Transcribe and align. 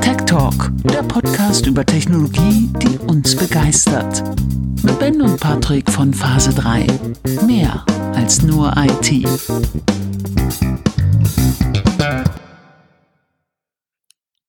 Tech 0.00 0.16
Talk, 0.26 0.70
der 0.84 1.02
Podcast 1.02 1.66
über 1.66 1.86
Technologie, 1.86 2.68
die 2.82 2.98
uns 2.98 3.34
begeistert. 3.34 4.22
Mit 4.82 4.98
Ben 4.98 5.22
und 5.22 5.40
Patrick 5.40 5.90
von 5.90 6.12
Phase 6.12 6.52
3. 6.54 6.86
Mehr 7.46 7.84
als 8.14 8.42
nur 8.42 8.74
IT. 8.76 9.26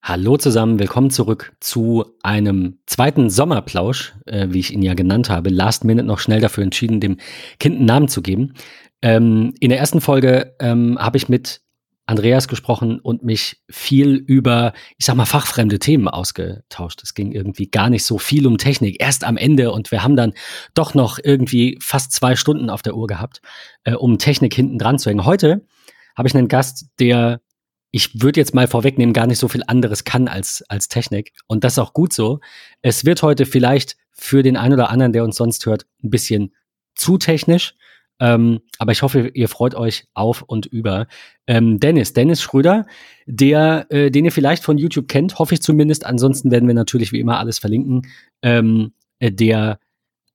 Hallo 0.04 0.38
zusammen, 0.38 0.80
willkommen 0.80 1.10
zurück 1.10 1.54
zu 1.60 2.06
einem 2.24 2.80
zweiten 2.86 3.30
Sommerplausch, 3.30 4.16
äh, 4.26 4.48
wie 4.50 4.60
ich 4.60 4.74
ihn 4.74 4.82
ja 4.82 4.94
genannt 4.94 5.30
habe. 5.30 5.50
Last 5.50 5.84
Minute 5.84 6.08
noch 6.08 6.20
schnell 6.20 6.42
dafür 6.42 6.64
entschieden, 6.64 7.00
dem 7.00 7.18
Kind 7.60 7.78
einen 7.78 7.86
Namen 7.86 8.08
zu 8.08 8.22
geben. 8.22 8.54
Ähm, 9.02 9.54
in 9.60 9.70
der 9.70 9.80
ersten 9.80 10.02
Folge 10.02 10.56
ähm, 10.60 10.98
habe 11.00 11.18
ich 11.18 11.30
mit 11.30 11.62
Andreas 12.08 12.48
gesprochen 12.48 13.00
und 13.00 13.24
mich 13.24 13.62
viel 13.70 14.16
über, 14.16 14.74
ich 14.98 15.06
sag 15.06 15.16
mal, 15.16 15.26
fachfremde 15.26 15.78
Themen 15.78 16.08
ausgetauscht. 16.08 17.02
Es 17.04 17.14
ging 17.14 17.32
irgendwie 17.32 17.70
gar 17.70 17.90
nicht 17.90 18.06
so 18.06 18.18
viel 18.18 18.48
um 18.48 18.58
Technik, 18.58 18.98
erst 19.00 19.24
am 19.24 19.38
Ende 19.38 19.72
und 19.72 19.92
wir 19.92 20.04
haben 20.04 20.16
dann 20.16 20.34
doch 20.74 20.94
noch 20.94 21.20
irgendwie 21.22 21.78
fast 21.82 22.14
zwei 22.14 22.36
Stunden 22.36 22.70
auf 22.70 22.82
der 22.82 22.96
Uhr 22.96 23.08
gehabt, 23.08 23.42
äh, 23.84 23.94
um 23.94 24.18
Technik 24.18 24.54
hinten 24.54 24.80
dran 24.80 25.00
zu 25.00 25.10
hängen. 25.10 25.26
Heute 25.26 25.66
habe 26.16 26.28
ich 26.28 26.36
einen 26.36 26.48
Gast, 26.48 26.88
der 27.00 27.42
ich 27.92 28.22
würde 28.22 28.40
jetzt 28.40 28.54
mal 28.54 28.68
vorwegnehmen, 28.68 29.14
gar 29.14 29.28
nicht 29.28 29.40
so 29.40 29.48
viel 29.48 29.64
anderes 29.66 30.04
kann 30.04 30.28
als, 30.28 30.64
als 30.68 30.88
Technik. 30.88 31.32
Und 31.48 31.64
das 31.64 31.74
ist 31.74 31.80
auch 31.80 31.94
gut 31.94 32.14
so. 32.14 32.40
Es 32.82 33.06
wird 33.06 33.24
heute 33.24 33.46
vielleicht 33.46 33.98
für 34.12 34.44
den 34.44 34.58
einen 34.58 34.74
oder 34.74 34.90
anderen, 34.90 35.14
der 35.14 35.24
uns 35.24 35.38
sonst 35.38 35.66
hört, 35.66 35.86
ein 36.04 36.10
bisschen 36.10 36.54
zu 36.96 37.18
technisch. 37.18 37.76
Ähm, 38.20 38.62
aber 38.80 38.92
ich 38.92 39.02
hoffe, 39.02 39.30
ihr 39.34 39.48
freut 39.48 39.76
euch 39.76 40.08
auf 40.14 40.42
und 40.42 40.66
über 40.66 41.08
ähm, 41.46 41.80
Dennis, 41.80 42.14
Dennis 42.14 42.42
Schröder, 42.42 42.86
der, 43.26 43.86
äh, 43.90 44.10
den 44.10 44.26
ihr 44.26 44.32
vielleicht 44.32 44.64
von 44.64 44.78
YouTube 44.78 45.08
kennt, 45.08 45.40
hoffe 45.40 45.54
ich 45.54 45.62
zumindest. 45.62 46.06
Ansonsten 46.06 46.52
werden 46.52 46.68
wir 46.68 46.76
natürlich 46.76 47.12
wie 47.12 47.20
immer 47.20 47.40
alles 47.40 47.60
verlinken. 47.60 48.08
Ähm, 48.42 48.94
äh, 49.20 49.32
der 49.32 49.80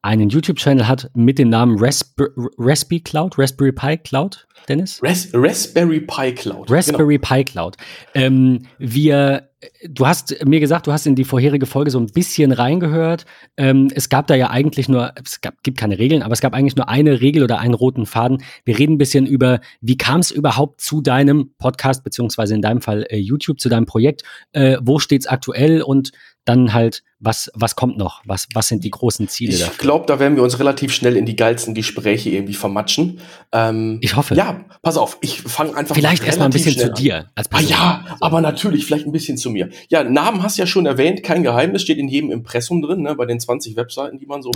einen 0.03 0.29
YouTube-Channel 0.29 0.89
hat 0.89 1.11
mit 1.15 1.39
dem 1.39 1.49
Namen 1.49 1.79
Rasp 1.79 2.21
Raspberry 2.59 3.01
Cloud, 3.01 3.39
Raspberry 3.39 3.73
Pi 3.73 3.97
Cloud, 3.99 4.47
Dennis? 4.69 5.01
Ras 5.03 5.29
Raspberry 5.33 6.01
Pi 6.01 6.33
Cloud. 6.33 6.71
Raspberry 6.71 7.19
genau. 7.19 7.35
Pi 7.35 7.45
Cloud. 7.45 7.77
Ähm, 8.15 8.67
wir, 8.79 9.49
du 9.89 10.07
hast 10.07 10.45
mir 10.45 10.61
gesagt, 10.61 10.87
du 10.87 10.93
hast 10.93 11.07
in 11.07 11.15
die 11.15 11.25
vorherige 11.25 11.67
Folge 11.67 11.91
so 11.91 11.99
ein 11.99 12.07
bisschen 12.07 12.53
reingehört. 12.53 13.25
Ähm, 13.57 13.91
es 13.95 14.09
gab 14.09 14.27
da 14.27 14.35
ja 14.35 14.51
eigentlich 14.51 14.89
nur, 14.89 15.13
es 15.23 15.41
gab, 15.41 15.63
gibt 15.63 15.79
keine 15.79 15.99
Regeln, 15.99 16.23
aber 16.23 16.33
es 16.33 16.41
gab 16.41 16.55
eigentlich 16.55 16.77
nur 16.77 16.89
eine 16.89 17.21
Regel 17.21 17.43
oder 17.43 17.59
einen 17.59 17.75
roten 17.75 18.07
Faden. 18.07 18.43
Wir 18.65 18.79
reden 18.79 18.95
ein 18.95 18.99
bisschen 18.99 19.27
über, 19.27 19.61
wie 19.81 19.97
kam 19.97 20.21
es 20.21 20.31
überhaupt 20.31 20.81
zu 20.81 21.01
deinem 21.01 21.55
Podcast, 21.59 22.05
beziehungsweise 22.05 22.55
in 22.55 22.63
deinem 22.63 22.81
Fall 22.81 23.07
äh, 23.09 23.17
YouTube, 23.17 23.61
zu 23.61 23.69
deinem 23.69 23.87
Projekt? 23.87 24.23
Äh, 24.53 24.79
wo 24.81 24.99
steht 24.99 25.23
es 25.23 25.27
aktuell 25.27 25.83
und 25.83 26.13
dann 26.45 26.73
halt, 26.73 27.03
was, 27.21 27.51
was 27.55 27.77
kommt 27.77 27.97
noch? 27.99 28.23
Was, 28.25 28.49
was 28.53 28.67
sind 28.67 28.83
die 28.83 28.91
großen 28.91 29.29
Ziele? 29.29 29.53
Ich 29.53 29.79
glaube, 29.79 30.07
da 30.07 30.19
werden 30.19 30.35
wir 30.35 30.43
uns 30.43 30.59
relativ 30.59 30.93
schnell 30.93 31.17
in 31.17 31.25
die 31.25 31.37
geilsten 31.37 31.73
Gespräche 31.73 32.31
irgendwie 32.31 32.55
vermatschen. 32.55 33.21
Ähm, 33.53 33.99
ich 34.01 34.17
hoffe. 34.17 34.35
Ja, 34.35 34.52
pass 34.83 34.97
auf, 34.97 35.19
ich 35.21 35.43
fange 35.43 35.77
einfach 35.77 35.95
Vielleicht 35.95 36.25
erstmal 36.25 36.49
ein 36.49 36.53
bisschen 36.53 36.77
zu 36.77 36.93
dir 36.93 37.31
als 37.35 37.49
Person. 37.49 37.73
Ah, 37.73 38.05
ja, 38.07 38.17
aber 38.21 38.41
natürlich, 38.41 38.85
vielleicht 38.85 39.07
ein 39.07 39.13
bisschen 39.13 39.37
zu 39.37 39.51
mir. 39.51 39.71
Ja, 39.89 40.05
Namen 40.05 40.43
hast 40.43 40.59
du 40.59 40.63
ja 40.63 40.67
schon 40.67 40.87
erwähnt, 40.87 41.23
kein 41.23 41.43
Geheimnis, 41.43 41.83
steht 41.83 41.99
in 41.99 42.09
jedem 42.09 42.31
Impressum 42.31 42.83
drin, 42.83 43.03
ne, 43.03 43.15
bei 43.15 43.27
den 43.27 43.41
20 43.41 43.77
Webseiten, 43.77 44.19
die 44.19 44.27
man 44.27 44.43
so 44.43 44.51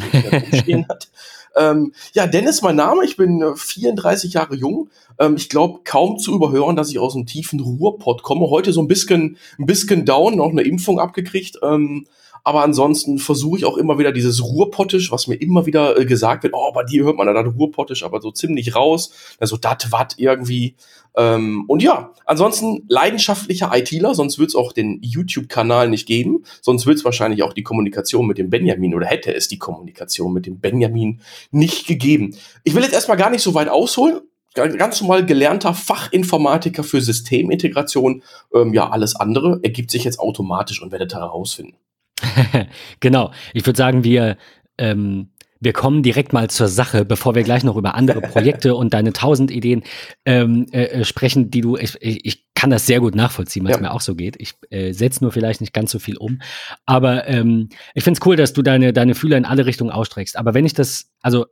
stehen 0.53 0.87
hat. 0.89 1.09
Ähm, 1.57 1.93
ja, 2.13 2.27
Dennis, 2.27 2.61
mein 2.61 2.77
Name, 2.77 3.05
ich 3.05 3.17
bin 3.17 3.43
34 3.57 4.31
äh, 4.31 4.35
Jahre 4.35 4.55
jung. 4.55 4.91
Ähm, 5.19 5.37
ich 5.37 5.49
glaube, 5.49 5.81
kaum 5.85 6.19
zu 6.19 6.35
überhören, 6.35 6.77
dass 6.77 6.91
ich 6.91 6.99
aus 6.99 7.15
einem 7.15 7.25
tiefen 7.25 7.61
Ruhrpott 7.61 8.23
komme. 8.23 8.51
Heute 8.51 8.73
so 8.73 8.83
ein 8.83 8.89
bisschen, 8.89 9.39
ein 9.59 9.65
bisschen 9.65 10.05
down, 10.05 10.37
noch 10.37 10.51
eine 10.51 10.63
Impfung 10.63 11.01
abgekriegt. 11.01 11.59
Ähm, 11.63 12.07
aber 12.47 12.63
ansonsten 12.63 13.19
versuche 13.19 13.59
ich 13.59 13.65
auch 13.65 13.77
immer 13.77 13.99
wieder 13.99 14.13
dieses 14.13 14.41
Ruhrpottisch, 14.41 15.11
was 15.11 15.27
mir 15.27 15.35
immer 15.35 15.67
wieder 15.67 15.99
äh, 15.99 16.07
gesagt 16.07 16.45
wird, 16.45 16.55
oh, 16.55 16.71
bei 16.73 16.85
dir 16.85 17.03
hört 17.03 17.17
man 17.17 17.27
da 17.27 17.33
das 17.33 17.53
Ruhrpottisch, 17.53 18.05
aber 18.05 18.21
so 18.21 18.31
ziemlich 18.31 18.77
raus, 18.77 19.11
also 19.41 19.57
dat, 19.57 19.91
wat 19.91 20.15
irgendwie. 20.17 20.77
Ähm, 21.17 21.65
und 21.67 21.83
ja, 21.83 22.13
ansonsten 22.25 22.85
leidenschaftlicher 22.87 23.73
ITler, 23.75 24.15
sonst 24.15 24.39
wird 24.39 24.51
es 24.51 24.55
auch 24.55 24.73
den 24.73 25.01
YouTube-Kanal 25.03 25.91
nicht 25.91 26.07
geben, 26.07 26.45
sonst 26.63 26.87
wird 26.87 26.99
es 26.99 27.05
wahrscheinlich 27.05 27.43
auch 27.43 27.53
die 27.53 27.65
Kommunikation 27.65 28.29
mit 28.29 28.39
dem 28.39 28.49
Benjamin 28.49 28.95
oder 28.95 29.07
hätte 29.07 29.35
es 29.35 29.49
die 29.49 29.59
Kommunikation 29.59 30.33
mit 30.33 30.47
dem 30.47 30.61
Benjamin 30.61 31.21
nicht 31.51 31.89
gegeben. 31.89 32.37
Ich 32.63 32.77
will 32.77 32.85
jetzt 32.85 32.95
erstmal 32.95 33.17
gar 33.17 33.31
nicht 33.31 33.43
so 33.43 33.55
weit 33.55 33.69
ausholen, 33.69 34.21
ganz 34.55 35.01
normal 35.01 35.27
gelernter 35.27 35.75
Fachinformatiker 35.75 36.85
für 36.85 37.01
Systemintegration. 37.01 38.23
Ähm, 38.55 38.73
ja, 38.73 38.89
alles 38.89 39.17
andere 39.17 39.59
ergibt 39.65 39.91
sich 39.91 40.05
jetzt 40.05 40.21
automatisch 40.21 40.81
und 40.81 40.93
werdet 40.93 41.13
herausfinden. 41.13 41.75
genau. 43.01 43.33
Ich 43.53 43.67
würde 43.67 43.77
sagen, 43.77 44.05
wir, 44.05 44.37
ähm, 44.79 45.31
wir 45.61 45.73
kommen 45.73 46.03
direkt 46.03 46.33
mal 46.33 46.51
zur 46.51 46.69
Sache, 46.69 47.05
bevor 47.05 47.35
wir 47.35 47.43
gleich 47.43 47.65
noch 47.65 47.77
über 47.77 47.95
andere 47.95 48.21
Projekte 48.21 48.75
und 48.75 48.93
deine 48.93 49.13
tausend 49.13 49.51
Ideen 49.51 49.83
ähm, 50.25 50.67
äh, 50.73 50.85
äh, 50.85 51.05
sprechen, 51.05 51.51
die 51.51 51.63
du, 51.63 51.77
ich, 51.77 51.97
ich 52.01 52.47
kann 52.55 52.71
das 52.71 52.87
sehr 52.87 53.01
gut 53.01 53.15
nachvollziehen, 53.15 53.65
was 53.65 53.73
ja. 53.73 53.81
mir 53.81 53.93
auch 53.93 54.01
so 54.01 54.15
geht. 54.15 54.37
Ich 54.39 54.55
äh, 54.71 54.93
setze 54.93 55.25
nur 55.25 55.33
vielleicht 55.33 55.61
nicht 55.61 55.73
ganz 55.73 55.91
so 55.91 55.99
viel 55.99 56.17
um. 56.17 56.41
Aber 56.85 57.27
ähm, 57.29 57.69
ich 57.95 58.05
finde 58.05 58.19
es 58.21 58.27
cool, 58.27 58.37
dass 58.37 58.53
du 58.53 58.63
deine, 58.63 58.93
deine 58.93 59.15
Fühler 59.15 59.37
in 59.37 59.45
alle 59.45 59.67
Richtungen 59.67 59.91
ausstreckst. 59.91 60.37
Aber 60.37 60.55
wenn 60.55 60.67
ich 60.67 60.75
das, 60.75 61.11
also 61.23 61.47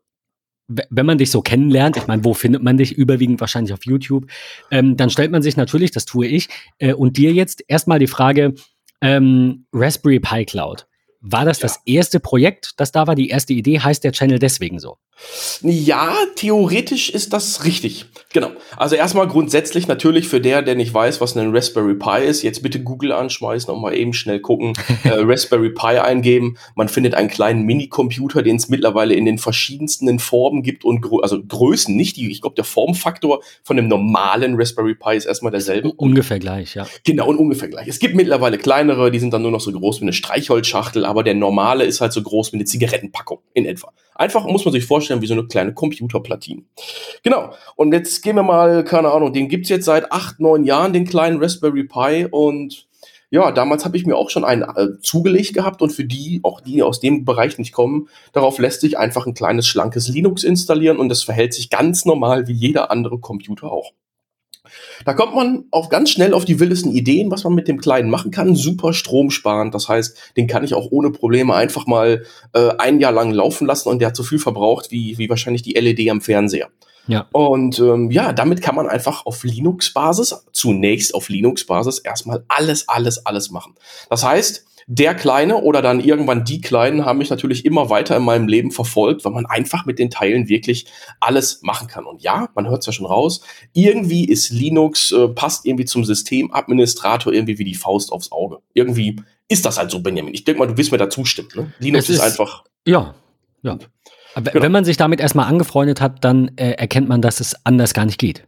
wenn 0.67 1.07
man 1.07 1.19
dich 1.19 1.31
so 1.31 1.43
kennenlernt, 1.43 1.97
ich 1.97 2.07
meine, 2.07 2.25
wo 2.25 2.33
findet 2.33 2.63
man 2.63 2.79
dich? 2.79 2.93
Überwiegend 2.93 3.41
wahrscheinlich 3.41 3.75
auf 3.75 3.85
YouTube. 3.85 4.31
Ähm, 4.71 4.97
dann 4.97 5.11
stellt 5.11 5.31
man 5.31 5.43
sich 5.43 5.57
natürlich, 5.57 5.91
das 5.91 6.07
tue 6.07 6.27
ich, 6.27 6.49
äh, 6.79 6.95
und 6.95 7.19
dir 7.19 7.33
jetzt 7.33 7.63
erstmal 7.69 7.99
die 7.99 8.07
Frage, 8.07 8.55
ähm, 9.05 9.67
Raspberry 9.73 10.19
Pi 10.19 10.45
Cloud. 10.45 10.87
War 11.27 11.47
das 11.47 11.61
ja. 11.61 11.69
das 11.69 11.81
erste 11.87 12.21
Projekt, 12.21 12.73
das 12.77 12.93
da 12.93 13.07
war, 13.07 13.15
die 13.15 13.31
erste 13.31 13.55
Idee? 13.55 13.81
Heißt 13.81 14.05
der 14.05 14.13
Channel 14.13 14.39
deswegen 14.39 14.79
so? 14.79 14.99
Ja, 15.63 16.15
theoretisch 16.37 17.09
ist 17.09 17.33
das 17.33 17.65
richtig. 17.65 18.07
Genau. 18.33 18.51
Also 18.77 18.97
erstmal 18.97 19.29
grundsätzlich 19.29 19.87
natürlich 19.87 20.29
für 20.29 20.41
der, 20.41 20.61
der 20.61 20.75
nicht 20.75 20.93
weiß, 20.93 21.21
was 21.21 21.37
ein 21.37 21.55
Raspberry 21.55 21.95
Pi 21.95 22.25
ist, 22.25 22.43
jetzt 22.43 22.63
bitte 22.63 22.83
Google 22.83 23.13
anschmeißen 23.13 23.73
und 23.73 23.81
mal 23.81 23.95
eben 23.95 24.13
schnell 24.13 24.41
gucken, 24.41 24.75
äh, 25.05 25.11
Raspberry 25.13 25.71
Pi 25.71 25.99
eingeben. 25.99 26.59
Man 26.75 26.89
findet 26.89 27.15
einen 27.15 27.29
kleinen 27.29 27.63
Minicomputer, 27.63 28.43
den 28.43 28.57
es 28.57 28.69
mittlerweile 28.69 29.15
in 29.15 29.25
den 29.25 29.39
verschiedensten 29.39 30.19
Formen 30.19 30.63
gibt 30.63 30.85
und 30.85 31.01
Grö 31.01 31.21
also 31.23 31.43
Größen, 31.43 31.97
nicht 31.97 32.17
die, 32.17 32.31
ich 32.31 32.41
glaube, 32.41 32.57
der 32.57 32.65
Formfaktor 32.65 33.41
von 33.63 33.77
dem 33.77 33.89
normalen 33.89 34.57
Raspberry 34.57 34.95
Pi 34.95 35.17
ist 35.17 35.27
erstmal 35.27 35.53
derselbe. 35.53 35.93
Ungefähr 35.93 36.39
gleich, 36.39 36.75
ja. 36.75 36.87
Genau, 37.05 37.29
und 37.29 37.39
ungefähr 37.39 37.69
gleich. 37.69 37.89
Es 37.89 38.01
gibt 38.01 38.15
mittlerweile 38.15 38.59
kleinere, 38.59 39.11
die 39.11 39.21
sind 39.21 39.33
dann 39.33 39.43
nur 39.43 39.53
noch 39.53 39.61
so 39.61 39.73
groß 39.73 40.01
wie 40.01 40.05
eine 40.05 40.13
Streichholzschachtel, 40.13 41.07
aber 41.15 41.23
der 41.23 41.35
normale 41.35 41.85
ist 41.85 42.01
halt 42.01 42.13
so 42.13 42.21
groß 42.21 42.53
wie 42.53 42.57
eine 42.57 42.65
Zigarettenpackung 42.65 43.39
in 43.53 43.67
etwa. 43.67 43.93
Einfach 44.17 44.47
muss 44.47 44.65
man 44.65 44.73
sich 44.73 44.85
vorstellen, 44.85 45.23
wie 45.23 45.29
so 45.29 45.35
eine 45.35 45.45
kleine 45.45 45.73
Computerplatine. 45.73 46.65
Genau. 47.23 47.55
Und 47.77 47.93
jetzt 47.93 48.21
gehen 48.23 48.35
wir 48.35 48.43
mal, 48.43 48.83
keine 48.83 49.13
Ahnung, 49.13 49.33
den 49.33 49.49
gibt's 49.49 49.69
jetzt 49.69 49.85
seit 49.85 50.11
acht, 50.11 50.41
neun 50.41 50.65
Jahren, 50.65 50.93
den 50.93 51.07
kleinen 51.07 51.41
Raspberry 51.41 51.85
Pi. 51.85 52.27
Und 52.29 52.89
ja, 53.31 53.53
damals 53.53 53.85
habe 53.85 53.97
ich 53.97 54.07
mir 54.07 54.17
auch 54.17 54.29
schon 54.29 54.45
einen 54.45 54.63
äh, 54.63 54.99
zugelegt 55.03 55.55
gehabt 55.55 55.83
und 55.83 55.91
für 55.91 56.05
die, 56.05 56.41
auch 56.43 56.61
die 56.61 56.83
aus 56.83 56.99
dem 56.99 57.25
Bereich 57.25 57.59
nicht 57.59 57.73
kommen, 57.73 58.09
darauf 58.33 58.59
lässt 58.59 58.81
sich 58.81 58.99
einfach 58.99 59.27
ein 59.27 59.35
kleines, 59.35 59.69
schlankes 59.69 60.09
Linux 60.09 60.43
installieren 60.43 60.99
und 60.99 61.11
das 61.11 61.23
verhält 61.23 61.55
sich 61.55 61.71
ganz 61.71 62.05
normal 62.05 62.49
wie 62.49 62.53
jeder 62.53 62.91
andere 62.91 63.21
Computer 63.21 63.71
auch. 63.71 63.93
Da 65.05 65.13
kommt 65.13 65.35
man 65.35 65.65
auch 65.71 65.91
ganz 65.91 66.11
schnell 66.11 66.33
auf 66.33 66.45
die 66.45 66.59
wildesten 66.59 66.93
Ideen, 66.93 67.31
was 67.31 67.45
man 67.45 67.55
mit 67.55 67.69
dem 67.69 67.81
Kleinen 67.81 68.11
machen 68.11 68.31
kann. 68.31 68.55
Super 68.55 68.93
stromsparend. 68.93 69.75
Das 69.75 69.89
heißt, 69.89 70.17
den 70.37 70.47
kann 70.47 70.65
ich 70.65 70.75
auch 70.75 70.89
ohne 70.91 71.11
Probleme 71.11 71.55
einfach 71.55 71.87
mal 71.87 72.25
äh, 72.55 72.71
ein 72.79 73.01
Jahr 73.01 73.13
lang 73.13 73.31
laufen 73.33 73.67
lassen 73.67 73.89
und 73.89 73.99
der 73.99 74.09
hat 74.09 74.17
so 74.17 74.23
viel 74.23 74.39
verbraucht 74.39 74.91
wie, 74.91 75.19
wie 75.19 75.29
wahrscheinlich 75.29 75.63
die 75.63 75.75
LED 75.75 76.09
am 76.11 76.21
Fernseher. 76.21 76.69
Ja. 77.07 77.27
Und 77.33 77.79
ähm, 77.79 78.11
ja, 78.11 78.33
damit 78.33 78.63
kann 78.63 78.75
man 78.75 78.89
einfach 78.89 79.27
auf 79.27 79.45
Linux-Basis, 79.45 80.47
zunächst 80.53 81.15
auf 81.15 81.29
Linux-Basis, 81.29 81.99
erstmal 81.99 82.45
alles, 82.49 82.89
alles, 82.89 83.27
alles 83.27 83.51
machen. 83.51 83.75
Das 84.09 84.25
heißt, 84.25 84.65
der 84.87 85.15
Kleine 85.15 85.63
oder 85.63 85.83
dann 85.83 86.01
irgendwann 86.01 86.45
die 86.45 86.61
Kleinen 86.61 87.05
haben 87.05 87.19
mich 87.19 87.31
natürlich 87.31 87.65
immer 87.65 87.91
weiter 87.91 88.17
in 88.17 88.23
meinem 88.25 88.49
Leben 88.49 88.71
verfolgt, 88.71 89.25
weil 89.25 89.33
man 89.33 89.47
einfach 89.47 89.87
mit 89.87 89.99
den 89.99 90.11
Teilen 90.11 90.49
wirklich 90.49 90.87
alles 91.21 91.63
machen 91.63 91.89
kann. 91.89 92.05
Und 92.07 92.23
ja, 92.23 92.49
man 92.55 92.69
hört 92.69 92.81
es 92.81 92.87
ja 92.87 92.93
schon 92.93 93.07
raus, 93.07 93.41
irgendwie 93.73 94.25
ist 94.25 94.51
Linux, 94.51 95.13
äh, 95.13 95.29
passt 95.29 95.67
irgendwie 95.67 95.85
zum 95.85 96.05
Systemadministrator 96.05 97.33
irgendwie 97.33 97.59
wie 97.59 97.65
die 97.65 97.75
Faust 97.75 98.13
aufs 98.13 98.33
Auge. 98.33 98.59
Irgendwie 98.75 99.17
ist 99.49 99.65
das 99.65 99.79
halt 99.79 99.91
so, 99.91 100.01
Benjamin. 100.01 100.35
Ich 100.35 100.45
denke 100.45 100.59
mal, 100.59 100.67
du 100.67 100.77
wirst 100.77 100.93
mir 100.93 100.99
da 100.99 101.11
zustimmen. 101.11 101.49
Ne? 101.55 101.73
Linux 101.79 102.09
ist, 102.09 102.17
ist, 102.17 102.23
einfach. 102.23 102.65
Ja, 102.87 103.15
ja. 103.63 103.79
Genau. 104.35 104.63
wenn 104.63 104.73
man 104.73 104.85
sich 104.85 104.97
damit 104.97 105.21
erstmal 105.21 105.47
angefreundet 105.47 106.01
hat, 106.01 106.25
dann 106.25 106.51
äh, 106.57 106.73
erkennt 106.73 107.09
man, 107.09 107.23
dass 107.23 107.41
es 107.41 107.55
anders 107.65 107.95
gar 107.95 108.05
nicht 108.05 108.19
geht. 108.19 108.47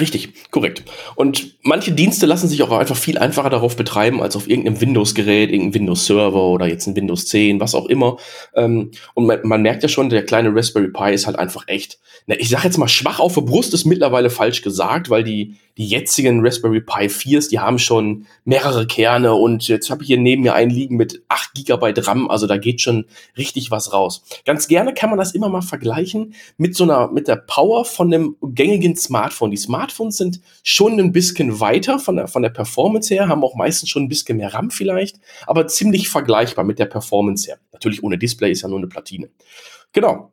Richtig, 0.00 0.50
korrekt. 0.50 0.84
Und 1.16 1.54
manche 1.62 1.92
Dienste 1.92 2.24
lassen 2.24 2.48
sich 2.48 2.62
auch 2.62 2.70
einfach 2.70 2.96
viel 2.96 3.18
einfacher 3.18 3.50
darauf 3.50 3.76
betreiben 3.76 4.22
als 4.22 4.36
auf 4.36 4.48
irgendeinem 4.48 4.80
Windows-Gerät, 4.80 5.50
irgendeinem 5.50 5.74
Windows-Server 5.74 6.42
oder 6.42 6.66
jetzt 6.66 6.86
ein 6.86 6.96
Windows 6.96 7.26
10, 7.26 7.60
was 7.60 7.74
auch 7.74 7.86
immer. 7.86 8.16
Ähm, 8.54 8.92
und 9.12 9.26
man, 9.26 9.40
man, 9.42 9.60
merkt 9.60 9.82
ja 9.82 9.90
schon, 9.90 10.08
der 10.08 10.24
kleine 10.24 10.54
Raspberry 10.54 10.88
Pi 10.88 11.12
ist 11.12 11.26
halt 11.26 11.38
einfach 11.38 11.68
echt, 11.68 11.98
na, 12.26 12.36
ich 12.38 12.48
sag 12.48 12.64
jetzt 12.64 12.78
mal, 12.78 12.88
schwach 12.88 13.20
auf 13.20 13.34
der 13.34 13.42
Brust 13.42 13.74
ist 13.74 13.84
mittlerweile 13.84 14.30
falsch 14.30 14.62
gesagt, 14.62 15.10
weil 15.10 15.24
die, 15.24 15.56
die 15.76 15.86
jetzigen 15.86 16.44
Raspberry 16.44 16.80
Pi 16.80 17.06
4s, 17.06 17.50
die 17.50 17.58
haben 17.58 17.78
schon 17.78 18.26
mehrere 18.44 18.86
Kerne 18.86 19.34
und 19.34 19.68
jetzt 19.68 19.90
habe 19.90 20.02
ich 20.02 20.08
hier 20.08 20.18
neben 20.18 20.42
mir 20.42 20.54
einen 20.54 20.70
liegen 20.70 20.96
mit 20.96 21.22
8 21.28 21.54
GB 21.54 21.92
RAM, 21.98 22.30
also 22.30 22.46
da 22.46 22.56
geht 22.56 22.80
schon 22.80 23.06
richtig 23.36 23.70
was 23.70 23.92
raus. 23.92 24.24
Ganz 24.44 24.68
gerne 24.68 24.94
kann 24.94 25.10
man 25.10 25.18
das 25.18 25.32
immer 25.32 25.48
mal 25.48 25.62
vergleichen 25.62 26.34
mit 26.56 26.76
so 26.76 26.84
einer, 26.84 27.10
mit 27.10 27.28
der 27.28 27.36
Power 27.36 27.84
von 27.84 28.12
einem 28.12 28.36
gängigen 28.42 28.96
Smartphone. 28.96 29.50
Die 29.50 29.56
Smartphones 29.82 30.16
sind 30.16 30.40
schon 30.62 30.98
ein 31.00 31.12
bisschen 31.12 31.58
weiter 31.58 31.98
von 31.98 32.16
der, 32.16 32.28
von 32.28 32.42
der 32.42 32.50
Performance 32.50 33.12
her, 33.12 33.28
haben 33.28 33.42
auch 33.42 33.56
meistens 33.56 33.88
schon 33.88 34.04
ein 34.04 34.08
bisschen 34.08 34.36
mehr 34.36 34.54
RAM 34.54 34.70
vielleicht, 34.70 35.18
aber 35.46 35.66
ziemlich 35.66 36.08
vergleichbar 36.08 36.64
mit 36.64 36.78
der 36.78 36.86
Performance 36.86 37.48
her. 37.48 37.58
Natürlich 37.72 38.02
ohne 38.02 38.16
Display 38.16 38.52
ist 38.52 38.62
ja 38.62 38.68
nur 38.68 38.78
eine 38.78 38.86
Platine. 38.86 39.28
Genau. 39.92 40.30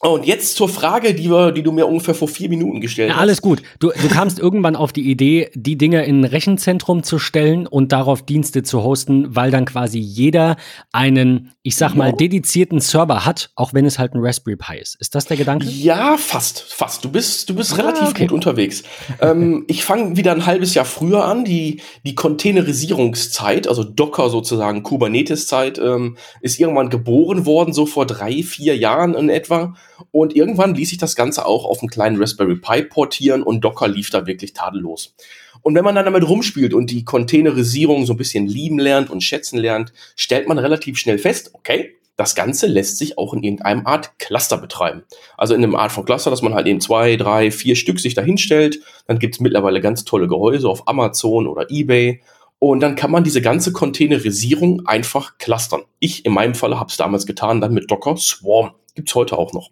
Und 0.00 0.26
jetzt 0.26 0.54
zur 0.54 0.68
Frage, 0.68 1.12
die, 1.12 1.28
wir, 1.28 1.50
die 1.50 1.64
du 1.64 1.72
mir 1.72 1.86
ungefähr 1.86 2.14
vor 2.14 2.28
vier 2.28 2.48
Minuten 2.48 2.80
gestellt 2.80 3.08
ja, 3.08 3.16
hast. 3.16 3.20
Alles 3.20 3.42
gut. 3.42 3.62
Du, 3.80 3.90
du 3.90 4.08
kamst 4.08 4.38
irgendwann 4.38 4.76
auf 4.76 4.92
die 4.92 5.10
Idee, 5.10 5.50
die 5.54 5.76
Dinge 5.76 6.04
in 6.04 6.20
ein 6.20 6.24
Rechenzentrum 6.24 7.02
zu 7.02 7.18
stellen 7.18 7.66
und 7.66 7.90
darauf 7.90 8.22
Dienste 8.22 8.62
zu 8.62 8.84
hosten, 8.84 9.34
weil 9.34 9.50
dann 9.50 9.64
quasi 9.64 9.98
jeder 9.98 10.56
einen, 10.92 11.50
ich 11.64 11.74
sag 11.74 11.96
mal, 11.96 12.12
dedizierten 12.12 12.78
Server 12.78 13.24
hat, 13.24 13.50
auch 13.56 13.74
wenn 13.74 13.86
es 13.86 13.98
halt 13.98 14.14
ein 14.14 14.20
Raspberry 14.20 14.56
Pi 14.56 14.78
ist. 14.78 14.94
Ist 15.00 15.16
das 15.16 15.24
der 15.26 15.36
Gedanke? 15.36 15.66
Ja, 15.66 16.16
fast, 16.16 16.60
fast. 16.60 17.04
Du 17.04 17.10
bist, 17.10 17.50
du 17.50 17.56
bist 17.56 17.72
ah, 17.72 17.76
relativ 17.76 18.10
okay. 18.10 18.26
gut 18.26 18.32
unterwegs. 18.32 18.84
ähm, 19.20 19.64
ich 19.68 19.82
fange 19.82 20.16
wieder 20.16 20.30
ein 20.30 20.46
halbes 20.46 20.74
Jahr 20.74 20.84
früher 20.84 21.24
an. 21.24 21.44
Die, 21.44 21.80
die 22.04 22.14
Containerisierungszeit, 22.14 23.66
also 23.66 23.82
Docker 23.82 24.30
sozusagen, 24.30 24.84
Kubernetes-Zeit, 24.84 25.78
ähm, 25.78 26.16
ist 26.40 26.60
irgendwann 26.60 26.88
geboren 26.88 27.46
worden, 27.46 27.74
so 27.74 27.84
vor 27.84 28.06
drei, 28.06 28.44
vier 28.44 28.76
Jahren 28.76 29.14
in 29.14 29.28
etwa. 29.28 29.74
Und 30.10 30.34
irgendwann 30.34 30.74
ließ 30.74 30.90
sich 30.90 30.98
das 30.98 31.16
Ganze 31.16 31.46
auch 31.46 31.64
auf 31.64 31.80
einen 31.80 31.90
kleinen 31.90 32.20
Raspberry 32.20 32.56
Pi 32.56 32.82
portieren 32.82 33.42
und 33.42 33.62
Docker 33.62 33.88
lief 33.88 34.10
da 34.10 34.26
wirklich 34.26 34.52
tadellos. 34.52 35.14
Und 35.62 35.74
wenn 35.74 35.84
man 35.84 35.94
dann 35.94 36.04
damit 36.04 36.28
rumspielt 36.28 36.74
und 36.74 36.90
die 36.90 37.04
Containerisierung 37.04 38.06
so 38.06 38.14
ein 38.14 38.18
bisschen 38.18 38.46
lieben 38.46 38.78
lernt 38.78 39.10
und 39.10 39.22
schätzen 39.22 39.58
lernt, 39.58 39.92
stellt 40.16 40.48
man 40.48 40.58
relativ 40.58 40.98
schnell 40.98 41.18
fest, 41.18 41.50
okay, 41.54 41.96
das 42.18 42.34
Ganze 42.34 42.66
lässt 42.66 42.98
sich 42.98 43.16
auch 43.16 43.32
in 43.32 43.44
irgendeinem 43.44 43.86
Art 43.86 44.18
Cluster 44.18 44.58
betreiben. 44.58 45.04
Also 45.36 45.54
in 45.54 45.62
einem 45.62 45.76
Art 45.76 45.92
von 45.92 46.04
Cluster, 46.04 46.30
dass 46.30 46.42
man 46.42 46.52
halt 46.52 46.66
eben 46.66 46.80
zwei, 46.80 47.16
drei, 47.16 47.52
vier 47.52 47.76
Stück 47.76 48.00
sich 48.00 48.14
dahinstellt. 48.14 48.80
Dann 49.06 49.20
gibt 49.20 49.36
es 49.36 49.40
mittlerweile 49.40 49.80
ganz 49.80 50.04
tolle 50.04 50.26
Gehäuse 50.26 50.68
auf 50.68 50.88
Amazon 50.88 51.46
oder 51.46 51.70
eBay. 51.70 52.20
Und 52.58 52.80
dann 52.80 52.96
kann 52.96 53.12
man 53.12 53.22
diese 53.22 53.40
ganze 53.40 53.72
Containerisierung 53.72 54.84
einfach 54.84 55.38
clustern. 55.38 55.82
Ich 56.00 56.26
in 56.26 56.32
meinem 56.32 56.56
Falle 56.56 56.80
habe 56.80 56.90
es 56.90 56.96
damals 56.96 57.24
getan, 57.24 57.60
dann 57.60 57.72
mit 57.72 57.88
Docker 57.88 58.16
Swarm. 58.16 58.72
Gibt's 58.98 59.14
heute 59.14 59.38
auch 59.38 59.52
noch. 59.52 59.70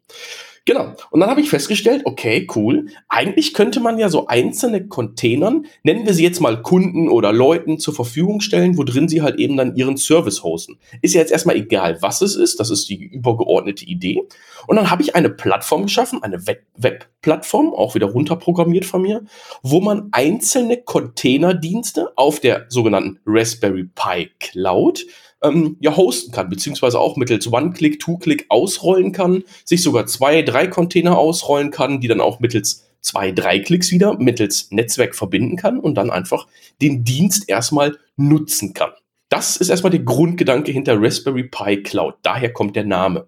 Genau. 0.67 0.95
Und 1.11 1.19
dann 1.19 1.29
habe 1.29 1.41
ich 1.41 1.51
festgestellt, 1.51 2.03
okay, 2.05 2.47
cool. 2.55 2.87
Eigentlich 3.09 3.55
könnte 3.55 3.81
man 3.81 3.99
ja 3.99 4.09
so 4.09 4.29
einzelne 4.29 4.87
Containern, 4.87 5.67
nennen 5.83 6.07
wir 6.07 6.15
sie 6.15 6.23
jetzt 6.23 6.39
mal 6.39 6.63
Kunden 6.63 7.09
oder 7.09 7.33
Leuten 7.33 7.81
zur 7.81 7.93
Verfügung 7.93 8.41
stellen, 8.41 8.79
wo 8.79 8.85
drin 8.85 9.09
sie 9.09 9.23
halt 9.23 9.37
eben 9.41 9.57
dann 9.57 9.75
ihren 9.75 9.97
Service 9.97 10.45
hosten. 10.45 10.79
Ist 11.03 11.15
ja 11.15 11.21
jetzt 11.21 11.33
erstmal 11.33 11.57
egal, 11.57 11.99
was 12.03 12.21
es 12.21 12.37
ist. 12.37 12.61
Das 12.61 12.71
ist 12.71 12.89
die 12.89 13.03
übergeordnete 13.03 13.85
Idee. 13.85 14.23
Und 14.69 14.77
dann 14.77 14.91
habe 14.91 15.03
ich 15.03 15.17
eine 15.17 15.31
Plattform 15.31 15.83
geschaffen, 15.83 16.23
eine 16.23 16.47
Web-Plattform, 16.47 17.75
auch 17.75 17.97
wieder 17.97 18.07
runterprogrammiert 18.07 18.85
von 18.85 19.03
mir, 19.03 19.25
wo 19.65 19.81
man 19.81 20.09
einzelne 20.13 20.79
Containerdienste 20.79 22.13
auf 22.15 22.39
der 22.39 22.67
sogenannten 22.69 23.19
Raspberry 23.27 23.89
Pi 23.95 24.31
Cloud 24.39 25.05
ähm, 25.43 25.77
ja 25.81 25.97
hosten 25.97 26.33
kann, 26.33 26.49
beziehungsweise 26.49 26.99
auch 26.99 27.17
mittels 27.17 27.51
One-Click, 27.53 28.01
Two-Click 28.01 28.47
ausrollen 28.49 29.13
kann, 29.13 29.45
sich 29.65 29.83
sogar 29.83 30.07
zwei, 30.07 30.43
drei 30.43 30.67
Container 30.67 31.19
ausrollen 31.19 31.71
kann, 31.71 32.01
die 32.01 32.09
dann 32.09 32.21
auch 32.21 32.41
mittels 32.41 32.87
zwei, 33.01 33.31
drei 33.33 33.61
Klicks 33.61 33.91
wieder 33.91 34.19
mittels 34.19 34.71
Netzwerk 34.71 35.15
verbinden 35.15 35.57
kann 35.57 35.79
und 35.79 35.95
dann 35.95 36.11
einfach 36.11 36.47
den 36.83 37.05
Dienst 37.05 37.49
erstmal 37.49 37.97
nutzen 38.17 38.75
kann. 38.75 38.91
Das 39.29 39.57
ist 39.57 39.69
erstmal 39.69 39.91
der 39.91 40.01
Grundgedanke 40.01 40.73
hinter 40.73 41.01
Raspberry 41.01 41.45
Pi 41.45 41.83
Cloud. 41.83 42.15
Daher 42.23 42.53
kommt 42.53 42.77
der 42.77 42.85
Name. 42.85 43.27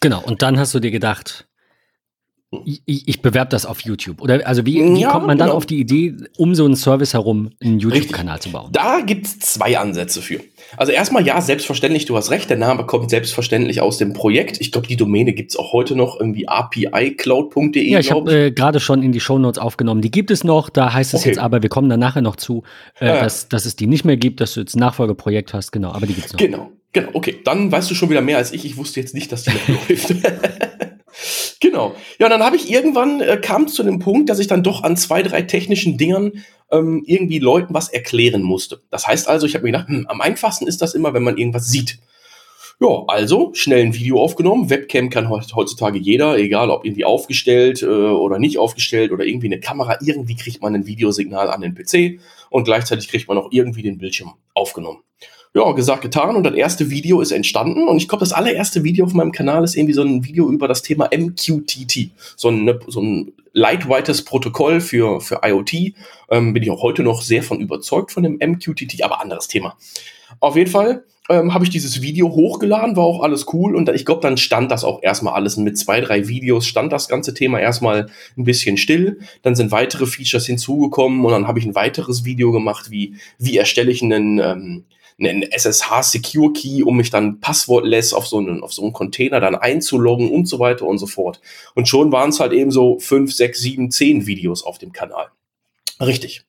Genau, 0.00 0.22
und 0.22 0.42
dann 0.42 0.58
hast 0.58 0.74
du 0.74 0.80
dir 0.80 0.90
gedacht, 0.90 1.48
ich, 2.64 3.08
ich 3.08 3.22
bewerbe 3.22 3.50
das 3.50 3.66
auf 3.66 3.80
YouTube. 3.80 4.20
Oder 4.20 4.46
also 4.46 4.64
wie, 4.64 4.82
wie 4.82 5.00
ja, 5.00 5.10
kommt 5.10 5.26
man 5.26 5.38
dann 5.38 5.48
genau. 5.48 5.56
auf 5.56 5.66
die 5.66 5.78
Idee, 5.78 6.14
um 6.36 6.54
so 6.54 6.64
einen 6.64 6.76
Service 6.76 7.14
herum 7.14 7.50
einen 7.62 7.78
YouTube-Kanal 7.78 8.40
zu 8.40 8.50
bauen? 8.50 8.70
Da 8.72 9.00
gibt 9.00 9.26
es 9.26 9.38
zwei 9.38 9.78
Ansätze 9.78 10.22
für. 10.22 10.40
Also 10.76 10.92
erstmal 10.92 11.26
ja, 11.26 11.40
selbstverständlich, 11.40 12.06
du 12.06 12.16
hast 12.16 12.30
recht, 12.30 12.50
der 12.50 12.56
Name 12.56 12.84
kommt 12.86 13.10
selbstverständlich 13.10 13.80
aus 13.80 13.98
dem 13.98 14.12
Projekt. 14.12 14.60
Ich 14.60 14.72
glaube, 14.72 14.86
die 14.86 14.96
Domäne 14.96 15.32
gibt 15.32 15.52
es 15.52 15.56
auch 15.56 15.72
heute 15.72 15.96
noch 15.96 16.18
irgendwie 16.18 16.48
apicloud.de. 16.48 17.88
Ja, 17.88 17.98
ich 17.98 18.10
habe 18.10 18.46
äh, 18.46 18.50
gerade 18.50 18.80
schon 18.80 19.02
in 19.02 19.12
die 19.12 19.20
Shownotes 19.20 19.58
aufgenommen. 19.58 20.00
Die 20.00 20.10
gibt 20.10 20.30
es 20.30 20.44
noch, 20.44 20.70
da 20.70 20.92
heißt 20.92 21.14
es 21.14 21.20
okay. 21.20 21.30
jetzt 21.30 21.38
aber, 21.38 21.62
wir 21.62 21.68
kommen 21.68 21.88
dann 21.88 22.00
nachher 22.00 22.22
noch 22.22 22.36
zu, 22.36 22.62
äh, 23.00 23.06
ja. 23.06 23.22
dass, 23.22 23.48
dass 23.48 23.64
es 23.64 23.76
die 23.76 23.86
nicht 23.86 24.04
mehr 24.04 24.16
gibt, 24.16 24.40
dass 24.40 24.54
du 24.54 24.60
jetzt 24.60 24.74
ein 24.76 24.80
Nachfolgeprojekt 24.80 25.54
hast, 25.54 25.72
genau, 25.72 25.92
aber 25.92 26.06
die 26.06 26.14
gibt 26.14 26.26
es 26.26 26.32
noch. 26.32 26.38
Genau, 26.38 26.72
genau, 26.92 27.08
okay. 27.12 27.36
Dann 27.44 27.70
weißt 27.70 27.90
du 27.90 27.94
schon 27.94 28.10
wieder 28.10 28.20
mehr 28.20 28.38
als 28.38 28.52
ich. 28.52 28.64
Ich 28.64 28.76
wusste 28.76 29.00
jetzt 29.00 29.14
nicht, 29.14 29.30
dass 29.32 29.44
die 29.44 29.50
noch 29.50 29.68
läuft. 29.88 30.14
Genau. 31.60 31.94
Ja, 32.18 32.26
und 32.26 32.30
dann 32.30 32.42
habe 32.42 32.56
ich 32.56 32.70
irgendwann 32.70 33.20
äh, 33.20 33.38
kam 33.40 33.68
zu 33.68 33.82
dem 33.82 33.98
Punkt, 33.98 34.28
dass 34.28 34.38
ich 34.38 34.46
dann 34.46 34.62
doch 34.62 34.82
an 34.82 34.96
zwei, 34.96 35.22
drei 35.22 35.42
technischen 35.42 35.96
Dingern 35.96 36.44
ähm, 36.70 37.02
irgendwie 37.06 37.38
Leuten 37.38 37.72
was 37.72 37.88
erklären 37.88 38.42
musste. 38.42 38.82
Das 38.90 39.06
heißt 39.06 39.28
also, 39.28 39.46
ich 39.46 39.54
habe 39.54 39.64
mir 39.64 39.72
gedacht, 39.72 39.88
hm, 39.88 40.06
am 40.08 40.20
einfachsten 40.20 40.66
ist 40.66 40.82
das 40.82 40.94
immer, 40.94 41.14
wenn 41.14 41.22
man 41.22 41.38
irgendwas 41.38 41.68
sieht. 41.68 41.98
Ja, 42.78 43.04
also 43.06 43.52
schnell 43.54 43.86
ein 43.86 43.94
Video 43.94 44.20
aufgenommen. 44.20 44.68
Webcam 44.68 45.08
kann 45.08 45.30
heutzutage 45.30 45.98
jeder, 45.98 46.36
egal 46.36 46.68
ob 46.68 46.84
irgendwie 46.84 47.06
aufgestellt 47.06 47.82
äh, 47.82 47.86
oder 47.86 48.38
nicht 48.38 48.58
aufgestellt 48.58 49.12
oder 49.12 49.24
irgendwie 49.24 49.46
eine 49.46 49.60
Kamera. 49.60 49.96
Irgendwie 50.02 50.36
kriegt 50.36 50.60
man 50.60 50.74
ein 50.74 50.86
Videosignal 50.86 51.48
an 51.48 51.62
den 51.62 51.74
PC 51.74 52.20
und 52.50 52.64
gleichzeitig 52.64 53.08
kriegt 53.08 53.28
man 53.28 53.38
auch 53.38 53.48
irgendwie 53.50 53.82
den 53.82 53.96
Bildschirm 53.96 54.34
aufgenommen 54.52 54.98
ja, 55.54 55.72
gesagt, 55.72 56.02
getan 56.02 56.36
und 56.36 56.44
das 56.44 56.54
erste 56.54 56.90
Video 56.90 57.20
ist 57.20 57.32
entstanden 57.32 57.88
und 57.88 57.96
ich 57.96 58.08
glaube, 58.08 58.20
das 58.20 58.32
allererste 58.32 58.84
Video 58.84 59.06
auf 59.06 59.14
meinem 59.14 59.32
Kanal 59.32 59.64
ist 59.64 59.76
irgendwie 59.76 59.94
so 59.94 60.02
ein 60.02 60.24
Video 60.24 60.50
über 60.50 60.68
das 60.68 60.82
Thema 60.82 61.08
MQTT, 61.16 62.10
so 62.36 62.48
ein, 62.48 62.64
ne, 62.64 62.78
so 62.88 63.00
ein 63.00 63.32
lightweightes 63.52 64.24
Protokoll 64.24 64.80
für, 64.80 65.20
für 65.20 65.40
IoT. 65.42 65.94
Ähm, 66.30 66.52
bin 66.52 66.62
ich 66.62 66.70
auch 66.70 66.82
heute 66.82 67.02
noch 67.02 67.22
sehr 67.22 67.42
von 67.42 67.60
überzeugt 67.60 68.12
von 68.12 68.22
dem 68.22 68.34
MQTT, 68.34 69.02
aber 69.02 69.20
anderes 69.20 69.48
Thema. 69.48 69.76
Auf 70.40 70.56
jeden 70.56 70.70
Fall 70.70 71.04
ähm, 71.28 71.54
habe 71.54 71.64
ich 71.64 71.70
dieses 71.70 72.02
Video 72.02 72.30
hochgeladen, 72.30 72.96
war 72.96 73.04
auch 73.04 73.22
alles 73.22 73.46
cool 73.52 73.74
und 73.74 73.88
ich 73.88 74.04
glaube, 74.04 74.20
dann 74.20 74.36
stand 74.36 74.70
das 74.70 74.84
auch 74.84 75.02
erstmal 75.02 75.34
alles 75.34 75.56
mit 75.56 75.78
zwei, 75.78 76.00
drei 76.00 76.28
Videos 76.28 76.66
stand 76.66 76.92
das 76.92 77.08
ganze 77.08 77.34
Thema 77.34 77.58
erstmal 77.58 78.08
ein 78.36 78.44
bisschen 78.44 78.76
still. 78.76 79.20
Dann 79.42 79.56
sind 79.56 79.72
weitere 79.72 80.06
Features 80.06 80.46
hinzugekommen 80.46 81.24
und 81.24 81.32
dann 81.32 81.48
habe 81.48 81.58
ich 81.58 81.66
ein 81.66 81.74
weiteres 81.74 82.24
Video 82.24 82.52
gemacht, 82.52 82.90
wie, 82.90 83.14
wie 83.38 83.56
erstelle 83.56 83.90
ich 83.90 84.02
einen, 84.02 84.38
ähm, 84.38 84.84
einen 85.18 85.42
SSH 85.42 86.02
Secure 86.02 86.52
Key, 86.52 86.82
um 86.82 86.96
mich 86.96 87.10
dann 87.10 87.40
passwortless 87.40 88.12
auf 88.12 88.26
so 88.26 88.38
einen, 88.38 88.62
auf 88.62 88.72
so 88.72 88.82
einen 88.82 88.92
Container 88.92 89.40
dann 89.40 89.54
einzuloggen 89.54 90.30
und 90.30 90.46
so 90.46 90.58
weiter 90.58 90.86
und 90.86 90.98
so 90.98 91.06
fort. 91.06 91.40
Und 91.74 91.88
schon 91.88 92.12
waren 92.12 92.30
es 92.30 92.40
halt 92.40 92.52
eben 92.52 92.70
so 92.70 92.98
fünf, 92.98 93.32
sechs, 93.32 93.60
sieben, 93.60 93.90
zehn 93.90 94.26
Videos 94.26 94.62
auf 94.62 94.78
dem 94.78 94.92
Kanal. 94.92 95.28
Richtig. 95.98 96.44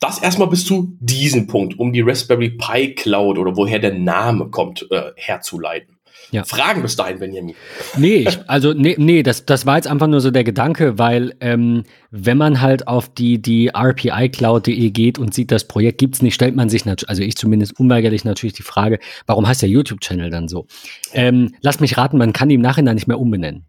Das 0.00 0.18
erstmal 0.18 0.48
bis 0.48 0.64
zu 0.64 0.96
diesem 0.98 1.46
Punkt, 1.46 1.78
um 1.78 1.92
die 1.92 2.00
Raspberry 2.00 2.50
Pi 2.50 2.94
Cloud 2.94 3.38
oder 3.38 3.56
woher 3.56 3.78
der 3.78 3.94
Name 3.94 4.48
kommt, 4.48 4.90
äh, 4.90 5.12
herzuleiten. 5.14 5.97
Ja. 6.30 6.44
Fragen 6.44 6.82
bis 6.82 6.96
dahin, 6.96 7.18
Benjamin. 7.18 7.54
Nee, 7.96 8.26
ich, 8.28 8.38
also 8.46 8.74
nee, 8.74 8.96
nee 8.98 9.22
das, 9.22 9.46
das 9.46 9.64
war 9.64 9.76
jetzt 9.76 9.88
einfach 9.88 10.06
nur 10.06 10.20
so 10.20 10.30
der 10.30 10.44
Gedanke, 10.44 10.98
weil 10.98 11.34
ähm, 11.40 11.84
wenn 12.10 12.36
man 12.36 12.60
halt 12.60 12.86
auf 12.86 13.08
die, 13.08 13.40
die 13.40 13.68
RPI-Cloud.de 13.68 14.90
geht 14.90 15.18
und 15.18 15.32
sieht, 15.32 15.50
das 15.50 15.66
Projekt 15.66 15.98
gibt 15.98 16.16
es 16.16 16.22
nicht, 16.22 16.34
stellt 16.34 16.54
man 16.54 16.68
sich 16.68 16.84
natürlich, 16.84 17.08
also 17.08 17.22
ich 17.22 17.36
zumindest 17.36 17.78
unweigerlich 17.80 18.24
natürlich 18.24 18.54
die 18.54 18.62
Frage, 18.62 18.98
warum 19.26 19.48
heißt 19.48 19.62
der 19.62 19.68
YouTube-Channel 19.70 20.30
dann 20.30 20.48
so? 20.48 20.66
Ähm, 21.14 21.54
lass 21.62 21.80
mich 21.80 21.96
raten, 21.96 22.18
man 22.18 22.32
kann 22.32 22.48
die 22.48 22.56
im 22.56 22.60
Nachhinein 22.60 22.96
nicht 22.96 23.08
mehr 23.08 23.18
umbenennen. 23.18 23.66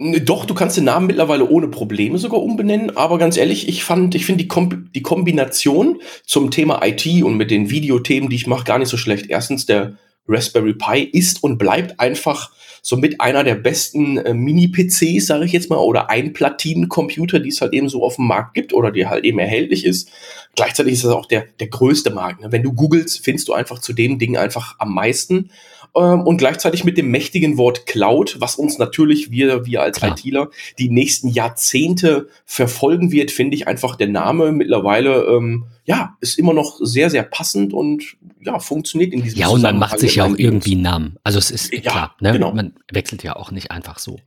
Doch, 0.00 0.44
du 0.44 0.54
kannst 0.54 0.76
den 0.76 0.84
Namen 0.84 1.08
mittlerweile 1.08 1.48
ohne 1.48 1.66
Probleme 1.66 2.18
sogar 2.18 2.40
umbenennen, 2.40 2.96
aber 2.96 3.18
ganz 3.18 3.36
ehrlich, 3.36 3.68
ich 3.68 3.82
fand, 3.82 4.14
ich 4.14 4.26
finde 4.26 4.44
die, 4.44 4.48
Kom 4.48 4.90
die 4.94 5.02
Kombination 5.02 6.00
zum 6.24 6.52
Thema 6.52 6.80
IT 6.84 7.04
und 7.24 7.36
mit 7.36 7.50
den 7.50 7.68
Videothemen, 7.70 8.30
die 8.30 8.36
ich 8.36 8.46
mache, 8.46 8.64
gar 8.64 8.78
nicht 8.78 8.90
so 8.90 8.96
schlecht. 8.96 9.26
Erstens, 9.28 9.66
der 9.66 9.96
Raspberry 10.28 10.74
Pi 10.74 11.02
ist 11.02 11.42
und 11.42 11.58
bleibt 11.58 11.98
einfach 11.98 12.50
somit 12.82 13.20
einer 13.20 13.44
der 13.44 13.54
besten 13.54 14.18
äh, 14.18 14.34
Mini-PCs, 14.34 15.26
sage 15.26 15.44
ich 15.44 15.52
jetzt 15.52 15.70
mal, 15.70 15.76
oder 15.76 16.10
Einplatinencomputer, 16.10 17.40
die 17.40 17.48
es 17.48 17.60
halt 17.60 17.72
eben 17.72 17.88
so 17.88 18.04
auf 18.04 18.16
dem 18.16 18.26
Markt 18.26 18.54
gibt 18.54 18.72
oder 18.72 18.90
die 18.90 19.06
halt 19.06 19.24
eben 19.24 19.38
erhältlich 19.38 19.84
ist. 19.84 20.10
Gleichzeitig 20.54 20.94
ist 20.94 21.04
das 21.04 21.12
auch 21.12 21.26
der, 21.26 21.46
der 21.60 21.68
größte 21.68 22.10
Markt. 22.10 22.40
Ne? 22.40 22.52
Wenn 22.52 22.62
du 22.62 22.72
googelst, 22.72 23.24
findest 23.24 23.48
du 23.48 23.52
einfach 23.52 23.78
zu 23.80 23.92
dem 23.92 24.18
Ding 24.18 24.36
einfach 24.36 24.76
am 24.78 24.94
meisten. 24.94 25.50
Ähm, 25.94 26.22
und 26.22 26.38
gleichzeitig 26.38 26.84
mit 26.84 26.98
dem 26.98 27.10
mächtigen 27.10 27.56
Wort 27.58 27.86
Cloud, 27.86 28.36
was 28.40 28.56
uns 28.56 28.78
natürlich 28.78 29.30
wir, 29.30 29.66
wir 29.66 29.82
als 29.82 29.98
Klar. 29.98 30.12
ITler 30.12 30.50
die 30.78 30.90
nächsten 30.90 31.28
Jahrzehnte 31.28 32.28
verfolgen 32.44 33.12
wird, 33.12 33.30
finde 33.30 33.56
ich 33.56 33.68
einfach 33.68 33.96
der 33.96 34.08
Name 34.08 34.52
mittlerweile, 34.52 35.24
ähm, 35.24 35.64
ja, 35.84 36.16
ist 36.20 36.38
immer 36.38 36.52
noch 36.52 36.78
sehr, 36.80 37.10
sehr 37.10 37.22
passend 37.22 37.72
und 37.72 38.16
ja, 38.40 38.58
funktioniert 38.58 39.12
in 39.12 39.22
diesem 39.22 39.38
Ja, 39.38 39.48
und 39.48 39.62
man 39.62 39.78
macht 39.78 39.98
sich 39.98 40.16
ja 40.16 40.24
auch 40.24 40.36
irgendwie 40.36 40.72
einen 40.72 40.82
Namen. 40.82 41.16
Also 41.24 41.38
es 41.38 41.50
ist 41.50 41.72
ja, 41.72 41.80
klar, 41.80 42.16
ne? 42.20 42.32
genau. 42.32 42.52
man 42.52 42.74
wechselt 42.92 43.22
ja 43.22 43.36
auch 43.36 43.50
nicht 43.50 43.70
einfach 43.70 43.98
so. 43.98 44.18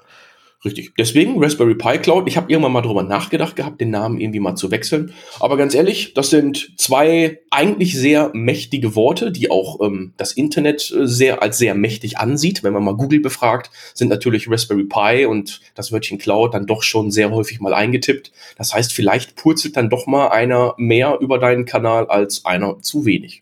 Richtig. 0.63 0.93
Deswegen 0.95 1.43
Raspberry 1.43 1.73
Pi 1.73 1.97
Cloud. 1.97 2.27
Ich 2.27 2.37
habe 2.37 2.51
irgendwann 2.51 2.71
mal 2.71 2.81
drüber 2.81 3.01
nachgedacht 3.01 3.55
gehabt, 3.55 3.81
den 3.81 3.89
Namen 3.89 4.19
irgendwie 4.19 4.39
mal 4.39 4.55
zu 4.55 4.69
wechseln. 4.69 5.11
Aber 5.39 5.57
ganz 5.57 5.73
ehrlich, 5.73 6.13
das 6.13 6.29
sind 6.29 6.73
zwei 6.77 7.39
eigentlich 7.49 7.97
sehr 7.97 8.29
mächtige 8.33 8.95
Worte, 8.95 9.31
die 9.31 9.49
auch 9.49 9.81
ähm, 9.81 10.13
das 10.17 10.33
Internet 10.33 10.91
äh, 10.91 11.07
sehr 11.07 11.41
als 11.41 11.57
sehr 11.57 11.73
mächtig 11.73 12.19
ansieht. 12.19 12.63
Wenn 12.63 12.73
man 12.73 12.83
mal 12.83 12.95
Google 12.95 13.21
befragt, 13.21 13.71
sind 13.95 14.09
natürlich 14.09 14.51
Raspberry 14.51 14.83
Pi 14.83 15.25
und 15.25 15.61
das 15.73 15.91
Wörtchen 15.91 16.19
Cloud 16.19 16.53
dann 16.53 16.67
doch 16.67 16.83
schon 16.83 17.09
sehr 17.09 17.31
häufig 17.31 17.59
mal 17.59 17.73
eingetippt. 17.73 18.31
Das 18.55 18.71
heißt, 18.75 18.93
vielleicht 18.93 19.35
purzelt 19.35 19.77
dann 19.77 19.89
doch 19.89 20.05
mal 20.05 20.27
einer 20.27 20.75
mehr 20.77 21.17
über 21.21 21.39
deinen 21.39 21.65
Kanal 21.65 22.05
als 22.05 22.45
einer 22.45 22.79
zu 22.81 23.05
wenig. 23.05 23.41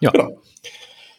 Ja. 0.00 0.10
Genau. 0.10 0.42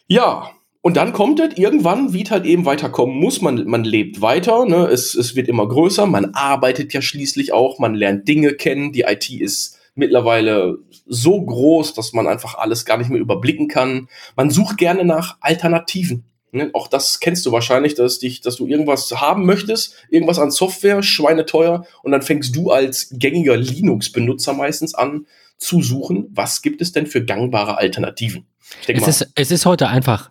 Ja, 0.06 0.50
und 0.82 0.96
dann 0.96 1.12
kommt 1.12 1.40
es 1.40 1.58
irgendwann, 1.58 2.14
wie 2.14 2.22
es 2.22 2.30
halt 2.30 2.46
eben 2.46 2.64
weiterkommen 2.64 3.16
muss. 3.16 3.42
Man, 3.42 3.66
man 3.66 3.84
lebt 3.84 4.22
weiter, 4.22 4.64
ne? 4.64 4.86
es, 4.86 5.14
es 5.14 5.36
wird 5.36 5.48
immer 5.48 5.68
größer, 5.68 6.06
man 6.06 6.34
arbeitet 6.34 6.94
ja 6.94 7.02
schließlich 7.02 7.52
auch, 7.52 7.78
man 7.78 7.94
lernt 7.94 8.26
Dinge 8.26 8.54
kennen. 8.54 8.92
Die 8.92 9.02
IT 9.02 9.28
ist 9.28 9.78
mittlerweile 9.94 10.78
so 11.06 11.40
groß, 11.40 11.92
dass 11.92 12.14
man 12.14 12.26
einfach 12.26 12.54
alles 12.54 12.86
gar 12.86 12.96
nicht 12.96 13.10
mehr 13.10 13.20
überblicken 13.20 13.68
kann. 13.68 14.08
Man 14.36 14.48
sucht 14.48 14.78
gerne 14.78 15.04
nach 15.04 15.36
Alternativen. 15.40 16.24
Ne? 16.52 16.70
Auch 16.72 16.88
das 16.88 17.20
kennst 17.20 17.44
du 17.44 17.52
wahrscheinlich, 17.52 17.94
dass, 17.94 18.18
dich, 18.18 18.40
dass 18.40 18.56
du 18.56 18.66
irgendwas 18.66 19.10
haben 19.20 19.44
möchtest, 19.44 19.94
irgendwas 20.08 20.38
an 20.38 20.50
Software, 20.50 21.02
schweineteuer, 21.02 21.84
und 22.02 22.12
dann 22.12 22.22
fängst 22.22 22.56
du 22.56 22.70
als 22.70 23.08
gängiger 23.12 23.56
Linux-Benutzer 23.56 24.54
meistens 24.54 24.94
an 24.94 25.26
zu 25.58 25.82
suchen, 25.82 26.28
was 26.30 26.62
gibt 26.62 26.80
es 26.80 26.92
denn 26.92 27.06
für 27.06 27.22
gangbare 27.22 27.76
Alternativen. 27.76 28.46
Es 28.86 29.06
ist, 29.06 29.30
es 29.34 29.50
ist 29.50 29.66
heute 29.66 29.88
einfach 29.88 30.30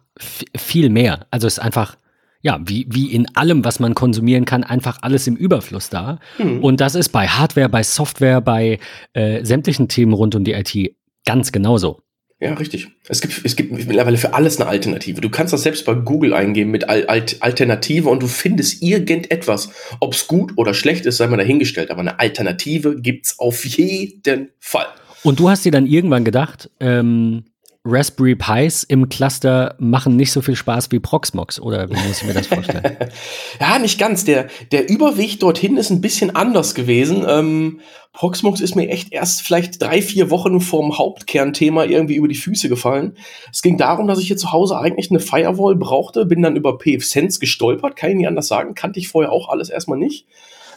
viel 0.58 0.90
mehr. 0.90 1.28
Also 1.32 1.48
es 1.48 1.54
ist 1.54 1.60
einfach, 1.60 1.98
ja, 2.42 2.60
wie, 2.66 2.88
wie 2.90 3.12
in 3.14 3.36
allem, 3.36 3.66
was 3.66 3.80
man 3.80 3.96
konsumieren 3.96 4.46
kann, 4.46 4.64
einfach 4.64 5.00
alles 5.02 5.28
im 5.28 5.36
Überfluss 5.36 5.90
da. 5.90 6.20
Mhm. 6.38 6.64
Und 6.64 6.82
das 6.82 6.96
ist 6.96 7.10
bei 7.10 7.28
Hardware, 7.28 7.70
bei 7.70 7.84
Software, 7.84 8.42
bei 8.42 8.80
äh, 9.14 9.44
sämtlichen 9.44 9.88
Themen 9.88 10.14
rund 10.14 10.36
um 10.36 10.44
die 10.44 10.54
IT 10.54 10.96
ganz 11.26 11.52
genauso. 11.52 12.02
Ja, 12.42 12.54
richtig. 12.54 12.88
Es 13.10 13.20
gibt, 13.20 13.42
es 13.44 13.58
gibt 13.58 13.72
mittlerweile 13.72 14.16
für 14.16 14.34
alles 14.34 14.62
eine 14.62 14.70
Alternative. 14.70 15.20
Du 15.20 15.30
kannst 15.30 15.52
das 15.52 15.64
selbst 15.64 15.86
bei 15.86 15.94
Google 15.94 16.34
eingeben 16.34 16.72
mit 16.72 16.88
Al 16.88 17.06
Alt 17.08 17.38
Alternative 17.42 18.08
und 18.08 18.24
du 18.24 18.28
findest 18.28 18.82
irgendetwas. 18.82 19.72
Ob 20.00 20.14
es 20.14 20.26
gut 20.26 20.54
oder 20.56 20.74
schlecht 20.74 21.06
ist, 21.06 21.18
sei 21.18 21.28
mal 21.28 21.36
dahingestellt. 21.36 21.92
Aber 21.92 22.00
eine 22.00 22.18
Alternative 22.18 23.02
gibt 23.02 23.26
es 23.26 23.40
auf 23.40 23.66
jeden 23.66 24.52
Fall. 24.58 24.88
Und 25.24 25.42
du 25.42 25.50
hast 25.50 25.66
dir 25.66 25.72
dann 25.74 25.86
irgendwann 25.86 26.24
gedacht, 26.24 26.70
ähm, 26.80 27.44
Raspberry 27.86 28.36
Pis 28.36 28.84
im 28.84 29.08
Cluster 29.08 29.76
machen 29.80 30.18
nicht 30.18 30.34
so 30.34 30.42
viel 30.42 30.56
Spaß 30.56 30.92
wie 30.92 31.00
Proxmox, 31.00 31.62
oder 31.62 31.90
wie 31.90 31.94
muss 31.94 32.22
ich 32.22 32.28
mir 32.28 32.34
das 32.34 32.48
vorstellen? 32.48 32.98
ja, 33.60 33.80
nicht 33.80 33.98
ganz. 33.98 34.26
Der, 34.26 34.48
der 34.72 34.90
Überweg 34.90 35.40
dorthin 35.40 35.78
ist 35.78 35.90
ein 35.90 36.02
bisschen 36.02 36.36
anders 36.36 36.76
gewesen. 36.76 37.26
Ähm, 37.28 37.80
Proxmox 38.12 38.60
ist 38.60 38.76
mir 38.76 38.90
echt 38.90 39.14
erst 39.14 39.44
vielleicht 39.44 39.82
drei, 39.82 40.02
vier 40.02 40.30
Wochen 40.30 40.60
vorm 40.60 40.98
Hauptkernthema 40.98 41.86
irgendwie 41.86 42.16
über 42.16 42.28
die 42.28 42.36
Füße 42.36 42.68
gefallen. 42.68 43.16
Es 43.52 43.62
ging 43.62 43.78
darum, 43.78 44.08
dass 44.08 44.20
ich 44.20 44.28
hier 44.28 44.38
zu 44.38 44.52
Hause 44.52 44.78
eigentlich 44.78 45.10
eine 45.10 45.22
Firewall 45.22 45.78
brauchte, 45.78 46.26
bin 46.26 46.42
dann 46.42 46.58
über 46.58 46.78
PFSense 46.78 47.40
gestolpert, 47.40 47.96
kann 47.96 48.10
ich 48.10 48.18
nicht 48.18 48.28
anders 48.28 48.48
sagen, 48.48 48.76
kannte 48.76 49.00
ich 49.00 49.08
vorher 49.08 49.32
auch 49.32 49.48
alles 49.48 49.70
erstmal 49.70 49.98
nicht 49.98 50.26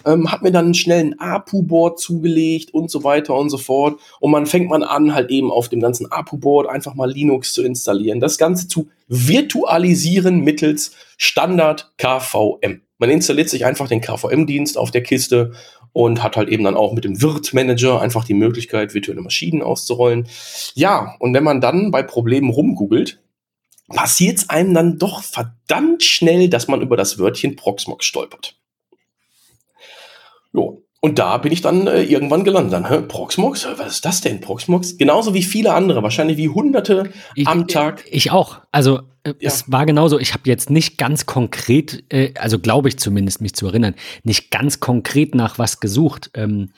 ähm, 0.04 0.30
hat 0.30 0.42
mir 0.42 0.52
dann 0.52 0.74
schnell 0.74 1.00
ein 1.00 1.18
APU-Board 1.18 1.98
zugelegt 1.98 2.72
und 2.74 2.90
so 2.90 3.04
weiter 3.04 3.34
und 3.34 3.50
so 3.50 3.58
fort. 3.58 3.98
Und 4.20 4.30
man 4.30 4.46
fängt 4.46 4.68
man 4.68 4.82
an, 4.82 5.14
halt 5.14 5.30
eben 5.30 5.50
auf 5.50 5.68
dem 5.68 5.80
ganzen 5.80 6.10
APU-Board 6.10 6.68
einfach 6.68 6.94
mal 6.94 7.10
Linux 7.10 7.52
zu 7.52 7.62
installieren. 7.62 8.20
Das 8.20 8.38
Ganze 8.38 8.68
zu 8.68 8.88
virtualisieren 9.08 10.40
mittels 10.40 10.92
Standard 11.16 11.92
KVM. 11.98 12.82
Man 12.98 13.10
installiert 13.10 13.48
sich 13.48 13.64
einfach 13.64 13.88
den 13.88 14.00
KVM-Dienst 14.00 14.78
auf 14.78 14.90
der 14.90 15.02
Kiste 15.02 15.52
und 15.92 16.22
hat 16.22 16.36
halt 16.36 16.48
eben 16.48 16.64
dann 16.64 16.76
auch 16.76 16.92
mit 16.92 17.04
dem 17.04 17.20
Wirt-Manager 17.20 18.00
einfach 18.00 18.24
die 18.24 18.34
Möglichkeit, 18.34 18.94
virtuelle 18.94 19.20
Maschinen 19.20 19.62
auszurollen. 19.62 20.28
Ja, 20.74 21.16
und 21.18 21.34
wenn 21.34 21.44
man 21.44 21.60
dann 21.60 21.90
bei 21.90 22.02
Problemen 22.02 22.50
rumgoogelt, 22.50 23.20
passiert 23.88 24.38
es 24.38 24.50
einem 24.50 24.74
dann 24.74 24.98
doch 24.98 25.22
verdammt 25.22 26.02
schnell, 26.02 26.48
dass 26.48 26.68
man 26.68 26.80
über 26.80 26.96
das 26.96 27.18
Wörtchen 27.18 27.56
Proxmox 27.56 28.04
stolpert. 28.04 28.56
Jo. 30.52 30.82
Und 31.04 31.18
da 31.18 31.36
bin 31.38 31.50
ich 31.50 31.62
dann 31.62 31.88
äh, 31.88 32.02
irgendwann 32.02 32.44
gelandet. 32.44 32.72
Dann, 32.72 32.88
hä, 32.88 33.00
Proxmox? 33.00 33.66
Was 33.76 33.94
ist 33.94 34.04
das 34.04 34.20
denn, 34.20 34.40
Proxmox? 34.40 34.98
Genauso 34.98 35.34
wie 35.34 35.42
viele 35.42 35.74
andere, 35.74 36.04
wahrscheinlich 36.04 36.36
wie 36.36 36.48
Hunderte 36.48 37.10
ich, 37.34 37.48
am 37.48 37.66
Tag. 37.66 38.04
Ich 38.08 38.30
auch. 38.30 38.60
Also 38.70 39.00
äh, 39.24 39.34
ja. 39.40 39.48
es 39.48 39.70
war 39.70 39.84
genauso. 39.84 40.20
Ich 40.20 40.32
habe 40.32 40.44
jetzt 40.46 40.70
nicht 40.70 40.98
ganz 40.98 41.26
konkret, 41.26 42.04
äh, 42.12 42.32
also 42.38 42.60
glaube 42.60 42.88
ich 42.88 42.98
zumindest, 42.98 43.40
mich 43.40 43.54
zu 43.54 43.66
erinnern, 43.66 43.96
nicht 44.22 44.52
ganz 44.52 44.78
konkret 44.78 45.34
nach 45.34 45.58
was 45.58 45.80
gesucht. 45.80 46.30
Ähm, 46.34 46.70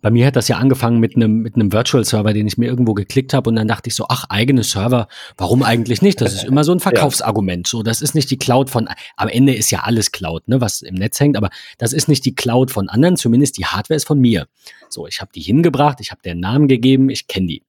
bei 0.00 0.10
mir 0.10 0.26
hat 0.26 0.36
das 0.36 0.48
ja 0.48 0.56
angefangen 0.56 0.98
mit 0.98 1.16
einem 1.16 1.38
mit 1.38 1.54
einem 1.54 1.72
Virtual 1.72 2.04
Server, 2.04 2.32
den 2.32 2.46
ich 2.46 2.58
mir 2.58 2.66
irgendwo 2.66 2.94
geklickt 2.94 3.34
habe 3.34 3.50
und 3.50 3.56
dann 3.56 3.68
dachte 3.68 3.88
ich 3.88 3.94
so, 3.94 4.06
ach, 4.08 4.24
eigene 4.28 4.64
Server, 4.64 5.08
warum 5.36 5.62
eigentlich 5.62 6.02
nicht? 6.02 6.20
Das 6.20 6.32
ist 6.32 6.44
immer 6.44 6.64
so 6.64 6.72
ein 6.72 6.80
Verkaufsargument. 6.80 7.66
So, 7.66 7.82
das 7.82 8.00
ist 8.00 8.14
nicht 8.14 8.30
die 8.30 8.38
Cloud 8.38 8.70
von 8.70 8.88
am 9.16 9.28
Ende 9.28 9.54
ist 9.54 9.70
ja 9.70 9.80
alles 9.80 10.12
Cloud, 10.12 10.48
ne, 10.48 10.60
was 10.60 10.82
im 10.82 10.94
Netz 10.94 11.20
hängt, 11.20 11.36
aber 11.36 11.50
das 11.78 11.92
ist 11.92 12.08
nicht 12.08 12.24
die 12.24 12.34
Cloud 12.34 12.70
von 12.70 12.88
anderen, 12.88 13.16
zumindest 13.16 13.58
die 13.58 13.66
Hardware 13.66 13.96
ist 13.96 14.06
von 14.06 14.18
mir. 14.18 14.46
So, 14.88 15.06
ich 15.06 15.20
habe 15.20 15.30
die 15.34 15.40
hingebracht, 15.40 15.98
ich 16.00 16.10
habe 16.10 16.22
den 16.22 16.40
Namen 16.40 16.68
gegeben, 16.68 17.10
ich 17.10 17.26
kenne 17.26 17.46
die. 17.46 17.62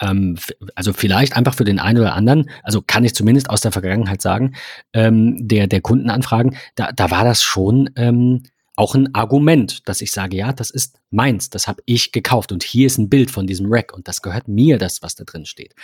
Ähm, 0.00 0.36
also 0.74 0.92
vielleicht 0.92 1.36
einfach 1.36 1.54
für 1.54 1.64
den 1.64 1.78
einen 1.78 1.98
oder 1.98 2.14
anderen, 2.14 2.50
also 2.62 2.82
kann 2.82 3.04
ich 3.04 3.14
zumindest 3.14 3.50
aus 3.50 3.60
der 3.60 3.72
Vergangenheit 3.72 4.22
sagen, 4.22 4.54
ähm, 4.92 5.36
der, 5.40 5.66
der 5.66 5.80
Kundenanfragen, 5.80 6.56
da, 6.74 6.92
da 6.92 7.10
war 7.10 7.24
das 7.24 7.42
schon 7.42 7.90
ähm, 7.96 8.42
auch 8.76 8.94
ein 8.94 9.14
Argument, 9.14 9.88
dass 9.88 10.00
ich 10.00 10.10
sage, 10.10 10.36
ja, 10.36 10.52
das 10.52 10.70
ist 10.70 10.98
meins, 11.14 11.50
das 11.50 11.66
habe 11.68 11.82
ich 11.86 12.12
gekauft 12.12 12.52
und 12.52 12.62
hier 12.62 12.86
ist 12.86 12.98
ein 12.98 13.08
Bild 13.08 13.30
von 13.30 13.46
diesem 13.46 13.66
Rack 13.72 13.92
und 13.94 14.08
das 14.08 14.22
gehört 14.22 14.48
mir, 14.48 14.78
das, 14.78 15.02
was 15.02 15.14
da 15.14 15.24
drin 15.24 15.46
steht. 15.46 15.74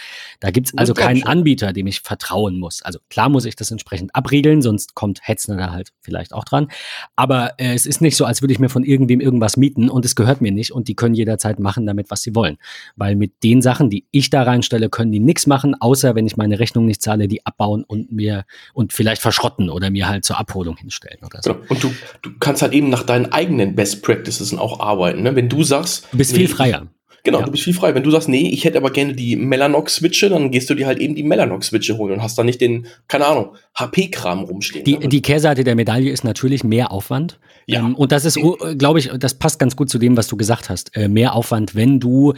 Da 0.40 0.50
gibt 0.50 0.68
es 0.68 0.76
also 0.76 0.94
keinen 0.94 1.22
Anbieter, 1.24 1.72
dem 1.72 1.86
ich 1.86 2.00
vertrauen 2.00 2.58
muss. 2.58 2.82
Also 2.82 2.98
klar 3.08 3.28
muss 3.28 3.44
ich 3.44 3.56
das 3.56 3.70
entsprechend 3.70 4.14
abriegeln, 4.14 4.62
sonst 4.62 4.94
kommt 4.94 5.20
Hetzner 5.22 5.56
da 5.56 5.70
halt 5.70 5.92
vielleicht 6.00 6.32
auch 6.32 6.44
dran. 6.44 6.68
Aber 7.16 7.54
äh, 7.58 7.74
es 7.74 7.86
ist 7.86 8.00
nicht 8.00 8.16
so, 8.16 8.24
als 8.24 8.42
würde 8.42 8.52
ich 8.52 8.58
mir 8.58 8.68
von 8.68 8.84
irgendwem 8.84 9.20
irgendwas 9.20 9.56
mieten 9.56 9.88
und 9.88 10.04
es 10.04 10.16
gehört 10.16 10.40
mir 10.40 10.52
nicht 10.52 10.72
und 10.72 10.88
die 10.88 10.94
können 10.94 11.14
jederzeit 11.14 11.58
machen 11.58 11.86
damit, 11.86 12.10
was 12.10 12.22
sie 12.22 12.34
wollen. 12.34 12.58
Weil 12.96 13.16
mit 13.16 13.42
den 13.42 13.62
Sachen, 13.62 13.90
die 13.90 14.06
ich 14.10 14.30
da 14.30 14.42
reinstelle, 14.42 14.90
können 14.90 15.12
die 15.12 15.20
nichts 15.20 15.46
machen, 15.46 15.74
außer 15.80 16.14
wenn 16.14 16.26
ich 16.26 16.36
meine 16.36 16.58
Rechnung 16.58 16.86
nicht 16.86 17.02
zahle, 17.02 17.28
die 17.28 17.46
abbauen 17.46 17.84
und 17.84 18.12
mir 18.12 18.44
und 18.74 18.92
vielleicht 18.92 19.22
verschrotten 19.22 19.70
oder 19.70 19.90
mir 19.90 20.08
halt 20.08 20.24
zur 20.24 20.38
Abholung 20.38 20.76
hinstellen 20.76 21.18
oder 21.24 21.40
so. 21.42 21.54
Genau. 21.54 21.66
Und 21.68 21.82
du, 21.82 21.94
du 22.22 22.30
kannst 22.40 22.62
halt 22.62 22.72
eben 22.72 22.90
nach 22.90 23.04
deinen 23.04 23.32
eigenen 23.32 23.74
Best 23.74 24.02
Practices 24.02 24.50
auch 24.58 24.80
arbeiten. 24.80 25.19
Ne? 25.22 25.36
Wenn 25.36 25.48
du 25.48 25.62
sagst. 25.62 26.06
Du 26.12 26.18
bist 26.18 26.32
nee, 26.32 26.38
viel 26.38 26.48
freier. 26.48 26.86
Genau, 27.22 27.40
ja. 27.40 27.44
du 27.44 27.50
bist 27.50 27.64
viel 27.64 27.74
freier. 27.74 27.94
Wenn 27.94 28.02
du 28.02 28.10
sagst, 28.10 28.28
nee, 28.28 28.48
ich 28.48 28.64
hätte 28.64 28.78
aber 28.78 28.90
gerne 28.90 29.14
die 29.14 29.36
Mellanox-Switche, 29.36 30.30
dann 30.30 30.50
gehst 30.50 30.70
du 30.70 30.74
dir 30.74 30.86
halt 30.86 30.98
eben 30.98 31.14
die 31.14 31.22
Mellanox-Switche 31.22 31.98
holen 31.98 32.14
und 32.14 32.22
hast 32.22 32.38
dann 32.38 32.46
nicht 32.46 32.60
den, 32.60 32.86
keine 33.08 33.26
Ahnung, 33.26 33.54
HP-Kram 33.74 34.44
rumstehen. 34.44 34.84
Die, 34.84 34.98
ne? 34.98 35.08
die 35.08 35.22
Kehrseite 35.22 35.64
der 35.64 35.74
Medaille 35.74 36.10
ist 36.10 36.24
natürlich 36.24 36.64
mehr 36.64 36.92
Aufwand. 36.92 37.38
Ja. 37.66 37.80
Ähm, 37.80 37.94
und 37.94 38.12
das 38.12 38.24
ist, 38.24 38.38
glaube 38.78 38.98
ich, 38.98 39.10
das 39.18 39.34
passt 39.34 39.58
ganz 39.58 39.76
gut 39.76 39.90
zu 39.90 39.98
dem, 39.98 40.16
was 40.16 40.28
du 40.28 40.36
gesagt 40.36 40.70
hast. 40.70 40.96
Äh, 40.96 41.08
mehr 41.08 41.34
Aufwand, 41.34 41.74
wenn 41.74 42.00
du 42.00 42.34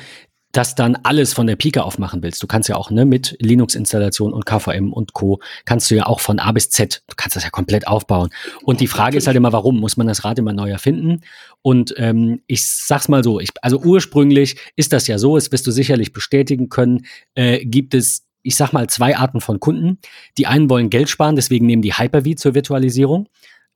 das 0.53 0.75
dann 0.75 0.97
alles 1.03 1.33
von 1.33 1.47
der 1.47 1.57
Pike 1.57 1.83
aufmachen 1.83 2.23
willst. 2.23 2.43
Du 2.43 2.47
kannst 2.47 2.69
ja 2.69 2.77
auch 2.77 2.91
ne, 2.91 3.05
mit 3.05 3.37
Linux-Installation 3.41 4.33
und 4.33 4.47
KVM 4.47 4.93
und 4.93 5.15
Co. 5.15 5.41
kannst 5.65 5.91
du 5.91 5.95
ja 5.95 6.07
auch 6.07 6.21
von 6.21 6.39
A 6.39 6.53
bis 6.53 6.69
Z, 6.71 7.03
du 7.09 7.15
kannst 7.17 7.37
das 7.37 7.45
ja 7.45 7.51
komplett 7.51 7.89
aufbauen. 7.89 8.31
Und 8.63 8.81
die 8.81 8.87
Frage 8.87 9.17
ist 9.17 9.27
halt 9.27 9.37
immer, 9.37 9.53
warum 9.53 9.81
muss 9.81 9.97
man 9.97 10.07
das 10.07 10.25
Rad 10.25 10.39
immer 10.39 10.53
neu 10.53 10.71
erfinden? 10.71 11.23
Und 11.63 11.95
ähm, 11.97 12.43
ich 12.47 12.67
sag's 12.69 13.09
mal 13.09 13.25
so, 13.25 13.41
ich, 13.41 13.51
also 13.63 13.81
ursprünglich 13.81 14.57
ist 14.77 14.93
das 14.93 15.07
ja 15.07 15.19
so, 15.19 15.37
das 15.37 15.51
wirst 15.53 15.67
du 15.67 15.71
sicherlich 15.71 16.13
bestätigen 16.13 16.69
können, 16.69 17.07
äh, 17.35 17.65
gibt 17.65 17.95
es 17.95 18.27
ich 18.45 18.57
sag 18.57 18.73
mal, 18.73 18.89
zwei 18.89 19.17
Arten 19.17 19.41
von 19.41 19.61
Kunden. 19.61 19.99
Die 20.37 20.49
einen 20.49 20.69
wollen 20.69 20.91
Geld 20.91 21.09
sparen, 21.09 21.37
deswegen 21.37 21.67
nehmen 21.67 21.81
die 21.81 21.95
Hyper-V 21.95 22.35
zur 22.35 22.55
Virtualisierung. 22.57 23.29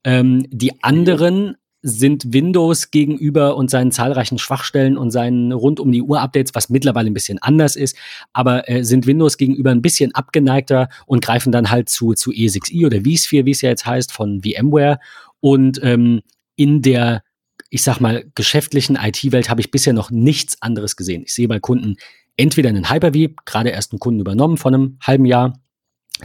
Ähm, 0.02 0.44
die 0.50 0.82
anderen 0.82 1.56
sind 1.82 2.32
Windows 2.32 2.90
gegenüber 2.90 3.56
und 3.56 3.70
seinen 3.70 3.92
zahlreichen 3.92 4.38
Schwachstellen 4.38 4.96
und 4.96 5.10
seinen 5.10 5.52
rund 5.52 5.78
um 5.78 5.92
die 5.92 6.02
Uhr 6.02 6.20
Updates, 6.20 6.54
was 6.54 6.68
mittlerweile 6.68 7.10
ein 7.10 7.14
bisschen 7.14 7.38
anders 7.38 7.76
ist, 7.76 7.96
aber 8.32 8.68
äh, 8.68 8.82
sind 8.82 9.06
Windows 9.06 9.36
gegenüber 9.36 9.70
ein 9.70 9.82
bisschen 9.82 10.14
abgeneigter 10.14 10.88
und 11.06 11.22
greifen 11.22 11.52
dann 11.52 11.70
halt 11.70 11.88
zu, 11.88 12.14
zu 12.14 12.30
E6i 12.30 12.86
oder 12.86 13.00
vSphere, 13.00 13.44
wie 13.44 13.50
es 13.52 13.60
ja 13.60 13.70
jetzt 13.70 13.86
heißt, 13.86 14.12
von 14.12 14.42
VMware. 14.42 14.98
Und 15.40 15.80
ähm, 15.82 16.22
in 16.56 16.82
der, 16.82 17.22
ich 17.70 17.82
sag 17.82 18.00
mal, 18.00 18.24
geschäftlichen 18.34 18.96
IT-Welt 18.96 19.48
habe 19.50 19.60
ich 19.60 19.70
bisher 19.70 19.92
noch 19.92 20.10
nichts 20.10 20.60
anderes 20.62 20.96
gesehen. 20.96 21.22
Ich 21.24 21.34
sehe 21.34 21.48
bei 21.48 21.60
Kunden 21.60 21.96
entweder 22.36 22.68
einen 22.68 22.90
Hyper-V, 22.90 23.34
gerade 23.44 23.70
erst 23.70 23.92
einen 23.92 24.00
Kunden 24.00 24.20
übernommen 24.20 24.56
von 24.56 24.74
einem 24.74 24.98
halben 25.02 25.24
Jahr, 25.24 25.58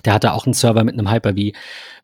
Der 0.06 0.14
hatte 0.14 0.34
auch 0.34 0.46
einen 0.46 0.54
Server 0.54 0.84
mit 0.86 0.98
einem 0.98 1.12
Hyper-V. 1.12 1.52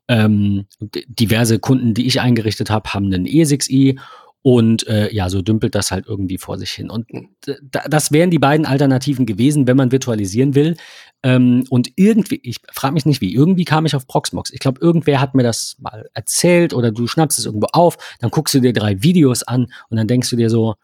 Ähm, 0.08 0.68
diverse 1.08 1.60
Kunden, 1.60 1.94
die 1.94 2.08
ich 2.08 2.22
eingerichtet 2.22 2.70
habe, 2.70 2.94
haben 2.94 3.06
einen 3.08 3.26
E6i 3.26 3.98
und 4.42 4.88
äh, 4.88 5.14
ja, 5.14 5.30
so 5.30 5.42
dümpelt 5.42 5.76
das 5.76 5.92
halt 5.92 6.06
irgendwie 6.08 6.38
vor 6.38 6.58
sich 6.58 6.72
hin. 6.72 6.90
Und 6.90 7.10
hm. 7.10 7.28
das 7.90 8.14
wären 8.14 8.32
die 8.32 8.40
beiden 8.40 8.66
Alternativen 8.66 9.26
gewesen, 9.26 9.68
wenn 9.68 9.76
man 9.76 9.92
virtualisieren 9.92 10.56
will. 10.56 10.78
Ähm, 11.22 11.66
und 11.70 11.92
irgendwie, 11.98 12.40
ich 12.44 12.58
frage 12.72 12.94
mich 12.94 13.06
nicht 13.06 13.20
wie, 13.20 13.34
irgendwie 13.34 13.66
kam 13.66 13.86
ich 13.86 13.94
auf 13.94 14.08
Proxmox. 14.08 14.52
Ich 14.52 14.60
glaube, 14.60 14.80
irgendwer 14.80 15.20
hat 15.20 15.36
mir 15.36 15.44
das 15.44 15.76
mal 15.80 16.08
erzählt 16.14 16.74
oder 16.74 16.92
du 16.92 17.08
schnappst 17.08 17.38
es 17.40 17.46
irgendwo 17.46 17.68
auf, 17.74 17.98
dann 18.20 18.30
guckst 18.30 18.54
du 18.54 18.62
dir 18.62 18.72
drei 18.72 19.04
Videos 19.04 19.44
an 19.44 19.68
und 19.90 19.98
dann 19.98 20.08
denkst 20.08 20.30
du 20.30 20.38
dir 20.38 20.50
so, 20.50 20.76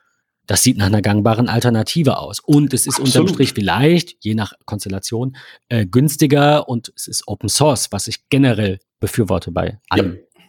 das 0.45 0.61
sieht 0.63 0.77
nach 0.77 0.87
einer 0.87 1.01
gangbaren 1.01 1.47
Alternative 1.47 2.17
aus. 2.17 2.39
Und 2.41 2.73
es 2.73 2.85
ist 2.85 2.99
Absolut. 2.99 3.15
unterm 3.15 3.27
Strich 3.29 3.53
vielleicht, 3.53 4.17
je 4.19 4.35
nach 4.35 4.51
Konstellation, 4.65 5.37
äh, 5.69 5.85
günstiger 5.85 6.67
und 6.67 6.91
es 6.97 7.07
ist 7.07 7.27
Open 7.27 7.47
Source, 7.47 7.91
was 7.91 8.07
ich 8.07 8.27
generell 8.27 8.79
befürworte 9.03 9.51
bei 9.51 9.79
allem. 9.89 10.13
Ja. 10.13 10.47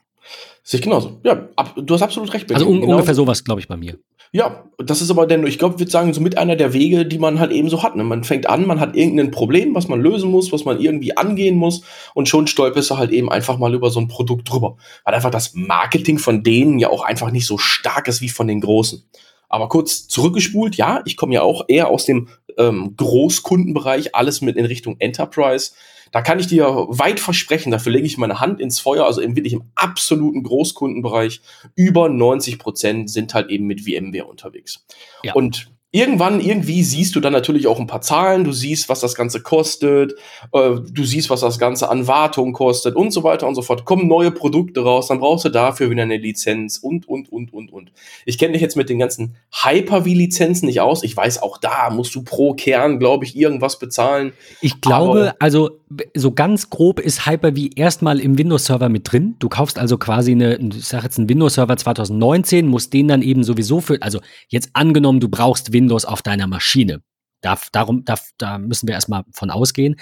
Sehe 0.62 0.78
ich 0.78 0.84
genauso. 0.84 1.20
Ja, 1.24 1.48
ab, 1.56 1.74
du 1.76 1.92
hast 1.92 2.02
absolut 2.02 2.32
recht. 2.32 2.50
Also 2.54 2.66
un 2.66 2.80
genau. 2.80 2.92
ungefähr 2.92 3.14
sowas, 3.14 3.42
glaube 3.42 3.60
ich, 3.60 3.66
bei 3.66 3.76
mir. 3.76 3.98
Ja, 4.30 4.64
das 4.78 5.02
ist 5.02 5.10
aber 5.10 5.26
denn, 5.26 5.46
ich 5.46 5.58
glaube, 5.58 5.74
ich 5.74 5.80
würde 5.80 5.90
sagen, 5.90 6.14
so 6.14 6.20
mit 6.20 6.38
einer 6.38 6.56
der 6.56 6.72
Wege, 6.72 7.04
die 7.04 7.18
man 7.18 7.40
halt 7.40 7.50
eben 7.50 7.68
so 7.68 7.82
hat. 7.82 7.96
Ne? 7.96 8.04
Man 8.04 8.24
fängt 8.24 8.48
an, 8.48 8.66
man 8.66 8.80
hat 8.80 8.96
irgendein 8.96 9.32
Problem, 9.32 9.74
was 9.74 9.88
man 9.88 10.00
lösen 10.00 10.30
muss, 10.30 10.52
was 10.52 10.64
man 10.64 10.80
irgendwie 10.80 11.16
angehen 11.16 11.56
muss 11.56 11.82
und 12.14 12.28
schon 12.28 12.46
stolperst 12.46 12.90
du 12.90 12.96
halt 12.96 13.10
eben 13.10 13.30
einfach 13.30 13.58
mal 13.58 13.74
über 13.74 13.90
so 13.90 14.00
ein 14.00 14.08
Produkt 14.08 14.50
drüber. 14.50 14.76
Weil 15.04 15.14
einfach 15.14 15.30
das 15.30 15.52
Marketing 15.54 16.18
von 16.18 16.42
denen 16.44 16.78
ja 16.78 16.90
auch 16.90 17.02
einfach 17.02 17.32
nicht 17.32 17.46
so 17.46 17.58
stark 17.58 18.08
ist 18.08 18.22
wie 18.22 18.28
von 18.28 18.46
den 18.46 18.60
Großen. 18.60 19.04
Aber 19.48 19.68
kurz 19.68 20.08
zurückgespult, 20.08 20.76
ja, 20.76 21.02
ich 21.04 21.16
komme 21.16 21.34
ja 21.34 21.42
auch 21.42 21.64
eher 21.68 21.88
aus 21.88 22.06
dem 22.06 22.28
ähm, 22.56 22.94
Großkundenbereich, 22.96 24.14
alles 24.14 24.40
mit 24.40 24.56
in 24.56 24.64
Richtung 24.64 24.96
Enterprise. 25.00 25.72
Da 26.14 26.22
kann 26.22 26.38
ich 26.38 26.46
dir 26.46 26.66
weit 26.66 27.18
versprechen, 27.18 27.72
dafür 27.72 27.90
lege 27.90 28.06
ich 28.06 28.18
meine 28.18 28.38
Hand 28.38 28.60
ins 28.60 28.78
Feuer, 28.78 29.04
also 29.04 29.20
im 29.20 29.34
wirklich 29.34 29.52
im 29.52 29.64
absoluten 29.74 30.44
Großkundenbereich, 30.44 31.40
über 31.74 32.08
90 32.08 32.60
Prozent 32.60 33.10
sind 33.10 33.34
halt 33.34 33.50
eben 33.50 33.66
mit 33.66 33.80
VMware 33.80 34.26
unterwegs. 34.26 34.86
Ja. 35.24 35.32
Und 35.32 35.73
irgendwann, 35.94 36.40
irgendwie 36.40 36.82
siehst 36.82 37.14
du 37.14 37.20
dann 37.20 37.32
natürlich 37.32 37.68
auch 37.68 37.78
ein 37.78 37.86
paar 37.86 38.00
Zahlen, 38.00 38.42
du 38.42 38.50
siehst, 38.50 38.88
was 38.88 38.98
das 38.98 39.14
Ganze 39.14 39.40
kostet, 39.40 40.14
äh, 40.52 40.70
du 40.90 41.04
siehst, 41.04 41.30
was 41.30 41.40
das 41.40 41.60
Ganze 41.60 41.88
an 41.88 42.08
Wartung 42.08 42.52
kostet 42.52 42.96
und 42.96 43.12
so 43.12 43.22
weiter 43.22 43.46
und 43.46 43.54
so 43.54 43.62
fort. 43.62 43.84
Kommen 43.84 44.08
neue 44.08 44.32
Produkte 44.32 44.80
raus, 44.80 45.06
dann 45.06 45.20
brauchst 45.20 45.44
du 45.44 45.50
dafür 45.50 45.90
wieder 45.90 46.02
eine 46.02 46.16
Lizenz 46.16 46.78
und, 46.78 47.06
und, 47.06 47.30
und, 47.30 47.52
und, 47.52 47.72
und. 47.72 47.92
Ich 48.26 48.38
kenne 48.38 48.54
dich 48.54 48.62
jetzt 48.62 48.76
mit 48.76 48.88
den 48.88 48.98
ganzen 48.98 49.36
Hyper-V-Lizenzen 49.52 50.66
nicht 50.66 50.80
aus. 50.80 51.04
Ich 51.04 51.16
weiß, 51.16 51.40
auch 51.40 51.58
da 51.58 51.90
musst 51.90 52.12
du 52.16 52.24
pro 52.24 52.54
Kern, 52.54 52.98
glaube 52.98 53.24
ich, 53.24 53.36
irgendwas 53.36 53.78
bezahlen. 53.78 54.32
Ich 54.60 54.80
glaube, 54.80 55.34
also 55.38 55.78
so 56.16 56.32
ganz 56.32 56.70
grob 56.70 56.98
ist 56.98 57.24
Hyper-V 57.24 57.68
erstmal 57.76 58.18
im 58.18 58.36
Windows-Server 58.36 58.88
mit 58.88 59.12
drin. 59.12 59.36
Du 59.38 59.48
kaufst 59.48 59.78
also 59.78 59.96
quasi 59.96 60.32
eine, 60.32 60.56
ich 60.56 60.86
sag 60.86 61.04
jetzt 61.04 61.18
einen 61.18 61.28
Windows-Server 61.28 61.76
2019, 61.76 62.66
musst 62.66 62.92
den 62.92 63.06
dann 63.06 63.22
eben 63.22 63.44
sowieso 63.44 63.80
für, 63.80 64.02
also 64.02 64.18
jetzt 64.48 64.70
angenommen, 64.72 65.20
du 65.20 65.28
brauchst 65.28 65.72
Windows 65.72 65.83
auf 65.90 66.22
deiner 66.22 66.46
Maschine. 66.46 67.02
Da, 67.40 67.58
darum, 67.72 68.04
da, 68.04 68.14
da 68.38 68.58
müssen 68.58 68.88
wir 68.88 68.94
erstmal 68.94 69.24
von 69.32 69.50
ausgehen. 69.50 69.96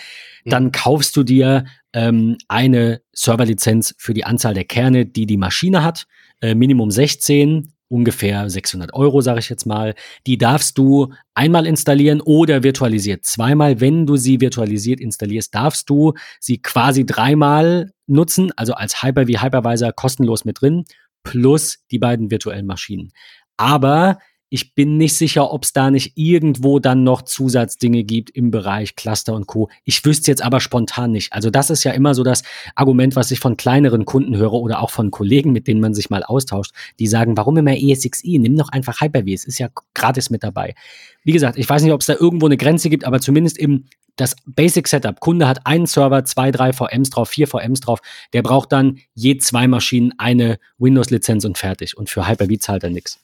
Dann 0.45 0.67
mhm. 0.67 0.73
kaufst 0.73 1.17
du 1.17 1.25
dir 1.25 1.65
ähm, 1.93 2.39
eine 2.47 3.03
Serverlizenz 3.13 3.95
für 3.99 4.15
die 4.15 4.25
Anzahl 4.25 4.55
der 4.55 4.65
Kerne, 4.65 5.07
die 5.07 5.27
die 5.27 5.37
Maschine 5.37 5.83
hat. 5.83 6.07
Äh, 6.41 6.55
Minimum 6.55 6.91
16 6.91 7.73
ungefähr 7.93 8.49
600 8.49 8.95
Euro, 8.95 9.21
sage 9.21 9.41
ich 9.41 9.51
jetzt 9.51 9.67
mal. 9.67 9.95
Die 10.27 10.39
darfst 10.39 10.79
du 10.79 11.13
einmal 11.35 11.67
installieren 11.67 12.23
oder 12.23 12.63
virtualisiert 12.63 13.27
zweimal. 13.27 13.81
Wenn 13.81 14.07
du 14.07 14.17
sie 14.17 14.41
virtualisiert 14.41 14.99
installierst, 14.99 15.55
darfst 15.55 15.91
du 15.91 16.15
sie 16.41 16.63
quasi 16.63 17.05
dreimal 17.05 17.93
nutzen, 18.07 18.51
also 18.57 18.73
als 18.73 19.03
Hyper-V 19.03 19.43
Hypervisor 19.43 19.93
kostenlos 19.93 20.45
mit 20.45 20.63
drin, 20.63 20.85
plus 21.23 21.81
die 21.91 21.99
beiden 21.99 22.31
virtuellen 22.31 22.67
Maschinen. 22.67 23.13
Aber 23.59 24.19
ich 24.53 24.75
bin 24.75 24.99
nicht 24.99 25.17
sicher, 25.17 25.51
ob 25.51 25.65
es 25.65 25.73
da 25.73 25.91
nicht 25.91 26.13
irgendwo 26.15 26.79
dann 26.79 27.05
noch 27.05 27.23
Zusatzdinge 27.23 28.05
gibt 28.05 28.29
im 28.29 28.51
Bereich 28.51 28.97
Cluster 28.97 29.33
und 29.33 29.47
Co. 29.47 29.71
Ich 29.85 30.05
wüsste 30.05 30.31
jetzt 30.31 30.43
aber 30.43 30.61
spontan 30.61 31.11
nicht. 31.11 31.33
Also 31.33 31.49
das 31.49 31.71
ist 31.71 31.85
ja 31.85 31.93
immer 31.93 32.15
so 32.15 32.23
das 32.23 32.43
Argument, 32.75 33.17
was 33.17 33.31
ich 33.31 33.41
von 33.41 33.57
kleineren 33.57 34.05
Kunden 34.05 34.37
höre 34.37 34.53
oder 34.53 34.83
auch 34.83 34.91
von 34.91 35.11
Kollegen, 35.11 35.53
mit 35.53 35.69
denen 35.69 35.81
man 35.81 35.95
sich 35.95 36.11
mal 36.11 36.23
austauscht, 36.23 36.75
die 36.99 37.07
sagen, 37.07 37.35
warum 37.39 37.57
immer 37.57 37.75
ESXi? 37.75 38.39
Nimm 38.39 38.59
doch 38.59 38.69
einfach 38.69 39.01
Hyper-V, 39.01 39.31
es 39.33 39.47
ist 39.47 39.59
ja 39.59 39.71
gratis 39.95 40.29
mit 40.29 40.45
dabei. 40.45 40.75
Wie 41.25 41.33
gesagt, 41.33 41.57
ich 41.57 41.67
weiß 41.67 41.83
nicht, 41.83 41.93
ob 41.93 42.03
es 42.03 42.07
da 42.09 42.15
irgendwo 42.15 42.45
eine 42.45 42.59
Grenze 42.59 42.91
gibt, 42.91 43.07
aber 43.07 43.21
zumindest 43.21 43.57
im 43.57 43.87
das 44.17 44.37
Basic 44.45 44.87
Setup. 44.87 45.19
Kunde 45.21 45.49
hat 45.49 45.67
einen 45.67 45.87
Server, 45.87 46.27
zwei, 46.27 46.51
drei 46.51 46.75
VMs 46.75 47.09
drauf, 47.09 47.31
vier 47.31 47.49
VMs 47.49 47.81
drauf. 47.81 48.01
Der 48.35 48.43
braucht 48.43 48.71
dann 48.71 48.99
je 49.15 49.39
zwei 49.39 49.67
Maschinen 49.67 50.13
eine 50.19 50.59
Windows-Lizenz 50.77 51.47
und 51.47 51.57
fertig. 51.57 51.97
Und 51.97 52.11
für 52.11 52.29
Hyper-V 52.29 52.57
zahlt 52.59 52.85
er 52.85 52.91
nichts. 52.91 53.19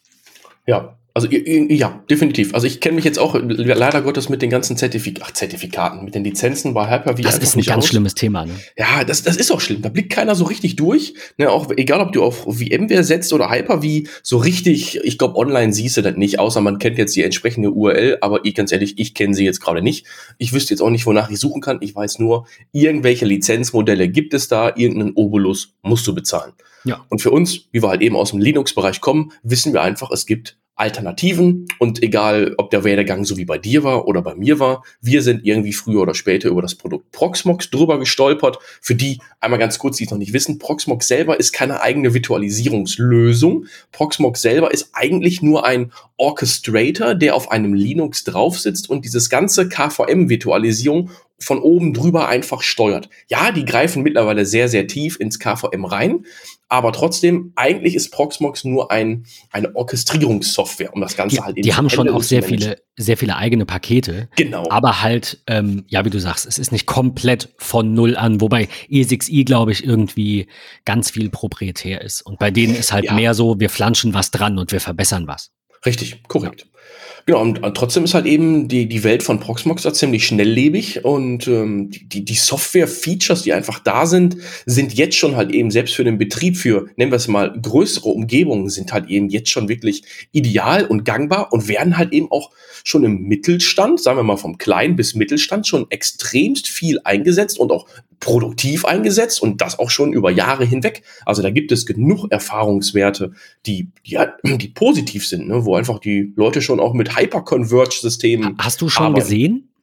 Ja, 0.67 0.97
also 1.19 1.29
ja, 1.31 2.05
definitiv. 2.09 2.55
Also 2.55 2.69
ich 2.69 2.81
kenne 2.81 2.95
mich 2.95 3.05
jetzt 3.05 3.19
auch 3.19 3.35
leider 3.43 4.03
Gottes 4.03 4.29
mit 4.29 4.41
den 4.41 4.51
ganzen 4.51 4.77
Zertifik 4.77 5.19
Ach, 5.25 5.33
Zertifikaten, 5.33 6.05
mit 6.05 6.15
den 6.15 6.23
Lizenzen 6.23 6.75
bei 6.75 6.89
Hyper-V. 6.89 7.23
Das 7.23 7.39
ist 7.39 7.57
ein 7.57 7.63
ganz 7.63 7.85
aus. 7.85 7.91
schlimmes 7.91 8.15
Thema. 8.15 8.47
Ne? 8.47 8.53
Ja, 8.79 9.03
das, 9.03 9.25
das 9.25 9.37
ist 9.37 9.51
auch 9.51 9.61
schlimm. 9.61 9.83
Da 9.83 9.89
blickt 9.89 10.11
keiner 10.11 10.37
so 10.37 10.45
richtig 10.45 10.77
durch. 10.77 11.15
Ne, 11.37 11.51
auch 11.51 11.73
egal, 11.77 12.01
ob 12.01 12.13
du 12.13 12.23
auf 12.23 12.45
VMware 12.45 13.03
setzt 13.03 13.33
oder 13.33 13.51
Hyper-V, 13.51 14.09
so 14.23 14.37
richtig, 14.37 15.01
ich 15.03 15.19
glaube, 15.19 15.37
online 15.37 15.73
siehst 15.73 15.97
du 15.97 16.03
das 16.03 16.17
nicht, 16.17 16.39
außer 16.39 16.61
man 16.61 16.79
kennt 16.79 16.99
jetzt 16.99 17.17
die 17.17 17.25
entsprechende 17.25 17.73
URL. 17.73 18.19
Aber 18.21 18.45
ich 18.45 18.55
ganz 18.55 18.71
ehrlich, 18.71 19.01
ich 19.01 19.15
kenne 19.15 19.35
sie 19.35 19.45
jetzt 19.45 19.61
gerade 19.61 19.83
nicht. 19.83 20.07
Ich 20.39 20.53
wüsste 20.53 20.73
jetzt 20.73 20.81
auch 20.81 20.91
nicht, 20.91 21.05
wonach 21.05 21.31
ich 21.31 21.41
suchen 21.41 21.61
kann. 21.61 21.79
Ich 21.81 21.97
weiß 21.97 22.21
nur, 22.21 22.47
irgendwelche 22.71 23.27
Lizenzmodelle 23.27 24.09
gibt 24.09 24.35
es 24.35 24.47
da, 24.47 24.73
irgendeinen 24.77 25.15
Obolus 25.15 25.75
musst 25.83 26.07
du 26.07 26.15
bezahlen. 26.15 26.53
Ja. 26.85 27.05
Und 27.09 27.21
für 27.21 27.31
uns, 27.31 27.69
wie 27.73 27.83
wir 27.83 27.89
halt 27.89 28.03
eben 28.03 28.17
aus 28.17 28.31
dem 28.31 28.39
Linux-Bereich 28.39 29.01
kommen, 29.01 29.33
wissen 29.43 29.73
wir 29.73 29.83
einfach, 29.83 30.11
es 30.11 30.27
gibt 30.27 30.57
Alternativen 30.79 31.67
und 31.79 32.03
egal, 32.03 32.55
ob 32.57 32.71
der 32.71 32.85
Werdegang 32.85 33.25
so 33.25 33.37
wie 33.37 33.45
bei 33.45 33.59
dir 33.59 33.83
war 33.83 34.07
oder 34.07 34.23
bei 34.23 34.35
mir 34.37 34.61
war, 34.61 34.85
wir 35.01 35.23
sind 35.23 35.45
irgendwie 35.45 35.73
früher 35.73 36.03
oder 36.03 36.15
später 36.15 36.49
über 36.49 36.63
das 36.63 36.77
Produkt 36.77 37.11
Proxmox 37.11 37.71
drüber 37.71 37.99
gestolpert. 37.99 38.59
Für 38.81 38.95
die, 38.95 39.21
einmal 39.41 39.59
ganz 39.59 39.79
kurz, 39.79 39.97
die 39.97 40.05
es 40.05 40.11
noch 40.11 40.19
nicht 40.19 40.33
wissen, 40.33 40.59
Proxmox 40.59 41.09
selber 41.09 41.41
ist 41.41 41.53
keine 41.53 41.81
eigene 41.81 42.15
Virtualisierungslösung. 42.15 43.67
Proxmox 43.91 44.41
selber 44.41 44.73
ist 44.73 44.91
eigentlich 44.93 45.43
nur 45.43 45.67
ein 45.67 45.93
Orchestrator, 46.17 47.15
der 47.15 47.35
auf 47.35 47.51
einem 47.51 47.75
Linux 47.75 48.23
drauf 48.23 48.59
sitzt 48.59 48.89
und 48.89 49.05
dieses 49.05 49.29
ganze 49.31 49.69
KVM-Virtualisierung 49.69 51.11
von 51.41 51.61
oben 51.61 51.95
drüber 51.95 52.29
einfach 52.29 52.63
steuert. 52.63 53.09
Ja, 53.29 53.53
die 53.53 53.65
greifen 53.65 54.03
mittlerweile 54.03 54.45
sehr, 54.45 54.69
sehr 54.69 54.87
tief 54.87 55.19
ins 55.21 55.39
KVM 55.39 55.85
rein, 55.85 56.25
aber 56.71 56.93
trotzdem, 56.93 57.53
eigentlich 57.57 57.95
ist 57.95 58.11
Proxmox 58.11 58.65
nur 58.65 58.91
ein, 58.91 59.25
eine 59.51 59.75
Orchestrierungssoftware, 59.75 60.93
um 60.93 61.01
das 61.01 61.17
Ganze 61.17 61.37
die, 61.37 61.43
halt 61.43 61.57
Die 61.57 61.75
haben 61.75 61.89
schon 61.89 62.11
auch 62.11 62.23
sehr 62.23 62.43
viele, 62.43 62.83
sehr 62.97 63.17
viele 63.17 63.37
eigene 63.37 63.65
Pakete. 63.65 64.29
Genau. 64.37 64.69
Aber 64.69 65.03
halt, 65.03 65.43
ähm, 65.47 65.85
ja, 65.89 66.05
wie 66.05 66.11
du 66.11 66.21
sagst, 66.21 66.45
es 66.47 66.59
ist 66.59 66.71
nicht 66.71 66.85
komplett 66.85 67.55
von 67.57 67.95
Null 67.95 68.17
an, 68.17 68.43
wobei 68.43 68.69
E6i, 68.91 69.47
glaube 69.47 69.73
ich, 69.73 69.83
irgendwie 69.83 70.47
ganz 70.85 71.11
viel 71.11 71.31
proprietär 71.31 72.03
ist. 72.03 72.21
Und 72.21 72.39
bei 72.39 72.51
denen 72.51 72.75
ist 72.75 72.93
halt 72.93 73.07
ja. 73.07 73.15
mehr 73.15 73.33
so, 73.33 73.59
wir 73.59 73.71
flanschen 73.71 74.13
was 74.13 74.31
dran 74.31 74.59
und 74.59 74.71
wir 74.71 74.81
verbessern 74.81 75.27
was. 75.27 75.51
Richtig, 75.87 76.23
korrekt. 76.29 76.63
Ja. 76.63 76.78
Genau, 77.27 77.41
und, 77.41 77.63
und, 77.63 77.77
trotzdem 77.77 78.05
ist 78.05 78.15
halt 78.15 78.27
eben 78.27 78.69
die, 78.69 78.89
die 78.89 79.05
Welt 79.05 79.23
von 79.23 79.41
Proxmox 79.41 79.83
da 79.83 79.93
ziemlich 79.93 80.27
schnelllebig 80.27 81.05
und 81.05 81.47
ähm, 81.47 81.91
die, 81.91 82.25
die 82.25 82.35
Software-Features, 82.35 83.43
die 83.43 83.53
einfach 83.53 83.79
da 83.81 84.07
sind, 84.07 84.37
sind 84.67 84.95
jetzt 84.95 85.17
schon 85.17 85.37
halt 85.37 85.51
eben 85.53 85.71
selbst 85.71 85.95
für 85.95 86.05
den 86.05 86.19
Betrieb, 86.19 86.57
für, 86.57 86.87
nennen 86.97 87.13
wir 87.13 87.17
es 87.17 87.29
mal, 87.29 87.53
größere 87.61 88.09
Umgebungen, 88.09 88.69
sind 88.69 88.93
halt 88.93 89.09
eben 89.09 89.29
jetzt 89.29 89.51
schon 89.51 89.69
wirklich 89.69 90.03
ideal 90.33 90.85
und 90.87 91.05
gangbar 91.05 91.53
und 91.53 91.69
werden 91.69 91.99
halt 91.99 92.13
eben 92.13 92.31
auch 92.31 92.51
schon 92.85 93.05
im 93.05 93.23
Mittelstand, 93.23 94.01
sagen 94.01 94.19
wir 94.19 94.23
mal 94.23 94.37
vom 94.37 94.59
Klein 94.59 94.97
bis 94.97 95.15
Mittelstand, 95.15 95.67
schon 95.67 95.87
extremst 95.91 96.69
viel 96.69 97.01
eingesetzt 97.05 97.59
und 97.59 97.71
auch 97.73 97.87
produktiv 98.21 98.85
eingesetzt 98.85 99.43
und 99.43 99.61
das 99.61 99.79
auch 99.79 99.91
schon 99.91 100.13
über 100.13 100.31
Jahre 100.31 100.65
hinweg. 100.65 101.03
Also 101.25 101.43
da 101.43 101.51
gibt 101.51 101.73
es 101.73 101.87
genug 101.87 102.31
Erfahrungswerte, 102.31 103.33
die, 103.67 103.91
die, 104.07 104.19
die 104.45 104.69
positiv 104.69 105.27
sind, 105.27 105.49
ne? 105.49 105.65
wo 105.65 105.75
einfach 105.77 105.99
die 105.99 106.33
Leute 106.37 106.63
schon 106.63 106.81
auch 106.81 106.95
mit 106.95 107.17
Hyper-Converge-Systemen. 107.17 108.57
Hast 108.59 108.81
du 108.81 108.89
schon 108.89 109.07
arbeiten. 109.07 109.21
gesehen? 109.21 109.75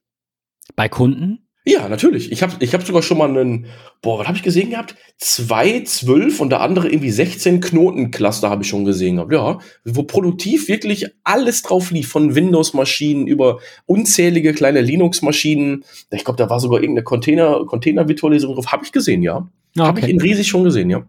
Bei 0.75 0.89
Kunden? 0.89 1.44
Ja, 1.67 1.89
natürlich. 1.89 2.31
Ich 2.31 2.43
habe 2.43 2.53
ich 2.59 2.75
hab 2.75 2.85
sogar 2.85 3.01
schon 3.01 3.17
mal 3.17 3.27
einen, 3.27 3.65
boah, 4.03 4.19
was 4.19 4.27
habe 4.27 4.37
ich 4.37 4.43
gesehen 4.43 4.69
gehabt? 4.69 4.95
Zwei, 5.17 5.81
zwölf 5.83 6.39
und 6.39 6.51
der 6.51 6.61
andere 6.61 6.89
irgendwie 6.89 7.09
16 7.09 7.59
Knotencluster 7.59 8.51
habe 8.51 8.61
ich 8.61 8.69
schon 8.69 8.85
gesehen 8.85 9.15
gehabt. 9.15 9.33
Ja, 9.33 9.57
wo 9.83 10.03
produktiv 10.03 10.67
wirklich 10.67 11.07
alles 11.23 11.63
drauf 11.63 11.89
lief, 11.89 12.07
von 12.07 12.35
Windows-Maschinen 12.35 13.25
über 13.25 13.59
unzählige 13.87 14.53
kleine 14.53 14.81
Linux-Maschinen. 14.81 15.83
Ich 16.11 16.23
glaube, 16.23 16.37
da 16.37 16.51
war 16.51 16.59
sogar 16.59 16.81
irgendeine 16.81 17.03
Container, 17.03 17.65
Container-Virtualisierung 17.65 18.53
drauf. 18.53 18.71
Habe 18.71 18.85
ich 18.85 18.91
gesehen, 18.91 19.23
ja. 19.23 19.49
Okay. 19.75 19.87
Habe 19.87 19.99
ich 20.01 20.07
in 20.07 20.21
riesig 20.21 20.47
schon 20.47 20.63
gesehen, 20.63 20.91
ja. 20.91 21.07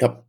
Ja. 0.00 0.22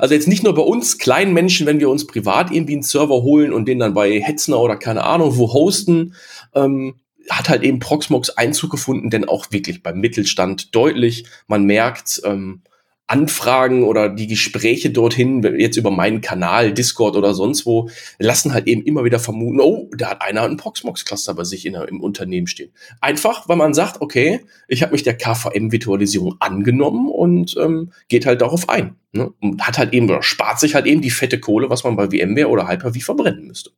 Also 0.00 0.14
jetzt 0.14 0.28
nicht 0.28 0.42
nur 0.42 0.54
bei 0.54 0.62
uns 0.62 0.98
kleinen 0.98 1.32
Menschen, 1.32 1.66
wenn 1.66 1.78
wir 1.78 1.88
uns 1.88 2.06
privat 2.06 2.50
irgendwie 2.50 2.74
einen 2.74 2.82
Server 2.82 3.22
holen 3.22 3.52
und 3.52 3.66
den 3.66 3.78
dann 3.78 3.94
bei 3.94 4.20
Hetzner 4.20 4.58
oder 4.58 4.76
keine 4.76 5.04
Ahnung 5.04 5.36
wo 5.36 5.52
hosten, 5.52 6.14
ähm, 6.54 6.96
hat 7.30 7.48
halt 7.48 7.62
eben 7.62 7.78
Proxmox 7.78 8.30
Einzug 8.30 8.70
gefunden, 8.70 9.10
denn 9.10 9.28
auch 9.28 9.46
wirklich 9.50 9.82
beim 9.82 10.00
Mittelstand 10.00 10.74
deutlich. 10.74 11.26
Man 11.46 11.64
merkt, 11.64 12.20
ähm, 12.24 12.62
Anfragen 13.08 13.84
oder 13.84 14.10
die 14.10 14.26
Gespräche 14.26 14.90
dorthin, 14.90 15.42
jetzt 15.58 15.78
über 15.78 15.90
meinen 15.90 16.20
Kanal, 16.20 16.74
Discord 16.74 17.16
oder 17.16 17.32
sonst 17.32 17.64
wo, 17.64 17.88
lassen 18.18 18.52
halt 18.52 18.66
eben 18.66 18.82
immer 18.82 19.02
wieder 19.02 19.18
vermuten, 19.18 19.60
oh, 19.60 19.88
da 19.96 20.10
hat 20.10 20.22
einer 20.22 20.42
einen 20.42 20.58
Proxmox-Cluster 20.58 21.32
bei 21.32 21.44
sich 21.44 21.64
in, 21.64 21.74
im 21.74 22.02
Unternehmen 22.02 22.46
stehen. 22.46 22.70
Einfach, 23.00 23.48
weil 23.48 23.56
man 23.56 23.72
sagt, 23.72 24.02
okay, 24.02 24.40
ich 24.68 24.82
habe 24.82 24.92
mich 24.92 25.04
der 25.04 25.16
KVM-Virtualisierung 25.16 26.36
angenommen 26.40 27.08
und 27.08 27.56
ähm, 27.58 27.92
geht 28.08 28.26
halt 28.26 28.42
darauf 28.42 28.68
ein. 28.68 28.96
Ne? 29.12 29.32
Und 29.40 29.66
hat 29.66 29.78
halt 29.78 29.94
eben, 29.94 30.10
oder 30.10 30.22
spart 30.22 30.60
sich 30.60 30.74
halt 30.74 30.84
eben 30.84 31.00
die 31.00 31.10
fette 31.10 31.40
Kohle, 31.40 31.70
was 31.70 31.84
man 31.84 31.96
bei 31.96 32.10
VMware 32.10 32.48
oder 32.48 32.68
Hyper-V 32.68 33.00
verbrennen 33.00 33.46
müsste. 33.46 33.70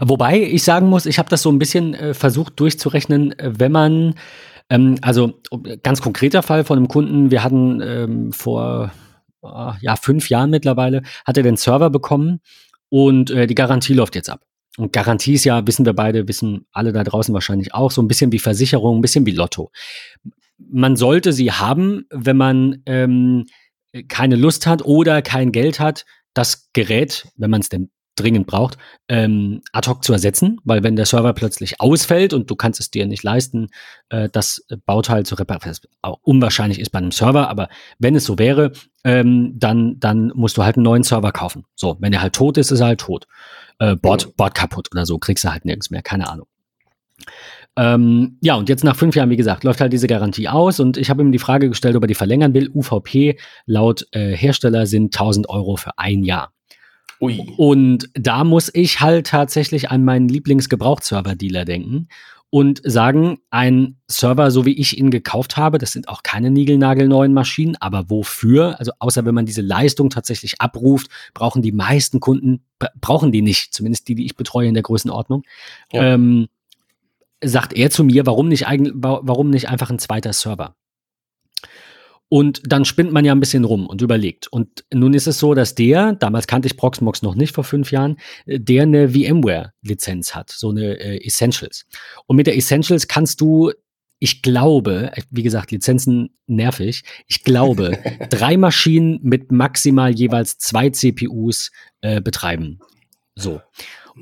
Wobei 0.00 0.42
ich 0.42 0.62
sagen 0.62 0.88
muss, 0.88 1.06
ich 1.06 1.18
habe 1.18 1.28
das 1.28 1.42
so 1.42 1.50
ein 1.50 1.58
bisschen 1.58 1.94
äh, 1.94 2.14
versucht 2.14 2.58
durchzurechnen, 2.58 3.38
äh, 3.38 3.52
wenn 3.58 3.72
man 3.72 4.14
ähm, 4.70 4.98
also 5.02 5.40
ganz 5.82 6.00
konkreter 6.00 6.42
Fall 6.42 6.64
von 6.64 6.78
einem 6.78 6.88
Kunden, 6.88 7.30
wir 7.30 7.42
hatten 7.42 7.80
ähm, 7.82 8.32
vor 8.32 8.92
äh, 9.42 9.72
ja, 9.80 9.96
fünf 9.96 10.30
Jahren 10.30 10.50
mittlerweile, 10.50 11.02
hat 11.26 11.36
er 11.36 11.42
den 11.42 11.56
Server 11.56 11.90
bekommen 11.90 12.40
und 12.88 13.30
äh, 13.30 13.46
die 13.46 13.54
Garantie 13.54 13.94
läuft 13.94 14.14
jetzt 14.14 14.30
ab. 14.30 14.42
Und 14.78 14.92
Garantie 14.92 15.34
ist 15.34 15.44
ja, 15.44 15.66
wissen 15.66 15.84
wir 15.84 15.92
beide, 15.92 16.28
wissen 16.28 16.66
alle 16.72 16.92
da 16.92 17.02
draußen 17.02 17.34
wahrscheinlich 17.34 17.74
auch, 17.74 17.90
so 17.90 18.00
ein 18.00 18.08
bisschen 18.08 18.32
wie 18.32 18.38
Versicherung, 18.38 18.98
ein 18.98 19.02
bisschen 19.02 19.26
wie 19.26 19.32
Lotto. 19.32 19.70
Man 20.58 20.96
sollte 20.96 21.32
sie 21.32 21.50
haben, 21.50 22.06
wenn 22.10 22.36
man 22.36 22.82
ähm, 22.86 23.46
keine 24.08 24.36
Lust 24.36 24.66
hat 24.66 24.84
oder 24.84 25.22
kein 25.22 25.52
Geld 25.52 25.80
hat, 25.80 26.04
das 26.34 26.70
Gerät, 26.72 27.26
wenn 27.36 27.50
man 27.50 27.60
es 27.60 27.68
denn 27.68 27.90
dringend 28.20 28.46
braucht, 28.46 28.78
ähm, 29.08 29.62
ad 29.72 29.88
hoc 29.88 30.04
zu 30.04 30.12
ersetzen, 30.12 30.58
weil 30.64 30.82
wenn 30.82 30.96
der 30.96 31.06
Server 31.06 31.32
plötzlich 31.32 31.80
ausfällt 31.80 32.32
und 32.32 32.50
du 32.50 32.56
kannst 32.56 32.80
es 32.80 32.90
dir 32.90 33.06
nicht 33.06 33.22
leisten, 33.22 33.68
äh, 34.08 34.28
das 34.30 34.64
Bauteil 34.86 35.24
zu 35.26 35.34
reparieren, 35.34 35.70
was 35.70 35.82
auch 36.02 36.18
unwahrscheinlich 36.22 36.80
ist 36.80 36.90
bei 36.90 36.98
einem 36.98 37.12
Server, 37.12 37.48
aber 37.48 37.68
wenn 37.98 38.14
es 38.14 38.24
so 38.24 38.38
wäre, 38.38 38.72
ähm, 39.04 39.54
dann, 39.56 39.98
dann 39.98 40.32
musst 40.34 40.56
du 40.56 40.64
halt 40.64 40.76
einen 40.76 40.84
neuen 40.84 41.02
Server 41.02 41.32
kaufen. 41.32 41.64
So, 41.74 41.96
wenn 42.00 42.12
er 42.12 42.22
halt 42.22 42.34
tot 42.34 42.58
ist, 42.58 42.70
ist 42.70 42.80
er 42.80 42.86
halt 42.86 43.00
tot. 43.00 43.26
Äh, 43.78 43.96
Board, 43.96 44.36
Board 44.36 44.54
kaputt 44.54 44.88
oder 44.92 45.06
so, 45.06 45.18
kriegst 45.18 45.44
du 45.44 45.50
halt 45.50 45.64
nirgends 45.64 45.90
mehr, 45.90 46.02
keine 46.02 46.28
Ahnung. 46.28 46.46
Ähm, 47.76 48.36
ja, 48.40 48.56
und 48.56 48.68
jetzt 48.68 48.84
nach 48.84 48.96
fünf 48.96 49.14
Jahren, 49.14 49.30
wie 49.30 49.36
gesagt, 49.36 49.64
läuft 49.64 49.80
halt 49.80 49.92
diese 49.92 50.06
Garantie 50.06 50.48
aus 50.48 50.80
und 50.80 50.96
ich 50.96 51.08
habe 51.08 51.22
ihm 51.22 51.32
die 51.32 51.38
Frage 51.38 51.68
gestellt, 51.68 51.96
ob 51.96 52.04
er 52.04 52.08
die 52.08 52.14
verlängern 52.14 52.52
will. 52.52 52.70
UVP 52.74 53.38
laut 53.66 54.06
äh, 54.12 54.36
Hersteller 54.36 54.86
sind 54.86 55.14
1000 55.14 55.48
Euro 55.48 55.76
für 55.76 55.96
ein 55.96 56.24
Jahr. 56.24 56.52
Ui. 57.20 57.52
Und 57.56 58.08
da 58.14 58.44
muss 58.44 58.70
ich 58.72 59.00
halt 59.00 59.26
tatsächlich 59.26 59.90
an 59.90 60.04
meinen 60.04 60.28
Lieblingsgebrauchtserver-Dealer 60.28 61.64
denken 61.64 62.08
und 62.48 62.80
sagen, 62.84 63.38
ein 63.50 63.96
Server, 64.08 64.50
so 64.50 64.66
wie 64.66 64.72
ich 64.72 64.98
ihn 64.98 65.10
gekauft 65.10 65.56
habe, 65.56 65.78
das 65.78 65.92
sind 65.92 66.08
auch 66.08 66.24
keine 66.24 66.50
niegelnagelneuen 66.50 67.32
Maschinen, 67.32 67.76
aber 67.76 68.10
wofür? 68.10 68.78
Also 68.80 68.90
außer 68.98 69.24
wenn 69.24 69.34
man 69.34 69.46
diese 69.46 69.62
Leistung 69.62 70.10
tatsächlich 70.10 70.60
abruft, 70.60 71.08
brauchen 71.32 71.62
die 71.62 71.72
meisten 71.72 72.18
Kunden, 72.18 72.64
brauchen 73.00 73.30
die 73.30 73.42
nicht, 73.42 73.72
zumindest 73.72 74.08
die, 74.08 74.16
die 74.16 74.26
ich 74.26 74.34
betreue 74.36 74.66
in 74.66 74.74
der 74.74 74.82
Größenordnung. 74.82 75.44
Ja. 75.92 76.14
Ähm, 76.14 76.48
sagt 77.42 77.72
er 77.74 77.90
zu 77.90 78.02
mir, 78.02 78.26
warum 78.26 78.48
nicht, 78.48 78.64
warum 78.66 79.50
nicht 79.50 79.68
einfach 79.68 79.90
ein 79.90 79.98
zweiter 79.98 80.32
Server? 80.32 80.74
Und 82.32 82.62
dann 82.64 82.84
spinnt 82.84 83.10
man 83.10 83.24
ja 83.24 83.32
ein 83.32 83.40
bisschen 83.40 83.64
rum 83.64 83.88
und 83.88 84.02
überlegt. 84.02 84.46
Und 84.46 84.84
nun 84.94 85.14
ist 85.14 85.26
es 85.26 85.40
so, 85.40 85.52
dass 85.52 85.74
der, 85.74 86.12
damals 86.12 86.46
kannte 86.46 86.66
ich 86.68 86.76
Proxmox 86.76 87.22
noch 87.22 87.34
nicht 87.34 87.52
vor 87.52 87.64
fünf 87.64 87.90
Jahren, 87.90 88.18
äh, 88.46 88.60
der 88.60 88.84
eine 88.84 89.08
VMware-Lizenz 89.10 90.34
hat, 90.34 90.50
so 90.50 90.70
eine 90.70 90.98
äh, 91.00 91.26
Essentials. 91.26 91.86
Und 92.26 92.36
mit 92.36 92.46
der 92.46 92.56
Essentials 92.56 93.08
kannst 93.08 93.40
du, 93.40 93.72
ich 94.20 94.42
glaube, 94.42 95.10
wie 95.30 95.42
gesagt, 95.42 95.72
Lizenzen 95.72 96.30
nervig, 96.46 97.02
ich 97.26 97.42
glaube, 97.42 97.98
drei 98.30 98.56
Maschinen 98.56 99.18
mit 99.22 99.50
maximal 99.50 100.12
jeweils 100.12 100.56
zwei 100.58 100.90
CPUs 100.90 101.72
äh, 102.00 102.20
betreiben. 102.20 102.78
So. 103.34 103.60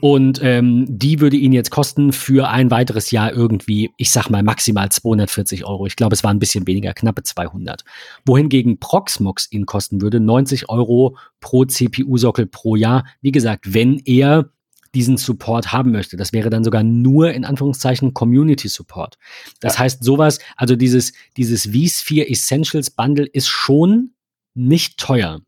Und 0.01 0.41
ähm, 0.43 0.87
die 0.89 1.21
würde 1.21 1.37
ihn 1.37 1.53
jetzt 1.53 1.71
kosten 1.71 2.13
für 2.13 2.49
ein 2.49 2.71
weiteres 2.71 3.11
Jahr 3.11 3.33
irgendwie, 3.33 3.91
ich 3.97 4.11
sag 4.11 4.31
mal, 4.31 4.43
maximal 4.43 4.89
240 4.91 5.65
Euro. 5.65 5.87
Ich 5.87 5.97
glaube, 5.97 6.15
es 6.15 6.25
war 6.25 6.31
ein 6.31 6.39
bisschen 6.39 6.67
weniger, 6.67 6.95
knappe 6.95 7.23
200. 7.23 7.85
Wohingegen 8.25 8.79
Proxmox 8.79 9.51
ihn 9.51 9.67
kosten 9.67 10.01
würde 10.01 10.21
90 10.21 10.69
Euro 10.69 11.17
pro 11.41 11.65
CPU-Sockel 11.65 12.47
pro 12.47 12.77
Jahr. 12.77 13.05
Wie 13.21 13.33
gesagt, 13.33 13.75
wenn 13.75 14.01
er 14.05 14.51
diesen 14.95 15.17
Support 15.17 15.73
haben 15.73 15.93
möchte. 15.93 16.17
Das 16.17 16.33
wäre 16.33 16.51
dann 16.51 16.65
sogar 16.65 16.83
nur 16.83 17.33
in 17.33 17.45
Anführungszeichen 17.45 18.15
Community 18.15 18.69
Support. 18.69 19.19
Das 19.61 19.75
ja. 19.75 19.81
heißt, 19.81 20.03
sowas, 20.03 20.39
also 20.57 20.77
dieses, 20.77 21.13
dieses 21.37 21.67
vSphere 21.67 22.29
Essentials 22.29 22.91
Bundle 22.91 23.27
ist 23.27 23.49
schon 23.49 24.15
nicht 24.55 24.99
teuer. 24.99 25.41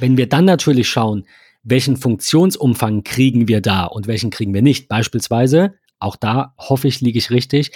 Wenn 0.00 0.16
wir 0.16 0.28
dann 0.28 0.44
natürlich 0.44 0.88
schauen, 0.88 1.26
welchen 1.66 1.96
Funktionsumfang 1.96 3.02
kriegen 3.02 3.48
wir 3.48 3.60
da 3.60 3.84
und 3.84 4.06
welchen 4.06 4.30
kriegen 4.30 4.54
wir 4.54 4.62
nicht. 4.62 4.88
Beispielsweise, 4.88 5.74
auch 5.98 6.16
da 6.16 6.54
hoffe 6.58 6.88
ich, 6.88 7.00
liege 7.00 7.18
ich 7.18 7.30
richtig, 7.30 7.72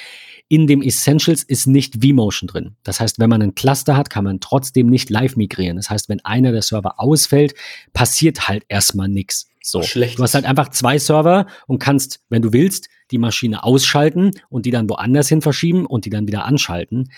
in 0.48 0.66
dem 0.66 0.83
Essentials 0.83 1.42
ist 1.42 1.66
nicht 1.66 2.03
vMotion 2.03 2.48
drin. 2.48 2.76
Das 2.83 3.00
heißt, 3.00 3.18
wenn 3.18 3.31
man 3.31 3.42
einen 3.42 3.55
Cluster 3.55 3.96
hat, 3.96 4.11
kann 4.11 4.24
man 4.24 4.40
trotzdem 4.40 4.88
nicht 4.88 5.11
live 5.11 5.37
migrieren. 5.37 5.76
Das 5.76 5.90
heißt, 5.90 6.09
wenn 6.09 6.24
einer 6.24 6.53
der 6.53 6.62
Server 6.62 6.98
ausfällt, 6.98 7.55
passiert 7.92 8.48
halt 8.48 8.64
erstmal 8.68 9.09
nichts. 9.09 9.48
So. 9.62 9.83
Schlecht. 9.83 10.18
Du 10.18 10.22
hast 10.22 10.35
halt 10.35 10.46
einfach 10.46 10.70
zwei 10.70 10.98
Server 10.98 11.46
und 11.66 11.79
kannst, 11.79 12.20
wenn 12.31 12.42
du 12.42 12.53
willst, 12.53 12.88
die 13.11 13.18
Maschine 13.18 13.62
ausschalten 13.62 14.31
und 14.48 14.66
die 14.66 14.70
dann 14.70 14.88
woanders 14.88 15.29
hin 15.29 15.42
verschieben 15.42 15.87
und 15.87 16.05
die 16.05 16.11
dann 16.11 16.26
wieder 16.26 16.44
anschalten. 16.44 17.11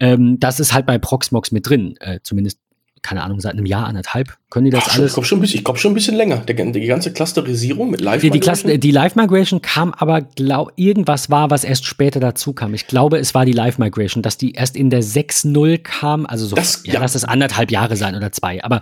Ähm, 0.00 0.40
das 0.40 0.58
ist 0.60 0.72
halt 0.72 0.86
bei 0.86 0.98
Proxmox 0.98 1.52
mit 1.52 1.68
drin, 1.68 1.96
äh, 2.00 2.20
zumindest 2.22 2.60
keine 3.04 3.22
Ahnung, 3.22 3.38
seit 3.38 3.52
einem 3.52 3.66
Jahr, 3.66 3.86
anderthalb, 3.86 4.38
können 4.48 4.64
die 4.64 4.70
das 4.70 4.84
Ach, 4.88 4.96
alles? 4.96 5.10
Ich 5.10 5.14
glaube 5.14 5.26
schon, 5.26 5.62
glaub 5.62 5.78
schon 5.78 5.92
ein 5.92 5.94
bisschen 5.94 6.16
länger. 6.16 6.38
Die, 6.38 6.54
die 6.72 6.86
ganze 6.86 7.12
Clusterisierung 7.12 7.90
mit 7.90 8.00
Live 8.00 8.22
Migration. 8.22 8.72
Die, 8.72 8.80
die, 8.80 8.90
Live 8.90 9.14
Migration 9.14 9.60
kam 9.60 9.92
aber, 9.92 10.22
glaub, 10.22 10.72
irgendwas 10.76 11.28
war, 11.28 11.50
was 11.50 11.64
erst 11.64 11.84
später 11.84 12.18
dazu 12.18 12.54
kam. 12.54 12.72
Ich 12.72 12.86
glaube, 12.86 13.18
es 13.18 13.34
war 13.34 13.44
die 13.44 13.52
Live 13.52 13.78
Migration, 13.78 14.22
dass 14.22 14.38
die 14.38 14.52
erst 14.52 14.74
in 14.74 14.88
der 14.88 15.02
6.0 15.02 15.78
kam. 15.78 16.24
Also 16.24 16.46
so, 16.46 16.56
das, 16.56 16.82
ja, 16.86 16.94
ja. 16.94 17.00
lass 17.00 17.14
es 17.14 17.24
anderthalb 17.24 17.70
Jahre 17.70 17.96
sein 17.96 18.16
oder 18.16 18.32
zwei. 18.32 18.64
Aber 18.64 18.80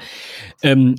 ähm, 0.63 0.95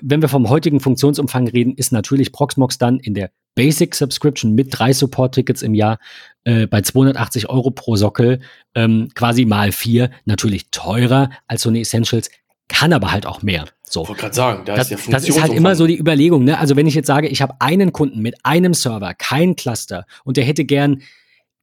wenn 0.00 0.22
wir 0.22 0.28
vom 0.28 0.48
heutigen 0.48 0.78
Funktionsumfang 0.78 1.48
reden, 1.48 1.74
ist 1.74 1.92
natürlich 1.92 2.30
Proxmox 2.30 2.78
dann 2.78 3.00
in 3.00 3.14
der 3.14 3.30
Basic 3.58 3.92
Subscription 3.92 4.54
mit 4.54 4.68
drei 4.70 4.92
Support-Tickets 4.92 5.62
im 5.62 5.74
Jahr 5.74 5.98
äh, 6.44 6.68
bei 6.68 6.80
280 6.80 7.50
Euro 7.50 7.72
pro 7.72 7.96
Sockel, 7.96 8.38
ähm, 8.76 9.08
quasi 9.16 9.46
mal 9.46 9.72
vier, 9.72 10.12
natürlich 10.26 10.70
teurer 10.70 11.30
als 11.48 11.62
so 11.62 11.68
eine 11.68 11.80
Essentials, 11.80 12.30
kann 12.68 12.92
aber 12.92 13.10
halt 13.10 13.26
auch 13.26 13.42
mehr. 13.42 13.64
So. 13.82 14.02
Ich 14.02 14.10
wollte 14.10 14.20
gerade 14.20 14.34
sagen, 14.36 14.64
da 14.64 14.76
das, 14.76 14.92
ist 14.92 15.06
der 15.06 15.12
Das 15.12 15.28
ist 15.28 15.42
halt 15.42 15.52
immer 15.52 15.74
so 15.74 15.88
die 15.88 15.98
Überlegung. 15.98 16.44
Ne? 16.44 16.56
Also 16.56 16.76
wenn 16.76 16.86
ich 16.86 16.94
jetzt 16.94 17.08
sage, 17.08 17.26
ich 17.26 17.42
habe 17.42 17.56
einen 17.58 17.92
Kunden 17.92 18.20
mit 18.20 18.36
einem 18.44 18.74
Server, 18.74 19.12
kein 19.14 19.56
Cluster 19.56 20.06
und 20.22 20.36
der 20.36 20.44
hätte 20.44 20.64
gern 20.64 21.02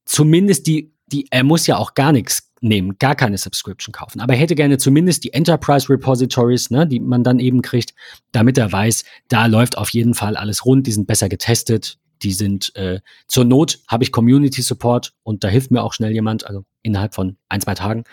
zumindest 0.03 0.67
die, 0.67 0.91
die, 1.07 1.27
er 1.31 1.43
muss 1.43 1.67
ja 1.67 1.77
auch 1.77 1.93
gar 1.93 2.11
nichts 2.11 2.51
nehmen, 2.61 2.97
gar 2.97 3.15
keine 3.15 3.37
Subscription 3.37 3.93
kaufen. 3.93 4.19
Aber 4.19 4.33
er 4.33 4.39
hätte 4.39 4.55
gerne 4.55 4.77
zumindest 4.77 5.23
die 5.23 5.33
Enterprise 5.33 5.89
Repositories, 5.89 6.71
ne, 6.71 6.87
die 6.87 6.99
man 6.99 7.23
dann 7.23 7.39
eben 7.39 7.61
kriegt, 7.61 7.93
damit 8.31 8.57
er 8.57 8.71
weiß, 8.71 9.03
da 9.27 9.45
läuft 9.45 9.77
auf 9.77 9.89
jeden 9.89 10.13
Fall 10.13 10.35
alles 10.35 10.65
rund, 10.65 10.87
die 10.87 10.91
sind 10.91 11.07
besser 11.07 11.29
getestet, 11.29 11.99
die 12.23 12.31
sind 12.31 12.75
äh, 12.75 13.01
zur 13.27 13.45
Not 13.45 13.79
habe 13.87 14.03
ich 14.03 14.11
Community 14.11 14.61
Support 14.61 15.13
und 15.23 15.43
da 15.43 15.47
hilft 15.47 15.71
mir 15.71 15.83
auch 15.83 15.93
schnell 15.93 16.11
jemand, 16.11 16.45
also 16.47 16.63
innerhalb 16.81 17.13
von 17.13 17.37
ein, 17.49 17.61
zwei 17.61 17.75
Tagen. 17.75 18.03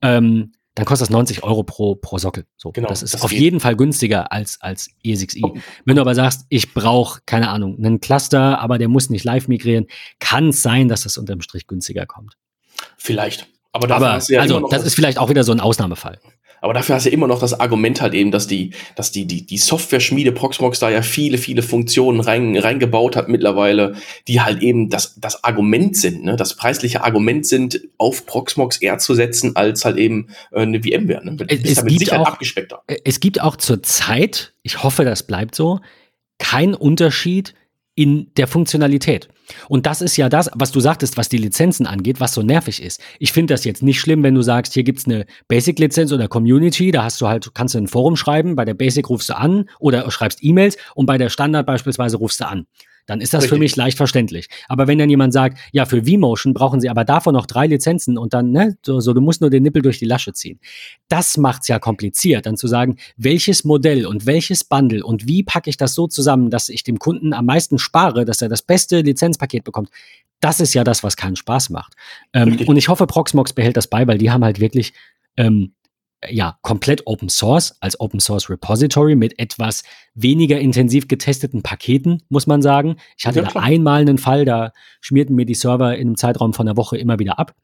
Ähm, 0.00 0.52
dann 0.74 0.86
kostet 0.86 1.08
das 1.08 1.10
90 1.10 1.42
Euro 1.42 1.64
pro, 1.64 1.96
pro 1.96 2.18
Sockel. 2.18 2.46
So, 2.56 2.72
genau, 2.72 2.88
das 2.88 3.02
ist 3.02 3.14
das 3.14 3.22
auf 3.22 3.30
geht. 3.30 3.40
jeden 3.40 3.60
Fall 3.60 3.76
günstiger 3.76 4.32
als, 4.32 4.58
als 4.60 4.88
ESXi. 5.04 5.42
Oh. 5.44 5.54
Wenn 5.84 5.96
du 5.96 6.02
aber 6.02 6.14
sagst, 6.14 6.46
ich 6.48 6.72
brauche, 6.72 7.20
keine 7.26 7.50
Ahnung, 7.50 7.76
einen 7.76 8.00
Cluster, 8.00 8.58
aber 8.58 8.78
der 8.78 8.88
muss 8.88 9.10
nicht 9.10 9.24
live 9.24 9.48
migrieren, 9.48 9.86
kann 10.18 10.48
es 10.48 10.62
sein, 10.62 10.88
dass 10.88 11.02
das 11.02 11.18
unterm 11.18 11.42
Strich 11.42 11.66
günstiger 11.66 12.06
kommt. 12.06 12.38
Vielleicht. 12.96 13.48
Aber, 13.72 13.94
aber 13.94 14.18
ja 14.28 14.40
also, 14.40 14.68
das 14.68 14.84
ist 14.84 14.94
vielleicht 14.94 15.18
auch 15.18 15.28
wieder 15.28 15.44
so 15.44 15.52
ein 15.52 15.60
Ausnahmefall. 15.60 16.18
Aber 16.62 16.72
dafür 16.72 16.94
hast 16.94 17.06
du 17.06 17.10
ja 17.10 17.14
immer 17.14 17.26
noch 17.26 17.40
das 17.40 17.58
Argument 17.58 18.00
halt 18.00 18.14
eben, 18.14 18.30
dass 18.30 18.46
die, 18.46 18.70
dass 18.94 19.10
die, 19.10 19.26
die, 19.26 19.44
die 19.44 19.58
Software-Schmiede 19.58 20.30
Proxmox 20.30 20.78
da 20.78 20.90
ja 20.90 21.02
viele, 21.02 21.36
viele 21.36 21.62
Funktionen 21.62 22.20
rein, 22.20 22.56
reingebaut 22.56 23.16
hat 23.16 23.28
mittlerweile, 23.28 23.96
die 24.28 24.40
halt 24.40 24.62
eben 24.62 24.88
das, 24.88 25.16
das 25.18 25.42
Argument 25.42 25.96
sind, 25.96 26.22
ne? 26.22 26.36
das 26.36 26.56
preisliche 26.56 27.02
Argument 27.02 27.44
sind, 27.44 27.80
auf 27.98 28.26
Proxmox 28.26 28.76
eher 28.76 28.98
zu 28.98 29.14
setzen, 29.14 29.56
als 29.56 29.84
halt 29.84 29.98
eben 29.98 30.28
äh, 30.52 30.60
eine 30.60 30.80
VMware. 30.80 31.24
Ne? 31.24 31.36
Es, 31.48 31.78
es 31.78 31.84
gibt 31.84 32.12
auch, 32.12 32.38
es 32.86 33.18
gibt 33.18 33.40
auch 33.40 33.56
zur 33.56 33.82
Zeit, 33.82 34.54
ich 34.62 34.84
hoffe, 34.84 35.04
das 35.04 35.24
bleibt 35.24 35.56
so, 35.56 35.80
kein 36.38 36.74
Unterschied 36.74 37.54
in 37.96 38.32
der 38.36 38.46
Funktionalität. 38.46 39.28
Und 39.68 39.86
das 39.86 40.00
ist 40.00 40.16
ja 40.16 40.28
das, 40.28 40.50
was 40.54 40.72
du 40.72 40.80
sagtest, 40.80 41.16
was 41.16 41.28
die 41.28 41.38
Lizenzen 41.38 41.86
angeht, 41.86 42.20
was 42.20 42.34
so 42.34 42.42
nervig 42.42 42.82
ist. 42.82 43.00
Ich 43.18 43.32
finde 43.32 43.54
das 43.54 43.64
jetzt 43.64 43.82
nicht 43.82 44.00
schlimm, 44.00 44.22
wenn 44.22 44.34
du 44.34 44.42
sagst, 44.42 44.74
hier 44.74 44.82
gibt's 44.82 45.06
eine 45.06 45.26
Basic-Lizenz 45.48 46.12
oder 46.12 46.28
Community, 46.28 46.90
da 46.90 47.04
hast 47.04 47.20
du 47.20 47.28
halt, 47.28 47.54
kannst 47.54 47.74
du 47.74 47.78
ein 47.78 47.88
Forum 47.88 48.16
schreiben, 48.16 48.56
bei 48.56 48.64
der 48.64 48.74
Basic 48.74 49.08
rufst 49.08 49.28
du 49.28 49.36
an 49.36 49.68
oder 49.78 50.10
schreibst 50.10 50.42
E-Mails 50.42 50.76
und 50.94 51.06
bei 51.06 51.18
der 51.18 51.28
Standard 51.28 51.66
beispielsweise 51.66 52.16
rufst 52.16 52.40
du 52.40 52.46
an. 52.46 52.66
Dann 53.06 53.20
ist 53.20 53.34
das 53.34 53.44
Richtig. 53.44 53.56
für 53.56 53.58
mich 53.58 53.76
leicht 53.76 53.96
verständlich. 53.96 54.48
Aber 54.68 54.86
wenn 54.86 54.98
dann 54.98 55.10
jemand 55.10 55.32
sagt, 55.32 55.58
ja, 55.72 55.86
für 55.86 56.04
V-Motion 56.04 56.54
brauchen 56.54 56.80
sie 56.80 56.88
aber 56.88 57.04
davon 57.04 57.34
noch 57.34 57.46
drei 57.46 57.66
Lizenzen 57.66 58.16
und 58.16 58.32
dann, 58.32 58.50
ne, 58.50 58.76
so, 58.84 59.00
so 59.00 59.12
du 59.12 59.20
musst 59.20 59.40
nur 59.40 59.50
den 59.50 59.62
Nippel 59.62 59.82
durch 59.82 59.98
die 59.98 60.04
Lasche 60.04 60.32
ziehen. 60.32 60.60
Das 61.08 61.36
macht's 61.36 61.68
ja 61.68 61.78
kompliziert, 61.78 62.46
dann 62.46 62.56
zu 62.56 62.68
sagen, 62.68 62.96
welches 63.16 63.64
Modell 63.64 64.06
und 64.06 64.26
welches 64.26 64.64
Bundle 64.64 65.04
und 65.04 65.26
wie 65.26 65.42
packe 65.42 65.68
ich 65.68 65.76
das 65.76 65.94
so 65.94 66.06
zusammen, 66.06 66.50
dass 66.50 66.68
ich 66.68 66.84
dem 66.84 66.98
Kunden 66.98 67.32
am 67.32 67.46
meisten 67.46 67.78
spare, 67.78 68.24
dass 68.24 68.40
er 68.40 68.48
das 68.48 68.62
beste 68.62 69.00
Lizenzpaket 69.00 69.64
bekommt. 69.64 69.90
Das 70.40 70.60
ist 70.60 70.74
ja 70.74 70.84
das, 70.84 71.02
was 71.02 71.16
keinen 71.16 71.36
Spaß 71.36 71.70
macht. 71.70 71.94
Ähm, 72.32 72.58
und 72.66 72.76
ich 72.76 72.88
hoffe, 72.88 73.06
Proxmox 73.06 73.52
behält 73.52 73.76
das 73.76 73.86
bei, 73.86 74.06
weil 74.06 74.18
die 74.18 74.30
haben 74.30 74.44
halt 74.44 74.60
wirklich 74.60 74.92
ähm, 75.36 75.72
ja, 76.30 76.58
komplett 76.62 77.06
Open 77.06 77.28
Source 77.28 77.76
als 77.80 77.98
Open 77.98 78.20
Source 78.20 78.48
Repository 78.48 79.14
mit 79.14 79.38
etwas 79.38 79.82
weniger 80.14 80.58
intensiv 80.58 81.08
getesteten 81.08 81.62
Paketen, 81.62 82.22
muss 82.28 82.46
man 82.46 82.62
sagen. 82.62 82.96
Ich 83.16 83.26
hatte 83.26 83.40
ja, 83.40 83.48
da 83.52 83.60
einmal 83.60 84.02
einen 84.02 84.18
Fall, 84.18 84.44
da 84.44 84.72
schmierten 85.00 85.34
mir 85.34 85.46
die 85.46 85.54
Server 85.54 85.96
in 85.96 86.08
einem 86.08 86.16
Zeitraum 86.16 86.52
von 86.52 86.68
einer 86.68 86.76
Woche 86.76 86.96
immer 86.96 87.18
wieder 87.18 87.38
ab. 87.38 87.54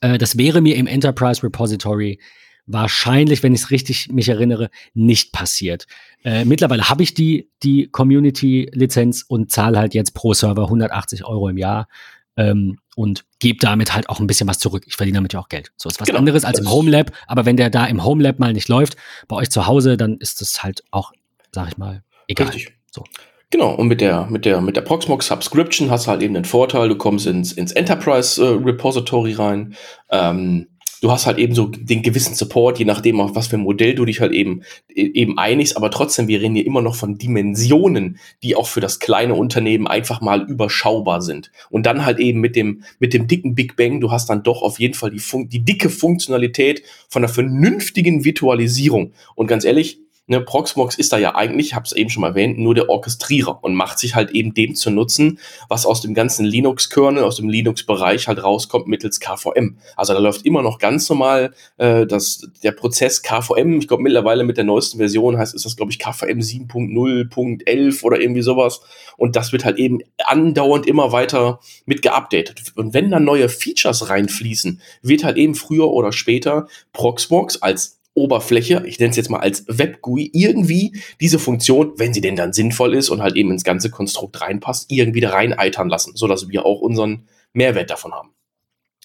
Äh, 0.00 0.18
das 0.18 0.38
wäre 0.38 0.60
mir 0.60 0.76
im 0.76 0.86
Enterprise 0.86 1.42
Repository 1.42 2.20
wahrscheinlich, 2.66 3.42
wenn 3.42 3.54
ich 3.54 3.62
es 3.62 3.70
richtig 3.70 4.10
mich 4.10 4.28
erinnere, 4.28 4.70
nicht 4.94 5.32
passiert. 5.32 5.86
Äh, 6.24 6.44
mittlerweile 6.44 6.88
habe 6.88 7.02
ich 7.02 7.14
die, 7.14 7.50
die 7.62 7.88
Community-Lizenz 7.90 9.24
und 9.26 9.50
zahle 9.50 9.78
halt 9.78 9.94
jetzt 9.94 10.14
pro 10.14 10.32
Server 10.32 10.64
180 10.64 11.24
Euro 11.24 11.48
im 11.48 11.58
Jahr 11.58 11.88
ähm, 12.36 12.78
und 12.96 13.24
gebe 13.38 13.58
damit 13.60 13.94
halt 13.94 14.08
auch 14.08 14.20
ein 14.20 14.26
bisschen 14.26 14.48
was 14.48 14.58
zurück. 14.58 14.84
Ich 14.86 14.96
verdiene 14.96 15.16
damit 15.16 15.32
ja 15.32 15.40
auch 15.40 15.48
Geld. 15.48 15.72
So 15.76 15.88
ist 15.88 16.00
was 16.00 16.06
genau. 16.06 16.18
anderes 16.18 16.44
als 16.44 16.58
im 16.58 16.70
Homelab, 16.70 17.12
aber 17.26 17.44
wenn 17.44 17.56
der 17.56 17.70
da 17.70 17.86
im 17.86 18.04
Homelab 18.04 18.38
mal 18.38 18.52
nicht 18.52 18.68
läuft, 18.68 18.96
bei 19.28 19.36
euch 19.36 19.50
zu 19.50 19.66
Hause, 19.66 19.96
dann 19.96 20.16
ist 20.18 20.40
das 20.40 20.62
halt 20.62 20.84
auch, 20.90 21.12
sag 21.52 21.68
ich 21.68 21.76
mal, 21.76 22.02
egal. 22.28 22.48
Richtig. 22.48 22.74
So. 22.90 23.04
Genau, 23.50 23.72
und 23.72 23.86
mit 23.86 24.00
der, 24.00 24.26
mit 24.26 24.44
der, 24.46 24.60
mit 24.60 24.74
der 24.74 24.80
Proxmox 24.80 25.28
Subscription 25.28 25.88
hast 25.88 26.06
du 26.06 26.10
halt 26.10 26.22
eben 26.22 26.34
den 26.34 26.44
Vorteil, 26.44 26.88
du 26.88 26.96
kommst 26.96 27.26
ins, 27.26 27.52
ins 27.52 27.70
Enterprise 27.70 28.42
äh, 28.42 28.48
Repository 28.48 29.34
rein. 29.34 29.76
Ähm, 30.10 30.66
du 31.04 31.12
hast 31.12 31.26
halt 31.26 31.36
eben 31.36 31.54
so 31.54 31.66
den 31.66 32.00
gewissen 32.00 32.34
Support, 32.34 32.78
je 32.78 32.86
nachdem, 32.86 33.20
auf 33.20 33.34
was 33.34 33.48
für 33.48 33.56
ein 33.56 33.62
Modell 33.62 33.94
du 33.94 34.06
dich 34.06 34.22
halt 34.22 34.32
eben, 34.32 34.62
e, 34.88 35.02
eben 35.02 35.36
einigst, 35.36 35.76
aber 35.76 35.90
trotzdem, 35.90 36.28
wir 36.28 36.40
reden 36.40 36.54
hier 36.54 36.64
immer 36.64 36.80
noch 36.80 36.94
von 36.94 37.18
Dimensionen, 37.18 38.18
die 38.42 38.56
auch 38.56 38.66
für 38.66 38.80
das 38.80 39.00
kleine 39.00 39.34
Unternehmen 39.34 39.86
einfach 39.86 40.22
mal 40.22 40.48
überschaubar 40.48 41.20
sind. 41.20 41.50
Und 41.68 41.84
dann 41.84 42.06
halt 42.06 42.20
eben 42.20 42.40
mit 42.40 42.56
dem, 42.56 42.84
mit 43.00 43.12
dem 43.12 43.26
dicken 43.26 43.54
Big 43.54 43.76
Bang, 43.76 44.00
du 44.00 44.10
hast 44.10 44.30
dann 44.30 44.42
doch 44.42 44.62
auf 44.62 44.80
jeden 44.80 44.94
Fall 44.94 45.10
die, 45.10 45.18
Fun 45.18 45.46
die 45.46 45.62
dicke 45.62 45.90
Funktionalität 45.90 46.82
von 47.10 47.22
einer 47.22 47.32
vernünftigen 47.32 48.24
Virtualisierung. 48.24 49.12
Und 49.34 49.46
ganz 49.46 49.66
ehrlich, 49.66 49.98
Ne, 50.26 50.40
Proxmox 50.40 50.96
ist 50.96 51.12
da 51.12 51.18
ja 51.18 51.34
eigentlich, 51.34 51.66
ich 51.66 51.74
habe 51.74 51.84
es 51.84 51.92
eben 51.92 52.08
schon 52.08 52.22
mal 52.22 52.28
erwähnt, 52.28 52.58
nur 52.58 52.74
der 52.74 52.88
Orchestrierer 52.88 53.58
und 53.62 53.74
macht 53.74 53.98
sich 53.98 54.14
halt 54.14 54.30
eben 54.30 54.54
dem 54.54 54.74
zu 54.74 54.90
nutzen, 54.90 55.38
was 55.68 55.84
aus 55.84 56.00
dem 56.00 56.14
ganzen 56.14 56.46
Linux-Kernel, 56.46 57.22
aus 57.22 57.36
dem 57.36 57.50
Linux-Bereich 57.50 58.26
halt 58.26 58.42
rauskommt 58.42 58.86
mittels 58.86 59.20
KVM. 59.20 59.76
Also 59.96 60.14
da 60.14 60.20
läuft 60.20 60.46
immer 60.46 60.62
noch 60.62 60.78
ganz 60.78 61.10
normal 61.10 61.52
äh, 61.76 62.06
das, 62.06 62.48
der 62.62 62.72
Prozess 62.72 63.22
KVM. 63.22 63.80
Ich 63.80 63.86
glaube 63.86 64.02
mittlerweile 64.02 64.44
mit 64.44 64.56
der 64.56 64.64
neuesten 64.64 64.96
Version 64.96 65.36
heißt 65.36 65.54
ist 65.54 65.66
das 65.66 65.76
glaube 65.76 65.92
ich 65.92 65.98
KVM 65.98 66.40
7.0.11 66.40 68.02
oder 68.02 68.18
irgendwie 68.18 68.42
sowas. 68.42 68.80
Und 69.18 69.36
das 69.36 69.52
wird 69.52 69.66
halt 69.66 69.76
eben 69.78 69.98
andauernd 70.24 70.86
immer 70.86 71.12
weiter 71.12 71.60
mit 71.84 72.00
geupdatet. 72.00 72.72
Und 72.76 72.94
wenn 72.94 73.10
dann 73.10 73.24
neue 73.24 73.50
Features 73.50 74.08
reinfließen, 74.08 74.80
wird 75.02 75.22
halt 75.22 75.36
eben 75.36 75.54
früher 75.54 75.90
oder 75.90 76.12
später 76.12 76.66
Proxmox 76.94 77.60
als 77.60 78.00
Oberfläche, 78.14 78.84
ich 78.86 78.98
nenne 78.98 79.10
es 79.10 79.16
jetzt 79.16 79.30
mal 79.30 79.40
als 79.40 79.64
WebGUI, 79.66 80.30
irgendwie 80.32 81.00
diese 81.20 81.38
Funktion, 81.38 81.92
wenn 81.96 82.14
sie 82.14 82.20
denn 82.20 82.36
dann 82.36 82.52
sinnvoll 82.52 82.94
ist 82.94 83.10
und 83.10 83.22
halt 83.22 83.34
eben 83.36 83.50
ins 83.50 83.64
ganze 83.64 83.90
Konstrukt 83.90 84.40
reinpasst, 84.40 84.90
irgendwie 84.90 85.20
da 85.20 85.30
rein 85.30 85.54
lassen, 85.88 86.16
sodass 86.16 86.48
wir 86.48 86.64
auch 86.64 86.80
unseren 86.80 87.26
Mehrwert 87.52 87.90
davon 87.90 88.12
haben. 88.12 88.30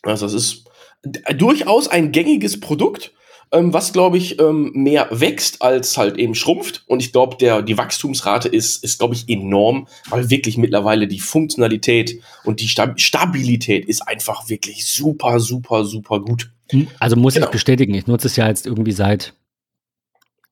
Also 0.03 0.25
das 0.25 0.33
ist 0.33 0.69
durchaus 1.35 1.87
ein 1.87 2.11
gängiges 2.11 2.59
Produkt, 2.59 3.13
ähm, 3.51 3.73
was 3.73 3.93
glaube 3.93 4.17
ich 4.17 4.39
ähm, 4.39 4.71
mehr 4.73 5.07
wächst 5.11 5.61
als 5.61 5.97
halt 5.97 6.17
eben 6.17 6.35
schrumpft. 6.35 6.83
Und 6.87 7.01
ich 7.01 7.11
glaube, 7.11 7.37
der 7.37 7.61
die 7.61 7.77
Wachstumsrate 7.77 8.47
ist 8.47 8.83
ist 8.83 8.99
glaube 8.99 9.15
ich 9.15 9.29
enorm, 9.29 9.87
weil 10.09 10.29
wirklich 10.29 10.57
mittlerweile 10.57 11.07
die 11.07 11.19
Funktionalität 11.19 12.19
und 12.43 12.61
die 12.61 12.67
Stabilität 12.67 13.85
ist 13.85 14.07
einfach 14.07 14.49
wirklich 14.49 14.85
super 14.91 15.39
super 15.39 15.85
super 15.85 16.19
gut. 16.19 16.51
Hm, 16.71 16.87
also 16.99 17.15
muss 17.15 17.33
genau. 17.33 17.47
ich 17.47 17.51
bestätigen, 17.51 17.93
ich 17.93 18.07
nutze 18.07 18.27
es 18.27 18.35
ja 18.35 18.47
jetzt 18.47 18.65
irgendwie 18.65 18.91
seit 18.91 19.33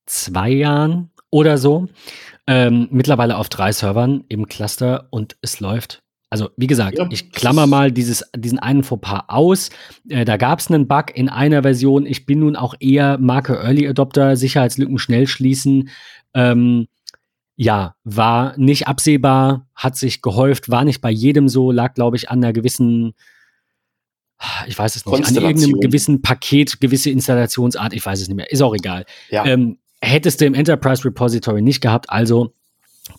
zwei 0.05 0.49
Jahren 0.49 1.11
oder 1.29 1.57
so. 1.57 1.87
Ähm, 2.47 2.87
mittlerweile 2.91 3.37
auf 3.37 3.49
drei 3.49 3.71
Servern 3.73 4.23
im 4.29 4.47
Cluster 4.47 5.07
und 5.11 5.35
es 5.41 5.59
läuft. 5.59 6.01
Also, 6.29 6.49
wie 6.57 6.67
gesagt, 6.67 6.97
ja. 6.97 7.07
ich 7.09 7.31
klammer 7.31 7.67
mal 7.67 7.91
dieses, 7.91 8.23
diesen 8.35 8.59
einen 8.59 8.83
Fauxpas 8.83 9.25
aus. 9.27 9.69
Äh, 10.09 10.25
da 10.25 10.35
gab 10.37 10.59
es 10.59 10.69
einen 10.69 10.87
Bug 10.87 11.15
in 11.15 11.29
einer 11.29 11.61
Version. 11.61 12.05
Ich 12.05 12.25
bin 12.25 12.39
nun 12.39 12.55
auch 12.55 12.75
eher 12.79 13.17
Marke 13.17 13.53
Early 13.55 13.87
Adopter, 13.87 14.35
Sicherheitslücken 14.35 14.97
schnell 14.97 15.27
schließen. 15.27 15.89
Ähm, 16.33 16.87
ja, 17.55 17.95
war 18.03 18.57
nicht 18.57 18.87
absehbar, 18.87 19.67
hat 19.73 19.95
sich 19.95 20.21
gehäuft, 20.21 20.69
war 20.69 20.83
nicht 20.83 21.01
bei 21.01 21.09
jedem 21.09 21.47
so, 21.49 21.71
lag, 21.71 21.93
glaube 21.93 22.17
ich, 22.17 22.29
an 22.29 22.43
einer 22.43 22.53
gewissen 22.53 23.15
ich 24.67 24.77
weiß 24.77 24.95
es 24.95 25.05
nicht, 25.05 25.27
an 25.27 25.35
irgendeinem 25.35 25.79
gewissen 25.79 26.21
Paket, 26.21 26.79
gewisse 26.79 27.09
Installationsart, 27.09 27.93
ich 27.93 28.05
weiß 28.05 28.21
es 28.21 28.27
nicht 28.27 28.37
mehr, 28.37 28.51
ist 28.51 28.61
auch 28.61 28.75
egal. 28.75 29.05
Ja. 29.29 29.45
Ähm, 29.45 29.79
hättest 30.01 30.41
du 30.41 30.45
im 30.45 30.53
Enterprise 30.53 31.03
Repository 31.05 31.61
nicht 31.61 31.81
gehabt, 31.81 32.09
also 32.09 32.53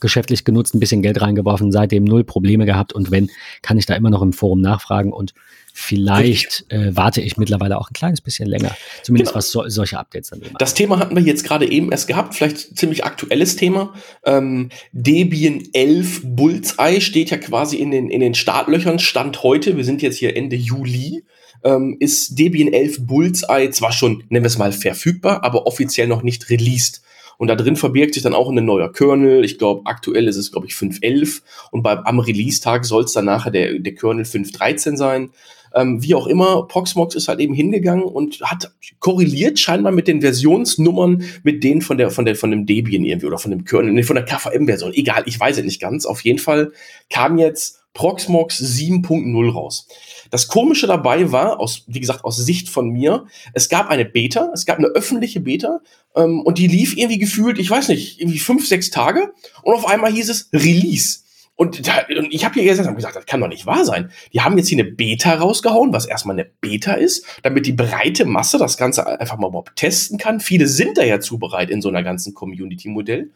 geschäftlich 0.01 0.45
genutzt, 0.45 0.75
ein 0.75 0.81
bisschen 0.81 1.03
Geld 1.03 1.21
reingeworfen, 1.21 1.73
seitdem 1.73 2.05
null 2.05 2.25
Probleme 2.25 2.67
gehabt 2.67 2.93
und 2.93 3.11
wenn, 3.11 3.31
kann 3.63 3.79
ich 3.79 3.87
da 3.87 3.95
immer 3.95 4.11
noch 4.11 4.23
im 4.23 4.33
Forum 4.33 4.61
nachfragen 4.61 5.13
und 5.13 5.35
vielleicht 5.73 6.65
äh, 6.71 6.97
warte 6.97 7.21
ich 7.21 7.37
mittlerweile 7.37 7.79
auch 7.79 7.91
ein 7.91 7.95
kleines 7.95 8.21
bisschen 8.21 8.49
länger, 8.49 8.77
zumindest 9.03 9.33
genau. 9.33 9.39
was 9.39 9.51
so, 9.51 9.69
solche 9.69 9.99
Updates 9.99 10.31
dann. 10.31 10.43
Das 10.59 10.75
Thema 10.75 10.99
hatten 10.99 11.15
wir 11.15 11.23
jetzt 11.23 11.45
gerade 11.45 11.71
eben 11.71 11.93
erst 11.93 12.09
gehabt, 12.09 12.35
vielleicht 12.35 12.77
ziemlich 12.77 13.05
aktuelles 13.05 13.55
Thema. 13.55 13.95
Ähm, 14.25 14.71
Debian 14.93 15.63
11 15.73 16.23
Bullseye 16.25 17.01
steht 17.01 17.31
ja 17.31 17.37
quasi 17.37 17.77
in 17.77 17.93
den, 17.93 18.11
in 18.11 18.21
den 18.21 18.35
Startlöchern, 18.35 18.99
Stand 18.99 19.45
heute, 19.45 19.77
wir 19.77 19.85
sind 19.85 20.03
jetzt 20.03 20.19
hier 20.19 20.37
Ende 20.37 20.57
Juli. 20.57 21.25
Ähm, 21.65 21.97
ist 21.99 22.39
Debian 22.39 22.73
11 22.73 23.07
Bullseye 23.07 23.71
zwar 23.71 23.93
schon, 23.93 24.25
nennen 24.29 24.45
wir 24.45 24.49
es 24.49 24.59
mal, 24.59 24.73
verfügbar, 24.73 25.43
aber 25.45 25.67
offiziell 25.67 26.07
noch 26.07 26.23
nicht 26.23 26.51
released. 26.51 27.03
Und 27.39 27.49
da 27.49 27.55
drin 27.55 27.77
verbirgt 27.77 28.15
sich 28.15 28.23
dann 28.23 28.35
auch 28.35 28.51
ein 28.51 28.65
neuer 28.65 28.93
Kernel. 28.93 29.45
Ich 29.45 29.59
glaube, 29.59 29.83
aktuell 29.85 30.29
ist 30.29 30.37
es, 30.37 30.53
glaube 30.53 30.67
ich, 30.67 30.75
5.11. 30.75 31.41
Und 31.71 31.83
beim, 31.83 31.99
am 32.01 32.19
Release-Tag 32.19 32.85
soll 32.85 33.05
es 33.05 33.13
dann 33.13 33.25
nachher 33.25 33.53
der, 33.53 33.79
der 33.79 33.95
Kernel 33.95 34.25
5.13 34.25 34.97
sein. 34.97 35.31
Ähm, 35.75 36.03
wie 36.03 36.15
auch 36.15 36.27
immer, 36.27 36.67
Proxmox 36.67 37.15
ist 37.15 37.29
halt 37.29 37.41
eben 37.41 37.55
hingegangen 37.55 38.05
und 38.05 38.41
hat 38.41 38.73
korreliert 39.01 39.59
scheinbar 39.59 39.93
mit 39.93 40.09
den 40.09 40.21
Versionsnummern 40.21 41.25
mit 41.43 41.63
denen 41.63 41.83
von 41.83 41.99
der, 41.99 42.11
von 42.11 42.25
der, 42.25 42.37
von 42.37 42.51
dem 42.51 42.67
Debian 42.67 43.05
irgendwie 43.05 43.27
oder 43.27 43.39
von 43.39 43.51
dem 43.51 43.65
Kernel, 43.65 43.93
nee, 43.93 44.03
von 44.03 44.17
der 44.17 44.25
KVM-Version. 44.25 44.93
Egal, 44.95 45.23
ich 45.27 45.39
weiß 45.39 45.59
es 45.59 45.65
nicht 45.65 45.81
ganz. 45.81 46.07
Auf 46.07 46.23
jeden 46.23 46.39
Fall 46.39 46.73
kam 47.11 47.39
jetzt 47.39 47.83
Proxmox 47.95 48.61
7.0 48.61 49.53
raus. 49.53 49.89
Das 50.31 50.49
Komische 50.49 50.87
dabei 50.87 51.33
war, 51.33 51.61
aus, 51.61 51.85
wie 51.87 52.01
gesagt, 52.01 52.25
aus 52.25 52.37
Sicht 52.37 52.69
von 52.69 52.91
mir, 52.91 53.27
es 53.55 53.69
gab 53.69 53.91
eine 53.91 54.05
Beta, 54.05 54.51
es 54.53 54.67
gab 54.67 54.79
eine 54.79 54.89
öffentliche 54.89 55.41
Beta 55.41 55.81
ähm, 56.15 56.43
und 56.43 56.59
die 56.59 56.67
lief 56.67 56.97
irgendwie 56.97 57.19
gefühlt, 57.19 57.59
ich 57.59 57.71
weiß 57.71 57.89
nicht, 57.89 58.21
irgendwie 58.21 58.39
fünf, 58.39 58.67
sechs 58.67 58.91
Tage 58.91 59.33
und 59.63 59.75
auf 59.75 59.87
einmal 59.87 60.13
hieß 60.13 60.29
es 60.29 60.51
Release. 60.53 61.21
Und, 61.61 61.89
da, 61.89 62.05
und 62.17 62.33
ich 62.33 62.45
habe 62.45 62.55
hier 62.55 62.63
gesagt, 62.71 62.89
hab 62.89 62.95
gesagt, 62.95 63.17
das 63.17 63.27
kann 63.27 63.41
doch 63.41 63.49
nicht 63.49 63.67
wahr 63.67 63.85
sein. 63.85 64.13
Die 64.33 64.43
haben 64.43 64.57
jetzt 64.57 64.69
hier 64.69 64.79
eine 64.79 64.93
Beta 64.93 65.35
rausgehauen, 65.35 65.93
was 65.93 66.07
erstmal 66.07 66.37
eine 66.37 66.45
Beta 66.45 66.93
ist, 66.93 67.27
damit 67.43 67.67
die 67.67 67.73
breite 67.73 68.27
Masse 68.27 68.59
das 68.59 68.77
Ganze 68.77 69.05
einfach 69.21 69.39
mal 69.39 69.49
überhaupt 69.49 69.75
testen 69.75 70.19
kann. 70.19 70.39
Viele 70.39 70.69
sind 70.69 70.99
da 70.99 71.03
ja 71.03 71.19
zu 71.19 71.37
bereit 71.37 71.71
in 71.71 71.83
so 71.83 71.89
einer 71.89 72.05
ganzen 72.05 72.33
Community-Modell. 72.33 73.33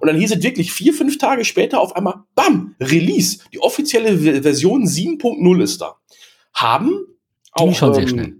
Und 0.00 0.06
dann 0.06 0.18
hieß 0.18 0.32
es 0.32 0.42
wirklich 0.42 0.72
vier, 0.72 0.94
fünf 0.94 1.18
Tage 1.18 1.44
später 1.44 1.78
auf 1.78 1.94
einmal, 1.94 2.14
bam, 2.34 2.74
Release. 2.80 3.40
Die 3.52 3.60
offizielle 3.60 4.42
Version 4.42 4.86
7.0 4.86 5.62
ist 5.62 5.82
da 5.82 5.96
haben 6.56 7.06
auch 7.52 7.74
schon 7.74 7.94
sehr 7.94 8.02
ähm, 8.04 8.08
schnell. 8.08 8.36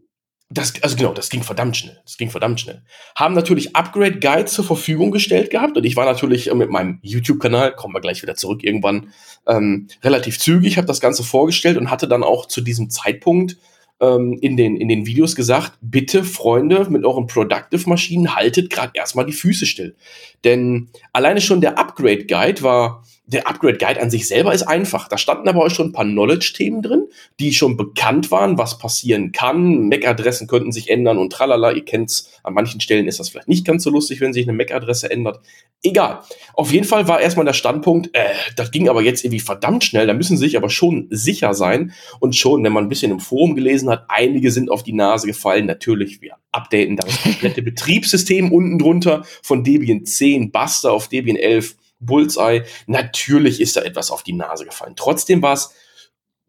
Das, 0.49 0.81
also 0.81 0.97
genau, 0.97 1.13
das 1.13 1.29
ging 1.29 1.43
verdammt 1.43 1.77
schnell. 1.77 1.99
Das 2.05 2.17
ging 2.17 2.31
verdammt 2.31 2.61
schnell. 2.61 2.83
Haben 3.17 3.35
natürlich 3.35 3.75
Upgrade 3.75 4.21
Guides 4.21 4.53
zur 4.53 4.65
Verfügung 4.65 5.11
gestellt 5.11 5.51
gehabt 5.51 5.77
und 5.77 5.85
ich 5.85 5.97
war 5.97 6.05
natürlich 6.05 6.51
äh, 6.51 6.55
mit 6.55 6.71
meinem 6.71 6.99
YouTube-Kanal, 7.03 7.75
kommen 7.75 7.95
wir 7.95 8.01
gleich 8.01 8.23
wieder 8.23 8.37
zurück 8.37 8.63
irgendwann, 8.63 9.13
ähm, 9.47 9.89
relativ 10.03 10.39
zügig, 10.39 10.77
habe 10.77 10.87
das 10.87 11.01
Ganze 11.01 11.25
vorgestellt 11.25 11.77
und 11.77 11.91
hatte 11.91 12.07
dann 12.07 12.23
auch 12.23 12.47
zu 12.47 12.61
diesem 12.61 12.91
Zeitpunkt 12.91 13.57
ähm, 14.01 14.39
in, 14.41 14.57
den, 14.57 14.77
in 14.77 14.89
den 14.89 15.05
Videos 15.07 15.35
gesagt, 15.35 15.79
bitte 15.81 16.23
Freunde 16.23 16.87
mit 16.91 17.05
euren 17.05 17.27
Productive-Maschinen 17.27 18.37
haltet 18.37 18.71
gerade 18.71 18.93
erstmal 18.95 19.27
die 19.27 19.33
Füße 19.33 19.67
still. 19.67 19.97
Denn 20.45 20.91
alleine 21.13 21.41
schon 21.41 21.61
der 21.61 21.79
Upgrade 21.79 22.27
Guide 22.27 22.63
war 22.63 23.05
der 23.29 23.49
Upgrade 23.49 23.79
Guide 23.79 24.01
an 24.01 24.11
sich 24.11 24.29
selber 24.29 24.55
ist 24.55 24.63
einfach. 24.63 25.09
Da 25.09 25.19
standen 25.19 25.49
aber 25.49 25.65
auch 25.65 25.71
schon 25.71 25.89
ein 25.89 25.93
paar 25.93 26.05
Knowledge-Themen 26.05 26.81
drin, 26.81 27.07
die 27.41 27.53
schon 27.53 27.77
bekannt 27.77 28.31
waren, 28.31 28.57
was 28.57 28.79
passieren 28.79 29.33
kann. 29.33 29.89
MAC-Adressen 29.89 30.47
könnten 30.47 30.71
sich 30.71 30.91
ändern 30.91 31.19
und 31.19 31.33
tralala. 31.33 31.73
Ihr 31.73 31.85
kennt's. 31.85 32.31
An 32.45 32.55
manchen 32.55 32.81
Stellen 32.81 33.09
ist 33.09 33.19
das 33.19 33.29
vielleicht 33.29 33.49
nicht 33.49 33.67
ganz 33.67 33.83
so 33.83 33.91
lustig, 33.91 34.21
wenn 34.21 34.33
sich 34.33 34.49
eine 34.49 34.57
MAC-Adresse 34.57 35.11
ändert. 35.11 35.41
Egal. 35.83 36.21
Auf 36.55 36.73
jeden 36.73 36.87
Fall 36.87 37.09
war 37.09 37.21
erstmal 37.21 37.45
der 37.45 37.53
Standpunkt, 37.53 38.11
äh, 38.13 38.35
das 38.55 38.71
ging 38.71 38.89
aber 38.89 39.03
jetzt 39.03 39.25
irgendwie 39.25 39.41
verdammt 39.41 39.85
schnell. 39.85 40.07
Da 40.07 40.15
müssen 40.15 40.37
sie 40.37 40.45
sich 40.45 40.57
aber 40.57 40.71
schon 40.71 41.09
sicher 41.11 41.53
sein. 41.55 41.93
Und 42.21 42.37
schon, 42.37 42.63
wenn 42.63 42.73
man 42.73 42.85
ein 42.85 42.89
bisschen 42.89 43.11
im 43.11 43.21
Forum 43.21 43.57
gelesen 43.57 43.91
hat, 43.91 44.05
einige 44.09 44.53
sind 44.53 44.71
auf 44.71 44.85
die 44.85 44.93
Nase 44.93 45.27
gefallen. 45.27 45.67
Natürlich, 45.67 46.23
wir 46.23 46.37
updaten 46.53 46.97
das 46.97 47.23
komplette 47.23 47.63
Betriebssystem 47.63 48.53
unten 48.53 48.79
drunter 48.79 49.25
von 49.43 49.65
Debian 49.65 50.05
10 50.05 50.53
Buster 50.53 50.93
auf 50.93 51.09
Debian 51.09 51.37
11 51.37 51.75
Bullseye. 51.99 52.65
Natürlich 52.87 53.61
ist 53.61 53.77
da 53.77 53.83
etwas 53.83 54.11
auf 54.11 54.23
die 54.23 54.33
Nase 54.33 54.65
gefallen. 54.65 54.95
Trotzdem 54.97 55.43
war 55.43 55.55
es 55.55 55.75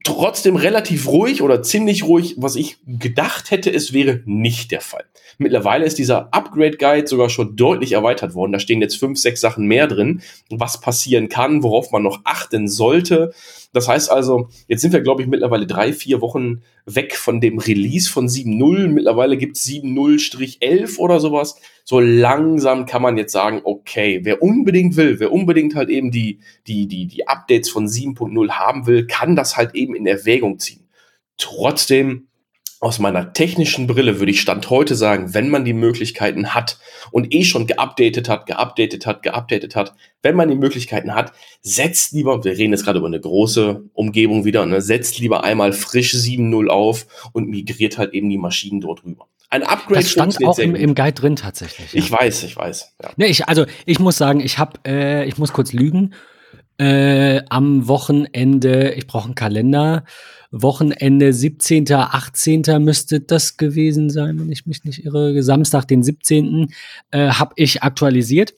trotzdem 0.03 0.55
relativ 0.55 1.07
ruhig 1.07 1.41
oder 1.41 1.61
ziemlich 1.61 2.03
ruhig, 2.03 2.35
was 2.37 2.55
ich 2.55 2.77
gedacht 2.85 3.51
hätte, 3.51 3.73
es 3.73 3.91
wäre 3.91 4.21
nicht 4.25 4.71
der 4.71 4.79
Fall. 4.79 5.03
Mittlerweile 5.37 5.85
ist 5.85 5.97
dieser 5.97 6.33
Upgrade 6.33 6.77
Guide 6.77 7.07
sogar 7.07 7.29
schon 7.29 7.55
deutlich 7.55 7.91
erweitert 7.91 8.33
worden. 8.33 8.53
Da 8.53 8.59
stehen 8.59 8.81
jetzt 8.81 8.97
fünf, 8.97 9.19
sechs 9.19 9.41
Sachen 9.41 9.67
mehr 9.67 9.87
drin, 9.87 10.21
was 10.49 10.79
passieren 10.79 11.29
kann, 11.29 11.61
worauf 11.61 11.91
man 11.91 12.03
noch 12.03 12.21
achten 12.23 12.67
sollte. 12.69 13.33
Das 13.77 13.87
heißt 13.87 14.11
also, 14.11 14.49
jetzt 14.67 14.81
sind 14.81 14.91
wir, 14.91 15.01
glaube 15.01 15.21
ich, 15.21 15.27
mittlerweile 15.27 15.67
drei, 15.67 15.93
vier 15.93 16.19
Wochen 16.19 16.63
weg 16.87 17.15
von 17.15 17.39
dem 17.39 17.59
Release 17.59 18.09
von 18.09 18.27
7.0. 18.27 18.87
Mittlerweile 18.87 19.37
gibt 19.37 19.55
es 19.55 19.67
7.0-11 19.67 20.97
oder 20.97 21.19
sowas. 21.19 21.61
So 21.83 21.99
langsam 21.99 22.87
kann 22.87 23.03
man 23.03 23.17
jetzt 23.17 23.33
sagen, 23.33 23.61
okay, 23.65 24.21
wer 24.23 24.41
unbedingt 24.41 24.95
will, 24.95 25.19
wer 25.19 25.31
unbedingt 25.31 25.75
halt 25.75 25.89
eben 25.89 26.09
die, 26.09 26.39
die, 26.65 26.87
die, 26.87 27.05
die 27.05 27.27
Updates 27.27 27.69
von 27.69 27.85
7.0 27.85 28.49
haben 28.49 28.87
will, 28.87 29.05
kann 29.05 29.35
das 29.35 29.57
halt 29.57 29.75
eben 29.75 29.93
in 29.93 30.07
Erwägung 30.07 30.57
ziehen. 30.57 30.89
Trotzdem 31.37 32.26
aus 32.79 32.99
meiner 32.99 33.33
technischen 33.33 33.87
Brille 33.87 34.19
würde 34.19 34.31
ich 34.31 34.41
Stand 34.41 34.69
heute 34.69 34.95
sagen, 34.95 35.33
wenn 35.33 35.49
man 35.49 35.65
die 35.65 35.73
Möglichkeiten 35.73 36.53
hat 36.53 36.77
und 37.11 37.33
eh 37.33 37.43
schon 37.43 37.65
geupdatet 37.65 38.29
hat, 38.29 38.45
geupdatet 38.45 39.05
hat, 39.05 39.23
geupdatet 39.23 39.75
hat, 39.75 39.95
wenn 40.21 40.35
man 40.35 40.49
die 40.49 40.55
Möglichkeiten 40.55 41.15
hat, 41.15 41.33
setzt 41.61 42.11
lieber, 42.11 42.43
wir 42.43 42.57
reden 42.57 42.73
jetzt 42.73 42.85
gerade 42.85 42.99
über 42.99 43.07
eine 43.07 43.19
große 43.19 43.83
Umgebung 43.93 44.45
wieder, 44.45 44.65
ne, 44.65 44.81
setzt 44.81 45.19
lieber 45.19 45.43
einmal 45.43 45.73
frisch 45.73 46.13
7.0 46.13 46.67
auf 46.67 47.07
und 47.33 47.49
migriert 47.49 47.97
halt 47.97 48.13
eben 48.13 48.29
die 48.29 48.37
Maschinen 48.37 48.81
dort 48.81 49.03
rüber. 49.03 49.27
Ein 49.49 49.63
Upgrade 49.63 50.01
das 50.01 50.11
stand 50.11 50.45
auch 50.45 50.59
im, 50.59 50.75
im, 50.75 50.93
Guide 50.93 51.13
drin 51.13 51.37
tatsächlich. 51.37 51.93
Ja. 51.93 51.99
Ich 51.99 52.11
weiß, 52.11 52.43
ich 52.43 52.57
weiß. 52.57 52.95
Ja. 53.01 53.11
Nee, 53.15 53.27
ich, 53.27 53.47
also 53.47 53.65
ich 53.85 53.99
muss 53.99 54.17
sagen, 54.17 54.41
ich 54.41 54.59
habe, 54.59 54.79
äh, 54.85 55.25
ich 55.25 55.37
muss 55.37 55.53
kurz 55.53 55.71
lügen. 55.71 56.13
Äh, 56.79 57.41
am 57.49 57.87
Wochenende, 57.87 58.93
ich 58.93 59.07
brauche 59.07 59.25
einen 59.25 59.35
Kalender. 59.35 60.03
Wochenende 60.51 61.33
17., 61.33 61.91
18. 61.91 62.63
müsste 62.79 63.19
das 63.19 63.57
gewesen 63.57 64.09
sein, 64.09 64.39
wenn 64.39 64.51
ich 64.51 64.65
mich 64.65 64.83
nicht 64.83 65.03
irre. 65.03 65.41
Samstag, 65.43 65.87
den 65.87 66.03
17. 66.03 66.73
Äh, 67.11 67.29
habe 67.29 67.53
ich 67.55 67.83
aktualisiert. 67.83 68.53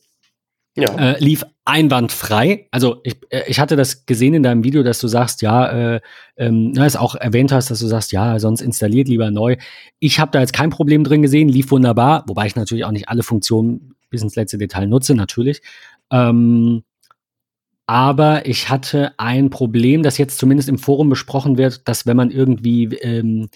Ja. 0.76 0.96
Äh, 0.96 1.24
lief 1.24 1.46
einwandfrei. 1.66 2.68
Also 2.72 3.02
ich, 3.04 3.18
äh, 3.30 3.44
ich 3.48 3.60
hatte 3.60 3.76
das 3.76 4.06
gesehen 4.06 4.34
in 4.34 4.44
deinem 4.44 4.64
Video, 4.64 4.84
dass 4.84 5.00
du 5.00 5.08
sagst, 5.08 5.42
ja, 5.42 5.96
äh, 5.96 6.02
ähm, 6.38 6.74
es 6.78 6.96
auch 6.96 7.16
erwähnt 7.16 7.52
hast, 7.52 7.72
dass 7.72 7.80
du 7.80 7.88
sagst, 7.88 8.12
ja, 8.12 8.40
sonst 8.40 8.62
installiert 8.62 9.08
lieber 9.08 9.32
neu. 9.32 9.58
Ich 10.00 10.20
habe 10.20 10.32
da 10.32 10.40
jetzt 10.40 10.54
kein 10.54 10.70
Problem 10.70 11.04
drin 11.04 11.22
gesehen, 11.22 11.50
lief 11.50 11.72
wunderbar, 11.72 12.24
wobei 12.28 12.46
ich 12.46 12.56
natürlich 12.56 12.86
auch 12.86 12.92
nicht 12.92 13.10
alle 13.10 13.24
Funktionen 13.24 13.96
bis 14.10 14.22
ins 14.22 14.36
letzte 14.36 14.58
Detail 14.58 14.88
nutze, 14.88 15.16
natürlich. 15.16 15.62
Ähm, 16.12 16.84
aber 17.90 18.46
ich 18.46 18.70
hatte 18.70 19.14
ein 19.18 19.50
Problem, 19.50 20.04
das 20.04 20.20
jetzt 20.20 20.38
zumindest 20.38 20.70
im 20.70 20.78
Forum 20.78 21.10
besprochen 21.10 21.58
wird, 21.58 21.88
dass 21.88 22.06
wenn 22.06 22.16
man 22.16 22.30
irgendwie 22.30 22.84
ähm, 23.02 23.50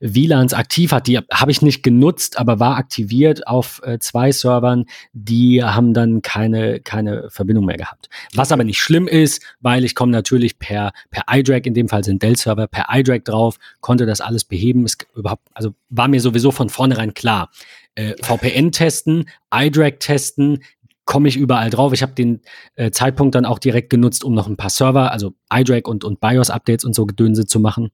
WLANs 0.00 0.52
aktiv 0.52 0.90
hat, 0.90 1.06
die 1.06 1.18
habe 1.32 1.52
ich 1.52 1.62
nicht 1.62 1.84
genutzt, 1.84 2.40
aber 2.40 2.58
war 2.58 2.76
aktiviert 2.76 3.46
auf 3.46 3.80
äh, 3.84 4.00
zwei 4.00 4.32
Servern, 4.32 4.86
die 5.12 5.62
haben 5.62 5.94
dann 5.94 6.22
keine, 6.22 6.80
keine 6.80 7.30
Verbindung 7.30 7.66
mehr 7.66 7.76
gehabt. 7.76 8.08
Was 8.34 8.50
aber 8.50 8.64
nicht 8.64 8.80
schlimm 8.80 9.06
ist, 9.06 9.44
weil 9.60 9.84
ich 9.84 9.94
komme 9.94 10.10
natürlich 10.10 10.58
per, 10.58 10.90
per 11.12 11.26
iDrag, 11.30 11.64
in 11.64 11.74
dem 11.74 11.88
Fall 11.88 12.02
sind 12.02 12.20
Dell-Server, 12.20 12.66
per 12.66 12.86
iDrag 12.90 13.24
drauf, 13.24 13.58
konnte 13.80 14.06
das 14.06 14.20
alles 14.20 14.42
beheben. 14.42 14.86
Es 14.86 14.98
überhaupt, 15.14 15.46
also 15.54 15.72
war 15.88 16.08
mir 16.08 16.20
sowieso 16.20 16.50
von 16.50 16.68
vornherein 16.68 17.14
klar. 17.14 17.52
Äh, 17.94 18.14
VPN 18.22 18.72
testen, 18.72 19.28
iDrag 19.54 20.00
testen, 20.00 20.64
komme 21.08 21.26
ich 21.26 21.38
überall 21.38 21.70
drauf. 21.70 21.94
Ich 21.94 22.02
habe 22.02 22.12
den 22.12 22.42
äh, 22.76 22.90
Zeitpunkt 22.90 23.34
dann 23.34 23.46
auch 23.46 23.58
direkt 23.58 23.88
genutzt, 23.88 24.24
um 24.24 24.34
noch 24.34 24.46
ein 24.46 24.58
paar 24.58 24.68
Server, 24.68 25.10
also 25.10 25.32
iDrag 25.50 25.88
und, 25.88 26.04
und 26.04 26.20
BIOS-Updates 26.20 26.84
und 26.84 26.94
so 26.94 27.06
Gedönse 27.06 27.46
zu 27.46 27.60
machen. 27.60 27.88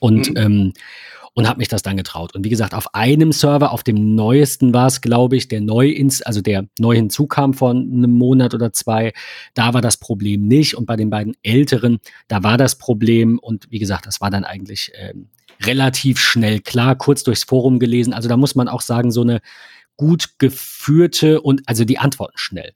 Und, 0.00 0.30
mhm. 0.30 0.36
ähm, 0.36 0.72
und 1.34 1.48
habe 1.48 1.58
mich 1.58 1.68
das 1.68 1.82
dann 1.82 1.96
getraut. 1.96 2.34
Und 2.34 2.44
wie 2.44 2.48
gesagt, 2.48 2.74
auf 2.74 2.92
einem 2.92 3.30
Server, 3.30 3.70
auf 3.70 3.84
dem 3.84 4.16
neuesten 4.16 4.74
war 4.74 4.88
es, 4.88 5.00
glaube 5.00 5.36
ich, 5.36 5.46
der 5.46 5.60
neu 5.60 5.88
ins, 5.88 6.22
also 6.22 6.40
der 6.40 6.66
neu 6.76 6.96
hinzukam 6.96 7.54
vor 7.54 7.70
einem 7.70 8.10
Monat 8.10 8.52
oder 8.52 8.72
zwei, 8.72 9.12
da 9.54 9.72
war 9.72 9.80
das 9.80 9.96
Problem 9.98 10.48
nicht. 10.48 10.76
Und 10.76 10.86
bei 10.86 10.96
den 10.96 11.10
beiden 11.10 11.36
älteren, 11.44 12.00
da 12.26 12.42
war 12.42 12.58
das 12.58 12.78
Problem. 12.78 13.38
Und 13.38 13.70
wie 13.70 13.78
gesagt, 13.78 14.06
das 14.06 14.20
war 14.20 14.30
dann 14.30 14.42
eigentlich 14.42 14.90
ähm, 14.96 15.28
relativ 15.62 16.18
schnell 16.18 16.58
klar, 16.58 16.96
kurz 16.96 17.22
durchs 17.22 17.44
Forum 17.44 17.78
gelesen. 17.78 18.12
Also 18.12 18.28
da 18.28 18.36
muss 18.36 18.56
man 18.56 18.66
auch 18.66 18.80
sagen, 18.80 19.12
so 19.12 19.22
eine 19.22 19.40
gut 19.96 20.38
geführte 20.38 21.40
und 21.40 21.62
also 21.66 21.84
die 21.84 21.98
Antworten 21.98 22.36
schnell. 22.36 22.74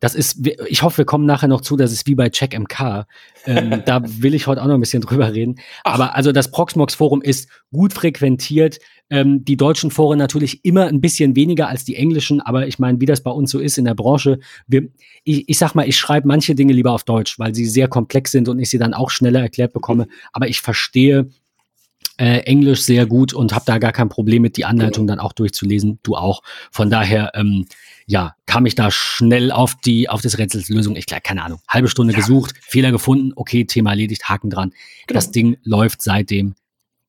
Das 0.00 0.14
ist, 0.14 0.46
ich 0.68 0.82
hoffe, 0.82 0.98
wir 0.98 1.04
kommen 1.06 1.26
nachher 1.26 1.48
noch 1.48 1.60
zu, 1.60 1.76
das 1.76 1.90
ist 1.90 2.06
wie 2.06 2.14
bei 2.14 2.30
Check 2.30 2.56
MK. 2.56 3.06
Ähm, 3.46 3.82
da 3.86 4.00
will 4.04 4.34
ich 4.34 4.46
heute 4.46 4.62
auch 4.62 4.66
noch 4.66 4.74
ein 4.74 4.80
bisschen 4.80 5.02
drüber 5.02 5.34
reden. 5.34 5.56
Ach. 5.82 5.94
Aber 5.94 6.14
also 6.14 6.30
das 6.30 6.50
Proxmox 6.50 6.94
Forum 6.94 7.20
ist 7.20 7.48
gut 7.72 7.92
frequentiert. 7.92 8.78
Ähm, 9.10 9.44
die 9.44 9.56
deutschen 9.56 9.90
Foren 9.90 10.18
natürlich 10.18 10.64
immer 10.64 10.86
ein 10.86 11.00
bisschen 11.00 11.34
weniger 11.34 11.68
als 11.68 11.84
die 11.84 11.96
englischen, 11.96 12.40
aber 12.40 12.68
ich 12.68 12.78
meine, 12.78 13.00
wie 13.00 13.06
das 13.06 13.22
bei 13.22 13.30
uns 13.30 13.50
so 13.50 13.58
ist 13.58 13.78
in 13.78 13.86
der 13.86 13.94
Branche, 13.94 14.38
wir, 14.66 14.88
ich, 15.24 15.48
ich 15.48 15.58
sag 15.58 15.74
mal, 15.74 15.88
ich 15.88 15.96
schreibe 15.96 16.28
manche 16.28 16.54
Dinge 16.54 16.74
lieber 16.74 16.92
auf 16.92 17.04
Deutsch, 17.04 17.38
weil 17.38 17.54
sie 17.54 17.66
sehr 17.66 17.88
komplex 17.88 18.30
sind 18.30 18.48
und 18.48 18.58
ich 18.58 18.70
sie 18.70 18.78
dann 18.78 18.94
auch 18.94 19.10
schneller 19.10 19.40
erklärt 19.40 19.72
bekomme. 19.72 20.06
Aber 20.32 20.46
ich 20.46 20.60
verstehe 20.60 21.28
äh, 22.18 22.40
Englisch 22.40 22.82
sehr 22.82 23.06
gut 23.06 23.32
und 23.32 23.54
habe 23.54 23.64
da 23.64 23.78
gar 23.78 23.92
kein 23.92 24.08
Problem 24.08 24.42
mit, 24.42 24.56
die 24.56 24.64
Anleitung 24.64 25.06
dann 25.06 25.20
auch 25.20 25.32
durchzulesen. 25.32 26.00
Du 26.02 26.16
auch. 26.16 26.42
Von 26.70 26.90
daher, 26.90 27.32
ähm, 27.34 27.66
ja, 28.06 28.34
kam 28.46 28.66
ich 28.66 28.74
da 28.74 28.90
schnell 28.90 29.52
auf 29.52 29.74
die, 29.84 30.08
auf 30.08 30.20
das 30.20 30.38
Rätsels 30.38 30.68
Lösung. 30.68 30.96
Ich 30.96 31.06
klar, 31.06 31.20
keine 31.20 31.44
Ahnung. 31.44 31.60
Halbe 31.68 31.88
Stunde 31.88 32.12
ja. 32.12 32.18
gesucht, 32.18 32.54
Fehler 32.60 32.90
gefunden, 32.90 33.32
okay, 33.36 33.64
Thema 33.64 33.90
erledigt, 33.90 34.28
Haken 34.28 34.50
dran. 34.50 34.70
Genau. 35.06 35.18
Das 35.18 35.30
Ding 35.30 35.58
läuft 35.62 36.02
seitdem 36.02 36.54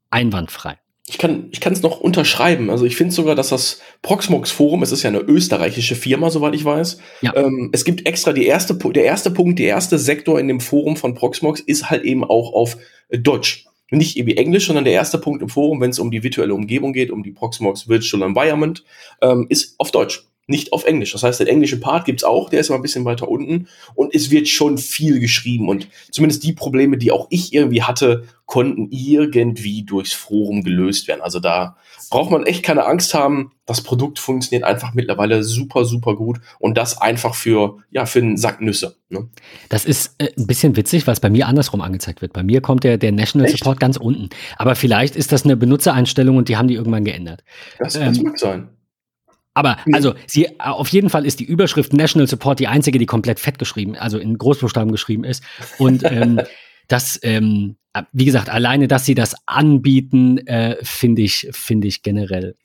einwandfrei. 0.09 0.77
Ich 1.07 1.17
kann 1.17 1.47
ich 1.51 1.59
kann 1.59 1.73
es 1.73 1.81
noch 1.81 1.99
unterschreiben. 1.99 2.69
Also 2.69 2.85
ich 2.85 2.95
finde 2.95 3.15
sogar, 3.15 3.33
dass 3.33 3.49
das 3.49 3.81
Proxmox 4.03 4.51
Forum, 4.51 4.83
es 4.83 4.91
ist 4.91 5.01
ja 5.01 5.09
eine 5.09 5.21
österreichische 5.21 5.95
Firma, 5.95 6.29
soweit 6.29 6.53
ich 6.53 6.63
weiß. 6.63 6.99
Ja. 7.21 7.35
Ähm, 7.35 7.69
es 7.73 7.83
gibt 7.83 8.05
extra 8.05 8.31
die 8.31 8.45
erste, 8.45 8.75
der 8.75 9.05
erste 9.05 9.31
Punkt, 9.31 9.57
der 9.57 9.69
erste 9.69 9.97
Sektor 9.97 10.39
in 10.39 10.47
dem 10.47 10.59
Forum 10.59 10.97
von 10.97 11.15
Proxmox 11.15 11.61
ist 11.61 11.89
halt 11.89 12.03
eben 12.03 12.23
auch 12.23 12.53
auf 12.53 12.77
Deutsch 13.09 13.65
nicht 13.91 14.17
irgendwie 14.17 14.37
Englisch, 14.37 14.67
sondern 14.67 14.85
der 14.85 14.93
erste 14.93 15.17
Punkt 15.17 15.41
im 15.41 15.49
Forum, 15.49 15.81
wenn 15.81 15.89
es 15.89 15.99
um 15.99 16.11
die 16.11 16.23
virtuelle 16.23 16.53
Umgebung 16.53 16.93
geht, 16.93 17.11
um 17.11 17.23
die 17.23 17.31
Proxmox 17.31 17.87
Virtual 17.87 18.23
Environment, 18.23 18.83
ähm, 19.21 19.47
ist 19.49 19.75
auf 19.77 19.91
Deutsch, 19.91 20.25
nicht 20.47 20.73
auf 20.73 20.83
Englisch. 20.85 21.11
Das 21.11 21.23
heißt, 21.23 21.39
den 21.39 21.47
englischen 21.47 21.79
Part 21.79 22.05
gibt's 22.05 22.23
auch, 22.23 22.49
der 22.49 22.59
ist 22.59 22.69
aber 22.69 22.79
ein 22.79 22.83
bisschen 22.83 23.05
weiter 23.05 23.27
unten 23.29 23.67
und 23.95 24.13
es 24.13 24.31
wird 24.31 24.47
schon 24.47 24.77
viel 24.77 25.19
geschrieben 25.19 25.69
und 25.69 25.87
zumindest 26.11 26.43
die 26.43 26.53
Probleme, 26.53 26.97
die 26.97 27.11
auch 27.11 27.27
ich 27.29 27.53
irgendwie 27.53 27.83
hatte, 27.83 28.25
konnten 28.45 28.87
irgendwie 28.91 29.83
durchs 29.83 30.13
Forum 30.13 30.63
gelöst 30.63 31.07
werden. 31.07 31.21
Also 31.21 31.39
da 31.39 31.77
braucht 32.09 32.31
man 32.31 32.45
echt 32.45 32.63
keine 32.63 32.85
Angst 32.85 33.13
haben. 33.13 33.51
Das 33.65 33.81
Produkt 33.81 34.19
funktioniert 34.19 34.63
einfach 34.63 34.93
mittlerweile 34.93 35.43
super, 35.43 35.85
super 35.85 36.15
gut 36.15 36.39
und 36.59 36.77
das 36.77 36.99
einfach 36.99 37.35
für, 37.35 37.77
ja, 37.91 38.05
für 38.05 38.19
einen 38.19 38.37
Sack 38.37 38.61
Nüsse. 38.61 38.95
Ne? 39.09 39.29
Das 39.69 39.85
ist 39.85 40.15
äh, 40.17 40.29
ein 40.37 40.47
bisschen 40.47 40.75
witzig, 40.75 41.05
weil 41.07 41.13
es 41.13 41.19
bei 41.19 41.29
mir 41.29 41.47
andersrum 41.47 41.81
angezeigt 41.81 42.21
wird. 42.21 42.33
Bei 42.33 42.43
mir 42.43 42.61
kommt 42.61 42.83
der, 42.83 42.97
der 42.97 43.11
National 43.11 43.47
echt? 43.47 43.59
Support 43.59 43.79
ganz 43.79 43.97
unten. 43.97 44.29
Aber 44.57 44.75
vielleicht 44.75 45.15
ist 45.15 45.31
das 45.31 45.45
eine 45.45 45.55
Benutzereinstellung 45.55 46.37
und 46.37 46.49
die 46.49 46.57
haben 46.57 46.67
die 46.67 46.75
irgendwann 46.75 47.05
geändert. 47.05 47.43
Das, 47.77 47.93
das 47.93 48.17
ähm, 48.17 48.23
mag 48.23 48.39
sein. 48.39 48.69
Aber 49.53 49.77
also 49.91 50.13
sie 50.25 50.59
auf 50.59 50.87
jeden 50.89 51.09
Fall 51.09 51.25
ist 51.25 51.39
die 51.39 51.43
Überschrift 51.43 51.91
National 51.91 52.27
Support 52.27 52.59
die 52.59 52.67
einzige, 52.67 52.97
die 52.97 53.05
komplett 53.05 53.39
fett 53.39 53.59
geschrieben, 53.59 53.95
also 53.97 54.17
in 54.17 54.37
Großbuchstaben 54.37 54.91
geschrieben 54.91 55.25
ist. 55.25 55.43
Und 55.77 56.03
ähm, 56.03 56.39
das, 56.89 57.19
ähm, 57.23 57.77
wie 58.11 58.25
gesagt, 58.25 58.49
alleine, 58.49 58.87
dass 58.87 59.05
sie 59.05 59.15
das 59.15 59.35
anbieten, 59.45 60.39
äh, 60.47 60.75
finde 60.83 61.21
ich, 61.21 61.47
finde 61.51 61.87
ich 61.87 62.03
generell 62.03 62.55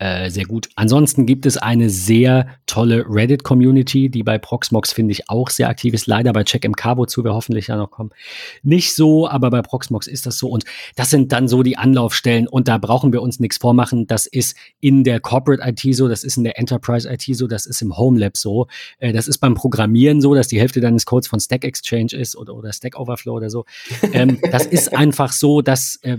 äh, 0.00 0.30
sehr 0.30 0.46
gut. 0.46 0.70
Ansonsten 0.76 1.26
gibt 1.26 1.44
es 1.44 1.58
eine 1.58 1.90
sehr 1.90 2.46
tolle 2.64 3.04
Reddit-Community, 3.06 4.08
die 4.08 4.22
bei 4.22 4.38
Proxmox, 4.38 4.94
finde 4.94 5.12
ich, 5.12 5.28
auch 5.28 5.50
sehr 5.50 5.68
aktiv 5.68 5.92
ist. 5.92 6.06
Leider 6.06 6.32
bei 6.32 6.42
CheckMK, 6.42 6.96
wozu 6.96 7.22
wir 7.22 7.34
hoffentlich 7.34 7.66
ja 7.66 7.76
noch 7.76 7.90
kommen, 7.90 8.10
nicht 8.62 8.94
so, 8.94 9.28
aber 9.28 9.50
bei 9.50 9.60
Proxmox 9.60 10.06
ist 10.06 10.24
das 10.24 10.38
so. 10.38 10.48
Und 10.48 10.64
das 10.96 11.10
sind 11.10 11.32
dann 11.32 11.48
so 11.48 11.62
die 11.62 11.76
Anlaufstellen 11.76 12.48
und 12.48 12.66
da 12.66 12.78
brauchen 12.78 13.12
wir 13.12 13.20
uns 13.20 13.40
nichts 13.40 13.58
vormachen. 13.58 14.06
Das 14.06 14.24
ist 14.24 14.56
in 14.80 15.04
der 15.04 15.20
Corporate 15.20 15.62
IT 15.68 15.94
so, 15.94 16.08
das 16.08 16.24
ist 16.24 16.38
in 16.38 16.44
der 16.44 16.58
Enterprise 16.58 17.06
IT 17.06 17.24
so, 17.36 17.46
das 17.46 17.66
ist 17.66 17.82
im 17.82 17.98
Home 17.98 18.18
Lab 18.18 18.38
so. 18.38 18.68
Äh, 19.00 19.12
das 19.12 19.28
ist 19.28 19.36
beim 19.36 19.54
Programmieren 19.54 20.22
so, 20.22 20.34
dass 20.34 20.48
die 20.48 20.58
Hälfte 20.58 20.80
deines 20.80 21.04
Codes 21.04 21.28
von 21.28 21.40
Stack 21.40 21.62
Exchange 21.64 22.12
ist 22.12 22.36
oder, 22.36 22.54
oder 22.54 22.72
Stack 22.72 22.98
Overflow 22.98 23.34
oder 23.34 23.50
so. 23.50 23.66
Ähm, 24.14 24.38
das 24.50 24.64
ist 24.64 24.94
einfach 24.96 25.32
so, 25.32 25.60
dass, 25.60 25.96
äh, 26.00 26.16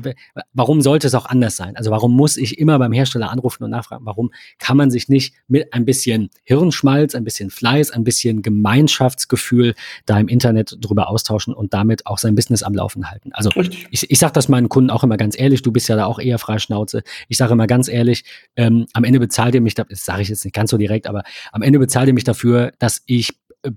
warum 0.53 0.81
sollte 0.81 1.07
es 1.07 1.15
auch 1.15 1.25
anders 1.25 1.55
sein? 1.55 1.75
Also 1.77 1.89
warum 1.89 2.15
muss 2.15 2.37
ich 2.37 2.59
immer 2.59 2.77
beim 2.77 2.91
Hersteller 2.91 3.31
anrufen 3.31 3.63
und 3.63 3.70
nachfragen, 3.71 4.05
warum 4.05 4.31
kann 4.59 4.77
man 4.77 4.91
sich 4.91 5.09
nicht 5.09 5.33
mit 5.47 5.73
ein 5.73 5.85
bisschen 5.85 6.29
Hirnschmalz, 6.43 7.15
ein 7.15 7.23
bisschen 7.23 7.49
Fleiß, 7.49 7.91
ein 7.91 8.03
bisschen 8.03 8.41
Gemeinschaftsgefühl 8.41 9.73
da 10.05 10.19
im 10.19 10.27
Internet 10.27 10.77
drüber 10.79 11.09
austauschen 11.09 11.53
und 11.53 11.73
damit 11.73 12.05
auch 12.05 12.17
sein 12.17 12.35
Business 12.35 12.63
am 12.63 12.73
Laufen 12.73 13.09
halten? 13.09 13.31
Also 13.33 13.49
ich, 13.89 14.09
ich 14.09 14.19
sage 14.19 14.33
das 14.33 14.49
meinen 14.49 14.69
Kunden 14.69 14.89
auch 14.89 15.03
immer 15.03 15.17
ganz 15.17 15.39
ehrlich, 15.39 15.61
du 15.61 15.71
bist 15.71 15.89
ja 15.89 15.95
da 15.95 16.05
auch 16.05 16.19
eher 16.19 16.37
Freischnauze. 16.37 17.03
Ich 17.27 17.37
sage 17.37 17.53
immer 17.53 17.67
ganz 17.67 17.87
ehrlich, 17.87 18.23
ähm, 18.55 18.85
am 18.93 19.03
Ende 19.03 19.19
bezahlt 19.19 19.55
ihr 19.55 19.61
mich, 19.61 19.73
das 19.73 19.87
sage 19.89 20.21
ich 20.21 20.29
jetzt 20.29 20.45
nicht 20.45 20.53
ganz 20.53 20.71
so 20.71 20.77
direkt, 20.77 21.07
aber 21.07 21.23
am 21.51 21.61
Ende 21.61 21.79
bezahlt 21.79 22.07
ihr 22.07 22.13
mich 22.13 22.23
dafür, 22.23 22.71
dass 22.79 23.01
ich 23.05 23.31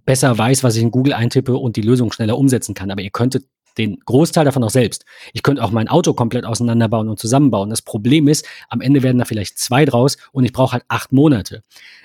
besser 0.05 0.37
weiß, 0.37 0.65
was 0.65 0.77
ich 0.77 0.83
in 0.83 0.91
Google 0.91 1.13
eintippe 1.13 1.57
und 1.57 1.77
die 1.77 1.83
Lösung 1.83 2.13
schneller 2.13 2.39
umsetzen 2.39 2.75
kann. 2.75 2.91
Aber 2.91 3.03
ihr 3.03 3.11
könntet 3.11 3.47
den 3.79 3.99
Großteil 4.01 4.45
davon 4.45 4.63
auch 4.65 4.71
selbst. 4.71 5.05
Ich 5.33 5.43
könnte 5.43 5.63
auch 5.63 5.71
mein 5.71 5.89
Auto 5.89 6.15
komplett 6.15 6.45
auseinanderbauen 6.45 7.09
und 7.09 7.19
zusammenbauen. 7.19 7.71
Das 7.71 7.83
Problem 7.83 8.29
ist, 8.29 8.47
am 8.69 8.81
Ende 8.81 9.03
werden 9.03 9.19
da 9.19 9.25
vielleicht 9.25 9.59
zwei 9.59 9.85
draus 9.85 10.17
und 10.33 10.45
ich 10.45 10.53
brauche 10.53 10.73
halt 10.73 10.85
acht 10.89 11.13
Monate. 11.13 11.63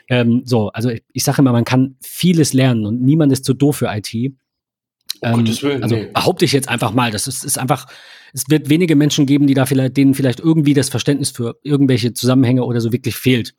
Ähm, 0.07 0.41
so, 0.45 0.69
also 0.69 0.89
ich, 0.89 1.03
ich 1.13 1.23
sage 1.23 1.41
immer, 1.41 1.51
man 1.51 1.65
kann 1.65 1.95
vieles 2.01 2.53
lernen 2.53 2.85
und 2.85 3.01
niemand 3.01 3.31
ist 3.31 3.45
zu 3.45 3.53
doof 3.53 3.77
für 3.77 3.87
IT. 3.87 4.13
Ähm, 5.21 5.45
Willen, 5.45 5.83
also 5.83 5.95
nee. 5.95 6.09
behaupte 6.13 6.45
ich 6.45 6.53
jetzt 6.53 6.69
einfach 6.69 6.93
mal, 6.93 7.11
das 7.11 7.27
ist, 7.27 7.43
ist 7.43 7.57
einfach, 7.57 7.87
es 8.33 8.49
wird 8.49 8.69
wenige 8.69 8.95
Menschen 8.95 9.25
geben, 9.25 9.47
die 9.47 9.53
da 9.53 9.65
vielleicht, 9.65 9.97
denen 9.97 10.13
vielleicht 10.13 10.39
irgendwie 10.39 10.73
das 10.73 10.89
Verständnis 10.89 11.31
für 11.31 11.57
irgendwelche 11.63 12.13
Zusammenhänge 12.13 12.63
oder 12.63 12.79
so 12.79 12.93
wirklich 12.93 13.15
fehlt, 13.15 13.53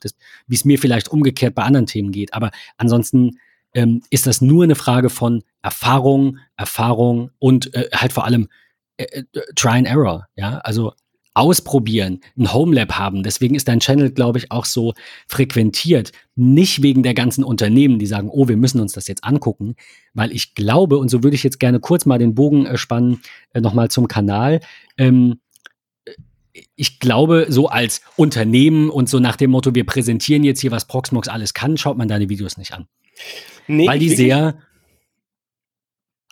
wie 0.47 0.55
es 0.55 0.65
mir 0.65 0.79
vielleicht 0.79 1.09
umgekehrt 1.09 1.53
bei 1.53 1.63
anderen 1.63 1.85
Themen 1.85 2.11
geht. 2.11 2.33
Aber 2.33 2.51
ansonsten 2.77 3.37
ähm, 3.73 4.01
ist 4.09 4.27
das 4.27 4.41
nur 4.41 4.63
eine 4.63 4.75
Frage 4.75 5.09
von 5.09 5.43
Erfahrung, 5.61 6.37
Erfahrung 6.57 7.31
und 7.39 7.73
äh, 7.73 7.89
halt 7.93 8.13
vor 8.13 8.25
allem 8.25 8.49
äh, 8.97 9.03
äh, 9.03 9.23
Try 9.55 9.77
and 9.77 9.87
Error. 9.87 10.27
Ja, 10.35 10.59
also 10.59 10.93
ausprobieren, 11.33 12.19
ein 12.37 12.53
Homelab 12.53 12.93
haben. 12.97 13.23
Deswegen 13.23 13.55
ist 13.55 13.67
dein 13.67 13.79
Channel, 13.79 14.11
glaube 14.11 14.37
ich, 14.39 14.51
auch 14.51 14.65
so 14.65 14.93
frequentiert. 15.27 16.11
Nicht 16.35 16.81
wegen 16.81 17.03
der 17.03 17.13
ganzen 17.13 17.43
Unternehmen, 17.43 17.99
die 17.99 18.05
sagen, 18.05 18.29
oh, 18.29 18.47
wir 18.49 18.57
müssen 18.57 18.81
uns 18.81 18.91
das 18.91 19.07
jetzt 19.07 19.23
angucken, 19.23 19.75
weil 20.13 20.33
ich 20.33 20.55
glaube, 20.55 20.97
und 20.97 21.09
so 21.09 21.23
würde 21.23 21.35
ich 21.35 21.43
jetzt 21.43 21.59
gerne 21.59 21.79
kurz 21.79 22.05
mal 22.05 22.17
den 22.17 22.35
Bogen 22.35 22.65
äh, 22.65 22.77
spannen, 22.77 23.21
äh, 23.53 23.61
nochmal 23.61 23.89
zum 23.89 24.07
Kanal. 24.07 24.59
Ähm, 24.97 25.39
ich 26.75 26.99
glaube, 26.99 27.45
so 27.47 27.69
als 27.69 28.01
Unternehmen 28.17 28.89
und 28.89 29.07
so 29.07 29.19
nach 29.19 29.37
dem 29.37 29.51
Motto, 29.51 29.73
wir 29.73 29.85
präsentieren 29.85 30.43
jetzt 30.43 30.59
hier, 30.59 30.71
was 30.71 30.85
Proxmox 30.85 31.29
alles 31.29 31.53
kann, 31.53 31.77
schaut 31.77 31.97
man 31.97 32.09
deine 32.09 32.27
Videos 32.27 32.57
nicht 32.57 32.73
an. 32.73 32.87
Nee, 33.67 33.87
weil 33.87 33.99
die 33.99 34.09
sehr 34.09 34.55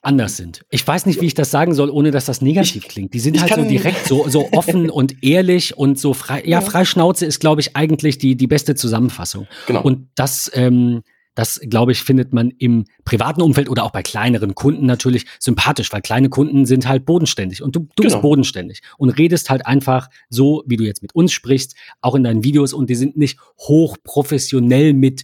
anders 0.02 0.38
sind. 0.38 0.66
Ich 0.70 0.86
weiß 0.88 1.06
nicht, 1.06 1.22
wie 1.22 1.26
ich 1.26 1.34
das 1.34 1.52
sagen 1.52 1.74
soll, 1.74 1.90
ohne 1.90 2.12
dass 2.12 2.26
das 2.26 2.42
negativ 2.42 2.84
ich, 2.84 2.90
klingt. 2.90 3.14
Die 3.14 3.20
sind 3.20 3.40
halt 3.42 3.54
so 3.54 3.64
direkt, 3.64 4.08
so, 4.08 4.28
so 4.30 4.50
offen 4.54 4.90
und 4.90 5.24
ehrlich 5.24 5.78
und 5.78 6.00
so 6.00 6.14
frei. 6.14 6.42
Ja, 6.42 6.60
ja. 6.60 6.62
Freischnauze 6.62 7.26
ist, 7.26 7.40
glaube 7.40 7.62
ich, 7.62 7.76
eigentlich 7.76 8.18
die, 8.18 8.36
die 8.36 8.48
beste 8.48 8.76
Zusammenfassung. 8.76 9.48
Genau. 9.68 9.82
Und 9.82 10.08
das, 10.16 10.50
ähm, 10.54 11.02
das, 11.36 11.60
glaube 11.62 11.92
ich, 11.92 12.02
findet 12.02 12.34
man 12.34 12.52
im 12.60 12.86
privaten 13.06 13.42
Umfeld 13.42 13.70
oder 13.70 13.84
auch 13.84 13.92
bei 13.92 14.02
kleineren 14.02 14.56
Kunden 14.56 14.86
natürlich 14.86 15.26
sympathisch, 15.40 15.92
weil 15.92 16.02
kleine 16.02 16.30
Kunden 16.30 16.66
sind 16.66 16.88
halt 16.88 17.06
bodenständig 17.06 17.62
und 17.62 17.76
du, 17.76 17.80
du 17.80 17.88
genau. 17.96 18.04
bist 18.04 18.22
bodenständig 18.22 18.82
und 18.98 19.12
redest 19.12 19.50
halt 19.50 19.66
einfach 19.66 20.10
so, 20.30 20.64
wie 20.66 20.76
du 20.76 20.84
jetzt 20.84 21.02
mit 21.02 21.16
uns 21.16 21.32
sprichst, 21.32 21.76
auch 22.02 22.16
in 22.16 22.24
deinen 22.24 22.44
Videos 22.44 22.74
und 22.74 22.90
die 22.90 22.96
sind 22.96 23.16
nicht 23.16 23.40
hochprofessionell 23.58 24.94
mit 24.94 25.24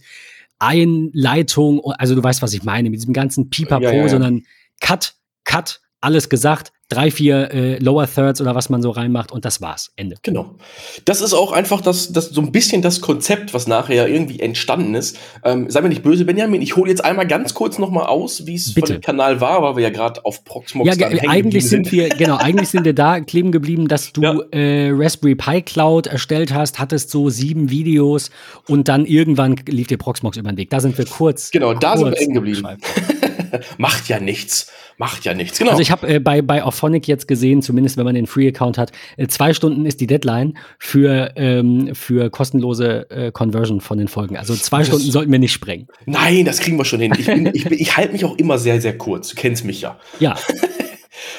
Einleitung, 0.58 1.80
also 1.98 2.14
du 2.14 2.22
weißt, 2.22 2.42
was 2.42 2.52
ich 2.52 2.62
meine, 2.62 2.90
mit 2.90 3.00
diesem 3.00 3.12
ganzen 3.12 3.50
Pipapo, 3.50 3.84
ja, 3.84 3.92
ja, 3.92 4.02
ja. 4.02 4.08
sondern 4.08 4.42
Cut, 4.80 5.14
Cut, 5.44 5.80
alles 6.00 6.28
gesagt, 6.28 6.72
drei, 6.88 7.10
vier 7.10 7.52
äh, 7.52 7.78
Lower 7.78 8.06
Thirds 8.06 8.40
oder 8.40 8.54
was 8.54 8.68
man 8.68 8.80
so 8.80 8.90
reinmacht 8.90 9.32
und 9.32 9.44
das 9.44 9.60
war's. 9.60 9.90
Ende. 9.96 10.16
Genau. 10.22 10.54
Das 11.04 11.20
ist 11.20 11.34
auch 11.34 11.52
einfach 11.52 11.80
das, 11.80 12.12
das 12.12 12.28
so 12.28 12.40
ein 12.40 12.52
bisschen 12.52 12.80
das 12.80 13.00
Konzept, 13.00 13.54
was 13.54 13.66
nachher 13.66 14.08
irgendwie 14.08 14.38
entstanden 14.40 14.94
ist. 14.94 15.18
Ähm, 15.44 15.68
sei 15.68 15.80
mir 15.80 15.88
nicht 15.88 16.02
böse, 16.02 16.24
Benjamin, 16.24 16.62
ich 16.62 16.76
hole 16.76 16.88
jetzt 16.88 17.04
einmal 17.04 17.26
ganz 17.26 17.54
kurz 17.54 17.78
nochmal 17.78 18.06
aus, 18.06 18.46
wie 18.46 18.54
es 18.54 18.72
von 18.72 18.82
dem 18.84 19.00
Kanal 19.00 19.40
war, 19.40 19.62
weil 19.62 19.76
wir 19.76 19.82
ja 19.82 19.90
gerade 19.90 20.24
auf 20.24 20.44
Proxmox 20.44 20.96
ja, 20.96 21.08
eigentlich 21.28 21.68
sind. 21.68 21.90
wir, 21.90 22.08
genau, 22.10 22.36
eigentlich 22.36 22.68
sind 22.68 22.84
wir 22.84 22.94
da 22.94 23.20
kleben 23.20 23.50
geblieben, 23.50 23.88
dass 23.88 24.12
du 24.12 24.22
ja. 24.22 24.38
äh, 24.52 24.90
Raspberry 24.92 25.34
Pi 25.34 25.62
Cloud 25.62 26.06
erstellt 26.06 26.54
hast, 26.54 26.78
hattest 26.78 27.10
so 27.10 27.30
sieben 27.30 27.70
Videos 27.70 28.30
und 28.68 28.86
dann 28.86 29.06
irgendwann 29.06 29.56
lief 29.66 29.88
dir 29.88 29.98
Proxmox 29.98 30.36
über 30.36 30.50
den 30.50 30.56
Weg. 30.56 30.70
Da 30.70 30.80
sind 30.80 30.96
wir 30.96 31.06
kurz. 31.06 31.50
Genau, 31.50 31.74
da 31.74 31.94
kurz 31.94 32.00
sind 32.00 32.10
wir 32.12 32.20
eng 32.20 32.34
geblieben. 32.34 32.68
Macht 33.78 34.08
ja 34.08 34.20
nichts. 34.20 34.70
Macht 34.98 35.24
ja 35.24 35.34
nichts. 35.34 35.58
Genau. 35.58 35.72
Also 35.72 35.82
ich 35.82 35.90
habe 35.90 36.08
äh, 36.08 36.18
bei, 36.20 36.40
bei 36.40 36.62
Auphonic 36.62 37.06
jetzt 37.06 37.28
gesehen, 37.28 37.60
zumindest 37.60 37.96
wenn 37.98 38.04
man 38.04 38.14
den 38.14 38.26
Free-Account 38.26 38.78
hat, 38.78 38.92
äh, 39.16 39.26
zwei 39.26 39.52
Stunden 39.52 39.84
ist 39.84 40.00
die 40.00 40.06
Deadline 40.06 40.56
für, 40.78 41.32
ähm, 41.36 41.94
für 41.94 42.30
kostenlose 42.30 43.10
äh, 43.10 43.30
Conversion 43.30 43.80
von 43.80 43.98
den 43.98 44.08
Folgen. 44.08 44.36
Also 44.36 44.54
zwei 44.54 44.78
das 44.78 44.88
Stunden 44.88 45.10
sollten 45.10 45.30
wir 45.30 45.38
nicht 45.38 45.52
sprengen. 45.52 45.88
Nein, 46.06 46.44
das 46.46 46.60
kriegen 46.60 46.78
wir 46.78 46.84
schon 46.84 47.00
hin. 47.00 47.12
Ich, 47.18 47.28
ich, 47.54 47.66
ich 47.66 47.96
halte 47.96 48.12
mich 48.12 48.24
auch 48.24 48.36
immer 48.38 48.58
sehr, 48.58 48.80
sehr 48.80 48.96
kurz. 48.96 49.28
Du 49.28 49.34
kennst 49.36 49.64
mich 49.64 49.82
ja. 49.82 49.98
Ja. 50.18 50.36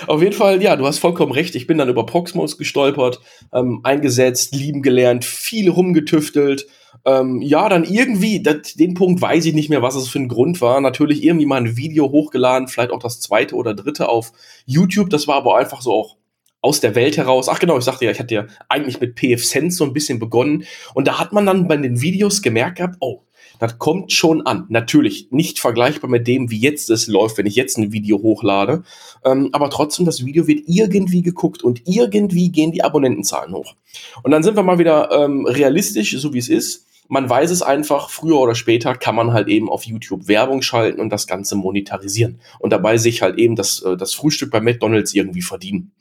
Auf 0.07 0.22
jeden 0.22 0.34
Fall, 0.34 0.61
ja, 0.61 0.76
du 0.76 0.86
hast 0.86 0.99
vollkommen 0.99 1.32
recht. 1.32 1.55
Ich 1.55 1.68
bin 1.68 1.78
dann 1.78 1.89
über 1.89 2.05
Proxmos 2.05 2.57
gestolpert, 2.57 3.20
ähm, 3.53 3.82
eingesetzt, 3.84 4.55
lieben 4.55 4.82
gelernt, 4.82 5.26
viel 5.26 5.70
rumgetüftelt 5.70 6.68
ähm, 7.06 7.41
ja, 7.41 7.70
dann 7.70 7.84
irgendwie, 7.84 8.41
das, 8.41 8.74
den 8.76 8.93
Punkt 8.93 9.22
weiß 9.22 9.45
ich 9.45 9.54
nicht 9.54 9.70
mehr, 9.70 9.82
was 9.82 9.95
es 9.95 10.08
für 10.08 10.20
ein 10.20 10.28
Grund 10.28 10.62
war. 10.62 10.82
Natürlich 10.82 11.24
irgendwie 11.24 11.45
mal 11.45 11.62
ein 11.62 11.78
Video 11.78 12.12
hochgeladen, 12.12 12.68
vielleicht 12.68 12.91
auch 12.91 13.00
das 13.00 13.20
zweite 13.20 13.56
oder 13.56 13.74
dritte 13.74 14.10
auf 14.10 14.32
YouTube. 14.66 15.10
Das 15.10 15.28
war 15.28 15.36
aber 15.36 15.58
einfach 15.58 15.82
so 15.82 15.93
auch 15.93 16.18
aus 16.62 16.80
der 16.80 16.95
Welt 16.95 17.18
heraus. 17.18 17.50
Ach 17.50 17.60
genau, 17.60 17.78
ich 17.78 17.86
sagte 17.86 18.06
ja, 18.06 18.12
ich 18.12 18.20
hatte 18.20 18.36
ja 18.36 18.48
eigentlich 18.68 19.00
mit 19.00 19.16
PF 19.16 19.45
Sense 19.45 19.78
so 19.78 19.84
ein 19.84 19.93
bisschen 19.93 20.20
begonnen. 20.20 20.66
Und 20.93 21.08
da 21.08 21.20
hat 21.20 21.34
man 21.34 21.45
dann 21.45 21.68
bei 21.68 21.78
den 21.78 22.02
Videos 22.02 22.41
gemerkt 22.41 22.78
gehabt, 22.78 22.98
oh, 23.00 23.24
das 23.60 23.80
kommt 23.80 24.12
schon 24.12 24.45
an. 24.45 24.66
Natürlich 24.70 25.30
nicht 25.32 25.60
vergleichbar 25.60 26.10
mit 26.10 26.28
dem, 26.28 26.52
wie 26.52 26.60
jetzt 26.60 26.89
es 26.89 27.08
läuft, 27.08 27.38
wenn 27.38 27.45
ich 27.45 27.56
jetzt 27.56 27.78
ein 27.78 27.91
Video 27.91 28.22
hochlade. 28.22 28.84
Ähm, 29.26 29.50
aber 29.52 29.70
trotzdem, 29.70 30.06
das 30.06 30.26
Video 30.26 30.48
wird 30.48 30.64
irgendwie 30.68 31.22
geguckt 31.22 31.64
und 31.64 31.82
irgendwie 31.86 32.52
gehen 32.52 32.72
die 32.72 32.84
Abonnentenzahlen 32.84 33.54
hoch. 33.54 33.76
Und 34.24 34.32
dann 34.32 34.43
sind 34.43 34.56
wir 34.56 34.64
mal 34.64 34.80
wieder 34.80 35.12
ähm, 35.12 35.45
realistisch, 35.45 36.16
so 36.20 36.34
wie 36.34 36.39
es 36.39 36.50
ist 36.50 36.86
man 37.08 37.30
weiß 37.30 37.51
es 37.51 37.62
einfach, 37.62 38.10
früher 38.10 38.39
oder 38.39 38.55
später 38.55 38.95
kann 38.95 39.16
man 39.16 39.34
halt 39.34 39.47
eben 39.47 39.70
auf 39.70 39.84
YouTube 39.84 40.28
Werbung 40.28 40.62
schalten 40.62 40.99
und 40.99 41.10
das 41.10 41.28
Ganze 41.28 41.55
monetarisieren. 41.55 42.39
Und 42.60 42.72
dabei 42.72 42.97
sich 42.97 43.22
halt 43.22 43.38
eben 43.38 43.55
das, 43.55 43.82
äh, 43.82 43.97
das 43.97 44.14
Frühstück 44.14 44.51
bei 44.51 44.62
McDonalds 44.62 45.14
irgendwie 45.14 45.41
verdienen. 45.41 45.91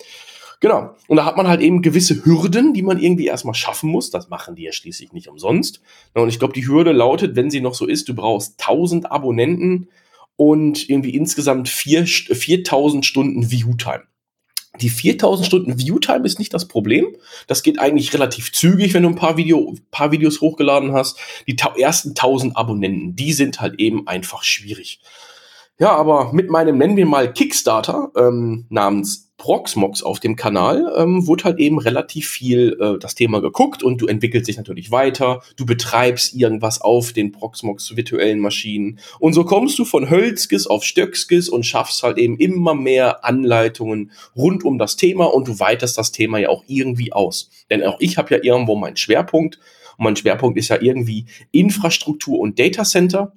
Genau. 0.61 0.95
Und 1.07 1.19
da 1.19 1.25
hat 1.25 1.37
man 1.37 1.49
halt 1.49 1.61
eben 1.61 1.83
gewisse 1.83 2.25
Hürden, 2.25 2.73
die 2.73 2.83
man 2.83 2.99
irgendwie 2.99 3.27
erstmal 3.27 3.55
schaffen 3.55 3.91
muss. 3.91 4.11
Das 4.11 4.29
machen 4.29 4.57
die 4.57 4.63
ja 4.63 4.73
schließlich 4.73 5.13
nicht 5.13 5.29
umsonst. 5.29 5.83
Und 6.15 6.29
ich 6.29 6.39
glaube, 6.39 6.55
die 6.55 6.67
Hürde 6.67 6.93
lautet, 6.93 7.37
wenn 7.37 7.51
sie 7.51 7.61
noch 7.61 7.75
so 7.75 7.87
ist, 7.87 8.09
du 8.09 8.15
brauchst 8.15 8.61
1000 8.61 9.11
Abonnenten 9.11 9.89
und 10.37 10.89
irgendwie 10.89 11.15
insgesamt 11.15 11.69
4, 11.69 12.07
4000 12.07 13.05
Stunden 13.05 13.51
Viewtime. 13.51 14.05
Die 14.81 14.91
4000 14.91 15.47
Stunden 15.47 15.79
Viewtime 15.79 16.25
ist 16.25 16.39
nicht 16.39 16.55
das 16.55 16.69
Problem. 16.69 17.17
Das 17.47 17.63
geht 17.63 17.79
eigentlich 17.79 18.13
relativ 18.13 18.53
zügig, 18.53 18.95
wenn 18.95 19.03
du 19.03 19.09
ein 19.11 19.17
paar, 19.17 19.37
Video, 19.37 19.75
paar 19.91 20.13
Videos 20.13 20.41
hochgeladen 20.41 20.93
hast. 20.93 21.19
Die 21.47 21.57
ersten 21.79 22.11
1000 22.11 22.57
Abonnenten, 22.57 23.17
die 23.17 23.33
sind 23.33 23.61
halt 23.61 23.79
eben 23.79 24.07
einfach 24.07 24.43
schwierig. 24.43 25.01
Ja, 25.79 25.91
aber 25.91 26.33
mit 26.33 26.49
meinem, 26.49 26.79
nennen 26.79 26.97
wir 26.97 27.05
mal 27.05 27.31
Kickstarter 27.31 28.11
ähm, 28.17 28.65
namens 28.71 29.27
Proxmox 29.37 30.03
auf 30.03 30.21
dem 30.21 30.35
Kanal, 30.35 30.91
ähm, 30.97 31.27
wurde 31.27 31.45
halt 31.45 31.59
eben 31.59 31.79
relativ 31.79 32.29
viel 32.29 32.79
äh, 32.81 32.99
das 32.99 33.15
Thema 33.15 33.43
geguckt 33.43 33.83
und 33.83 34.01
du 34.01 34.07
entwickelst 34.07 34.49
dich 34.49 34.57
natürlich 34.57 34.91
weiter, 34.91 35.43
du 35.57 35.67
betreibst 35.67 36.35
irgendwas 36.35 36.81
auf 36.81 37.13
den 37.13 37.33
Proxmox 37.33 37.95
virtuellen 37.95 38.41
Maschinen 38.41 38.99
und 39.21 39.35
so 39.35 39.45
kommst 39.45 39.79
du 39.79 39.85
von 39.85 40.09
Hölzkes 40.09 40.67
auf 40.67 40.83
Stöckskes 40.83 41.51
und 41.51 41.67
schaffst 41.67 42.03
halt 42.03 42.17
eben 42.17 42.39
immer 42.39 42.75
mehr 42.75 43.27
Anleitungen 43.27 44.13
rund 44.35 44.65
um 44.65 44.79
das 44.79 44.97
Thema 44.97 45.27
und 45.27 45.47
du 45.47 45.61
weiterst 45.61 45.99
das 45.99 46.11
Thema 46.11 46.39
ja 46.39 46.49
auch 46.49 46.65
irgendwie 46.67 47.13
aus. 47.13 47.51
Denn 47.71 47.85
auch 47.85 48.01
ich 48.01 48.17
habe 48.17 48.35
ja 48.35 48.43
irgendwo 48.43 48.77
meinen 48.77 48.97
Schwerpunkt 48.97 49.59
und 49.99 50.05
mein 50.05 50.17
Schwerpunkt 50.17 50.59
ist 50.59 50.69
ja 50.69 50.81
irgendwie 50.81 51.27
Infrastruktur 51.53 52.39
und 52.39 52.59
Datacenter. 52.59 53.35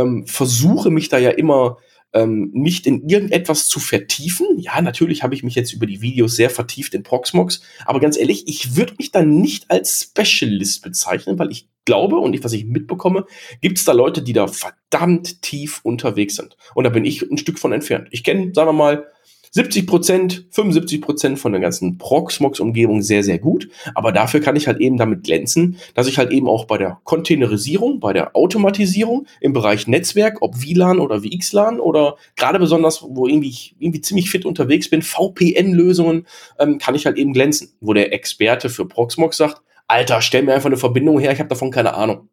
Ähm, 0.00 0.26
versuche 0.26 0.90
mich 0.90 1.08
da 1.08 1.18
ja 1.18 1.30
immer 1.30 1.78
ähm, 2.12 2.50
nicht 2.52 2.86
in 2.86 3.08
irgendetwas 3.08 3.66
zu 3.68 3.80
vertiefen. 3.80 4.46
Ja, 4.58 4.80
natürlich 4.80 5.22
habe 5.22 5.34
ich 5.34 5.42
mich 5.42 5.54
jetzt 5.54 5.72
über 5.72 5.86
die 5.86 6.00
Videos 6.00 6.36
sehr 6.36 6.50
vertieft 6.50 6.94
in 6.94 7.02
Proxmox, 7.02 7.60
aber 7.84 8.00
ganz 8.00 8.16
ehrlich, 8.16 8.48
ich 8.48 8.76
würde 8.76 8.94
mich 8.98 9.10
dann 9.10 9.40
nicht 9.40 9.70
als 9.70 10.02
Specialist 10.02 10.82
bezeichnen, 10.82 11.38
weil 11.38 11.50
ich 11.50 11.68
glaube 11.84 12.16
und 12.16 12.34
ich, 12.34 12.44
was 12.44 12.52
ich 12.52 12.64
mitbekomme, 12.64 13.24
gibt 13.60 13.78
es 13.78 13.84
da 13.84 13.92
Leute, 13.92 14.22
die 14.22 14.32
da 14.32 14.46
verdammt 14.46 15.42
tief 15.42 15.80
unterwegs 15.82 16.36
sind. 16.36 16.56
Und 16.74 16.84
da 16.84 16.90
bin 16.90 17.04
ich 17.04 17.22
ein 17.22 17.38
Stück 17.38 17.58
von 17.58 17.72
entfernt. 17.72 18.08
Ich 18.10 18.24
kenne, 18.24 18.52
sagen 18.54 18.68
wir 18.68 18.72
mal, 18.74 19.06
70 19.52 19.86
Prozent, 19.86 20.46
75 20.50 21.00
Prozent 21.00 21.38
von 21.38 21.52
der 21.52 21.60
ganzen 21.60 21.98
Proxmox-Umgebung 21.98 23.02
sehr, 23.02 23.22
sehr 23.22 23.38
gut. 23.38 23.68
Aber 23.94 24.12
dafür 24.12 24.40
kann 24.40 24.56
ich 24.56 24.66
halt 24.66 24.80
eben 24.80 24.96
damit 24.96 25.24
glänzen, 25.24 25.76
dass 25.94 26.06
ich 26.06 26.18
halt 26.18 26.32
eben 26.32 26.48
auch 26.48 26.66
bei 26.66 26.78
der 26.78 27.00
Containerisierung, 27.04 28.00
bei 28.00 28.12
der 28.12 28.36
Automatisierung 28.36 29.26
im 29.40 29.52
Bereich 29.52 29.86
Netzwerk, 29.86 30.38
ob 30.40 30.62
WLAN 30.62 31.00
oder 31.00 31.22
VXLAN 31.22 31.80
oder 31.80 32.16
gerade 32.36 32.58
besonders, 32.58 33.02
wo 33.02 33.26
irgendwie 33.26 33.48
ich 33.48 33.76
irgendwie 33.78 34.00
ziemlich 34.00 34.30
fit 34.30 34.44
unterwegs 34.44 34.88
bin, 34.90 35.02
VPN-Lösungen, 35.02 36.26
ähm, 36.58 36.78
kann 36.78 36.94
ich 36.94 37.06
halt 37.06 37.16
eben 37.16 37.32
glänzen. 37.32 37.72
Wo 37.80 37.92
der 37.92 38.12
Experte 38.12 38.68
für 38.68 38.86
Proxmox 38.86 39.36
sagt, 39.36 39.62
Alter, 39.86 40.20
stell 40.20 40.42
mir 40.42 40.54
einfach 40.54 40.66
eine 40.66 40.76
Verbindung 40.76 41.18
her, 41.18 41.32
ich 41.32 41.38
habe 41.38 41.48
davon 41.48 41.70
keine 41.70 41.94
Ahnung. 41.94 42.28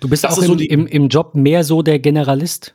Du 0.00 0.08
bist 0.08 0.24
das 0.24 0.38
auch 0.38 0.42
im, 0.42 0.46
so 0.46 0.54
im, 0.54 0.86
im 0.86 1.08
Job 1.08 1.34
mehr 1.34 1.64
so 1.64 1.82
der 1.82 1.98
Generalist? 1.98 2.74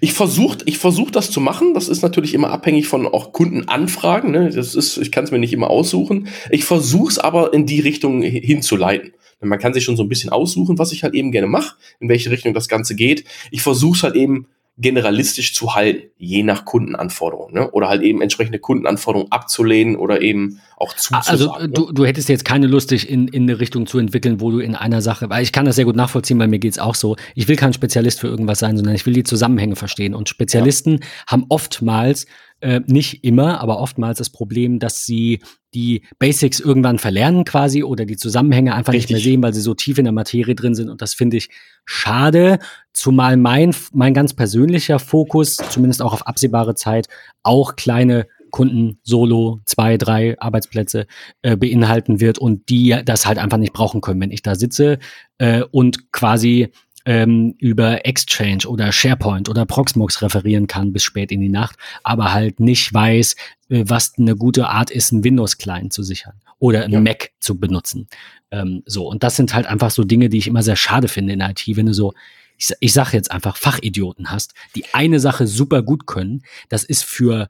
Ich 0.00 0.12
versuche 0.12 0.58
ich 0.66 0.78
versuch 0.78 1.10
das 1.10 1.30
zu 1.30 1.40
machen. 1.40 1.72
Das 1.72 1.88
ist 1.88 2.02
natürlich 2.02 2.34
immer 2.34 2.50
abhängig 2.50 2.88
von 2.88 3.06
auch 3.06 3.32
Kundenanfragen. 3.32 4.30
Ne? 4.30 4.50
Das 4.50 4.74
ist, 4.74 4.98
ich 4.98 5.10
kann 5.10 5.24
es 5.24 5.30
mir 5.30 5.38
nicht 5.38 5.52
immer 5.52 5.70
aussuchen. 5.70 6.28
Ich 6.50 6.64
versuche 6.64 7.12
es 7.12 7.18
aber 7.18 7.54
in 7.54 7.66
die 7.66 7.80
Richtung 7.80 8.22
hinzuleiten. 8.22 9.12
Man 9.40 9.58
kann 9.58 9.74
sich 9.74 9.84
schon 9.84 9.96
so 9.96 10.02
ein 10.02 10.08
bisschen 10.08 10.30
aussuchen, 10.30 10.78
was 10.78 10.92
ich 10.92 11.02
halt 11.02 11.14
eben 11.14 11.30
gerne 11.30 11.46
mache, 11.46 11.76
in 12.00 12.08
welche 12.08 12.30
Richtung 12.30 12.54
das 12.54 12.68
Ganze 12.68 12.94
geht. 12.94 13.24
Ich 13.50 13.62
versuche 13.62 13.96
es 13.96 14.02
halt 14.02 14.16
eben 14.16 14.46
generalistisch 14.78 15.54
zu 15.54 15.74
halten, 15.74 16.10
je 16.18 16.42
nach 16.42 16.66
Kundenanforderungen. 16.66 17.54
Ne? 17.54 17.70
Oder 17.70 17.88
halt 17.88 18.02
eben 18.02 18.20
entsprechende 18.20 18.58
Kundenanforderungen 18.58 19.32
abzulehnen 19.32 19.96
oder 19.96 20.20
eben 20.20 20.60
auch 20.76 20.92
zuzusagen. 20.94 21.28
Also 21.28 21.58
ne? 21.58 21.68
du, 21.70 21.92
du 21.92 22.04
hättest 22.04 22.28
jetzt 22.28 22.44
keine 22.44 22.66
Lust, 22.66 22.90
dich 22.90 23.08
in, 23.08 23.28
in 23.28 23.44
eine 23.44 23.58
Richtung 23.58 23.86
zu 23.86 23.98
entwickeln, 23.98 24.40
wo 24.40 24.50
du 24.50 24.58
in 24.58 24.74
einer 24.74 25.00
Sache, 25.00 25.30
weil 25.30 25.42
ich 25.42 25.52
kann 25.52 25.64
das 25.64 25.76
sehr 25.76 25.86
gut 25.86 25.96
nachvollziehen, 25.96 26.38
weil 26.38 26.48
mir 26.48 26.58
geht's 26.58 26.78
auch 26.78 26.94
so. 26.94 27.16
Ich 27.34 27.48
will 27.48 27.56
kein 27.56 27.72
Spezialist 27.72 28.20
für 28.20 28.28
irgendwas 28.28 28.58
sein, 28.58 28.76
sondern 28.76 28.94
ich 28.94 29.06
will 29.06 29.14
die 29.14 29.24
Zusammenhänge 29.24 29.76
verstehen. 29.76 30.14
Und 30.14 30.28
Spezialisten 30.28 30.98
ja. 31.00 31.06
haben 31.28 31.46
oftmals 31.48 32.26
äh, 32.60 32.80
nicht 32.86 33.24
immer, 33.24 33.60
aber 33.62 33.80
oftmals 33.80 34.18
das 34.18 34.30
Problem, 34.30 34.78
dass 34.78 35.06
sie 35.06 35.40
die 35.76 36.02
Basics 36.18 36.58
irgendwann 36.58 36.98
verlernen 36.98 37.44
quasi 37.44 37.84
oder 37.84 38.06
die 38.06 38.16
Zusammenhänge 38.16 38.74
einfach 38.74 38.94
Richtig. 38.94 39.10
nicht 39.10 39.24
mehr 39.24 39.32
sehen, 39.32 39.42
weil 39.42 39.52
sie 39.52 39.60
so 39.60 39.74
tief 39.74 39.98
in 39.98 40.04
der 40.04 40.12
Materie 40.12 40.54
drin 40.54 40.74
sind. 40.74 40.88
Und 40.88 41.02
das 41.02 41.12
finde 41.12 41.36
ich 41.36 41.50
schade, 41.84 42.58
zumal 42.94 43.36
mein, 43.36 43.76
mein 43.92 44.14
ganz 44.14 44.32
persönlicher 44.32 44.98
Fokus, 44.98 45.56
zumindest 45.56 46.00
auch 46.00 46.14
auf 46.14 46.26
absehbare 46.26 46.74
Zeit, 46.74 47.08
auch 47.42 47.76
kleine 47.76 48.26
Kunden 48.50 49.00
solo 49.02 49.60
zwei, 49.66 49.98
drei 49.98 50.40
Arbeitsplätze 50.40 51.06
äh, 51.42 51.56
beinhalten 51.56 52.20
wird 52.20 52.38
und 52.38 52.70
die 52.70 52.96
das 53.04 53.26
halt 53.26 53.36
einfach 53.36 53.58
nicht 53.58 53.74
brauchen 53.74 54.00
können, 54.00 54.20
wenn 54.20 54.30
ich 54.30 54.40
da 54.40 54.54
sitze 54.54 54.98
äh, 55.36 55.62
und 55.62 56.10
quasi 56.10 56.72
ähm, 57.06 57.54
über 57.58 58.04
Exchange 58.04 58.66
oder 58.66 58.92
SharePoint 58.92 59.48
oder 59.48 59.64
Proxmox 59.64 60.20
referieren 60.20 60.66
kann 60.66 60.92
bis 60.92 61.04
spät 61.04 61.32
in 61.32 61.40
die 61.40 61.48
Nacht, 61.48 61.76
aber 62.02 62.34
halt 62.34 62.60
nicht 62.60 62.92
weiß, 62.92 63.36
äh, 63.70 63.84
was 63.86 64.14
eine 64.18 64.36
gute 64.36 64.68
Art 64.68 64.90
ist, 64.90 65.12
einen 65.12 65.24
Windows-Client 65.24 65.92
zu 65.92 66.02
sichern 66.02 66.34
oder 66.58 66.84
einen 66.84 66.92
ja. 66.92 67.00
Mac 67.00 67.30
zu 67.38 67.58
benutzen. 67.58 68.08
Ähm, 68.50 68.82
so, 68.86 69.08
und 69.08 69.22
das 69.22 69.36
sind 69.36 69.54
halt 69.54 69.66
einfach 69.66 69.90
so 69.90 70.04
Dinge, 70.04 70.28
die 70.28 70.38
ich 70.38 70.48
immer 70.48 70.62
sehr 70.62 70.76
schade 70.76 71.08
finde 71.08 71.32
in 71.32 71.40
IT, 71.40 71.64
wenn 71.68 71.86
du 71.86 71.94
so 71.94 72.12
ich, 72.58 72.72
ich 72.80 72.92
sage 72.92 73.10
jetzt 73.12 73.30
einfach 73.30 73.56
Fachidioten 73.56 74.30
hast, 74.30 74.54
die 74.74 74.86
eine 74.92 75.20
Sache 75.20 75.46
super 75.46 75.82
gut 75.82 76.06
können, 76.06 76.42
das 76.68 76.84
ist 76.84 77.04
für 77.04 77.48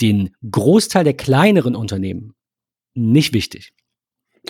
den 0.00 0.30
Großteil 0.48 1.04
der 1.04 1.14
kleineren 1.14 1.74
Unternehmen 1.74 2.34
nicht 2.94 3.32
wichtig. 3.32 3.72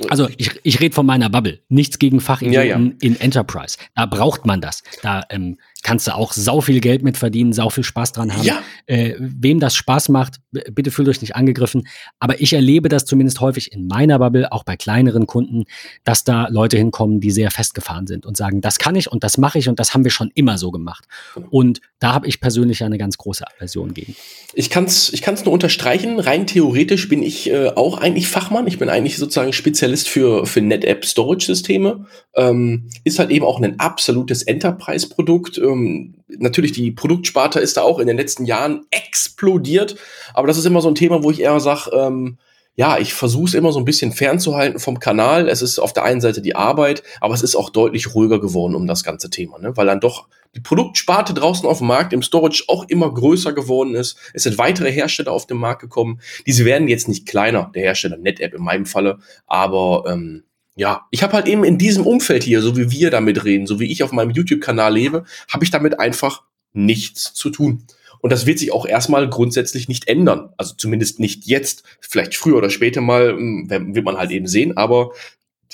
Also 0.08 0.28
ich, 0.36 0.60
ich 0.62 0.80
rede 0.80 0.94
von 0.94 1.06
meiner 1.06 1.28
Bubble. 1.28 1.60
Nichts 1.68 1.98
gegen 1.98 2.20
Fachidioten 2.20 2.68
ja, 2.68 2.76
ja. 2.76 2.92
in 3.00 3.20
Enterprise. 3.20 3.76
Da 3.94 4.06
braucht 4.06 4.46
man 4.46 4.60
das. 4.60 4.82
Da 5.02 5.22
ähm, 5.30 5.58
kannst 5.82 6.06
du 6.06 6.14
auch 6.14 6.32
sau 6.32 6.60
viel 6.60 6.80
Geld 6.80 7.02
mit 7.02 7.16
verdienen, 7.16 7.52
sau 7.52 7.70
viel 7.70 7.84
Spaß 7.84 8.12
dran 8.12 8.34
haben. 8.34 8.44
Ja. 8.44 8.60
Äh, 8.86 9.14
wem 9.18 9.60
das 9.60 9.74
Spaß 9.76 10.08
macht, 10.08 10.40
bitte 10.72 10.90
fühlt 10.90 11.08
euch 11.08 11.20
nicht 11.20 11.36
angegriffen. 11.36 11.86
Aber 12.18 12.40
ich 12.40 12.52
erlebe 12.52 12.88
das 12.88 13.04
zumindest 13.04 13.40
häufig 13.40 13.72
in 13.72 13.86
meiner 13.86 14.18
Bubble, 14.18 14.50
auch 14.52 14.64
bei 14.64 14.76
kleineren 14.76 15.26
Kunden, 15.26 15.64
dass 16.04 16.24
da 16.24 16.48
Leute 16.48 16.76
hinkommen, 16.76 17.20
die 17.20 17.30
sehr 17.30 17.50
festgefahren 17.50 18.06
sind 18.06 18.26
und 18.26 18.36
sagen, 18.36 18.60
das 18.60 18.78
kann 18.78 18.96
ich 18.96 19.10
und 19.10 19.24
das 19.24 19.38
mache 19.38 19.58
ich 19.58 19.68
und 19.68 19.78
das 19.78 19.94
haben 19.94 20.04
wir 20.04 20.10
schon 20.10 20.30
immer 20.34 20.58
so 20.58 20.70
gemacht. 20.70 21.04
Genau. 21.34 21.46
Und 21.50 21.80
da 22.00 22.12
habe 22.12 22.26
ich 22.26 22.40
persönlich 22.40 22.82
eine 22.82 22.98
ganz 22.98 23.16
große 23.16 23.44
Aversion 23.56 23.94
gegen. 23.94 24.16
Ich 24.54 24.70
kann 24.70 24.84
es 24.84 25.12
ich 25.12 25.22
kann's 25.22 25.44
nur 25.44 25.54
unterstreichen. 25.54 26.20
Rein 26.20 26.46
theoretisch 26.46 27.08
bin 27.08 27.22
ich 27.22 27.50
äh, 27.50 27.68
auch 27.68 27.98
eigentlich 27.98 28.28
Fachmann. 28.28 28.66
Ich 28.66 28.78
bin 28.78 28.88
eigentlich 28.88 29.16
sozusagen 29.16 29.52
Spezialist 29.52 30.08
für, 30.08 30.46
für 30.46 30.60
NetApp-Storage-Systeme. 30.60 32.06
Ähm, 32.36 32.88
ist 33.04 33.18
halt 33.18 33.30
eben 33.30 33.44
auch 33.44 33.60
ein 33.60 33.78
absolutes 33.80 34.42
Enterprise-Produkt 34.42 35.58
ähm, 35.68 36.14
natürlich 36.28 36.72
die 36.72 36.90
Produktsparte 36.90 37.60
ist 37.60 37.76
da 37.76 37.82
auch 37.82 37.98
in 37.98 38.06
den 38.06 38.16
letzten 38.16 38.44
Jahren 38.44 38.86
explodiert, 38.90 39.96
aber 40.34 40.46
das 40.46 40.58
ist 40.58 40.66
immer 40.66 40.80
so 40.80 40.88
ein 40.88 40.94
Thema, 40.94 41.22
wo 41.22 41.30
ich 41.30 41.40
eher 41.40 41.60
sage, 41.60 41.90
ähm, 41.92 42.38
ja, 42.78 42.96
ich 42.96 43.12
versuche 43.12 43.46
es 43.46 43.54
immer 43.54 43.72
so 43.72 43.80
ein 43.80 43.84
bisschen 43.84 44.12
fernzuhalten 44.12 44.78
vom 44.78 45.00
Kanal. 45.00 45.48
Es 45.48 45.62
ist 45.62 45.80
auf 45.80 45.92
der 45.92 46.04
einen 46.04 46.20
Seite 46.20 46.40
die 46.40 46.54
Arbeit, 46.54 47.02
aber 47.20 47.34
es 47.34 47.42
ist 47.42 47.56
auch 47.56 47.70
deutlich 47.70 48.14
ruhiger 48.14 48.40
geworden 48.40 48.76
um 48.76 48.86
das 48.86 49.02
ganze 49.02 49.30
Thema, 49.30 49.58
ne? 49.58 49.76
weil 49.76 49.86
dann 49.86 49.98
doch 49.98 50.28
die 50.54 50.60
Produktsparte 50.60 51.34
draußen 51.34 51.68
auf 51.68 51.78
dem 51.78 51.88
Markt 51.88 52.12
im 52.12 52.22
Storage 52.22 52.64
auch 52.68 52.84
immer 52.88 53.12
größer 53.12 53.52
geworden 53.52 53.96
ist. 53.96 54.16
Es 54.32 54.44
sind 54.44 54.58
weitere 54.58 54.92
Hersteller 54.92 55.32
auf 55.32 55.48
den 55.48 55.56
Markt 55.56 55.80
gekommen. 55.80 56.20
Diese 56.46 56.64
werden 56.64 56.86
jetzt 56.86 57.08
nicht 57.08 57.26
kleiner, 57.26 57.68
der 57.74 57.82
Hersteller 57.82 58.16
NetApp 58.16 58.54
in 58.54 58.62
meinem 58.62 58.86
Falle, 58.86 59.18
aber 59.48 60.04
ähm, 60.06 60.44
ja, 60.78 61.08
ich 61.10 61.24
habe 61.24 61.32
halt 61.32 61.48
eben 61.48 61.64
in 61.64 61.76
diesem 61.76 62.06
Umfeld 62.06 62.44
hier, 62.44 62.62
so 62.62 62.76
wie 62.76 62.92
wir 62.92 63.10
damit 63.10 63.44
reden, 63.44 63.66
so 63.66 63.80
wie 63.80 63.90
ich 63.90 64.04
auf 64.04 64.12
meinem 64.12 64.30
YouTube-Kanal 64.30 64.94
lebe, 64.94 65.24
habe 65.48 65.64
ich 65.64 65.72
damit 65.72 65.98
einfach 65.98 66.44
nichts 66.72 67.34
zu 67.34 67.50
tun. 67.50 67.82
Und 68.20 68.30
das 68.30 68.46
wird 68.46 68.60
sich 68.60 68.70
auch 68.72 68.86
erstmal 68.86 69.28
grundsätzlich 69.28 69.88
nicht 69.88 70.06
ändern. 70.06 70.50
Also 70.56 70.74
zumindest 70.76 71.18
nicht 71.18 71.46
jetzt. 71.46 71.82
Vielleicht 72.00 72.36
früher 72.36 72.56
oder 72.56 72.70
später 72.70 73.00
mal 73.00 73.30
hm, 73.30 73.68
wird 73.68 74.04
man 74.04 74.18
halt 74.18 74.30
eben 74.30 74.46
sehen. 74.46 74.76
Aber 74.76 75.10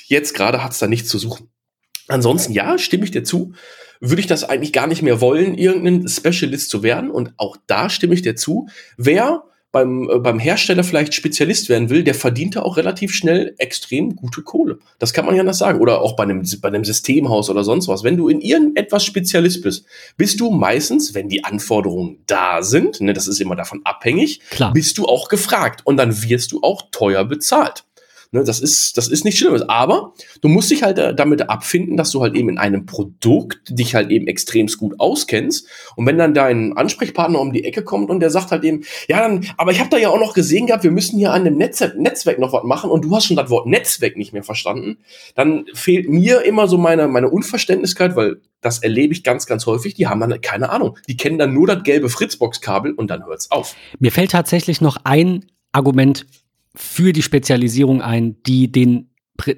jetzt 0.07 0.33
gerade 0.33 0.65
hat 0.65 0.73
es 0.73 0.79
da 0.79 0.87
nichts 0.87 1.11
zu 1.11 1.19
suchen. 1.19 1.51
Ansonsten, 2.09 2.55
ja, 2.55 2.79
stimme 2.79 3.05
ich 3.05 3.11
dir 3.11 3.25
zu. 3.25 3.53
Würde 4.01 4.21
ich 4.21 4.27
das 4.27 4.45
eigentlich 4.45 4.73
gar 4.73 4.87
nicht 4.87 5.03
mehr 5.03 5.21
wollen, 5.21 5.59
irgendein 5.59 6.09
Specialist 6.09 6.71
zu 6.71 6.83
werden. 6.83 7.11
Und 7.11 7.35
auch 7.37 7.59
da 7.67 7.91
stimme 7.91 8.15
ich 8.15 8.23
dir 8.23 8.37
zu. 8.37 8.69
Wer 8.97 9.45
beim, 9.75 10.09
äh, 10.09 10.19
beim 10.21 10.39
Hersteller 10.39 10.85
vielleicht 10.85 11.15
Spezialist 11.15 11.69
werden 11.69 11.91
will, 11.91 12.05
der 12.05 12.15
verdient 12.15 12.55
da 12.55 12.63
auch 12.63 12.77
relativ 12.77 13.13
schnell 13.13 13.55
extrem 13.59 14.15
gute 14.15 14.43
Kohle. 14.43 14.79
Das 15.01 15.13
kann 15.13 15.27
man 15.27 15.35
ja 15.35 15.43
nicht 15.43 15.57
sagen. 15.57 15.81
Oder 15.81 16.01
auch 16.01 16.15
bei 16.15 16.23
einem, 16.23 16.45
bei 16.63 16.69
einem 16.69 16.85
Systemhaus 16.85 17.51
oder 17.51 17.65
sonst 17.65 17.89
was. 17.89 18.05
Wenn 18.05 18.17
du 18.17 18.29
in 18.29 18.41
irgendetwas 18.41 19.05
Spezialist 19.05 19.63
bist, 19.63 19.85
bist 20.17 20.39
du 20.41 20.51
meistens, 20.51 21.13
wenn 21.13 21.29
die 21.29 21.45
Anforderungen 21.45 22.19
da 22.27 22.63
sind, 22.63 23.01
ne, 23.01 23.13
das 23.13 23.27
ist 23.27 23.41
immer 23.41 23.57
davon 23.57 23.81
abhängig, 23.83 24.41
Klar. 24.51 24.73
bist 24.73 24.97
du 24.97 25.07
auch 25.07 25.29
gefragt. 25.29 25.83
Und 25.85 25.97
dann 25.97 26.23
wirst 26.23 26.53
du 26.53 26.63
auch 26.63 26.83
teuer 26.93 27.25
bezahlt. 27.25 27.85
Ne, 28.33 28.45
das 28.45 28.61
ist, 28.61 28.97
das 28.97 29.09
ist 29.09 29.25
nicht 29.25 29.39
Schlimmes. 29.39 29.69
Aber 29.69 30.15
du 30.41 30.49
musst 30.49 30.71
dich 30.71 30.83
halt 30.83 30.99
äh, 30.99 31.15
damit 31.15 31.49
abfinden, 31.49 31.97
dass 31.97 32.11
du 32.11 32.23
halt 32.23 32.35
eben 32.35 32.49
in 32.49 32.59
einem 32.59 32.87
Produkt 32.87 33.61
dich 33.69 33.95
halt 33.95 34.11
eben 34.11 34.27
extremst 34.27 34.79
gut 34.79 34.99
auskennst. 34.99 35.69
Und 35.97 36.07
wenn 36.07 36.19
dann 36.19 36.35
dein 36.35 36.77
Ansprechpartner 36.77 37.41
um 37.41 37.53
die 37.53 37.65
Ecke 37.65 37.83
kommt 37.83 38.11
und 38.11 38.21
der 38.21 38.31
sagt 38.31 38.51
halt 38.51 38.65
eben, 38.65 38.85
ja, 39.09 39.21
dann, 39.21 39.47
aber 39.57 39.73
ich 39.73 39.81
habe 39.81 39.91
da 39.91 39.99
ja 39.99 40.09
auch 40.09 40.21
noch 40.21 40.35
gesehen 40.35 40.67
gehabt, 40.67 40.85
wir 40.85 40.91
müssen 40.91 41.19
hier 41.19 41.33
an 41.33 41.45
dem 41.45 41.57
Netz 41.57 41.83
Netzwerk 41.97 42.39
noch 42.39 42.53
was 42.53 42.65
machen 42.65 42.91
und 42.91 43.05
du 43.05 43.15
hast 43.15 43.27
schon 43.27 43.37
das 43.37 43.51
Wort 43.51 43.67
Netzwerk 43.67 44.17
nicht 44.17 44.33
mehr 44.33 44.43
verstanden, 44.45 44.99
dann 45.35 45.67
fehlt 45.75 46.09
mir 46.09 46.43
immer 46.43 46.69
so 46.69 46.79
meine, 46.79 47.09
meine 47.09 47.29
Unverständlichkeit, 47.29 48.17
weil 48.17 48.41
das 48.61 48.79
erlebe 48.79 49.13
ich 49.13 49.23
ganz, 49.23 49.47
ganz 49.47 49.67
häufig. 49.67 49.95
Die 49.95 50.07
haben 50.07 50.21
dann 50.21 50.41
keine 50.41 50.71
Ahnung. 50.71 50.99
Die 51.09 51.17
kennen 51.17 51.39
dann 51.39 51.53
nur 51.53 51.67
das 51.67 51.83
gelbe 51.83 52.09
Fritzbox-Kabel 52.09 52.93
und 52.93 53.11
dann 53.11 53.27
hört's 53.27 53.51
auf. 53.51 53.77
Mir 53.99 54.11
fällt 54.11 54.31
tatsächlich 54.31 54.81
noch 54.81 54.97
ein 55.05 55.45
Argument 55.73 56.27
für 56.75 57.13
die 57.13 57.23
Spezialisierung 57.23 58.03
ein, 58.03 58.43
die 58.43 58.71
den 58.71 59.11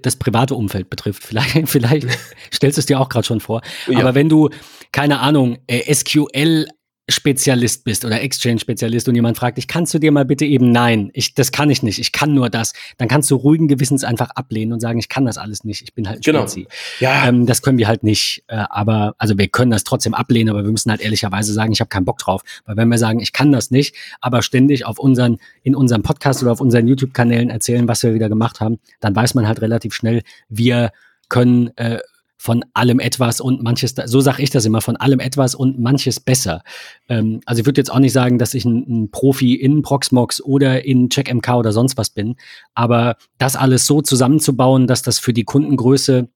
das 0.03 0.17
private 0.17 0.55
Umfeld 0.55 0.89
betrifft. 0.89 1.23
Vielleicht, 1.27 1.69
vielleicht 1.69 2.07
stellst 2.53 2.79
du 2.79 2.81
es 2.81 2.87
dir 2.87 2.99
auch 2.99 3.09
gerade 3.09 3.27
schon 3.27 3.41
vor. 3.41 3.61
Ja. 3.89 4.01
Aber 4.01 4.15
wenn 4.15 4.29
du, 4.29 4.49
keine 4.93 5.21
Ahnung, 5.21 5.59
äh, 5.67 5.93
SQL 5.93 6.67
Spezialist 7.09 7.85
bist 7.85 8.05
oder 8.05 8.21
Exchange-Spezialist 8.21 9.09
und 9.09 9.15
jemand 9.15 9.37
fragt 9.37 9.59
dich, 9.59 9.69
kannst 9.69 9.95
du 9.95 10.01
dir 10.01 10.11
mal 10.11 10.25
bitte 10.25 10.45
eben 10.45 10.73
nein, 10.73 11.11
ich, 11.13 11.35
das 11.35 11.53
kann 11.53 11.71
ich 11.71 11.85
nicht, 11.85 12.01
ich 12.01 12.11
kann 12.11 12.35
nur 12.35 12.51
das, 12.51 12.73
dann 12.99 13.07
kannst 13.07 13.31
du 13.31 13.37
ruhigen 13.37 13.69
Gewissens 13.69 14.03
einfach 14.03 14.31
ablehnen 14.31 14.73
und 14.73 14.81
sagen, 14.81 14.99
ich 14.99 15.09
kann 15.09 15.25
das 15.25 15.39
alles 15.39 15.63
nicht, 15.63 15.83
ich 15.83 15.95
bin 15.95 16.09
halt 16.09 16.19
ein 16.19 16.23
genau. 16.23 16.41
Spezi. 16.41 16.67
Ja. 16.99 17.29
Ähm, 17.29 17.47
das 17.47 17.63
können 17.63 17.79
wir 17.79 17.87
halt 17.87 18.03
nicht, 18.03 18.43
äh, 18.49 18.57
aber, 18.57 19.15
also 19.19 19.39
wir 19.39 19.47
können 19.47 19.71
das 19.71 19.85
trotzdem 19.85 20.15
ablehnen, 20.15 20.51
aber 20.51 20.65
wir 20.65 20.73
müssen 20.73 20.91
halt 20.91 21.01
ehrlicherweise 21.01 21.53
sagen, 21.53 21.71
ich 21.73 21.79
habe 21.79 21.89
keinen 21.89 22.05
Bock 22.05 22.19
drauf. 22.19 22.43
Weil 22.65 22.77
wenn 22.77 22.89
wir 22.89 22.99
sagen, 22.99 23.21
ich 23.21 23.33
kann 23.33 23.53
das 23.53 23.71
nicht, 23.71 23.95
aber 24.21 24.43
ständig 24.43 24.85
auf 24.85 24.99
unseren, 24.99 25.39
in 25.63 25.77
unserem 25.77 26.03
Podcast 26.03 26.43
oder 26.43 26.51
auf 26.51 26.61
unseren 26.61 26.89
YouTube-Kanälen 26.89 27.51
erzählen, 27.51 27.87
was 27.87 28.03
wir 28.03 28.15
wieder 28.15 28.29
gemacht 28.29 28.59
haben, 28.59 28.81
dann 29.01 29.15
weiß 29.15 29.35
man 29.35 29.47
halt 29.47 29.63
relativ 29.63 29.95
schnell, 29.95 30.23
wir 30.49 30.91
können 31.29 31.77
äh, 31.77 31.99
von 32.37 32.65
allem 32.75 33.01
etwas 33.01 33.41
und 33.41 33.63
manches, 33.63 33.95
so 34.05 34.21
sage 34.21 34.43
ich 34.43 34.51
das 34.51 34.65
immer, 34.65 34.81
von 34.81 34.97
allem 34.97 35.21
etwas 35.21 35.55
und 35.55 35.79
manches 35.79 36.21
besser. 36.21 36.63
Ähm, 37.09 37.41
also 37.47 37.61
ich 37.61 37.67
würde 37.67 37.81
jetzt 37.81 37.91
auch 37.91 37.99
nicht 37.99 38.13
sagen, 38.13 38.39
dass 38.39 38.55
ich 38.55 38.65
ein, 38.65 38.85
ein, 38.89 39.11
Profi 39.11 39.55
in 39.55 39.83
Proxmox 39.83 40.43
oder 40.43 40.85
in 40.85 41.09
CheckMK 41.09 41.55
oder 41.55 41.73
sonst 41.73 41.97
was 41.97 42.11
bin, 42.11 42.37
aber 42.75 43.17
das 43.39 43.57
alles 43.57 43.87
so 43.87 44.03
zusammenzubauen, 44.03 44.87
dass 44.87 45.03
das 45.03 45.19
für 45.19 45.33
die 45.33 45.45
Kundengröße, 45.45 46.29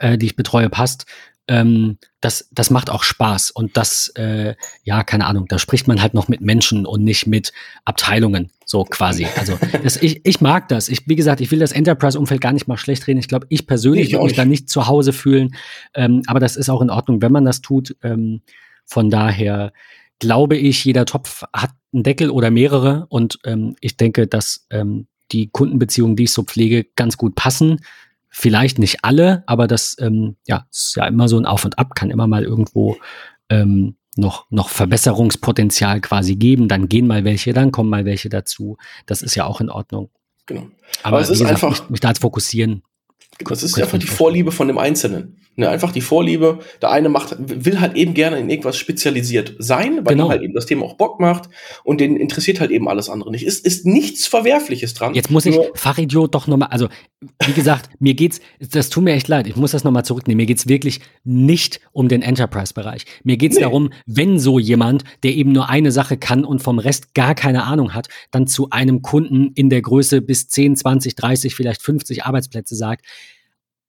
äh, 0.00 0.18
die 0.18 0.26
ich 0.26 0.36
betreue, 0.36 0.68
passt, 0.68 1.06
ähm, 1.48 1.98
das, 2.20 2.48
das 2.52 2.70
macht 2.70 2.90
auch 2.90 3.02
Spaß 3.02 3.50
und 3.50 3.76
das, 3.76 4.08
äh, 4.16 4.54
ja, 4.84 5.02
keine 5.02 5.26
Ahnung, 5.26 5.46
da 5.48 5.58
spricht 5.58 5.88
man 5.88 6.02
halt 6.02 6.14
noch 6.14 6.28
mit 6.28 6.40
Menschen 6.40 6.86
und 6.86 7.02
nicht 7.02 7.26
mit 7.26 7.52
Abteilungen, 7.84 8.50
so 8.64 8.84
quasi. 8.84 9.26
Also 9.36 9.58
das, 9.82 9.96
ich, 9.96 10.20
ich 10.24 10.40
mag 10.40 10.68
das. 10.68 10.88
Ich, 10.88 11.08
wie 11.08 11.16
gesagt, 11.16 11.40
ich 11.40 11.50
will 11.50 11.58
das 11.58 11.72
Enterprise-Umfeld 11.72 12.40
gar 12.40 12.52
nicht 12.52 12.68
mal 12.68 12.76
schlecht 12.76 13.06
reden. 13.06 13.18
Ich 13.18 13.28
glaube, 13.28 13.46
ich 13.48 13.66
persönlich 13.66 14.12
würde 14.12 14.24
mich 14.24 14.34
da 14.34 14.44
nicht 14.44 14.68
zu 14.68 14.86
Hause 14.86 15.12
fühlen, 15.12 15.54
ähm, 15.94 16.22
aber 16.26 16.40
das 16.40 16.56
ist 16.56 16.68
auch 16.68 16.82
in 16.82 16.90
Ordnung, 16.90 17.22
wenn 17.22 17.32
man 17.32 17.44
das 17.44 17.60
tut. 17.60 17.96
Ähm, 18.02 18.42
von 18.84 19.10
daher 19.10 19.72
glaube 20.18 20.56
ich, 20.56 20.84
jeder 20.84 21.04
Topf 21.04 21.44
hat 21.52 21.70
einen 21.92 22.02
Deckel 22.02 22.30
oder 22.30 22.50
mehrere 22.50 23.06
und 23.08 23.38
ähm, 23.44 23.76
ich 23.80 23.96
denke, 23.96 24.26
dass 24.26 24.66
ähm, 24.70 25.06
die 25.32 25.48
Kundenbeziehungen, 25.50 26.16
die 26.16 26.24
ich 26.24 26.32
so 26.32 26.42
pflege, 26.42 26.86
ganz 26.96 27.16
gut 27.16 27.34
passen. 27.34 27.80
Vielleicht 28.30 28.78
nicht 28.78 29.04
alle, 29.04 29.42
aber 29.46 29.66
das 29.66 29.96
ähm, 30.00 30.36
ja, 30.46 30.66
ist 30.70 30.96
ja 30.96 31.06
immer 31.06 31.28
so 31.28 31.38
ein 31.38 31.46
Auf 31.46 31.64
und 31.64 31.78
Ab, 31.78 31.94
kann 31.94 32.10
immer 32.10 32.26
mal 32.26 32.44
irgendwo 32.44 32.96
ähm, 33.48 33.96
noch, 34.16 34.46
noch 34.50 34.68
Verbesserungspotenzial 34.68 36.00
quasi 36.00 36.36
geben. 36.36 36.68
Dann 36.68 36.88
gehen 36.88 37.06
mal 37.06 37.24
welche, 37.24 37.52
dann 37.52 37.72
kommen 37.72 37.88
mal 37.88 38.04
welche 38.04 38.28
dazu. 38.28 38.76
Das 39.06 39.22
ist 39.22 39.34
ja 39.34 39.46
auch 39.46 39.60
in 39.60 39.70
Ordnung. 39.70 40.10
Genau. 40.46 40.62
Aber, 41.02 41.16
aber 41.16 41.20
es 41.20 41.30
ist 41.30 41.40
gesagt, 41.40 41.62
einfach 41.62 41.70
mich, 41.70 41.90
mich 41.90 42.00
da 42.00 42.12
fokussieren. 42.14 42.82
Das 43.46 43.62
ist 43.62 43.80
einfach 43.80 43.98
die 43.98 44.06
Vorliebe 44.06 44.52
von 44.52 44.68
dem 44.68 44.78
Einzelnen. 44.78 45.36
Ne, 45.58 45.68
einfach 45.68 45.90
die 45.90 46.02
Vorliebe. 46.02 46.60
Der 46.80 46.92
eine 46.92 47.08
macht, 47.08 47.34
will 47.40 47.80
halt 47.80 47.96
eben 47.96 48.14
gerne 48.14 48.38
in 48.38 48.48
irgendwas 48.48 48.76
spezialisiert 48.76 49.56
sein, 49.58 49.96
weil 50.04 50.14
genau. 50.14 50.26
ihm 50.26 50.30
halt 50.30 50.42
eben 50.42 50.54
das 50.54 50.66
Thema 50.66 50.84
auch 50.84 50.94
Bock 50.94 51.18
macht 51.18 51.48
und 51.82 52.00
den 52.00 52.14
interessiert 52.14 52.60
halt 52.60 52.70
eben 52.70 52.88
alles 52.88 53.08
andere 53.08 53.32
nicht. 53.32 53.44
Ist, 53.44 53.66
ist 53.66 53.84
nichts 53.84 54.28
Verwerfliches 54.28 54.94
dran. 54.94 55.14
Jetzt 55.14 55.32
muss 55.32 55.46
ich 55.46 55.58
Fachidiot 55.74 56.32
doch 56.36 56.46
nochmal, 56.46 56.68
also 56.68 56.86
wie 57.44 57.52
gesagt, 57.54 57.90
mir 57.98 58.14
geht's, 58.14 58.40
das 58.60 58.88
tut 58.88 59.02
mir 59.02 59.14
echt 59.14 59.26
leid, 59.26 59.48
ich 59.48 59.56
muss 59.56 59.72
das 59.72 59.82
nochmal 59.82 60.04
zurücknehmen. 60.04 60.36
Mir 60.36 60.46
geht's 60.46 60.68
wirklich 60.68 61.00
nicht 61.24 61.80
um 61.90 62.06
den 62.06 62.22
Enterprise-Bereich. 62.22 63.04
Mir 63.24 63.36
geht's 63.36 63.56
nee. 63.56 63.62
darum, 63.62 63.90
wenn 64.06 64.38
so 64.38 64.60
jemand, 64.60 65.02
der 65.24 65.34
eben 65.34 65.50
nur 65.50 65.68
eine 65.68 65.90
Sache 65.90 66.18
kann 66.18 66.44
und 66.44 66.62
vom 66.62 66.78
Rest 66.78 67.14
gar 67.14 67.34
keine 67.34 67.64
Ahnung 67.64 67.94
hat, 67.94 68.06
dann 68.30 68.46
zu 68.46 68.70
einem 68.70 69.02
Kunden 69.02 69.50
in 69.56 69.70
der 69.70 69.82
Größe 69.82 70.22
bis 70.22 70.46
10, 70.46 70.76
20, 70.76 71.16
30, 71.16 71.56
vielleicht 71.56 71.82
50 71.82 72.24
Arbeitsplätze 72.24 72.76
sagt, 72.76 73.04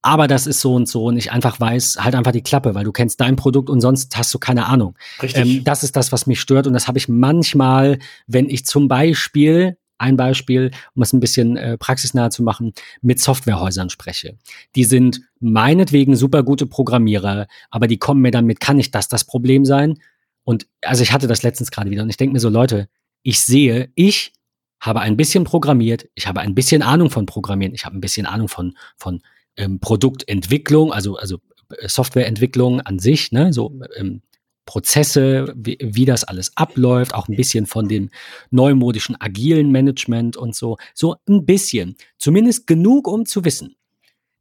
aber 0.02 0.28
das 0.28 0.47
ist 0.47 0.62
so 0.62 0.76
und 0.76 0.88
so 0.88 1.06
und 1.06 1.18
ich 1.18 1.32
einfach 1.32 1.60
weiß, 1.60 1.97
halt 2.00 2.16
einfach 2.16 2.32
die 2.32 2.43
Klappe, 2.43 2.74
weil 2.76 2.86
du 2.86 2.91
kennst 2.91 3.20
dein 3.20 3.36
Produkt 3.36 3.70
und 3.70 3.82
sonst 3.82 4.16
hast 4.18 4.34
du 4.34 4.39
keine 4.39 4.68
Ahnung. 4.68 4.95
Richtig. 5.22 5.58
Ähm, 5.58 5.64
das 5.64 5.84
ist 5.84 5.95
das, 5.95 6.12
was 6.12 6.26
mich 6.26 6.39
stört 6.39 6.68
und 6.68 6.74
das 6.74 6.88
habe 6.88 6.97
ich 6.97 7.10
manchmal, 7.10 8.00
wenn 8.28 8.50
ich 8.50 8.66
zum 8.66 8.88
Beispiel 8.88 9.78
ein 9.97 10.16
Beispiel, 10.16 10.72
um 10.95 11.04
es 11.04 11.12
ein 11.12 11.20
bisschen 11.20 11.58
äh, 11.58 11.78
praxisnah 11.78 12.30
zu 12.30 12.41
machen, 12.41 12.74
mit 13.02 13.20
Softwarehäusern 13.20 13.89
spreche. 13.89 14.38
Die 14.76 14.86
sind 14.86 15.22
meinetwegen 15.41 16.16
super 16.16 16.43
gute 16.43 16.66
Programmierer, 16.66 17.47
aber 17.70 17.88
die 17.88 17.97
kommen 17.97 18.22
mir 18.22 18.32
dann 18.32 18.45
mit, 18.45 18.62
kann 18.62 18.78
nicht 18.78 18.95
das 18.95 19.10
das 19.10 19.26
Problem 19.26 19.66
sein? 19.66 20.00
Und 20.43 20.68
also 20.82 21.04
ich 21.04 21.12
hatte 21.12 21.28
das 21.28 21.43
letztens 21.43 21.70
gerade 21.70 21.91
wieder 21.91 22.04
und 22.04 22.10
ich 22.10 22.18
denke 22.18 22.34
mir 22.34 22.39
so, 22.39 22.50
Leute, 22.50 22.88
ich 23.24 23.41
sehe, 23.41 23.91
ich 23.95 24.32
habe 24.80 25.02
ein 25.02 25.18
bisschen 25.18 25.43
programmiert, 25.43 26.08
ich 26.16 26.28
habe 26.28 26.39
ein 26.39 26.56
bisschen 26.56 26.82
Ahnung 26.82 27.10
von 27.10 27.26
Programmieren, 27.26 27.74
ich 27.74 27.86
habe 27.86 27.97
ein 27.97 28.02
bisschen 28.02 28.26
Ahnung 28.26 28.47
von, 28.47 28.78
von 28.95 29.22
ähm, 29.58 29.80
Produktentwicklung, 29.80 30.91
also, 30.91 31.18
also 31.18 31.38
äh, 31.78 31.88
Softwareentwicklung 31.88 32.82
an 32.82 33.00
sich, 33.00 33.32
ne, 33.32 33.54
so 33.54 33.80
ähm, 33.95 34.22
Prozesse, 34.70 35.52
wie, 35.56 35.80
wie 35.82 36.06
das 36.06 36.24
alles 36.24 36.56
abläuft, 36.56 37.16
auch 37.16 37.28
ein 37.28 37.36
bisschen 37.36 37.66
von 37.66 37.88
dem 37.88 38.12
neumodischen 38.52 39.20
agilen 39.20 39.72
Management 39.72 40.38
und 40.38 40.56
so. 40.56 40.78
So 40.93 41.16
ein 41.28 41.43
bisschen. 41.43 41.95
Zumindest 42.20 42.68
genug, 42.68 43.08
um 43.08 43.26
zu 43.26 43.43
wissen, 43.45 43.76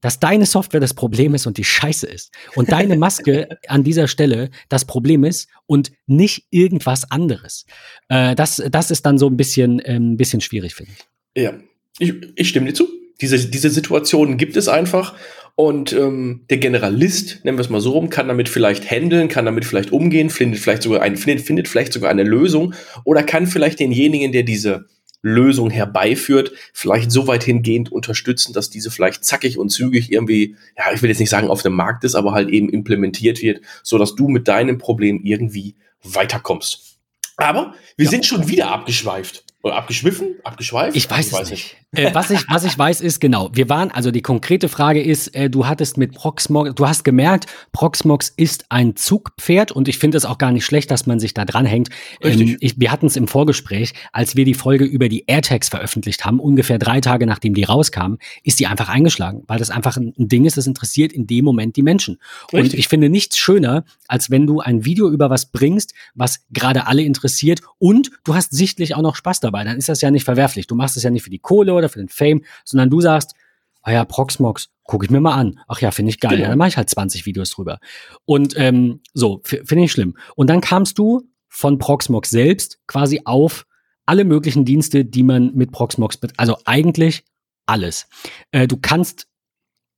dass 0.03 0.21
deine 0.21 0.45
Software 0.45 0.81
das 0.81 0.93
Problem 0.93 1.35
ist 1.35 1.47
und 1.47 1.57
die 1.57 1.65
Scheiße 1.65 2.07
ist. 2.07 2.31
Und 2.55 2.71
deine 2.71 2.99
Maske 2.99 3.49
an 3.69 3.85
dieser 3.85 4.07
Stelle 4.07 4.51
das 4.69 4.85
Problem 4.85 5.25
ist 5.25 5.49
und 5.65 5.93
nicht 6.07 6.47
irgendwas 6.51 7.11
anderes. 7.11 7.65
Äh, 8.09 8.35
das, 8.35 8.63
das 8.71 8.91
ist 8.91 9.07
dann 9.07 9.17
so 9.17 9.29
ein 9.29 9.37
bisschen, 9.39 9.81
äh, 9.81 9.97
ein 9.97 10.19
bisschen 10.19 10.43
schwierig, 10.43 10.75
finde 10.75 10.93
ich. 10.93 11.43
Ja, 11.43 11.55
ich, 11.99 12.13
ich 12.37 12.49
stimme 12.51 12.67
dir 12.67 12.75
zu 12.75 12.98
diese, 13.21 13.39
diese 13.49 13.71
Situationen 13.71 14.37
gibt 14.37 14.57
es 14.57 14.69
einfach. 14.69 15.15
Und 15.55 15.93
ähm, 15.93 16.43
der 16.51 16.59
Generalist, 16.59 17.45
nennen 17.45 17.59
wir 17.59 17.63
es 17.63 17.69
mal 17.69 17.81
so 17.81 17.91
rum, 17.91 18.11
kann 18.11 18.29
damit 18.29 18.49
vielleicht 18.49 18.89
handeln, 18.89 19.29
kann 19.29 19.45
damit 19.45 19.65
vielleicht 19.65 19.91
umgehen, 19.91 20.31
findet 20.31 20.61
vielleicht 20.61 20.85
sogar 20.85 21.03
ein, 21.03 21.17
findet, 21.17 21.45
findet 21.45 21.67
vielleicht 21.67 21.93
sogar 21.93 22.11
eine 22.11 22.23
Lösung 22.23 22.75
oder 23.03 23.25
kann 23.25 23.49
vielleicht 23.49 23.81
denjenigen, 23.81 24.31
der 24.31 24.45
diese 24.45 24.87
Lösung 25.21 25.71
herbeiführt, 25.71 26.53
vielleicht 26.73 27.11
so 27.11 27.27
weit 27.27 27.43
hingehend 27.43 27.91
unterstützen, 27.91 28.53
dass 28.53 28.71
diese 28.71 28.93
vielleicht 28.93 29.25
zackig 29.25 29.59
und 29.59 29.71
zügig 29.71 30.13
irgendwie, 30.13 30.55
ja, 30.77 30.93
ich 30.95 31.03
will 31.03 31.11
jetzt 31.11 31.19
nicht 31.19 31.31
sagen 31.31 31.49
auf 31.49 31.63
dem 31.63 31.75
Markt 31.75 32.05
ist, 32.05 32.15
aber 32.15 32.33
halt 32.33 32.51
eben 32.51 32.69
implementiert 32.69 33.43
wird, 33.43 33.61
so 33.83 33.99
dass 33.99 34.15
du 34.15 34.29
mit 34.29 34.47
deinem 34.47 34.79
Problem 34.79 35.21
irgendwie 35.25 35.75
weiterkommst. 36.05 36.99
Aber 37.37 37.75
wir 37.97 38.05
ja. 38.05 38.11
sind 38.11 38.27
schon 38.27 38.49
wieder 38.49 38.71
abgeschweift. 38.71 39.45
Oder 39.63 39.75
abgeschwiffen? 39.75 40.37
Abgeschweift? 40.45 40.97
Ich 40.97 41.11
weiß, 41.11 41.27
ich 41.27 41.33
weiß 41.33 41.43
es 41.43 41.51
nicht. 41.51 41.77
Äh, 41.93 42.15
was, 42.15 42.31
ich, 42.31 42.45
was 42.49 42.65
ich 42.65 42.79
weiß 42.79 43.01
ist, 43.01 43.19
genau, 43.19 43.51
wir 43.55 43.69
waren, 43.69 43.91
also 43.91 44.13
die 44.13 44.23
konkrete 44.23 44.69
Frage 44.69 45.03
ist, 45.03 45.35
äh, 45.35 45.51
du 45.51 45.67
hattest 45.67 45.97
mit 45.97 46.13
Proxmox, 46.13 46.75
du 46.75 46.87
hast 46.87 47.03
gemerkt, 47.03 47.47
Proxmox 47.73 48.33
ist 48.37 48.67
ein 48.69 48.95
Zugpferd 48.95 49.73
und 49.73 49.89
ich 49.89 49.99
finde 49.99 50.17
es 50.17 50.25
auch 50.25 50.39
gar 50.39 50.53
nicht 50.53 50.65
schlecht, 50.65 50.93
dass 50.93 51.07
man 51.07 51.19
sich 51.19 51.35
da 51.35 51.45
dranhängt. 51.45 51.89
Ähm, 52.23 52.57
ich, 52.61 52.79
wir 52.79 52.93
hatten 52.93 53.07
es 53.07 53.17
im 53.17 53.27
Vorgespräch, 53.27 53.95
als 54.13 54.37
wir 54.37 54.45
die 54.45 54.55
Folge 54.55 54.85
über 54.85 55.09
die 55.09 55.25
AirTags 55.27 55.71
veröffentlicht 55.71 56.25
haben, 56.25 56.39
ungefähr 56.39 56.79
drei 56.79 57.01
Tage 57.01 57.27
nachdem 57.27 57.55
die 57.55 57.65
rauskamen, 57.65 58.19
ist 58.45 58.61
die 58.61 58.69
einfach 58.69 58.91
eingeschlagen, 58.91 59.43
weil 59.49 59.59
das 59.59 59.71
einfach 59.71 59.97
ein, 59.97 60.15
ein 60.19 60.29
Ding 60.29 60.45
ist, 60.45 60.57
das 60.57 60.69
interessiert 60.69 61.13
in 61.13 61.27
dem 61.27 61.45
Moment 61.45 61.75
die 61.75 61.83
Menschen. 61.83 62.19
Richtig. 62.53 62.61
Und 62.61 62.75
ich 62.79 62.87
finde 62.87 63.09
nichts 63.09 63.39
schöner, 63.39 63.85
als 64.07 64.31
wenn 64.31 64.47
du 64.47 64.61
ein 64.61 64.85
Video 64.85 65.11
über 65.11 65.31
was 65.31 65.47
bringst, 65.47 65.95
was 66.15 66.45
gerade 66.51 66.87
alle 66.87 67.03
interessiert 67.03 67.61
und 67.79 68.11
du 68.25 68.35
hast 68.35 68.53
sichtlich 68.53 68.95
auch 68.95 69.03
noch 69.03 69.17
Spaß 69.17 69.41
dabei 69.41 69.48
dabei, 69.49 69.65
dann 69.65 69.77
ist 69.77 69.89
das 69.89 70.01
ja 70.01 70.11
nicht 70.11 70.25
verwerflich. 70.25 70.67
Du 70.67 70.75
machst 70.75 70.97
es 70.97 71.03
ja 71.03 71.11
nicht 71.11 71.23
für 71.23 71.31
die 71.31 71.39
Kohle 71.39 71.75
oder 71.75 71.89
für 71.89 71.99
den 71.99 72.09
Fame, 72.09 72.43
sondern 72.65 72.91
du 72.91 73.01
sagst, 73.01 73.35
ah 73.83 73.93
ja, 73.93 74.05
Proxmox, 74.05 74.71
gucke 74.85 75.05
ich 75.05 75.11
mir 75.11 75.21
mal 75.21 75.35
an. 75.35 75.61
Ach 75.69 75.81
ja, 75.81 75.91
finde 75.91 76.11
ich 76.11 76.21
geil. 76.21 76.33
Genau. 76.33 76.43
Ja, 76.43 76.49
dann 76.49 76.59
mache 76.59 76.69
ich 76.69 76.77
halt 76.77 76.91
20 76.91 77.27
Videos 77.27 77.51
drüber. 77.51 77.79
Und 78.25 78.55
ähm, 78.57 79.01
so, 79.15 79.41
finde 79.45 79.85
ich 79.85 79.93
schlimm. 79.93 80.17
Und 80.37 80.49
dann 80.51 80.61
kamst 80.61 80.99
du 80.99 81.29
von 81.49 81.79
Proxmox 81.79 82.31
selbst 82.31 82.79
quasi 82.87 83.23
auf 83.25 83.67
alle 84.07 84.25
möglichen 84.25 84.65
Dienste, 84.65 85.05
die 85.05 85.23
man 85.23 85.55
mit 85.55 85.73
Proxmox, 85.73 86.19
also 86.37 86.57
eigentlich 86.65 87.25
alles. 87.67 88.07
Äh, 88.53 88.67
du 88.67 88.79
kannst 88.79 89.27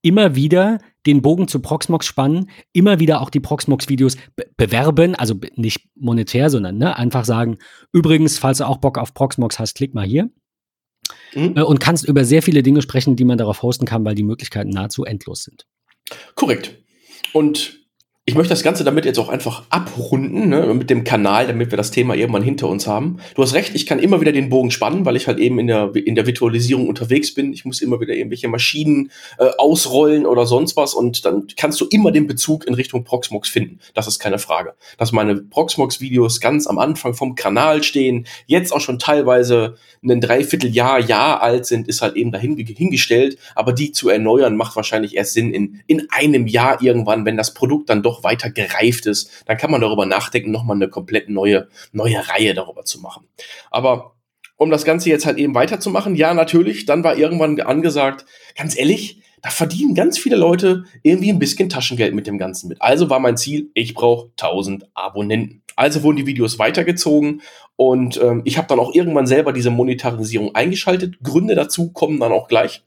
immer 0.03 0.35
wieder 0.35 0.79
den 1.07 1.23
Bogen 1.23 1.49
zu 1.49 1.61
Proxmox 1.61 2.07
spannen, 2.07 2.51
immer 2.73 2.99
wieder 3.01 3.21
auch 3.21 3.31
die 3.31 3.41
Proxmox-Videos 3.41 4.17
be 4.37 4.47
bewerben, 4.57 5.15
also 5.15 5.35
nicht 5.57 5.89
monetär, 5.95 6.51
sondern 6.51 6.77
ne, 6.79 6.97
einfach 6.97 7.25
sagen, 7.25 7.59
übrigens, 7.93 8.39
falls 8.39 8.59
du 8.59 8.67
auch 8.67 8.79
Bock 8.79 8.99
auf 8.99 9.15
Proxmox 9.15 9.59
hast, 9.59 9.75
klick 9.75 9.95
mal 9.95 10.07
hier. 10.07 10.31
Mhm. 11.35 11.57
Äh, 11.57 11.63
und 11.63 11.81
kannst 11.81 12.07
über 12.07 12.25
sehr 12.25 12.43
viele 12.43 12.63
Dinge 12.63 12.83
sprechen, 12.83 13.17
die 13.17 13.25
man 13.25 13.39
darauf 13.39 13.63
hosten 13.63 13.87
kann, 13.87 14.05
weil 14.05 14.15
die 14.15 14.23
Möglichkeiten 14.23 14.71
nahezu 14.71 15.05
endlos 15.05 15.45
sind. 15.45 15.67
Korrekt. 16.35 16.77
Und 17.33 17.80
ich 18.31 18.37
möchte 18.37 18.51
das 18.51 18.63
Ganze 18.63 18.85
damit 18.85 19.07
jetzt 19.07 19.19
auch 19.19 19.29
einfach 19.29 19.65
abrunden, 19.71 20.51
ne, 20.51 20.73
mit 20.73 20.89
dem 20.89 21.03
Kanal, 21.03 21.49
damit 21.49 21.73
wir 21.73 21.77
das 21.77 21.91
Thema 21.91 22.15
irgendwann 22.15 22.45
hinter 22.45 22.69
uns 22.69 22.87
haben. 22.87 23.17
Du 23.35 23.43
hast 23.43 23.55
recht, 23.55 23.75
ich 23.75 23.87
kann 23.87 23.99
immer 23.99 24.21
wieder 24.21 24.31
den 24.31 24.51
Bogen 24.51 24.71
spannen, 24.71 25.05
weil 25.05 25.17
ich 25.17 25.27
halt 25.27 25.41
eben 25.41 25.59
in 25.59 25.67
der, 25.67 25.91
in 25.97 26.15
der 26.15 26.29
Virtualisierung 26.29 26.87
unterwegs 26.87 27.35
bin. 27.35 27.53
Ich 27.53 27.65
muss 27.65 27.83
immer 27.83 28.01
wieder 28.01 28.15
irgendwelche 28.15 28.47
Maschinen 28.47 29.11
äh, 29.39 29.49
ausrollen 29.59 30.27
oder 30.27 30.47
sonst 30.47 30.77
was 30.77 30.95
und 30.95 31.25
dann 31.25 31.49
kannst 31.57 31.81
du 31.81 31.87
immer 31.91 32.13
den 32.13 32.29
Bezug 32.29 32.69
in 32.69 32.75
Richtung 32.75 33.03
Proxmox 33.03 33.49
finden. 33.49 33.81
Das 33.95 34.07
ist 34.07 34.21
keine 34.21 34.39
Frage. 34.39 34.75
Dass 34.97 35.11
meine 35.11 35.35
Proxmox-Videos 35.35 36.39
ganz 36.39 36.69
am 36.69 36.79
Anfang 36.79 37.15
vom 37.15 37.35
Kanal 37.35 37.83
stehen, 37.83 38.29
jetzt 38.47 38.73
auch 38.73 38.81
schon 38.81 39.01
teilweise 39.01 39.75
ein 40.05 40.21
Dreivierteljahr, 40.21 41.01
Jahr 41.01 41.43
alt 41.43 41.67
sind, 41.67 41.89
ist 41.89 42.01
halt 42.01 42.15
eben 42.15 42.31
dahin 42.31 42.57
hingestellt. 42.57 43.39
Aber 43.57 43.73
die 43.73 43.91
zu 43.91 44.09
erneuern 44.09 44.57
macht 44.57 44.77
wahrscheinlich 44.77 45.17
erst 45.17 45.33
Sinn 45.33 45.53
in, 45.53 45.81
in 45.89 46.07
einem 46.11 46.47
Jahr 46.47 46.81
irgendwann, 46.81 47.25
wenn 47.25 47.37
das 47.37 47.55
Produkt 47.55 47.91
dann 47.91 48.05
doch 48.05 48.20
weiter 48.23 48.51
gereift 48.51 49.07
ist, 49.07 49.45
dann 49.47 49.57
kann 49.57 49.71
man 49.71 49.81
darüber 49.81 50.07
nachdenken, 50.07 50.51
nochmal 50.51 50.77
eine 50.77 50.89
komplett 50.89 51.29
neue, 51.29 51.69
neue 51.93 52.29
Reihe 52.29 52.55
darüber 52.55 52.85
zu 52.85 53.01
machen. 53.01 53.27
Aber 53.71 54.15
um 54.57 54.71
das 54.71 54.85
Ganze 54.85 55.09
jetzt 55.09 55.27
halt 55.27 55.39
eben 55.39 55.55
weiterzumachen, 55.55 56.15
ja, 56.17 56.35
natürlich, 56.35 56.85
dann 56.85 57.03
war 57.03 57.17
irgendwann 57.17 57.59
angesagt, 57.61 58.27
ganz 58.57 58.79
ehrlich, 58.79 59.23
da 59.43 59.49
verdienen 59.49 59.95
ganz 59.95 60.19
viele 60.19 60.37
Leute 60.37 60.85
irgendwie 61.03 61.31
ein 61.31 61.39
bisschen 61.39 61.71
Taschengeld 61.71 62.15
mit 62.15 62.27
dem 62.27 62.37
Ganzen 62.37 62.69
mit. 62.69 62.83
Also 62.83 63.09
war 63.09 63.21
mein 63.21 63.39
Ziel, 63.39 63.71
ich 63.75 63.95
brauche 63.95 64.29
1000 64.39 64.89
Abonnenten. 64.95 65.63
Also 65.77 66.03
wurden 66.03 66.19
die 66.19 66.27
Videos 66.27 66.59
weitergezogen 66.59 67.41
und 67.77 68.21
ähm, 68.23 68.43
ich 68.45 68.59
habe 68.59 68.69
dann 68.69 68.79
auch 68.79 68.95
irgendwann 68.95 69.27
selber 69.27 69.55
diese 69.55 69.71
Monetarisierung 69.71 70.55
eingeschaltet. 70.55 71.17
Gründe 71.23 71.55
dazu 71.55 71.91
kommen 71.91 72.21
dann 72.21 72.33
auch 72.33 72.49
gleich. 72.49 72.83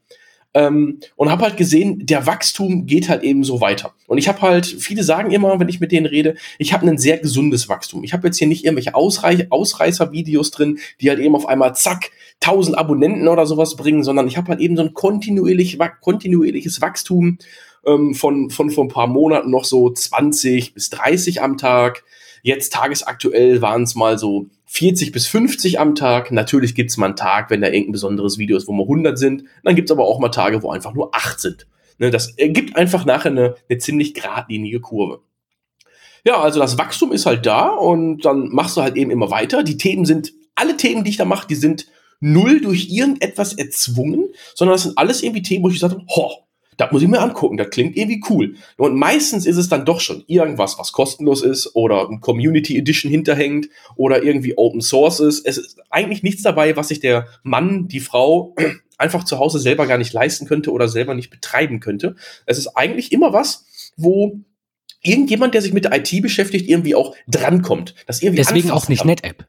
Ähm, 0.54 1.00
und 1.16 1.30
habe 1.30 1.42
halt 1.42 1.56
gesehen, 1.56 2.06
der 2.06 2.26
Wachstum 2.26 2.86
geht 2.86 3.08
halt 3.08 3.24
eben 3.24 3.42
so 3.42 3.60
weiter. 3.60 3.92
Und 4.06 4.18
ich 4.18 4.28
habe 4.28 4.40
halt, 4.40 4.66
viele 4.66 5.02
sagen 5.02 5.32
immer, 5.32 5.58
wenn 5.58 5.68
ich 5.68 5.80
mit 5.80 5.90
denen 5.90 6.06
rede, 6.06 6.36
ich 6.58 6.72
habe 6.72 6.86
ein 6.86 6.96
sehr 6.96 7.18
gesundes 7.18 7.68
Wachstum. 7.68 8.04
Ich 8.04 8.12
habe 8.12 8.28
jetzt 8.28 8.38
hier 8.38 8.46
nicht 8.46 8.64
irgendwelche 8.64 8.94
Ausreich 8.94 9.50
Ausreißer-Videos 9.50 10.52
drin, 10.52 10.78
die 11.00 11.10
halt 11.10 11.18
eben 11.18 11.34
auf 11.34 11.46
einmal 11.46 11.74
zack 11.74 12.10
1000 12.40 12.78
Abonnenten 12.78 13.26
oder 13.26 13.46
sowas 13.46 13.74
bringen, 13.74 14.04
sondern 14.04 14.28
ich 14.28 14.36
habe 14.36 14.48
halt 14.48 14.60
eben 14.60 14.76
so 14.76 14.82
ein 14.82 14.94
kontinuierlich, 14.94 15.78
kontinuierliches 16.00 16.80
Wachstum 16.80 17.38
ähm, 17.84 18.14
von, 18.14 18.50
von 18.50 18.70
vor 18.70 18.84
ein 18.84 18.88
paar 18.88 19.08
Monaten 19.08 19.50
noch 19.50 19.64
so 19.64 19.90
20 19.90 20.74
bis 20.74 20.90
30 20.90 21.42
am 21.42 21.58
Tag. 21.58 22.04
Jetzt 22.42 22.72
tagesaktuell 22.72 23.60
waren 23.60 23.82
es 23.82 23.94
mal 23.94 24.18
so 24.18 24.46
40 24.66 25.12
bis 25.12 25.26
50 25.26 25.78
am 25.78 25.94
Tag. 25.94 26.32
Natürlich 26.32 26.74
gibt 26.74 26.90
es 26.90 26.96
mal 26.96 27.06
einen 27.06 27.16
Tag, 27.16 27.50
wenn 27.50 27.60
da 27.60 27.68
irgendein 27.68 27.92
besonderes 27.92 28.38
Video 28.38 28.56
ist, 28.56 28.66
wo 28.66 28.72
wir 28.72 28.82
100 28.82 29.18
sind. 29.18 29.44
Dann 29.62 29.74
gibt 29.74 29.90
es 29.90 29.92
aber 29.92 30.04
auch 30.04 30.18
mal 30.18 30.30
Tage, 30.30 30.62
wo 30.62 30.70
einfach 30.70 30.94
nur 30.94 31.14
8 31.14 31.40
sind. 31.40 31.66
Ne, 31.98 32.10
das 32.10 32.30
ergibt 32.36 32.76
einfach 32.76 33.04
nachher 33.04 33.30
eine, 33.30 33.54
eine 33.68 33.78
ziemlich 33.78 34.14
geradlinige 34.14 34.80
Kurve. 34.80 35.20
Ja, 36.24 36.40
also 36.40 36.58
das 36.58 36.78
Wachstum 36.78 37.12
ist 37.12 37.26
halt 37.26 37.44
da 37.46 37.68
und 37.68 38.24
dann 38.24 38.48
machst 38.48 38.76
du 38.76 38.82
halt 38.82 38.96
eben 38.96 39.10
immer 39.10 39.30
weiter. 39.30 39.62
Die 39.62 39.76
Themen 39.76 40.06
sind, 40.06 40.32
alle 40.54 40.76
Themen, 40.76 41.04
die 41.04 41.10
ich 41.10 41.18
da 41.18 41.24
mache, 41.24 41.46
die 41.46 41.54
sind 41.54 41.86
null 42.20 42.60
durch 42.60 42.88
irgendetwas 42.90 43.52
erzwungen, 43.52 44.30
sondern 44.54 44.74
das 44.74 44.84
sind 44.84 44.96
alles 44.96 45.22
irgendwie 45.22 45.42
Themen, 45.42 45.62
wo 45.62 45.68
ich 45.68 45.74
gesagt 45.74 45.94
habe, 45.94 46.06
ho, 46.08 46.43
das 46.76 46.92
muss 46.92 47.02
ich 47.02 47.08
mir 47.08 47.20
angucken, 47.20 47.56
das 47.56 47.70
klingt 47.70 47.96
irgendwie 47.96 48.22
cool. 48.30 48.54
Und 48.76 48.96
meistens 48.96 49.46
ist 49.46 49.56
es 49.56 49.68
dann 49.68 49.84
doch 49.84 50.00
schon 50.00 50.24
irgendwas, 50.26 50.78
was 50.78 50.92
kostenlos 50.92 51.42
ist 51.42 51.74
oder 51.74 52.08
ein 52.08 52.20
Community 52.20 52.76
Edition 52.78 53.10
hinterhängt 53.10 53.68
oder 53.96 54.22
irgendwie 54.22 54.56
Open 54.56 54.80
Source 54.80 55.20
ist. 55.20 55.46
Es 55.46 55.58
ist 55.58 55.80
eigentlich 55.90 56.22
nichts 56.22 56.42
dabei, 56.42 56.76
was 56.76 56.88
sich 56.88 57.00
der 57.00 57.26
Mann, 57.42 57.88
die 57.88 58.00
Frau 58.00 58.54
einfach 58.98 59.24
zu 59.24 59.38
Hause 59.38 59.58
selber 59.58 59.86
gar 59.86 59.98
nicht 59.98 60.12
leisten 60.12 60.46
könnte 60.46 60.72
oder 60.72 60.88
selber 60.88 61.14
nicht 61.14 61.30
betreiben 61.30 61.80
könnte. 61.80 62.16
Es 62.46 62.58
ist 62.58 62.68
eigentlich 62.68 63.12
immer 63.12 63.32
was, 63.32 63.66
wo 63.96 64.40
irgendjemand, 65.02 65.54
der 65.54 65.62
sich 65.62 65.72
mit 65.72 65.84
der 65.84 65.94
IT 65.96 66.22
beschäftigt, 66.22 66.68
irgendwie 66.68 66.94
auch 66.94 67.14
drankommt. 67.28 67.94
Das 68.06 68.22
irgendwie 68.22 68.42
Deswegen 68.42 68.70
auch 68.70 68.88
nicht 68.88 69.04
NetApp. 69.04 69.46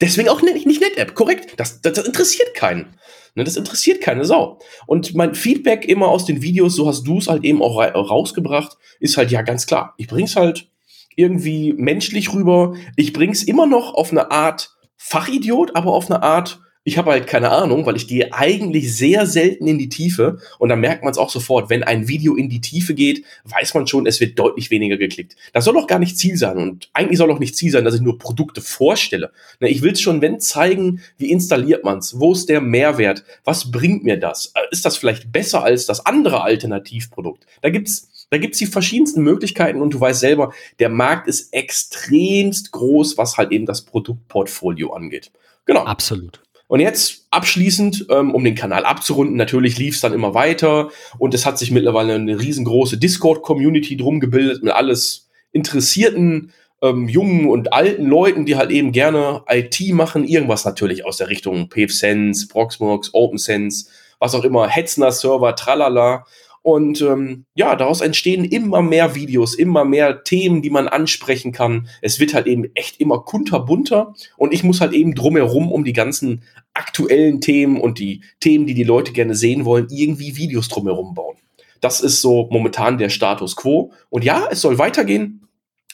Deswegen 0.00 0.28
auch 0.28 0.42
nicht, 0.42 0.66
nicht 0.66 0.80
NetApp, 0.80 1.14
korrekt. 1.14 1.54
Das, 1.56 1.80
das, 1.80 1.94
das 1.94 2.06
interessiert 2.06 2.54
keinen. 2.54 2.96
Ne, 3.34 3.44
das 3.44 3.56
interessiert 3.56 4.00
keine 4.00 4.24
Sau. 4.24 4.60
Und 4.86 5.14
mein 5.14 5.34
Feedback 5.34 5.88
immer 5.88 6.08
aus 6.08 6.24
den 6.24 6.42
Videos, 6.42 6.76
so 6.76 6.86
hast 6.86 7.04
du 7.04 7.18
es 7.18 7.28
halt 7.28 7.44
eben 7.44 7.62
auch 7.62 7.78
rausgebracht, 7.78 8.76
ist 9.00 9.16
halt 9.16 9.30
ja 9.30 9.42
ganz 9.42 9.66
klar. 9.66 9.94
Ich 9.96 10.06
bring's 10.06 10.36
halt 10.36 10.68
irgendwie 11.16 11.72
menschlich 11.72 12.32
rüber. 12.32 12.74
Ich 12.96 13.12
bring's 13.12 13.42
immer 13.42 13.66
noch 13.66 13.94
auf 13.94 14.10
eine 14.10 14.30
Art 14.30 14.70
Fachidiot, 14.96 15.74
aber 15.74 15.92
auf 15.92 16.10
eine 16.10 16.22
Art 16.22 16.60
ich 16.84 16.98
habe 16.98 17.10
halt 17.10 17.26
keine 17.26 17.50
Ahnung, 17.50 17.86
weil 17.86 17.96
ich 17.96 18.06
gehe 18.06 18.32
eigentlich 18.34 18.94
sehr 18.94 19.26
selten 19.26 19.66
in 19.66 19.78
die 19.78 19.88
Tiefe 19.88 20.38
und 20.58 20.68
da 20.68 20.76
merkt 20.76 21.02
man 21.02 21.10
es 21.10 21.18
auch 21.18 21.30
sofort, 21.30 21.70
wenn 21.70 21.82
ein 21.82 22.08
Video 22.08 22.36
in 22.36 22.50
die 22.50 22.60
Tiefe 22.60 22.92
geht, 22.92 23.24
weiß 23.44 23.72
man 23.72 23.86
schon, 23.86 24.06
es 24.06 24.20
wird 24.20 24.38
deutlich 24.38 24.70
weniger 24.70 24.98
geklickt. 24.98 25.34
Das 25.54 25.64
soll 25.64 25.78
auch 25.78 25.86
gar 25.86 25.98
nicht 25.98 26.18
Ziel 26.18 26.36
sein 26.36 26.58
und 26.58 26.90
eigentlich 26.92 27.16
soll 27.16 27.30
auch 27.30 27.38
nicht 27.38 27.56
Ziel 27.56 27.72
sein, 27.72 27.86
dass 27.86 27.94
ich 27.94 28.02
nur 28.02 28.18
Produkte 28.18 28.60
vorstelle. 28.60 29.32
Ne, 29.60 29.70
ich 29.70 29.80
will 29.80 29.92
es 29.92 30.00
schon, 30.02 30.20
wenn 30.20 30.40
zeigen, 30.40 31.00
wie 31.16 31.30
installiert 31.30 31.84
man 31.84 31.98
es, 31.98 32.20
wo 32.20 32.32
ist 32.32 32.50
der 32.50 32.60
Mehrwert, 32.60 33.24
was 33.44 33.70
bringt 33.70 34.04
mir 34.04 34.18
das, 34.18 34.52
äh, 34.54 34.60
ist 34.70 34.84
das 34.84 34.98
vielleicht 34.98 35.32
besser 35.32 35.64
als 35.64 35.86
das 35.86 36.04
andere 36.04 36.42
Alternativprodukt. 36.42 37.46
Da 37.62 37.70
gibt's 37.70 38.10
da 38.30 38.38
gibt's 38.38 38.58
die 38.58 38.66
verschiedensten 38.66 39.22
Möglichkeiten 39.22 39.80
und 39.80 39.94
du 39.94 40.00
weißt 40.00 40.18
selber, 40.18 40.52
der 40.80 40.88
Markt 40.88 41.28
ist 41.28 41.52
extremst 41.52 42.72
groß, 42.72 43.16
was 43.16 43.36
halt 43.36 43.52
eben 43.52 43.64
das 43.64 43.82
Produktportfolio 43.82 44.92
angeht. 44.92 45.30
Genau. 45.66 45.84
Absolut. 45.84 46.43
Und 46.66 46.80
jetzt 46.80 47.26
abschließend, 47.30 48.06
ähm, 48.10 48.34
um 48.34 48.42
den 48.42 48.54
Kanal 48.54 48.84
abzurunden, 48.84 49.36
natürlich 49.36 49.78
lief 49.78 49.96
es 49.96 50.00
dann 50.00 50.14
immer 50.14 50.34
weiter 50.34 50.90
und 51.18 51.34
es 51.34 51.44
hat 51.44 51.58
sich 51.58 51.70
mittlerweile 51.70 52.14
eine 52.14 52.40
riesengroße 52.40 52.98
Discord-Community 52.98 53.96
drum 53.96 54.20
gebildet 54.20 54.62
mit 54.62 54.72
alles 54.72 55.28
interessierten 55.52 56.52
ähm, 56.82 57.08
jungen 57.08 57.48
und 57.48 57.72
alten 57.72 58.06
Leuten, 58.06 58.44
die 58.44 58.56
halt 58.56 58.70
eben 58.70 58.92
gerne 58.92 59.42
IT 59.48 59.80
machen, 59.92 60.24
irgendwas 60.24 60.64
natürlich 60.64 61.04
aus 61.04 61.16
der 61.16 61.28
Richtung 61.28 61.68
PFSense, 61.70 62.48
Proxmox, 62.48 63.10
OpenSense, 63.12 63.86
was 64.18 64.34
auch 64.34 64.44
immer, 64.44 64.68
Hetzner-Server, 64.68 65.56
tralala. 65.56 66.26
Und 66.64 67.02
ähm, 67.02 67.44
ja, 67.54 67.76
daraus 67.76 68.00
entstehen 68.00 68.42
immer 68.42 68.80
mehr 68.80 69.14
Videos, 69.14 69.54
immer 69.54 69.84
mehr 69.84 70.24
Themen, 70.24 70.62
die 70.62 70.70
man 70.70 70.88
ansprechen 70.88 71.52
kann. 71.52 71.88
Es 72.00 72.18
wird 72.18 72.32
halt 72.32 72.46
eben 72.46 72.74
echt 72.74 73.02
immer 73.02 73.18
kunterbunter 73.20 74.14
und 74.38 74.54
ich 74.54 74.64
muss 74.64 74.80
halt 74.80 74.94
eben 74.94 75.14
drumherum 75.14 75.70
um 75.70 75.84
die 75.84 75.92
ganzen 75.92 76.42
aktuellen 76.72 77.42
Themen 77.42 77.78
und 77.78 77.98
die 77.98 78.22
Themen, 78.40 78.66
die 78.66 78.72
die 78.72 78.82
Leute 78.82 79.12
gerne 79.12 79.34
sehen 79.34 79.66
wollen, 79.66 79.88
irgendwie 79.90 80.38
Videos 80.38 80.68
drumherum 80.68 81.12
bauen. 81.12 81.36
Das 81.82 82.00
ist 82.00 82.22
so 82.22 82.48
momentan 82.50 82.96
der 82.96 83.10
Status 83.10 83.56
quo. 83.56 83.92
Und 84.08 84.24
ja, 84.24 84.48
es 84.50 84.62
soll 84.62 84.78
weitergehen. 84.78 85.46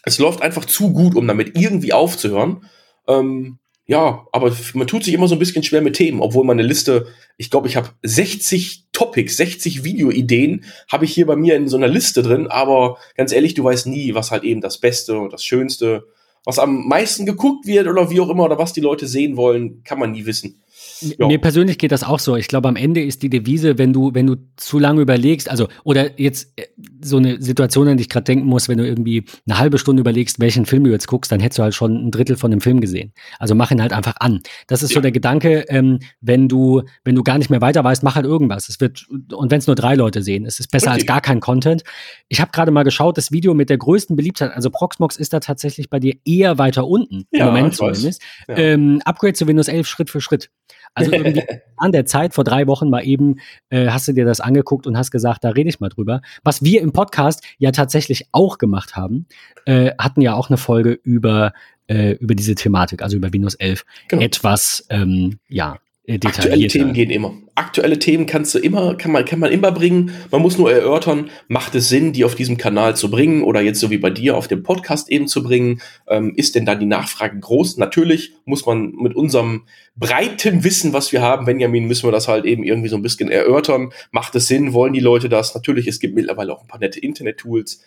Es 0.04 0.20
läuft 0.20 0.40
einfach 0.40 0.66
zu 0.66 0.92
gut, 0.92 1.16
um 1.16 1.26
damit 1.26 1.58
irgendwie 1.58 1.92
aufzuhören. 1.92 2.64
Ähm, 3.08 3.58
ja, 3.90 4.28
aber 4.30 4.56
man 4.74 4.86
tut 4.86 5.02
sich 5.02 5.14
immer 5.14 5.26
so 5.26 5.34
ein 5.34 5.40
bisschen 5.40 5.64
schwer 5.64 5.82
mit 5.82 5.96
Themen, 5.96 6.20
obwohl 6.20 6.44
meine 6.44 6.62
Liste, 6.62 7.08
ich 7.36 7.50
glaube, 7.50 7.66
ich 7.66 7.74
habe 7.74 7.88
60 8.04 8.84
Topics, 8.92 9.36
60 9.36 9.82
Videoideen 9.82 10.64
habe 10.88 11.06
ich 11.06 11.12
hier 11.12 11.26
bei 11.26 11.34
mir 11.34 11.56
in 11.56 11.66
so 11.66 11.76
einer 11.76 11.88
Liste 11.88 12.22
drin, 12.22 12.46
aber 12.46 12.98
ganz 13.16 13.32
ehrlich, 13.32 13.54
du 13.54 13.64
weißt 13.64 13.88
nie, 13.88 14.14
was 14.14 14.30
halt 14.30 14.44
eben 14.44 14.60
das 14.60 14.78
Beste 14.78 15.18
und 15.18 15.32
das 15.32 15.42
Schönste, 15.42 16.04
was 16.44 16.60
am 16.60 16.86
meisten 16.86 17.26
geguckt 17.26 17.66
wird 17.66 17.88
oder 17.88 18.10
wie 18.10 18.20
auch 18.20 18.30
immer 18.30 18.44
oder 18.44 18.58
was 18.58 18.72
die 18.72 18.80
Leute 18.80 19.08
sehen 19.08 19.36
wollen, 19.36 19.82
kann 19.82 19.98
man 19.98 20.12
nie 20.12 20.24
wissen. 20.24 20.62
Ja. 21.00 21.26
Mir 21.26 21.40
persönlich 21.40 21.78
geht 21.78 21.92
das 21.92 22.04
auch 22.04 22.18
so. 22.18 22.36
Ich 22.36 22.48
glaube, 22.48 22.68
am 22.68 22.76
Ende 22.76 23.02
ist 23.02 23.22
die 23.22 23.30
Devise, 23.30 23.78
wenn 23.78 23.92
du, 23.92 24.14
wenn 24.14 24.26
du 24.26 24.36
zu 24.56 24.78
lange 24.78 25.00
überlegst, 25.00 25.50
also, 25.50 25.68
oder 25.84 26.20
jetzt 26.20 26.52
äh, 26.56 26.66
so 27.02 27.16
eine 27.16 27.40
Situation, 27.40 27.88
an 27.88 27.96
die 27.96 28.02
ich 28.02 28.08
gerade 28.08 28.24
denken 28.24 28.46
muss, 28.46 28.68
wenn 28.68 28.78
du 28.78 28.86
irgendwie 28.86 29.24
eine 29.46 29.58
halbe 29.58 29.78
Stunde 29.78 30.00
überlegst, 30.00 30.40
welchen 30.40 30.66
Film 30.66 30.84
du 30.84 30.90
jetzt 30.90 31.06
guckst, 31.06 31.32
dann 31.32 31.40
hättest 31.40 31.58
du 31.58 31.62
halt 31.62 31.74
schon 31.74 31.94
ein 31.94 32.10
Drittel 32.10 32.36
von 32.36 32.50
dem 32.50 32.60
Film 32.60 32.80
gesehen. 32.80 33.12
Also 33.38 33.54
mach 33.54 33.70
ihn 33.70 33.80
halt 33.80 33.92
einfach 33.92 34.16
an. 34.20 34.40
Das 34.66 34.82
ist 34.82 34.90
ja. 34.90 34.96
so 34.96 35.00
der 35.00 35.12
Gedanke, 35.12 35.64
ähm, 35.68 36.00
wenn 36.20 36.48
du, 36.48 36.82
wenn 37.04 37.14
du 37.14 37.22
gar 37.22 37.38
nicht 37.38 37.50
mehr 37.50 37.60
weiter 37.60 37.82
weißt, 37.82 38.02
mach 38.02 38.16
halt 38.16 38.26
irgendwas. 38.26 38.68
Es 38.68 38.80
wird, 38.80 39.06
und 39.32 39.50
wenn 39.50 39.58
es 39.58 39.66
nur 39.66 39.76
drei 39.76 39.94
Leute 39.94 40.22
sehen, 40.22 40.44
es 40.44 40.60
ist 40.60 40.70
besser 40.70 40.92
Richtig. 40.92 41.08
als 41.08 41.14
gar 41.14 41.20
kein 41.20 41.40
Content. 41.40 41.82
Ich 42.28 42.40
habe 42.40 42.50
gerade 42.52 42.70
mal 42.70 42.84
geschaut, 42.84 43.16
das 43.16 43.32
Video 43.32 43.54
mit 43.54 43.70
der 43.70 43.78
größten 43.78 44.16
Beliebtheit, 44.16 44.52
also 44.52 44.70
Proxmox 44.70 45.16
ist 45.16 45.32
da 45.32 45.40
tatsächlich 45.40 45.90
bei 45.90 45.98
dir 45.98 46.14
eher 46.24 46.58
weiter 46.58 46.86
unten, 46.86 47.26
ja, 47.30 47.48
im 47.48 47.54
Moment 47.54 47.74
zumindest. 47.74 48.22
Ja. 48.48 48.56
Ähm, 48.56 49.00
Upgrade 49.04 49.34
zu 49.34 49.46
Windows 49.46 49.68
11 49.68 49.86
Schritt 49.86 50.10
für 50.10 50.20
Schritt. 50.20 50.50
Also 50.94 51.12
irgendwie 51.12 51.42
an 51.76 51.92
der 51.92 52.06
Zeit, 52.06 52.34
vor 52.34 52.44
drei 52.44 52.66
Wochen 52.66 52.90
mal 52.90 53.04
eben, 53.06 53.36
äh, 53.70 53.88
hast 53.88 54.08
du 54.08 54.12
dir 54.12 54.24
das 54.24 54.40
angeguckt 54.40 54.86
und 54.86 54.96
hast 54.96 55.10
gesagt, 55.10 55.44
da 55.44 55.50
rede 55.50 55.68
ich 55.68 55.80
mal 55.80 55.88
drüber. 55.88 56.20
Was 56.42 56.62
wir 56.62 56.80
im 56.80 56.92
Podcast 56.92 57.44
ja 57.58 57.70
tatsächlich 57.70 58.26
auch 58.32 58.58
gemacht 58.58 58.96
haben, 58.96 59.26
äh, 59.66 59.92
hatten 59.98 60.20
ja 60.20 60.34
auch 60.34 60.50
eine 60.50 60.56
Folge 60.56 60.92
über, 60.92 61.52
äh, 61.86 62.12
über 62.12 62.34
diese 62.34 62.54
Thematik, 62.54 63.02
also 63.02 63.16
über 63.16 63.32
Windows 63.32 63.54
11. 63.54 63.84
Genau. 64.08 64.22
Etwas, 64.22 64.86
ähm, 64.90 65.38
ja, 65.48 65.78
Aktuelle 66.08 66.66
Themen 66.66 66.92
gehen 66.94 67.10
immer. 67.10 67.34
Aktuelle 67.54 67.98
Themen 67.98 68.24
kannst 68.26 68.54
du 68.54 68.58
immer, 68.58 68.96
kann 68.96 69.12
man, 69.12 69.24
kann 69.24 69.38
man 69.38 69.52
immer 69.52 69.70
bringen. 69.70 70.12
Man 70.30 70.40
muss 70.40 70.56
nur 70.56 70.72
erörtern, 70.72 71.30
macht 71.46 71.74
es 71.74 71.88
Sinn, 71.90 72.12
die 72.12 72.24
auf 72.24 72.34
diesem 72.34 72.56
Kanal 72.56 72.96
zu 72.96 73.10
bringen 73.10 73.42
oder 73.42 73.60
jetzt 73.60 73.80
so 73.80 73.90
wie 73.90 73.98
bei 73.98 74.08
dir 74.08 74.36
auf 74.36 74.48
dem 74.48 74.62
Podcast 74.62 75.10
eben 75.10 75.28
zu 75.28 75.42
bringen? 75.42 75.80
Ähm, 76.08 76.32
ist 76.36 76.54
denn 76.54 76.64
da 76.64 76.74
die 76.74 76.86
Nachfrage 76.86 77.38
groß? 77.38 77.76
Natürlich 77.76 78.32
muss 78.46 78.64
man 78.64 78.92
mit 78.92 79.14
unserem 79.14 79.66
breiten 79.94 80.64
Wissen, 80.64 80.94
was 80.94 81.12
wir 81.12 81.20
haben, 81.20 81.44
Benjamin, 81.44 81.86
müssen 81.86 82.08
wir 82.08 82.12
das 82.12 82.28
halt 82.28 82.46
eben 82.46 82.64
irgendwie 82.64 82.88
so 82.88 82.96
ein 82.96 83.02
bisschen 83.02 83.30
erörtern. 83.30 83.92
Macht 84.10 84.34
es 84.34 84.48
Sinn? 84.48 84.72
Wollen 84.72 84.94
die 84.94 85.00
Leute 85.00 85.28
das? 85.28 85.54
Natürlich, 85.54 85.86
es 85.86 86.00
gibt 86.00 86.14
mittlerweile 86.14 86.52
auch 86.52 86.62
ein 86.62 86.68
paar 86.68 86.80
nette 86.80 86.98
Internet-Tools 86.98 87.84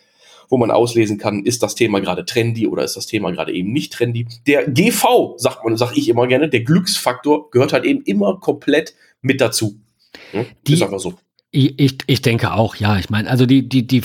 wo 0.54 0.58
man 0.58 0.70
auslesen 0.70 1.18
kann, 1.18 1.44
ist 1.46 1.64
das 1.64 1.74
Thema 1.74 2.00
gerade 2.00 2.26
trendy 2.26 2.68
oder 2.68 2.84
ist 2.84 2.96
das 2.96 3.08
Thema 3.08 3.32
gerade 3.32 3.52
eben 3.52 3.74
nicht 3.74 3.92
trendy. 3.92 4.28
Der 4.46 4.70
GV, 4.70 5.34
sagt 5.38 5.66
man, 5.66 5.78
sag 5.78 5.98
ich 5.98 6.08
immer 6.10 6.28
gerne, 6.28 6.48
der 6.48 6.62
Glücksfaktor 6.62 7.50
gehört 7.50 7.74
halt 7.74 7.86
eben 7.86 8.04
immer 8.04 8.40
komplett 8.40 8.94
mit 9.24 9.42
dazu. 9.42 9.80
Hm? 10.30 10.46
Die, 10.68 10.74
ist 10.74 10.84
einfach 10.84 11.00
so. 11.00 11.16
Ich, 11.50 11.80
ich, 11.80 11.98
ich 12.06 12.22
denke 12.22 12.54
auch, 12.54 12.76
ja. 12.76 13.00
Ich 13.00 13.10
meine, 13.10 13.32
also 13.32 13.48
die, 13.48 13.68
die, 13.68 13.88
die, 13.88 14.04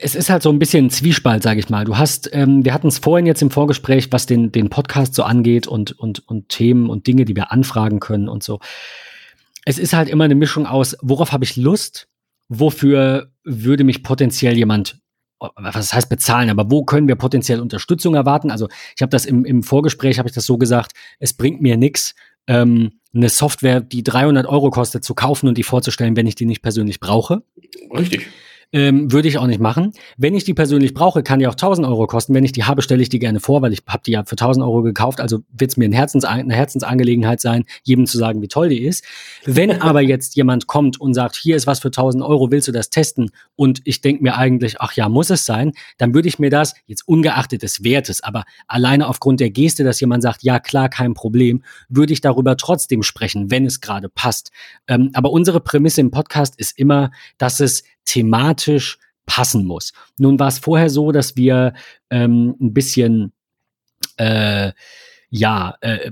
es 0.00 0.16
ist 0.16 0.30
halt 0.30 0.42
so 0.42 0.50
ein 0.50 0.58
bisschen 0.58 0.86
ein 0.86 0.90
Zwiespalt, 0.90 1.44
sage 1.44 1.60
ich 1.60 1.68
mal. 1.68 1.84
Du 1.84 1.96
hast, 1.96 2.28
ähm, 2.32 2.64
wir 2.64 2.74
hatten 2.74 2.88
es 2.88 2.98
vorhin 2.98 3.26
jetzt 3.26 3.40
im 3.40 3.52
Vorgespräch, 3.52 4.10
was 4.10 4.26
den, 4.26 4.50
den 4.50 4.68
Podcast 4.68 5.14
so 5.14 5.22
angeht 5.22 5.68
und, 5.68 5.92
und, 5.92 6.26
und 6.28 6.48
Themen 6.48 6.90
und 6.90 7.06
Dinge, 7.06 7.24
die 7.24 7.36
wir 7.36 7.52
anfragen 7.52 8.00
können 8.00 8.28
und 8.28 8.42
so. 8.42 8.58
Es 9.64 9.78
ist 9.78 9.92
halt 9.92 10.08
immer 10.08 10.24
eine 10.24 10.34
Mischung 10.34 10.66
aus, 10.66 10.96
worauf 11.02 11.30
habe 11.30 11.44
ich 11.44 11.54
Lust 11.54 12.08
wofür 12.48 13.30
würde 13.48 13.84
mich 13.84 14.02
potenziell 14.02 14.56
jemand 14.56 15.00
was 15.40 15.94
heißt 15.94 16.08
bezahlen, 16.08 16.50
aber 16.50 16.68
wo 16.68 16.84
können 16.84 17.06
wir 17.06 17.14
potenziell 17.14 17.60
Unterstützung 17.60 18.16
erwarten? 18.16 18.50
Also 18.50 18.68
ich 18.96 19.02
habe 19.02 19.10
das 19.10 19.24
im, 19.24 19.44
im 19.44 19.62
Vorgespräch, 19.62 20.18
habe 20.18 20.28
ich 20.28 20.34
das 20.34 20.46
so 20.46 20.58
gesagt, 20.58 20.92
es 21.20 21.32
bringt 21.32 21.60
mir 21.62 21.76
nichts, 21.76 22.16
ähm, 22.48 22.98
eine 23.14 23.28
Software, 23.28 23.80
die 23.80 24.02
300 24.02 24.46
Euro 24.46 24.70
kostet, 24.70 25.04
zu 25.04 25.14
kaufen 25.14 25.48
und 25.48 25.56
die 25.56 25.62
vorzustellen, 25.62 26.16
wenn 26.16 26.26
ich 26.26 26.34
die 26.34 26.46
nicht 26.46 26.62
persönlich 26.62 27.00
brauche. 27.00 27.42
Richtig. 27.96 28.26
Ähm, 28.72 29.10
würde 29.10 29.28
ich 29.28 29.38
auch 29.38 29.46
nicht 29.46 29.60
machen. 29.60 29.92
Wenn 30.18 30.34
ich 30.34 30.44
die 30.44 30.52
persönlich 30.52 30.92
brauche, 30.92 31.22
kann 31.22 31.38
die 31.38 31.46
auch 31.46 31.52
1000 31.52 31.86
Euro 31.86 32.06
kosten. 32.06 32.34
Wenn 32.34 32.44
ich 32.44 32.52
die 32.52 32.64
habe, 32.64 32.82
stelle 32.82 33.00
ich 33.00 33.08
die 33.08 33.18
gerne 33.18 33.40
vor, 33.40 33.62
weil 33.62 33.72
ich 33.72 33.80
habe 33.86 34.02
die 34.04 34.12
ja 34.12 34.24
für 34.24 34.34
1000 34.34 34.64
Euro 34.64 34.82
gekauft. 34.82 35.20
Also 35.20 35.40
wird 35.50 35.70
es 35.70 35.76
mir 35.78 35.86
ein 35.86 35.92
Herzens 35.92 36.24
eine 36.24 36.54
Herzensangelegenheit 36.54 37.40
sein, 37.40 37.64
jedem 37.82 38.06
zu 38.06 38.18
sagen, 38.18 38.42
wie 38.42 38.48
toll 38.48 38.68
die 38.68 38.82
ist. 38.82 39.04
Wenn 39.46 39.72
aber 39.82 40.02
jetzt 40.02 40.36
jemand 40.36 40.66
kommt 40.66 41.00
und 41.00 41.14
sagt, 41.14 41.36
hier 41.36 41.56
ist 41.56 41.66
was 41.66 41.80
für 41.80 41.88
1000 41.88 42.22
Euro, 42.22 42.50
willst 42.50 42.68
du 42.68 42.72
das 42.72 42.90
testen? 42.90 43.30
Und 43.56 43.80
ich 43.84 44.02
denke 44.02 44.22
mir 44.22 44.36
eigentlich, 44.36 44.80
ach 44.80 44.92
ja, 44.92 45.08
muss 45.08 45.30
es 45.30 45.46
sein, 45.46 45.72
dann 45.96 46.12
würde 46.12 46.28
ich 46.28 46.38
mir 46.38 46.50
das, 46.50 46.74
jetzt 46.86 47.08
ungeachtet 47.08 47.62
des 47.62 47.84
Wertes, 47.84 48.22
aber 48.22 48.44
alleine 48.66 49.08
aufgrund 49.08 49.40
der 49.40 49.50
Geste, 49.50 49.82
dass 49.82 50.00
jemand 50.00 50.22
sagt, 50.22 50.42
ja 50.42 50.60
klar, 50.60 50.90
kein 50.90 51.14
Problem, 51.14 51.62
würde 51.88 52.12
ich 52.12 52.20
darüber 52.20 52.56
trotzdem 52.56 53.02
sprechen, 53.02 53.50
wenn 53.50 53.64
es 53.64 53.80
gerade 53.80 54.08
passt. 54.08 54.50
Ähm, 54.86 55.10
aber 55.14 55.30
unsere 55.30 55.60
Prämisse 55.60 56.02
im 56.02 56.10
Podcast 56.10 56.54
ist 56.58 56.78
immer, 56.78 57.10
dass 57.38 57.60
es 57.60 57.82
thematisch 58.08 58.98
passen 59.26 59.64
muss. 59.64 59.92
Nun 60.16 60.38
war 60.38 60.48
es 60.48 60.58
vorher 60.58 60.90
so, 60.90 61.12
dass 61.12 61.36
wir 61.36 61.74
ähm, 62.10 62.56
ein 62.60 62.72
bisschen 62.72 63.32
äh, 64.16 64.72
ja, 65.30 65.74
äh, 65.82 66.10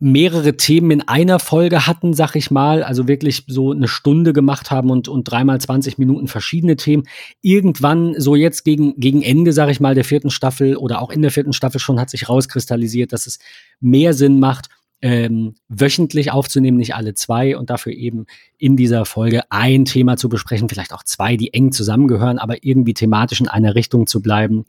mehrere 0.00 0.56
Themen 0.56 0.90
in 0.90 1.08
einer 1.08 1.38
Folge 1.38 1.86
hatten, 1.86 2.12
sag 2.14 2.34
ich 2.34 2.50
mal, 2.50 2.82
also 2.82 3.06
wirklich 3.06 3.44
so 3.46 3.72
eine 3.72 3.88
Stunde 3.88 4.32
gemacht 4.32 4.70
haben 4.70 4.90
und, 4.90 5.08
und 5.08 5.24
dreimal 5.24 5.60
20 5.60 5.98
Minuten 5.98 6.26
verschiedene 6.26 6.76
Themen. 6.76 7.04
Irgendwann, 7.42 8.14
so 8.18 8.34
jetzt 8.34 8.64
gegen, 8.64 8.98
gegen 8.98 9.22
Ende, 9.22 9.52
sag 9.52 9.68
ich 9.70 9.80
mal, 9.80 9.94
der 9.94 10.04
vierten 10.04 10.30
Staffel 10.30 10.76
oder 10.76 11.00
auch 11.00 11.10
in 11.10 11.22
der 11.22 11.30
vierten 11.30 11.52
Staffel 11.52 11.80
schon 11.80 12.00
hat 12.00 12.10
sich 12.10 12.28
rauskristallisiert, 12.28 13.12
dass 13.12 13.26
es 13.26 13.38
mehr 13.80 14.14
Sinn 14.14 14.40
macht, 14.40 14.68
ähm, 15.00 15.54
wöchentlich 15.68 16.32
aufzunehmen, 16.32 16.76
nicht 16.76 16.94
alle 16.94 17.14
zwei 17.14 17.56
und 17.56 17.70
dafür 17.70 17.92
eben 17.92 18.26
in 18.56 18.76
dieser 18.76 19.04
Folge 19.04 19.42
ein 19.50 19.84
Thema 19.84 20.16
zu 20.16 20.28
besprechen, 20.28 20.68
vielleicht 20.68 20.92
auch 20.92 21.04
zwei, 21.04 21.36
die 21.36 21.54
eng 21.54 21.72
zusammengehören, 21.72 22.38
aber 22.38 22.64
irgendwie 22.64 22.94
thematisch 22.94 23.40
in 23.40 23.48
einer 23.48 23.74
Richtung 23.74 24.06
zu 24.06 24.20
bleiben. 24.20 24.64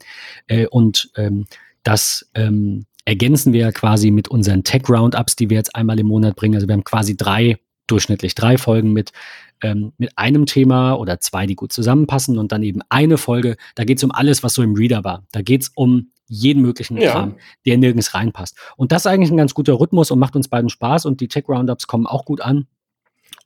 Äh, 0.46 0.66
und 0.66 1.10
ähm, 1.16 1.46
das 1.82 2.28
ähm, 2.34 2.86
ergänzen 3.04 3.52
wir 3.52 3.72
quasi 3.72 4.10
mit 4.10 4.28
unseren 4.28 4.62
Tech-Roundups, 4.62 5.36
die 5.36 5.50
wir 5.50 5.56
jetzt 5.56 5.74
einmal 5.74 5.98
im 5.98 6.06
Monat 6.06 6.36
bringen. 6.36 6.54
Also 6.54 6.68
wir 6.68 6.74
haben 6.74 6.84
quasi 6.84 7.16
drei, 7.16 7.58
durchschnittlich 7.88 8.36
drei 8.36 8.56
Folgen 8.56 8.92
mit, 8.92 9.12
ähm, 9.62 9.92
mit 9.98 10.16
einem 10.16 10.46
Thema 10.46 10.94
oder 10.94 11.18
zwei, 11.18 11.46
die 11.46 11.56
gut 11.56 11.72
zusammenpassen 11.72 12.38
und 12.38 12.52
dann 12.52 12.62
eben 12.62 12.82
eine 12.88 13.18
Folge, 13.18 13.56
da 13.74 13.84
geht 13.84 13.98
es 13.98 14.04
um 14.04 14.12
alles, 14.12 14.44
was 14.44 14.54
so 14.54 14.62
im 14.62 14.74
Reader 14.74 15.02
war. 15.02 15.24
Da 15.32 15.42
geht 15.42 15.62
es 15.62 15.72
um 15.74 16.12
jeden 16.30 16.62
möglichen 16.62 16.96
ja. 16.96 17.10
Kram, 17.10 17.34
der 17.66 17.76
nirgends 17.76 18.14
reinpasst. 18.14 18.56
Und 18.76 18.92
das 18.92 19.02
ist 19.02 19.06
eigentlich 19.06 19.30
ein 19.30 19.36
ganz 19.36 19.52
guter 19.52 19.78
Rhythmus 19.78 20.10
und 20.12 20.20
macht 20.20 20.36
uns 20.36 20.48
beiden 20.48 20.70
Spaß 20.70 21.04
und 21.04 21.20
die 21.20 21.28
Tech 21.28 21.48
Roundups 21.48 21.88
kommen 21.88 22.06
auch 22.06 22.24
gut 22.24 22.40
an. 22.40 22.66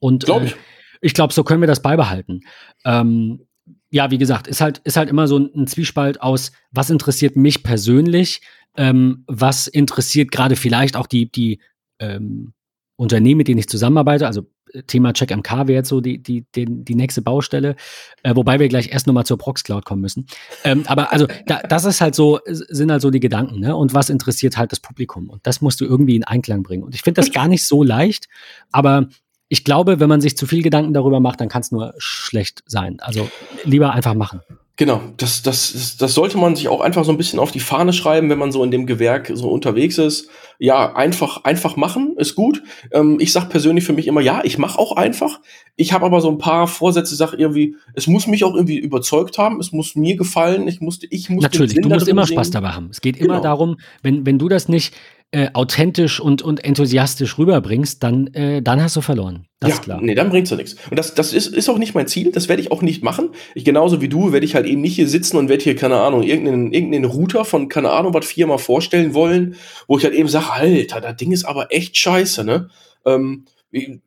Und 0.01 0.25
glaub 0.25 0.43
ich, 0.43 0.53
äh, 0.53 0.57
ich 1.01 1.15
glaube, 1.15 1.33
so 1.33 1.45
können 1.45 1.63
wir 1.63 1.67
das 1.67 1.81
beibehalten. 1.81 2.43
Ähm, 2.85 3.47
ja, 3.91 4.11
wie 4.11 4.19
gesagt, 4.19 4.47
ist 4.47 4.61
halt, 4.61 4.79
ist 4.85 4.99
halt 4.99 5.09
immer 5.09 5.27
so 5.27 5.39
ein, 5.39 5.51
ein 5.55 5.67
Zwiespalt 5.67 6.21
aus, 6.21 6.53
was 6.71 6.91
interessiert 6.91 7.37
mich 7.37 7.63
persönlich, 7.63 8.43
ähm, 8.77 9.25
was 9.27 9.67
interessiert 9.67 10.31
gerade 10.31 10.57
vielleicht 10.57 10.97
auch 10.97 11.07
die, 11.07 11.31
die 11.31 11.61
ähm, 11.99 12.53
Unternehmen, 12.97 13.39
mit 13.39 13.49
denen 13.49 13.61
ich 13.61 13.69
zusammenarbeite, 13.69 14.27
also 14.27 14.47
Thema 14.87 15.13
CheckMK 15.13 15.69
wäre 15.69 15.73
jetzt 15.73 15.89
so 15.89 16.01
die, 16.01 16.23
die, 16.23 16.45
die, 16.55 16.67
die 16.67 16.95
nächste 16.95 17.23
Baustelle, 17.23 17.77
äh, 18.23 18.35
wobei 18.35 18.59
wir 18.59 18.69
gleich 18.69 18.91
erst 18.91 19.07
nochmal 19.07 19.27
zur 19.27 19.39
Proxcloud 19.39 19.85
kommen 19.85 20.01
müssen. 20.03 20.27
Ähm, 20.65 20.85
aber 20.87 21.13
also 21.13 21.27
da, 21.47 21.61
das 21.61 21.85
ist 21.85 22.01
halt 22.01 22.15
so, 22.15 22.41
sind 22.47 22.91
halt 22.91 23.03
so 23.03 23.11
die 23.11 23.21
Gedanken, 23.21 23.61
ne? 23.61 23.77
Und 23.77 23.95
was 23.95 24.11
interessiert 24.11 24.57
halt 24.57 24.73
das 24.73 24.81
Publikum? 24.81 25.31
Und 25.31 25.47
das 25.47 25.61
musst 25.61 25.81
du 25.81 25.85
irgendwie 25.85 26.17
in 26.17 26.25
Einklang 26.25 26.63
bringen. 26.63 26.83
Und 26.83 26.95
ich 26.95 27.03
finde 27.03 27.21
das 27.21 27.33
gar 27.33 27.49
nicht 27.49 27.67
so 27.67 27.83
leicht, 27.83 28.27
aber 28.73 29.09
ich 29.49 29.65
glaube, 29.65 30.01
wenn 30.01 30.09
man 30.09 30.21
sich 30.21 30.37
zu 30.37 30.47
viel 30.47 30.63
Gedanken 30.63 30.95
darüber 30.95 31.21
macht, 31.21 31.41
dann 31.41 31.49
kann 31.49 31.61
es 31.61 31.71
nur 31.71 31.95
schlecht 31.99 32.63
sein. 32.67 32.99
Also 33.01 33.29
lieber 33.65 33.93
einfach 33.93 34.15
machen. 34.15 34.41
Genau, 34.77 35.03
das, 35.19 35.43
das, 35.43 35.97
das 35.99 36.15
sollte 36.15 36.37
man 36.37 36.57
sich 36.57 36.67
auch 36.67 36.81
einfach 36.81 37.05
so 37.05 37.13
ein 37.13 37.17
bisschen 37.17 37.39
auf 37.39 37.53
die 37.53 37.61
Fahne 37.61 37.93
schreiben, 37.93 38.29
wenn 38.29 38.39
man 38.39 38.51
so 38.51 38.65
in 38.65 38.73
dem 38.73 38.87
Gewerk 38.87 39.31
so 39.33 39.49
unterwegs 39.49 39.99
ist. 39.99 40.29
Ja, 40.59 40.97
einfach, 40.97 41.45
einfach 41.45 41.77
machen 41.77 42.17
ist 42.17 42.35
gut. 42.35 42.61
Ähm, 42.91 43.19
ich 43.21 43.33
sag 43.33 43.51
persönlich 43.51 43.85
für 43.85 43.93
mich 43.93 44.09
immer, 44.09 44.21
ja, 44.21 44.41
ich 44.43 44.59
mache 44.59 44.77
auch 44.81 44.97
einfach. 44.97 45.39
Ich 45.77 45.93
habe 45.93 46.05
aber 46.05 46.21
so 46.21 46.29
ein 46.29 46.39
paar 46.39 46.67
Vorsätze, 46.67 47.15
sag 47.15 47.35
irgendwie, 47.35 47.77
es 47.95 48.09
muss 48.09 48.27
mich 48.27 48.43
auch 48.43 48.55
irgendwie 48.55 48.79
überzeugt 48.79 49.39
haben, 49.39 49.61
es 49.61 49.71
muss 49.71 49.95
mir 49.95 50.17
gefallen, 50.17 50.67
ich 50.67 50.81
muss, 50.81 50.99
ich 51.09 51.31
muss. 51.31 51.45
Natürlich, 51.45 51.75
du 51.75 51.89
musst 51.89 52.09
immer 52.09 52.27
sehen. 52.27 52.35
Spaß 52.35 52.51
dabei 52.51 52.71
haben. 52.71 52.89
Es 52.91 53.01
geht 53.01 53.17
immer 53.17 53.35
genau. 53.35 53.43
darum, 53.43 53.77
wenn, 54.03 54.27
wenn 54.27 54.41
du 54.41 54.49
das 54.49 54.69
nicht 54.69 54.93
äh, 55.35 55.51
authentisch 55.53 56.21
und, 56.21 56.43
und 56.43 56.65
enthusiastisch 56.65 57.39
rüberbringst, 57.39 58.01
dann, 58.05 58.29
äh, 58.29 58.63
dann 58.63 58.81
hast 58.81 58.95
du 58.95 59.01
verloren. 59.01 59.47
Das 59.59 59.71
ja, 59.71 59.75
ist 59.75 59.83
klar. 59.83 60.01
Nee, 60.01 60.15
dann 60.15 60.31
bringst 60.31 60.53
du 60.53 60.57
nichts. 60.57 60.77
Und 60.89 60.97
das, 60.97 61.15
das 61.15 61.33
ist, 61.33 61.49
ist 61.49 61.69
auch 61.69 61.79
nicht 61.79 61.93
mein 61.93 62.07
Ziel, 62.07 62.31
das 62.31 62.49
werde 62.49 62.63
ich 62.63 62.71
auch 62.71 62.83
nicht 62.83 63.03
machen. 63.03 63.31
Ich 63.57 63.65
genauso 63.65 64.01
wie 64.01 64.09
du 64.09 64.31
werde 64.31 64.47
ich 64.47 64.55
halt 64.55 64.67
eben 64.67 64.81
nicht 64.81 64.95
hier 64.95 65.09
sitzen 65.09 65.37
und 65.37 65.49
werde 65.49 65.65
hier, 65.65 65.75
keine 65.75 65.97
Ahnung, 65.97 66.23
irgendeinen, 66.23 66.73
irgendeinen 66.73 67.07
Router 67.07 67.45
von, 67.45 67.69
keine 67.69 67.91
Ahnung, 67.91 68.15
was 68.15 68.27
Firma 68.27 68.59
vorstellen 68.59 69.13
wollen, 69.13 69.57
wo 69.89 69.99
ich 69.99 70.05
halt 70.05 70.15
eben 70.15 70.29
sage, 70.29 70.53
Alter, 70.53 71.01
das 71.01 71.17
Ding 71.17 71.33
ist 71.33 71.45
aber 71.45 71.73
echt 71.73 71.97
scheiße, 71.97 72.45
ne? 72.45 72.69
Ähm, 73.05 73.47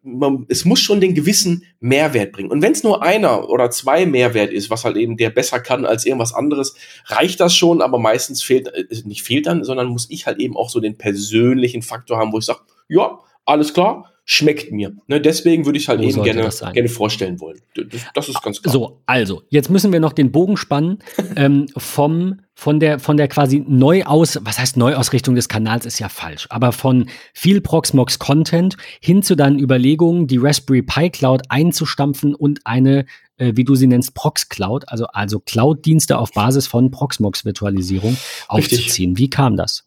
man, 0.03 0.45
es 0.49 0.65
muss 0.65 0.79
schon 0.79 1.01
den 1.01 1.15
gewissen 1.15 1.63
Mehrwert 1.79 2.31
bringen. 2.31 2.51
Und 2.51 2.61
wenn 2.61 2.71
es 2.71 2.83
nur 2.83 3.03
einer 3.03 3.49
oder 3.49 3.69
zwei 3.69 4.05
Mehrwert 4.05 4.51
ist, 4.51 4.69
was 4.69 4.85
halt 4.85 4.97
eben 4.97 5.17
der 5.17 5.29
besser 5.29 5.59
kann 5.59 5.85
als 5.85 6.05
irgendwas 6.05 6.33
anderes, 6.33 6.75
reicht 7.05 7.39
das 7.39 7.55
schon, 7.55 7.81
aber 7.81 7.99
meistens 7.99 8.41
fehlt, 8.41 8.67
äh, 8.67 8.85
nicht 9.05 9.23
fehlt 9.23 9.45
dann, 9.45 9.63
sondern 9.63 9.87
muss 9.87 10.09
ich 10.09 10.25
halt 10.25 10.39
eben 10.39 10.55
auch 10.55 10.69
so 10.69 10.79
den 10.79 10.97
persönlichen 10.97 11.81
Faktor 11.81 12.17
haben, 12.17 12.31
wo 12.31 12.39
ich 12.39 12.45
sage, 12.45 12.59
ja, 12.87 13.19
alles 13.45 13.73
klar, 13.73 14.11
schmeckt 14.29 14.73
mir. 14.73 14.91
Ne, 15.07 15.21
deswegen 15.21 15.65
würde 15.65 15.79
ich 15.79 15.87
halt 15.87 16.01
Wo 16.01 16.03
eben 16.03 16.21
gerne, 16.21 16.49
gerne 16.73 16.89
vorstellen 16.89 17.39
wollen. 17.39 17.61
Das, 17.73 18.01
das, 18.13 18.29
ist 18.29 18.43
ganz 18.43 18.61
klar. 18.61 18.73
So, 18.73 18.99
also, 19.05 19.41
jetzt 19.49 19.69
müssen 19.69 19.93
wir 19.93 20.01
noch 20.01 20.11
den 20.11 20.33
Bogen 20.33 20.57
spannen 20.57 20.99
ähm, 21.37 21.67
vom, 21.77 22.41
von, 22.53 22.81
der, 22.81 22.99
von 22.99 23.15
der 23.15 23.29
quasi 23.29 23.63
Neuaus, 23.65 24.37
was 24.41 24.59
heißt 24.59 24.75
Neuausrichtung 24.75 25.33
des 25.33 25.47
Kanals 25.47 25.85
ist 25.85 25.99
ja 25.99 26.09
falsch, 26.09 26.45
aber 26.49 26.73
von 26.73 27.09
viel 27.33 27.61
Proxmox 27.61 28.19
Content 28.19 28.75
hin 28.99 29.23
zu 29.23 29.35
deinen 29.35 29.59
Überlegungen, 29.59 30.27
die 30.27 30.37
Raspberry 30.37 30.81
Pi 30.81 31.09
Cloud 31.09 31.43
einzustampfen 31.47 32.35
und 32.35 32.59
eine 32.65 33.05
äh, 33.37 33.53
wie 33.55 33.63
du 33.63 33.75
sie 33.75 33.87
nennst, 33.87 34.13
Prox 34.13 34.49
Cloud, 34.49 34.89
also, 34.89 35.05
also 35.07 35.39
Cloud-Dienste 35.39 36.17
auf 36.17 36.33
Basis 36.33 36.67
von 36.67 36.91
Proxmox-Virtualisierung 36.91 38.17
aufzuziehen. 38.47 39.17
Wie 39.17 39.29
kam 39.29 39.55
das? 39.55 39.85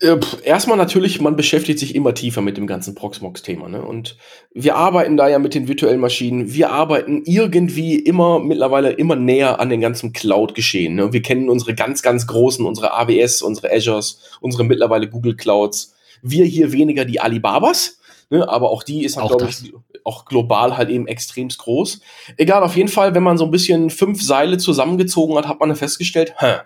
Äh, 0.00 0.16
erstmal 0.44 0.76
natürlich, 0.76 1.20
man 1.20 1.34
beschäftigt 1.34 1.80
sich 1.80 1.94
immer 1.94 2.14
tiefer 2.14 2.40
mit 2.40 2.56
dem 2.56 2.68
ganzen 2.68 2.94
Proxmox-Thema. 2.94 3.68
Ne? 3.68 3.82
Und 3.82 4.16
wir 4.54 4.76
arbeiten 4.76 5.16
da 5.16 5.28
ja 5.28 5.40
mit 5.40 5.54
den 5.54 5.66
virtuellen 5.66 5.98
Maschinen. 5.98 6.52
Wir 6.52 6.70
arbeiten 6.70 7.22
irgendwie 7.24 7.98
immer, 7.98 8.38
mittlerweile 8.38 8.90
immer 8.92 9.16
näher 9.16 9.58
an 9.58 9.70
den 9.70 9.80
ganzen 9.80 10.12
Cloud-Geschehen. 10.12 10.94
Ne? 10.94 11.12
Wir 11.12 11.22
kennen 11.22 11.48
unsere 11.48 11.74
ganz, 11.74 12.02
ganz 12.02 12.28
großen, 12.28 12.64
unsere 12.64 12.94
AWS, 12.94 13.42
unsere 13.42 13.72
Azures, 13.72 14.20
unsere 14.40 14.62
mittlerweile 14.62 15.08
Google 15.08 15.34
Clouds. 15.34 15.94
Wir 16.22 16.44
hier 16.44 16.70
weniger 16.70 17.04
die 17.04 17.20
Alibabas. 17.20 17.98
Ne? 18.30 18.48
Aber 18.48 18.70
auch 18.70 18.84
die 18.84 19.04
ist, 19.04 19.16
halt, 19.16 19.28
glaube 19.28 19.48
ich, 19.48 19.72
auch 20.04 20.26
global 20.26 20.76
halt 20.76 20.90
eben 20.90 21.08
extremst 21.08 21.58
groß. 21.58 22.00
Egal, 22.36 22.62
auf 22.62 22.76
jeden 22.76 22.88
Fall, 22.88 23.16
wenn 23.16 23.22
man 23.24 23.36
so 23.36 23.46
ein 23.46 23.50
bisschen 23.50 23.90
fünf 23.90 24.22
Seile 24.22 24.58
zusammengezogen 24.58 25.36
hat, 25.36 25.48
hat 25.48 25.58
man 25.58 25.74
festgestellt, 25.74 26.34
hä, 26.38 26.58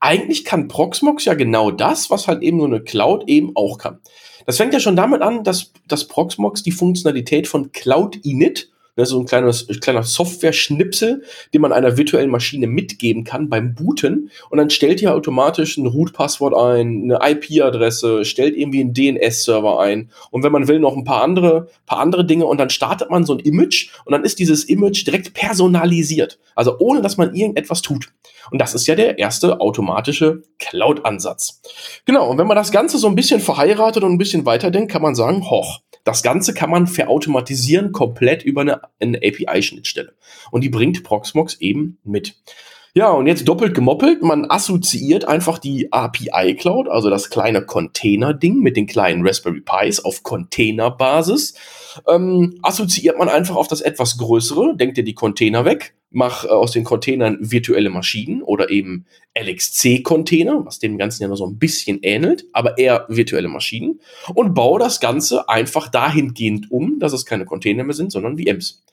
eigentlich 0.00 0.44
kann 0.44 0.68
Proxmox 0.68 1.26
ja 1.26 1.34
genau 1.34 1.70
das, 1.70 2.10
was 2.10 2.26
halt 2.26 2.42
eben 2.42 2.58
so 2.58 2.66
eine 2.66 2.80
Cloud 2.80 3.28
eben 3.28 3.54
auch 3.54 3.78
kann. 3.78 4.00
Das 4.46 4.56
fängt 4.56 4.72
ja 4.72 4.80
schon 4.80 4.96
damit 4.96 5.22
an, 5.22 5.44
dass, 5.44 5.72
dass 5.86 6.08
Proxmox 6.08 6.62
die 6.62 6.72
Funktionalität 6.72 7.46
von 7.46 7.70
Cloud 7.72 8.16
Init 8.24 8.70
Ne, 8.96 9.06
so 9.06 9.20
ein 9.20 9.26
kleines, 9.26 9.66
kleiner 9.80 10.02
Software-Schnipsel, 10.02 11.22
den 11.54 11.60
man 11.60 11.72
einer 11.72 11.96
virtuellen 11.96 12.30
Maschine 12.30 12.66
mitgeben 12.66 13.24
kann 13.24 13.48
beim 13.48 13.74
Booten. 13.74 14.30
Und 14.50 14.58
dann 14.58 14.70
stellt 14.70 15.00
ihr 15.00 15.14
automatisch 15.14 15.76
ein 15.76 15.86
Root-Passwort 15.86 16.54
ein, 16.54 17.10
eine 17.10 17.18
IP-Adresse, 17.22 18.24
stellt 18.24 18.56
irgendwie 18.56 18.80
einen 18.80 18.94
DNS-Server 18.94 19.80
ein. 19.80 20.10
Und 20.30 20.42
wenn 20.42 20.52
man 20.52 20.68
will, 20.68 20.80
noch 20.80 20.96
ein 20.96 21.04
paar 21.04 21.22
andere, 21.22 21.68
paar 21.86 21.98
andere 21.98 22.24
Dinge. 22.24 22.46
Und 22.46 22.58
dann 22.58 22.70
startet 22.70 23.10
man 23.10 23.24
so 23.24 23.34
ein 23.34 23.40
Image 23.40 23.90
und 24.04 24.12
dann 24.12 24.24
ist 24.24 24.38
dieses 24.38 24.64
Image 24.64 25.06
direkt 25.06 25.34
personalisiert. 25.34 26.38
Also 26.54 26.78
ohne, 26.78 27.02
dass 27.02 27.16
man 27.16 27.34
irgendetwas 27.34 27.82
tut. 27.82 28.08
Und 28.50 28.60
das 28.60 28.74
ist 28.74 28.86
ja 28.86 28.94
der 28.94 29.18
erste 29.18 29.60
automatische 29.60 30.42
Cloud-Ansatz. 30.58 31.60
Genau. 32.04 32.28
Und 32.28 32.38
wenn 32.38 32.46
man 32.46 32.56
das 32.56 32.72
Ganze 32.72 32.98
so 32.98 33.06
ein 33.06 33.14
bisschen 33.14 33.40
verheiratet 33.40 34.02
und 34.02 34.12
ein 34.12 34.18
bisschen 34.18 34.46
weiterdenkt, 34.46 34.90
kann 34.90 35.02
man 35.02 35.14
sagen, 35.14 35.48
hoch, 35.48 35.80
das 36.04 36.22
Ganze 36.22 36.54
kann 36.54 36.70
man 36.70 36.86
verautomatisieren 36.86 37.92
komplett 37.92 38.42
über 38.42 38.62
eine, 38.62 38.80
eine 39.00 39.18
API-Schnittstelle. 39.18 40.14
Und 40.50 40.62
die 40.62 40.68
bringt 40.68 41.02
Proxmox 41.04 41.60
eben 41.60 41.98
mit. 42.04 42.36
Ja, 42.92 43.10
und 43.10 43.26
jetzt 43.26 43.46
doppelt 43.46 43.74
gemoppelt. 43.74 44.22
Man 44.22 44.50
assoziiert 44.50 45.24
einfach 45.24 45.58
die 45.58 45.92
API 45.92 46.56
Cloud, 46.56 46.88
also 46.88 47.08
das 47.08 47.30
kleine 47.30 47.64
Container-Ding 47.64 48.58
mit 48.58 48.76
den 48.76 48.86
kleinen 48.86 49.24
Raspberry 49.26 49.60
Pis 49.60 50.00
auf 50.00 50.24
Container-Basis. 50.24 51.54
Ähm, 52.08 52.58
assoziiert 52.62 53.18
man 53.18 53.28
einfach 53.28 53.56
auf 53.56 53.68
das 53.68 53.80
etwas 53.80 54.18
größere, 54.18 54.76
denkt 54.76 54.98
ihr 54.98 55.04
die 55.04 55.14
Container 55.14 55.64
weg, 55.64 55.94
mach 56.10 56.44
äh, 56.44 56.48
aus 56.48 56.72
den 56.72 56.84
Containern 56.84 57.38
virtuelle 57.40 57.90
Maschinen 57.90 58.42
oder 58.42 58.70
eben 58.70 59.06
LXC-Container, 59.38 60.64
was 60.64 60.78
dem 60.78 60.98
Ganzen 60.98 61.22
ja 61.22 61.28
noch 61.28 61.36
so 61.36 61.46
ein 61.46 61.58
bisschen 61.58 62.00
ähnelt, 62.02 62.44
aber 62.52 62.78
eher 62.78 63.06
virtuelle 63.08 63.48
Maschinen 63.48 64.00
und 64.34 64.54
baue 64.54 64.80
das 64.80 65.00
Ganze 65.00 65.48
einfach 65.48 65.88
dahingehend 65.88 66.70
um, 66.70 66.98
dass 66.98 67.12
es 67.12 67.26
keine 67.26 67.44
Container 67.44 67.84
mehr 67.84 67.94
sind, 67.94 68.12
sondern 68.12 68.38
VMs. 68.38 68.84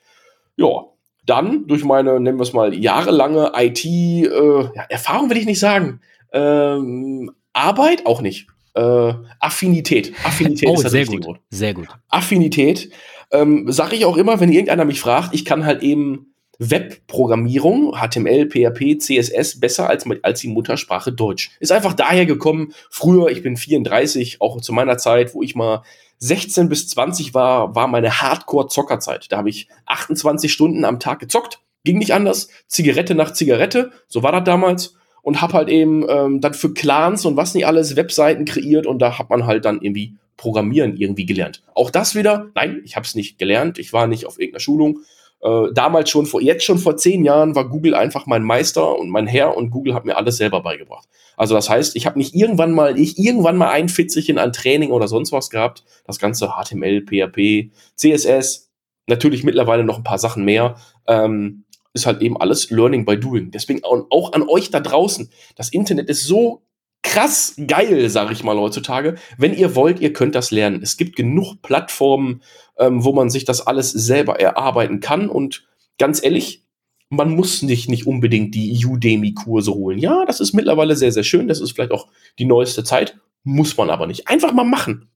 Ja, 0.55 0.85
dann 1.25 1.67
durch 1.67 1.83
meine, 1.83 2.19
nennen 2.19 2.39
wir 2.39 2.43
es 2.43 2.53
mal, 2.53 2.73
jahrelange 2.73 3.51
IT-Erfahrung 3.55 5.27
äh, 5.27 5.29
will 5.29 5.37
ich 5.37 5.45
nicht 5.45 5.59
sagen. 5.59 6.01
Ähm, 6.31 7.31
Arbeit 7.53 8.05
auch 8.05 8.21
nicht. 8.21 8.47
Äh, 8.77 9.13
Affinität. 9.39 10.13
Affinität 10.23 10.69
oh, 10.69 10.75
ist 10.75 10.83
das 10.83 10.91
sehr 10.91 11.01
richtige 11.01 11.21
gut. 11.21 11.27
Wort. 11.27 11.39
Sehr 11.49 11.73
gut. 11.73 11.87
Affinität. 12.09 12.91
Ähm, 13.31 13.71
Sage 13.71 13.95
ich 13.95 14.05
auch 14.05 14.17
immer, 14.17 14.39
wenn 14.39 14.51
irgendeiner 14.51 14.85
mich 14.85 14.99
fragt, 14.99 15.33
ich 15.33 15.45
kann 15.45 15.65
halt 15.65 15.81
eben 15.81 16.35
Webprogrammierung, 16.59 17.95
HTML, 17.95 18.49
PHP, 18.49 18.99
CSS 18.99 19.59
besser 19.59 19.89
als, 19.89 20.05
als 20.21 20.41
die 20.41 20.47
Muttersprache 20.47 21.11
Deutsch. 21.11 21.51
Ist 21.59 21.71
einfach 21.71 21.93
daher 21.93 22.27
gekommen, 22.27 22.73
früher, 22.91 23.29
ich 23.29 23.41
bin 23.41 23.57
34, 23.57 24.41
auch 24.41 24.61
zu 24.61 24.73
meiner 24.73 24.97
Zeit, 24.99 25.33
wo 25.33 25.41
ich 25.41 25.55
mal 25.55 25.81
16 26.19 26.69
bis 26.69 26.87
20 26.87 27.33
war, 27.33 27.75
war 27.75 27.87
meine 27.87 28.21
Hardcore-Zockerzeit. 28.21 29.31
Da 29.31 29.37
habe 29.37 29.49
ich 29.49 29.69
28 29.87 30.53
Stunden 30.53 30.85
am 30.85 30.99
Tag 30.99 31.19
gezockt, 31.19 31.59
ging 31.83 31.97
nicht 31.97 32.13
anders, 32.13 32.49
Zigarette 32.67 33.15
nach 33.15 33.33
Zigarette, 33.33 33.91
so 34.07 34.21
war 34.21 34.31
das 34.31 34.43
damals. 34.43 34.93
Und 35.27 35.41
habe 35.41 35.51
halt 35.51 35.67
eben 35.67 36.05
ähm, 36.07 36.39
dann 36.39 36.53
für 36.53 36.73
Clans 36.73 37.25
und 37.25 37.35
was 37.35 37.53
nicht 37.53 37.67
alles 37.67 37.97
Webseiten 37.97 38.45
kreiert 38.45 38.87
und 38.87 38.99
da 38.99 39.19
hat 39.19 39.29
man 39.29 39.45
halt 39.45 39.65
dann 39.65 39.81
irgendwie 39.81 40.15
Programmieren 40.37 40.95
irgendwie 40.95 41.25
gelernt. 41.25 41.63
Auch 41.75 41.91
das 41.91 42.15
wieder, 42.15 42.47
nein, 42.55 42.79
ich 42.85 42.95
habe 42.95 43.05
es 43.05 43.13
nicht 43.13 43.37
gelernt, 43.37 43.77
ich 43.77 43.91
war 43.91 44.07
nicht 44.07 44.25
auf 44.25 44.39
irgendeiner 44.39 44.61
Schulung, 44.61 44.99
äh, 45.41 45.73
damals 45.73 46.09
schon 46.11 46.27
vor, 46.27 46.41
jetzt 46.41 46.63
schon 46.63 46.77
vor 46.77 46.95
zehn 46.95 47.25
Jahren 47.25 47.55
war 47.55 47.67
Google 47.67 47.93
einfach 47.93 48.25
mein 48.25 48.41
Meister 48.41 48.97
und 48.97 49.09
mein 49.09 49.27
Herr 49.27 49.57
und 49.57 49.69
Google 49.69 49.95
hat 49.95 50.05
mir 50.05 50.15
alles 50.15 50.37
selber 50.37 50.61
beigebracht. 50.61 51.09
Also 51.35 51.55
das 51.55 51.69
heißt, 51.69 51.97
ich 51.97 52.05
habe 52.05 52.17
nicht 52.17 52.33
irgendwann 52.33 52.71
mal, 52.71 52.97
ich 52.97 53.19
irgendwann 53.19 53.57
mal 53.57 53.71
ein 53.71 53.89
Fitzelchen 53.89 54.37
an 54.37 54.53
Training 54.53 54.91
oder 54.91 55.09
sonst 55.09 55.33
was 55.33 55.49
gehabt. 55.49 55.83
Das 56.05 56.19
ganze 56.19 56.53
HTML, 56.53 57.01
PHP, 57.01 57.71
CSS, 57.97 58.71
natürlich 59.07 59.43
mittlerweile 59.43 59.83
noch 59.83 59.97
ein 59.97 60.05
paar 60.05 60.19
Sachen 60.19 60.45
mehr. 60.45 60.77
Ähm, 61.05 61.65
ist 61.97 62.05
halt 62.05 62.21
eben 62.21 62.37
alles 62.37 62.69
Learning 62.69 63.05
by 63.05 63.19
Doing. 63.19 63.51
Deswegen 63.51 63.83
auch 63.83 64.31
an 64.33 64.43
euch 64.43 64.69
da 64.69 64.79
draußen. 64.79 65.29
Das 65.55 65.69
Internet 65.69 66.09
ist 66.09 66.23
so 66.23 66.61
krass 67.03 67.55
geil, 67.67 68.09
sage 68.09 68.33
ich 68.33 68.43
mal 68.43 68.57
heutzutage. 68.57 69.15
Wenn 69.37 69.53
ihr 69.53 69.75
wollt, 69.75 69.99
ihr 69.99 70.13
könnt 70.13 70.35
das 70.35 70.51
lernen. 70.51 70.81
Es 70.83 70.97
gibt 70.97 71.15
genug 71.15 71.61
Plattformen, 71.61 72.41
ähm, 72.77 73.03
wo 73.03 73.13
man 73.13 73.29
sich 73.29 73.45
das 73.45 73.65
alles 73.65 73.91
selber 73.91 74.39
erarbeiten 74.39 74.99
kann. 74.99 75.29
Und 75.29 75.67
ganz 75.97 76.23
ehrlich, 76.23 76.63
man 77.09 77.33
muss 77.33 77.61
nicht, 77.61 77.89
nicht 77.89 78.05
unbedingt 78.05 78.53
die 78.53 78.85
Udemy-Kurse 78.85 79.73
holen. 79.73 79.99
Ja, 79.99 80.25
das 80.25 80.39
ist 80.39 80.53
mittlerweile 80.53 80.95
sehr, 80.95 81.11
sehr 81.11 81.23
schön. 81.23 81.47
Das 81.47 81.61
ist 81.61 81.71
vielleicht 81.71 81.91
auch 81.91 82.07
die 82.37 82.45
neueste 82.45 82.83
Zeit. 82.83 83.17
Muss 83.43 83.77
man 83.77 83.89
aber 83.89 84.07
nicht. 84.07 84.27
Einfach 84.27 84.51
mal 84.51 84.65
machen. 84.65 85.09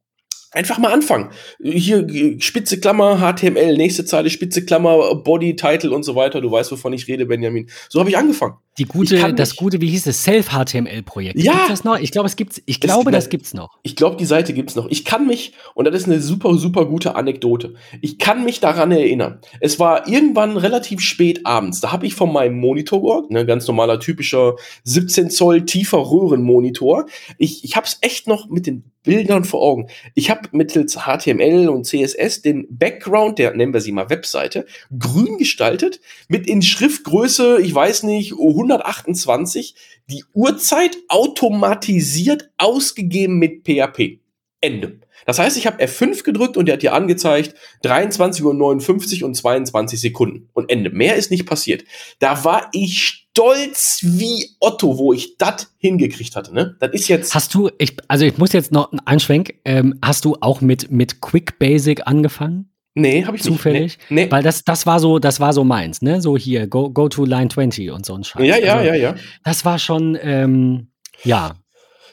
Einfach 0.54 0.80
mal 0.80 0.92
anfangen. 0.92 1.30
Hier 1.64 2.06
spitze 2.40 2.80
Klammer, 2.80 3.20
HTML, 3.20 3.78
nächste 3.78 4.04
Zeile, 4.04 4.30
spitze 4.30 4.66
Klammer, 4.66 5.16
Body, 5.16 5.56
Title 5.56 5.92
und 5.92 6.04
so 6.04 6.16
weiter. 6.16 6.42
Du 6.42 6.52
weißt, 6.52 6.72
wovon 6.74 6.92
ich 6.92 7.08
rede, 7.08 7.26
Benjamin. 7.26 7.70
So 7.88 8.02
habe 8.02 8.10
ich 8.10 8.18
angefangen. 8.18 8.56
Die 8.78 8.86
gute, 8.86 9.34
das 9.34 9.56
gute, 9.56 9.80
wie 9.80 9.90
hieß 9.90 10.08
es, 10.08 10.24
Self-HTML-Projekt. 10.24 11.38
Ja. 11.40 11.52
Gibt's 11.54 11.68
das 11.68 11.84
noch? 11.84 12.00
Ich 12.00 12.12
glaube, 12.12 12.28
es 12.28 12.36
gibt's, 12.36 12.62
ich 12.66 12.80
glaube, 12.82 13.12
das 13.12 13.30
gibt's 13.30 13.54
noch. 13.54 13.78
Ich 13.84 13.96
glaube, 13.96 14.16
die 14.18 14.26
Seite 14.26 14.54
gibt's 14.54 14.76
noch. 14.76 14.88
Ich 14.90 15.06
kann 15.06 15.28
mich, 15.28 15.54
und 15.74 15.86
das 15.86 15.96
ist 15.96 16.06
eine 16.06 16.20
super, 16.22 16.56
super 16.56 16.86
gute 16.86 17.16
Anekdote. 17.16 17.76
Ich 18.02 18.18
kann 18.18 18.44
mich 18.44 18.60
daran 18.60 18.92
erinnern. 18.92 19.40
Es 19.60 19.80
war 19.80 20.08
irgendwann 20.08 20.58
relativ 20.58 21.00
spät 21.02 21.46
abends. 21.46 21.80
Da 21.80 21.92
habe 21.92 22.06
ich 22.06 22.16
von 22.16 22.32
meinem 22.32 22.58
Monitor 22.60 23.02
gehabt, 23.02 23.32
ne, 23.32 23.46
ganz 23.46 23.68
normaler, 23.68 24.00
typischer 24.00 24.56
17 24.84 25.30
Zoll 25.30 25.66
tiefer 25.66 26.00
Röhrenmonitor. 26.00 27.06
Ich, 27.38 27.64
ich 27.64 27.76
habe 27.76 27.88
es 27.88 27.98
echt 28.02 28.28
noch 28.28 28.50
mit 28.50 28.68
den 28.68 28.91
Bildern 29.04 29.44
vor 29.44 29.62
Augen. 29.62 29.88
Ich 30.16 30.30
habe 30.30 30.50
mittels 30.52 31.00
HTML 31.06 31.70
und 31.70 31.86
CSS 31.86 32.42
den 32.42 32.68
Background 32.70 33.40
der, 33.40 33.56
nennen 33.56 33.74
wir 33.74 33.82
sie 33.82 33.92
mal 33.92 34.10
Webseite, 34.10 34.66
grün 34.98 35.38
gestaltet, 35.38 36.02
mit 36.28 36.48
in 36.48 36.62
Schriftgröße, 36.62 37.60
ich 37.62 37.74
weiß 37.74 38.04
nicht, 38.04 38.34
128, 38.34 39.76
die 40.10 40.24
Uhrzeit 40.34 40.98
automatisiert 41.08 42.50
ausgegeben 42.58 43.38
mit 43.40 43.64
PHP. 43.64 44.20
Ende. 44.62 45.00
Das 45.26 45.40
heißt, 45.40 45.58
ich 45.58 45.68
habe 45.68 45.84
F5 45.84 46.24
gedrückt 46.24 46.56
und 46.56 46.68
der 46.68 46.74
hat 46.74 46.82
hier 46.82 46.94
angezeigt 46.94 47.56
23.59 47.84 49.22
Uhr 49.22 49.28
und 49.28 49.36
22 49.36 50.00
Sekunden. 50.00 50.50
Und 50.54 50.70
Ende. 50.70 50.92
Mehr 50.92 51.16
ist 51.16 51.32
nicht 51.32 51.46
passiert. 51.46 51.84
Da 52.20 52.44
war 52.44 52.70
ich 52.72 53.21
stolz 53.32 54.00
wie 54.04 54.50
Otto, 54.60 54.98
wo 54.98 55.14
ich 55.14 55.38
das 55.38 55.74
hingekriegt 55.78 56.36
hatte. 56.36 56.54
Ne? 56.54 56.76
Das 56.80 56.92
ist 56.92 57.08
jetzt. 57.08 57.34
Hast 57.34 57.54
du, 57.54 57.70
ich, 57.78 57.96
also 58.08 58.26
ich 58.26 58.38
muss 58.38 58.54
jetzt 58.54 58.72
noch 58.72 58.92
einen 58.92 59.00
Einschwenk, 59.02 59.56
ähm, 59.66 59.98
hast 60.04 60.26
du 60.26 60.38
auch 60.42 60.62
mit, 60.62 60.92
mit 60.92 61.22
Quick 61.22 61.58
Basic 61.60 62.08
angefangen? 62.08 62.68
Nee, 62.94 63.24
habe 63.26 63.38
ich 63.38 63.44
Zufällig? 63.44 63.82
nicht. 63.82 64.00
Nee, 64.12 64.26
nee. 64.26 64.32
Weil 64.32 64.44
das, 64.44 64.66
das 64.66 64.86
war 64.86 65.00
so, 65.00 65.18
das 65.18 65.40
war 65.40 65.54
so 65.54 65.64
meins, 65.64 66.02
ne? 66.02 66.22
So 66.22 66.38
hier, 66.38 66.68
go, 66.68 66.90
go 66.90 67.08
to 67.08 67.24
line 67.24 67.48
20 67.48 67.90
und 67.92 68.06
so 68.06 68.16
ein 68.16 68.24
Scheiß. 68.26 68.46
Ja, 68.46 68.58
ja, 68.58 68.76
also, 68.76 68.88
ja, 68.88 68.96
ja. 68.96 69.16
Das 69.46 69.64
war 69.64 69.80
schon, 69.80 70.18
ähm, 70.22 70.88
ja, 71.24 71.54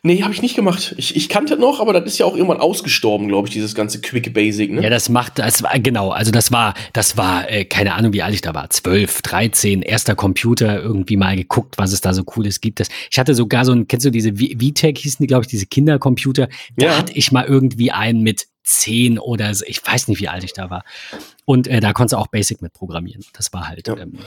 Nee, 0.02 0.22
habe 0.22 0.32
ich 0.32 0.42
nicht 0.42 0.54
gemacht. 0.54 0.94
Ich, 0.96 1.16
ich 1.16 1.28
kannte 1.28 1.56
noch, 1.56 1.80
aber 1.80 1.92
das 1.92 2.04
ist 2.06 2.18
ja 2.18 2.26
auch 2.26 2.34
irgendwann 2.36 2.60
ausgestorben, 2.60 3.28
glaube 3.28 3.48
ich, 3.48 3.54
dieses 3.54 3.74
ganze 3.74 4.00
Quick 4.00 4.32
Basic, 4.32 4.70
ne? 4.72 4.82
Ja, 4.82 4.90
das 4.90 5.08
macht, 5.08 5.38
das 5.38 5.62
war, 5.62 5.78
genau, 5.78 6.10
also 6.10 6.30
das 6.30 6.52
war, 6.52 6.74
das 6.92 7.16
war, 7.16 7.50
äh, 7.50 7.64
keine 7.64 7.94
Ahnung, 7.94 8.12
wie 8.12 8.22
alt 8.22 8.34
ich 8.34 8.40
da 8.40 8.54
war, 8.54 8.70
12, 8.70 9.22
13, 9.22 9.82
erster 9.82 10.14
Computer, 10.14 10.80
irgendwie 10.80 11.16
mal 11.16 11.36
geguckt, 11.36 11.78
was 11.78 11.92
es 11.92 12.00
da 12.00 12.14
so 12.14 12.24
Cooles 12.24 12.60
gibt. 12.60 12.80
Das, 12.80 12.88
ich 13.10 13.18
hatte 13.18 13.34
sogar 13.34 13.64
so 13.64 13.72
ein, 13.72 13.88
kennst 13.88 14.06
du 14.06 14.10
diese 14.10 14.32
VTech 14.34 14.98
hießen 14.98 15.22
die, 15.22 15.26
glaube 15.26 15.42
ich, 15.42 15.48
diese 15.48 15.66
Kindercomputer, 15.66 16.48
da 16.76 16.86
Ja. 16.86 16.98
hatte 16.98 17.12
ich 17.12 17.32
mal 17.32 17.44
irgendwie 17.44 17.90
einen 17.90 18.22
mit 18.22 18.46
10 18.64 19.18
oder 19.18 19.54
so, 19.54 19.64
ich 19.66 19.84
weiß 19.84 20.08
nicht, 20.08 20.20
wie 20.20 20.28
alt 20.28 20.44
ich 20.44 20.52
da 20.52 20.68
war. 20.70 20.84
Und 21.44 21.66
äh, 21.66 21.80
da 21.80 21.92
konntest 21.94 22.12
du 22.12 22.18
auch 22.18 22.26
Basic 22.26 22.60
mit 22.60 22.74
programmieren. 22.74 23.24
Das 23.32 23.52
war 23.52 23.66
halt, 23.68 23.88
Ja. 23.88 23.96
ähm, 23.96 24.18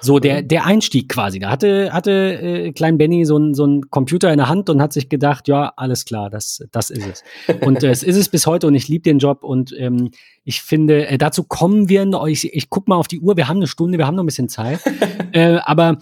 so 0.00 0.18
der, 0.18 0.42
der 0.42 0.64
Einstieg 0.64 1.08
quasi. 1.08 1.38
Da 1.38 1.50
hatte, 1.50 1.92
hatte 1.92 2.10
äh, 2.10 2.72
Klein 2.72 2.98
Benny 2.98 3.24
so 3.24 3.36
ein 3.36 3.54
so 3.54 3.66
ein 3.66 3.90
Computer 3.90 4.30
in 4.30 4.38
der 4.38 4.48
Hand 4.48 4.70
und 4.70 4.80
hat 4.80 4.92
sich 4.92 5.08
gedacht, 5.08 5.48
ja, 5.48 5.72
alles 5.76 6.04
klar, 6.04 6.30
das, 6.30 6.64
das 6.72 6.90
ist 6.90 7.06
es. 7.06 7.24
Und 7.60 7.82
äh, 7.82 7.90
es 7.90 8.02
ist 8.02 8.16
es 8.16 8.28
bis 8.28 8.46
heute 8.46 8.66
und 8.66 8.74
ich 8.74 8.88
liebe 8.88 9.02
den 9.02 9.18
Job 9.18 9.44
und 9.44 9.74
ähm, 9.78 10.10
ich 10.44 10.62
finde, 10.62 11.08
äh, 11.08 11.18
dazu 11.18 11.44
kommen 11.44 11.88
wir 11.88 12.04
noch, 12.06 12.26
ich, 12.26 12.52
ich 12.54 12.70
guck 12.70 12.88
mal 12.88 12.96
auf 12.96 13.08
die 13.08 13.20
Uhr, 13.20 13.36
wir 13.36 13.48
haben 13.48 13.58
eine 13.58 13.66
Stunde, 13.66 13.98
wir 13.98 14.06
haben 14.06 14.14
noch 14.14 14.22
ein 14.22 14.26
bisschen 14.26 14.48
Zeit. 14.48 14.80
äh, 15.32 15.58
aber 15.64 15.98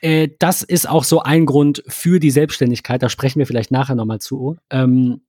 äh, 0.00 0.28
das 0.38 0.62
ist 0.62 0.88
auch 0.88 1.04
so 1.04 1.20
ein 1.20 1.46
Grund 1.46 1.82
für 1.86 2.20
die 2.20 2.30
Selbstständigkeit, 2.30 3.02
da 3.02 3.08
sprechen 3.08 3.38
wir 3.38 3.46
vielleicht 3.46 3.70
nachher 3.70 3.94
nochmal 3.94 4.20
zu. 4.20 4.56
Ähm, 4.70 5.22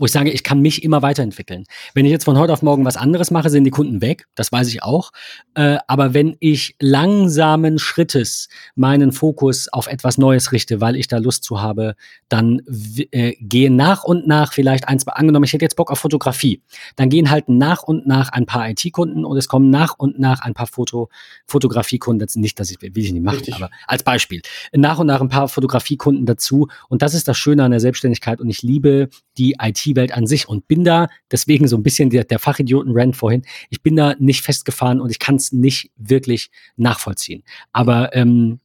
wo 0.00 0.06
ich 0.06 0.12
sage, 0.12 0.30
ich 0.30 0.42
kann 0.42 0.60
mich 0.60 0.82
immer 0.82 1.02
weiterentwickeln. 1.02 1.64
Wenn 1.92 2.06
ich 2.06 2.10
jetzt 2.10 2.24
von 2.24 2.38
heute 2.38 2.54
auf 2.54 2.62
morgen 2.62 2.86
was 2.86 2.96
anderes 2.96 3.30
mache, 3.30 3.50
sind 3.50 3.64
die 3.64 3.70
Kunden 3.70 4.00
weg, 4.00 4.26
das 4.34 4.50
weiß 4.50 4.68
ich 4.68 4.82
auch. 4.82 5.10
Äh, 5.54 5.76
aber 5.86 6.14
wenn 6.14 6.36
ich 6.40 6.74
langsamen 6.80 7.78
Schrittes 7.78 8.48
meinen 8.74 9.12
Fokus 9.12 9.68
auf 9.68 9.88
etwas 9.88 10.16
Neues 10.16 10.52
richte, 10.52 10.80
weil 10.80 10.96
ich 10.96 11.06
da 11.06 11.18
Lust 11.18 11.44
zu 11.44 11.60
habe, 11.60 11.96
dann 12.30 12.62
äh, 13.10 13.34
gehen 13.40 13.76
nach 13.76 14.02
und 14.02 14.26
nach 14.26 14.54
vielleicht 14.54 14.88
ein, 14.88 14.98
zwei, 14.98 15.12
angenommen, 15.12 15.44
ich 15.44 15.52
hätte 15.52 15.66
jetzt 15.66 15.76
Bock 15.76 15.90
auf 15.90 15.98
Fotografie, 15.98 16.62
dann 16.96 17.10
gehen 17.10 17.30
halt 17.30 17.50
nach 17.50 17.82
und 17.82 18.06
nach 18.06 18.30
ein 18.30 18.46
paar 18.46 18.70
IT-Kunden 18.70 19.26
und 19.26 19.36
es 19.36 19.48
kommen 19.48 19.68
nach 19.68 19.98
und 19.98 20.18
nach 20.18 20.40
ein 20.40 20.54
paar 20.54 20.66
Foto, 20.66 21.10
Fotografiekunden, 21.46 22.26
nicht, 22.36 22.58
dass 22.58 22.70
ich, 22.70 22.80
will 22.80 22.90
ich 22.96 23.12
nicht 23.12 23.22
machen, 23.22 23.36
Richtig. 23.36 23.54
aber 23.56 23.68
als 23.86 24.02
Beispiel, 24.02 24.40
nach 24.72 24.98
und 24.98 25.08
nach 25.08 25.20
ein 25.20 25.28
paar 25.28 25.48
Fotografiekunden 25.48 26.24
dazu 26.24 26.68
und 26.88 27.02
das 27.02 27.12
ist 27.12 27.28
das 27.28 27.36
Schöne 27.36 27.64
an 27.64 27.70
der 27.70 27.80
Selbstständigkeit 27.80 28.40
und 28.40 28.48
ich 28.48 28.62
liebe 28.62 29.10
die 29.36 29.60
IT-Welt 29.90 30.12
an 30.12 30.26
sich 30.26 30.48
und 30.48 30.68
bin 30.68 30.84
da, 30.84 31.08
deswegen 31.30 31.68
so 31.68 31.76
ein 31.76 31.82
bisschen 31.82 32.10
der, 32.10 32.24
der 32.24 32.38
Fachidioten-Rant 32.38 33.16
vorhin, 33.16 33.42
ich 33.68 33.82
bin 33.82 33.96
da 33.96 34.14
nicht 34.18 34.42
festgefahren 34.42 35.00
und 35.00 35.10
ich 35.10 35.18
kann 35.18 35.36
es 35.36 35.52
nicht 35.52 35.90
wirklich 35.96 36.50
nachvollziehen. 36.76 37.42
Aber 37.72 38.14
ähm, 38.14 38.60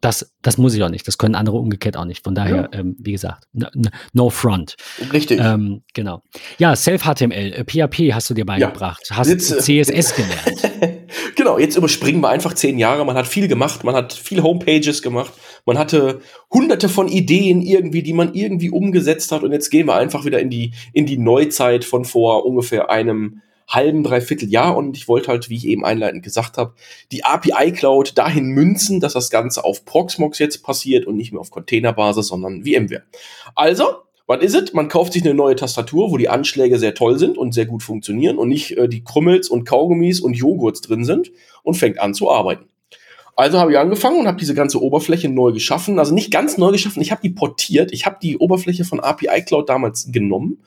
das, 0.00 0.32
das 0.42 0.58
muss 0.58 0.74
ich 0.74 0.82
auch 0.82 0.90
nicht. 0.90 1.08
Das 1.08 1.18
können 1.18 1.34
andere 1.34 1.56
umgekehrt 1.56 1.96
auch 1.96 2.04
nicht. 2.04 2.22
Von 2.22 2.34
daher, 2.34 2.68
ähm, 2.72 2.96
wie 3.00 3.12
gesagt, 3.12 3.44
no, 3.52 3.66
no 4.12 4.30
front. 4.30 4.76
Richtig. 5.12 5.40
Ähm, 5.40 5.82
genau. 5.92 6.22
Ja, 6.58 6.76
Self-HTML, 6.76 7.32
äh, 7.32 7.64
PHP 7.64 8.14
hast 8.14 8.30
du 8.30 8.34
dir 8.34 8.46
beigebracht. 8.46 9.02
Hast 9.10 9.28
Jetzt, 9.28 9.50
äh, 9.50 9.82
CSS 9.82 10.14
gelernt. 10.14 11.08
genau, 11.36 11.58
jetzt 11.58 11.76
überspringen 11.76 12.20
wir 12.20 12.28
einfach 12.28 12.54
zehn 12.54 12.78
Jahre. 12.78 13.04
Man 13.04 13.16
hat 13.16 13.26
viel 13.26 13.48
gemacht, 13.48 13.82
man 13.82 13.96
hat 13.96 14.12
viel 14.12 14.42
Homepages 14.42 15.02
gemacht, 15.02 15.32
man 15.68 15.78
hatte 15.78 16.22
hunderte 16.50 16.88
von 16.88 17.08
Ideen 17.08 17.60
irgendwie, 17.60 18.02
die 18.02 18.14
man 18.14 18.32
irgendwie 18.32 18.70
umgesetzt 18.70 19.30
hat. 19.32 19.42
Und 19.42 19.52
jetzt 19.52 19.68
gehen 19.68 19.86
wir 19.86 19.96
einfach 19.96 20.24
wieder 20.24 20.40
in 20.40 20.48
die, 20.48 20.72
in 20.94 21.04
die 21.04 21.18
Neuzeit 21.18 21.84
von 21.84 22.06
vor 22.06 22.46
ungefähr 22.46 22.88
einem 22.88 23.42
halben, 23.68 24.02
dreiviertel 24.02 24.48
Jahr. 24.48 24.78
Und 24.78 24.96
ich 24.96 25.08
wollte 25.08 25.28
halt, 25.28 25.50
wie 25.50 25.56
ich 25.56 25.66
eben 25.66 25.84
einleitend 25.84 26.22
gesagt 26.22 26.56
habe, 26.56 26.72
die 27.12 27.24
API 27.24 27.72
Cloud 27.72 28.16
dahin 28.16 28.46
münzen, 28.46 28.98
dass 28.98 29.12
das 29.12 29.28
Ganze 29.28 29.62
auf 29.62 29.84
Proxmox 29.84 30.38
jetzt 30.38 30.62
passiert 30.62 31.06
und 31.06 31.16
nicht 31.16 31.32
mehr 31.32 31.40
auf 31.42 31.50
Containerbasis, 31.50 32.28
sondern 32.28 32.62
VMware. 32.62 33.02
Also, 33.54 33.84
was 34.26 34.42
ist 34.42 34.54
es? 34.54 34.72
Man 34.72 34.88
kauft 34.88 35.12
sich 35.12 35.22
eine 35.22 35.34
neue 35.34 35.56
Tastatur, 35.56 36.10
wo 36.10 36.16
die 36.16 36.30
Anschläge 36.30 36.78
sehr 36.78 36.94
toll 36.94 37.18
sind 37.18 37.36
und 37.36 37.52
sehr 37.52 37.66
gut 37.66 37.82
funktionieren 37.82 38.38
und 38.38 38.48
nicht 38.48 38.78
äh, 38.78 38.88
die 38.88 39.04
Krümmels 39.04 39.50
und 39.50 39.66
Kaugummis 39.66 40.20
und 40.20 40.32
Joghurts 40.32 40.80
drin 40.80 41.04
sind 41.04 41.30
und 41.62 41.74
fängt 41.74 42.00
an 42.00 42.14
zu 42.14 42.30
arbeiten. 42.30 42.64
Also 43.38 43.60
habe 43.60 43.70
ich 43.70 43.78
angefangen 43.78 44.18
und 44.18 44.26
habe 44.26 44.36
diese 44.36 44.52
ganze 44.52 44.82
Oberfläche 44.82 45.28
neu 45.28 45.52
geschaffen. 45.52 46.00
Also 46.00 46.12
nicht 46.12 46.32
ganz 46.32 46.58
neu 46.58 46.72
geschaffen, 46.72 47.00
ich 47.00 47.12
habe 47.12 47.22
die 47.22 47.30
portiert. 47.30 47.92
Ich 47.92 48.04
habe 48.04 48.16
die 48.20 48.36
Oberfläche 48.36 48.84
von 48.84 48.98
API 48.98 49.42
Cloud 49.46 49.68
damals 49.68 50.10
genommen. 50.10 50.58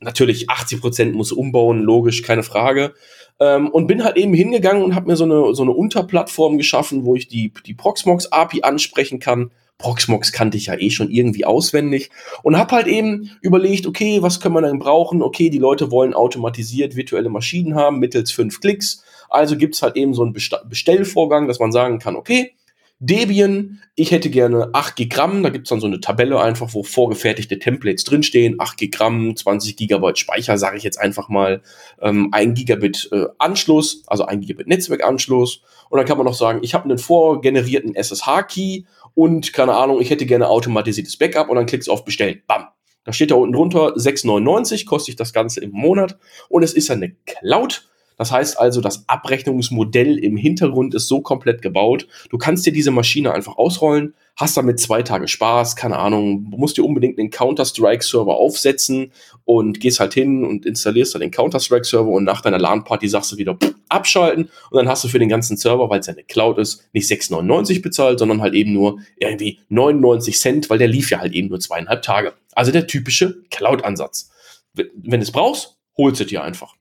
Natürlich 0.00 0.48
80 0.48 0.80
Prozent 0.80 1.14
muss 1.14 1.30
umbauen, 1.30 1.82
logisch, 1.82 2.22
keine 2.22 2.42
Frage. 2.42 2.94
Ähm, 3.38 3.68
und 3.68 3.86
bin 3.86 4.02
halt 4.02 4.16
eben 4.16 4.32
hingegangen 4.32 4.82
und 4.82 4.94
habe 4.94 5.08
mir 5.08 5.16
so 5.16 5.24
eine, 5.24 5.54
so 5.54 5.62
eine 5.62 5.72
Unterplattform 5.72 6.56
geschaffen, 6.56 7.04
wo 7.04 7.16
ich 7.16 7.28
die, 7.28 7.52
die 7.66 7.74
Proxmox 7.74 8.32
API 8.32 8.62
ansprechen 8.62 9.18
kann. 9.18 9.50
Proxmox 9.76 10.32
kannte 10.32 10.56
ich 10.56 10.66
ja 10.66 10.74
eh 10.78 10.88
schon 10.88 11.10
irgendwie 11.10 11.44
auswendig 11.44 12.08
und 12.42 12.56
habe 12.56 12.76
halt 12.76 12.86
eben 12.86 13.30
überlegt, 13.42 13.86
okay, 13.86 14.22
was 14.22 14.40
können 14.40 14.54
wir 14.54 14.62
denn 14.62 14.78
brauchen? 14.78 15.20
Okay, 15.20 15.50
die 15.50 15.58
Leute 15.58 15.90
wollen 15.90 16.14
automatisiert 16.14 16.96
virtuelle 16.96 17.28
Maschinen 17.28 17.74
haben 17.74 17.98
mittels 17.98 18.32
fünf 18.32 18.62
Klicks. 18.62 19.04
Also 19.28 19.56
gibt's 19.56 19.82
halt 19.82 19.96
eben 19.96 20.14
so 20.14 20.22
einen 20.22 20.32
Bestellvorgang, 20.32 21.48
dass 21.48 21.58
man 21.58 21.72
sagen 21.72 21.98
kann, 21.98 22.16
okay, 22.16 22.56
Debian, 22.98 23.82
ich 23.94 24.10
hätte 24.10 24.30
gerne 24.30 24.70
8 24.72 25.10
Gramm, 25.10 25.42
da 25.42 25.50
gibt's 25.50 25.68
dann 25.68 25.80
so 25.80 25.86
eine 25.86 26.00
Tabelle 26.00 26.40
einfach, 26.40 26.72
wo 26.72 26.82
vorgefertigte 26.82 27.58
Templates 27.58 28.04
drinstehen, 28.04 28.56
8 28.58 28.90
Gramm, 28.90 29.36
20 29.36 29.76
Gigabyte 29.76 30.18
Speicher, 30.18 30.56
sage 30.56 30.78
ich 30.78 30.82
jetzt 30.82 30.98
einfach 30.98 31.28
mal, 31.28 31.60
ähm, 32.00 32.30
1 32.32 32.58
Gigabit 32.58 33.10
äh, 33.12 33.26
Anschluss, 33.36 34.02
also 34.06 34.24
1 34.24 34.40
Gigabit 34.46 34.68
Netzwerkanschluss. 34.68 35.60
Und 35.90 35.98
dann 35.98 36.06
kann 36.06 36.16
man 36.16 36.24
noch 36.24 36.34
sagen, 36.34 36.60
ich 36.62 36.72
habe 36.72 36.84
einen 36.84 36.96
vorgenerierten 36.96 37.94
SSH-Key 37.94 38.84
und 39.14 39.52
keine 39.52 39.74
Ahnung, 39.74 40.00
ich 40.00 40.08
hätte 40.08 40.24
gerne 40.24 40.48
automatisiertes 40.48 41.18
Backup 41.18 41.50
und 41.50 41.56
dann 41.56 41.66
klickst 41.66 41.88
du 41.88 41.92
auf 41.92 42.04
Bestellen, 42.04 42.42
bam. 42.46 42.68
Da 43.04 43.12
steht 43.12 43.30
da 43.30 43.34
unten 43.34 43.52
drunter 43.52 43.94
6,99 43.94 44.86
kostet 44.86 45.20
das 45.20 45.34
Ganze 45.34 45.60
im 45.60 45.70
Monat 45.70 46.18
und 46.48 46.62
es 46.62 46.72
ist 46.72 46.90
eine 46.90 47.14
Cloud 47.26 47.86
das 48.16 48.32
heißt 48.32 48.58
also, 48.58 48.80
das 48.80 49.08
Abrechnungsmodell 49.08 50.18
im 50.18 50.36
Hintergrund 50.36 50.94
ist 50.94 51.08
so 51.08 51.20
komplett 51.20 51.62
gebaut. 51.62 52.06
Du 52.30 52.38
kannst 52.38 52.64
dir 52.66 52.72
diese 52.72 52.90
Maschine 52.90 53.32
einfach 53.32 53.58
ausrollen, 53.58 54.14
hast 54.36 54.56
damit 54.56 54.80
zwei 54.80 55.02
Tage 55.02 55.28
Spaß, 55.28 55.76
keine 55.76 55.98
Ahnung, 55.98 56.46
musst 56.50 56.76
dir 56.76 56.84
unbedingt 56.84 57.18
einen 57.18 57.30
Counter-Strike-Server 57.30 58.34
aufsetzen 58.34 59.12
und 59.44 59.80
gehst 59.80 60.00
halt 60.00 60.14
hin 60.14 60.44
und 60.44 60.66
installierst 60.66 61.14
dann 61.14 61.20
den 61.20 61.30
Counter-Strike-Server 61.30 62.08
und 62.08 62.24
nach 62.24 62.40
deiner 62.42 62.58
LAN-Party 62.58 63.08
sagst 63.08 63.32
du 63.32 63.36
wieder 63.36 63.54
pff, 63.54 63.74
abschalten 63.88 64.50
und 64.70 64.76
dann 64.76 64.88
hast 64.88 65.04
du 65.04 65.08
für 65.08 65.18
den 65.18 65.28
ganzen 65.28 65.56
Server, 65.56 65.88
weil 65.90 66.00
es 66.00 66.06
ja 66.06 66.12
eine 66.12 66.24
Cloud 66.24 66.58
ist, 66.58 66.88
nicht 66.92 67.10
6,99 67.10 67.82
bezahlt, 67.82 68.18
sondern 68.18 68.42
halt 68.42 68.54
eben 68.54 68.72
nur 68.72 68.98
irgendwie 69.18 69.60
99 69.68 70.38
Cent, 70.38 70.70
weil 70.70 70.78
der 70.78 70.88
lief 70.88 71.10
ja 71.10 71.20
halt 71.20 71.32
eben 71.32 71.48
nur 71.48 71.60
zweieinhalb 71.60 72.02
Tage. 72.02 72.34
Also 72.54 72.72
der 72.72 72.86
typische 72.86 73.42
Cloud-Ansatz. 73.50 74.30
Wenn 74.74 75.20
du 75.20 75.24
es 75.24 75.32
brauchst, 75.32 75.78
holst 75.96 76.20
du 76.20 76.24
dir 76.24 76.42
einfach. 76.42 76.75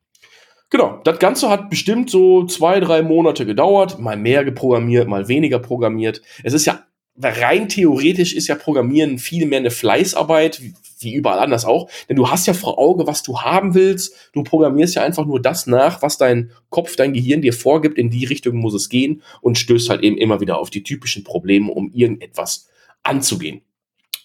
Genau, 0.76 1.00
das 1.06 1.20
Ganze 1.20 1.50
hat 1.50 1.70
bestimmt 1.70 2.10
so 2.10 2.46
zwei, 2.48 2.82
drei 2.82 3.02
Monate 3.02 3.46
gedauert, 3.46 3.98
mal 3.98 4.18
mehr 4.18 4.44
geprogrammiert, 4.44 5.08
mal 5.08 5.30
weniger 5.30 5.58
programmiert. 5.58 6.22
Es 6.44 6.52
ist 6.52 6.66
ja 6.66 6.84
rein 7.18 7.70
theoretisch 7.70 8.34
ist 8.34 8.48
ja 8.48 8.56
Programmieren 8.56 9.18
viel 9.18 9.46
mehr 9.46 9.60
eine 9.60 9.72
Fleißarbeit, 9.72 10.62
wie 11.00 11.14
überall 11.14 11.40
anders 11.40 11.64
auch. 11.64 11.90
Denn 12.10 12.18
du 12.18 12.30
hast 12.30 12.46
ja 12.46 12.54
vor 12.54 12.78
Auge, 12.78 13.08
was 13.08 13.24
du 13.24 13.40
haben 13.40 13.74
willst. 13.74 14.32
Du 14.34 14.44
programmierst 14.44 14.96
ja 14.96 15.04
einfach 15.04 15.26
nur 15.26 15.42
das 15.42 15.66
nach, 15.66 16.02
was 16.02 16.18
dein 16.18 16.52
Kopf, 16.70 16.98
dein 16.98 17.14
Gehirn 17.14 17.42
dir 17.42 17.54
vorgibt. 17.54 17.98
In 17.98 18.10
die 18.10 18.26
Richtung 18.26 18.58
muss 18.58 18.74
es 18.74 18.90
gehen 18.90 19.22
und 19.40 19.58
stößt 19.58 19.90
halt 19.90 20.04
eben 20.04 20.18
immer 20.18 20.42
wieder 20.42 20.58
auf 20.58 20.72
die 20.72 20.84
typischen 20.84 21.24
Probleme, 21.24 21.72
um 21.72 21.90
irgendetwas 21.94 22.68
anzugehen 23.02 23.62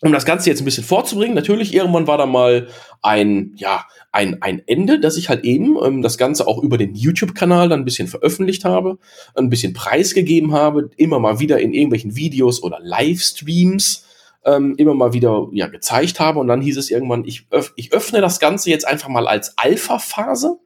um 0.03 0.13
das 0.13 0.25
Ganze 0.25 0.49
jetzt 0.49 0.63
ein 0.63 0.65
bisschen 0.65 0.85
vorzubringen, 0.85 1.35
natürlich 1.35 1.75
irgendwann 1.75 2.07
war 2.07 2.19
da 2.19 2.27
mal 2.27 2.69
ein, 3.03 3.53
ja, 3.57 3.85
ein, 4.13 4.41
ein 4.43 4.63
Ende, 4.67 4.99
dass 4.99 5.17
ich 5.17 5.29
halt 5.29 5.45
eben 5.45 5.77
ähm, 5.83 6.03
das 6.03 6.19
Ganze 6.19 6.47
auch 6.47 6.63
über 6.63 6.79
den 6.79 6.95
YouTube-Kanal 6.95 7.69
dann 7.69 7.81
ein 7.81 7.85
bisschen 7.85 8.09
veröffentlicht 8.09 8.65
habe, 8.65 8.99
ein 9.35 9.51
bisschen 9.51 9.73
preisgegeben 9.73 10.53
habe, 10.53 10.91
immer 10.97 11.19
mal 11.19 11.39
wieder 11.39 11.61
in 11.61 11.75
irgendwelchen 11.75 12.17
Videos 12.17 12.63
oder 12.63 12.79
Livestreams 12.83 14.07
ähm, 14.45 14.75
immer 14.79 14.95
mal 14.95 15.13
wieder 15.13 15.49
ja, 15.53 15.67
gezeigt 15.67 16.19
habe. 16.19 16.39
Und 16.39 16.49
dann 16.49 16.63
hieß 16.63 16.77
es 16.79 16.91
irgendwann, 16.91 17.25
ich, 17.25 17.47
öff 17.51 17.73
ich 17.77 17.93
öffne 17.93 18.21
das 18.21 18.41
Ganze 18.41 18.71
jetzt 18.71 18.87
einfach 18.87 19.09
mal 19.09 19.29
als 19.29 19.57
Alpha-Phase 19.59 20.59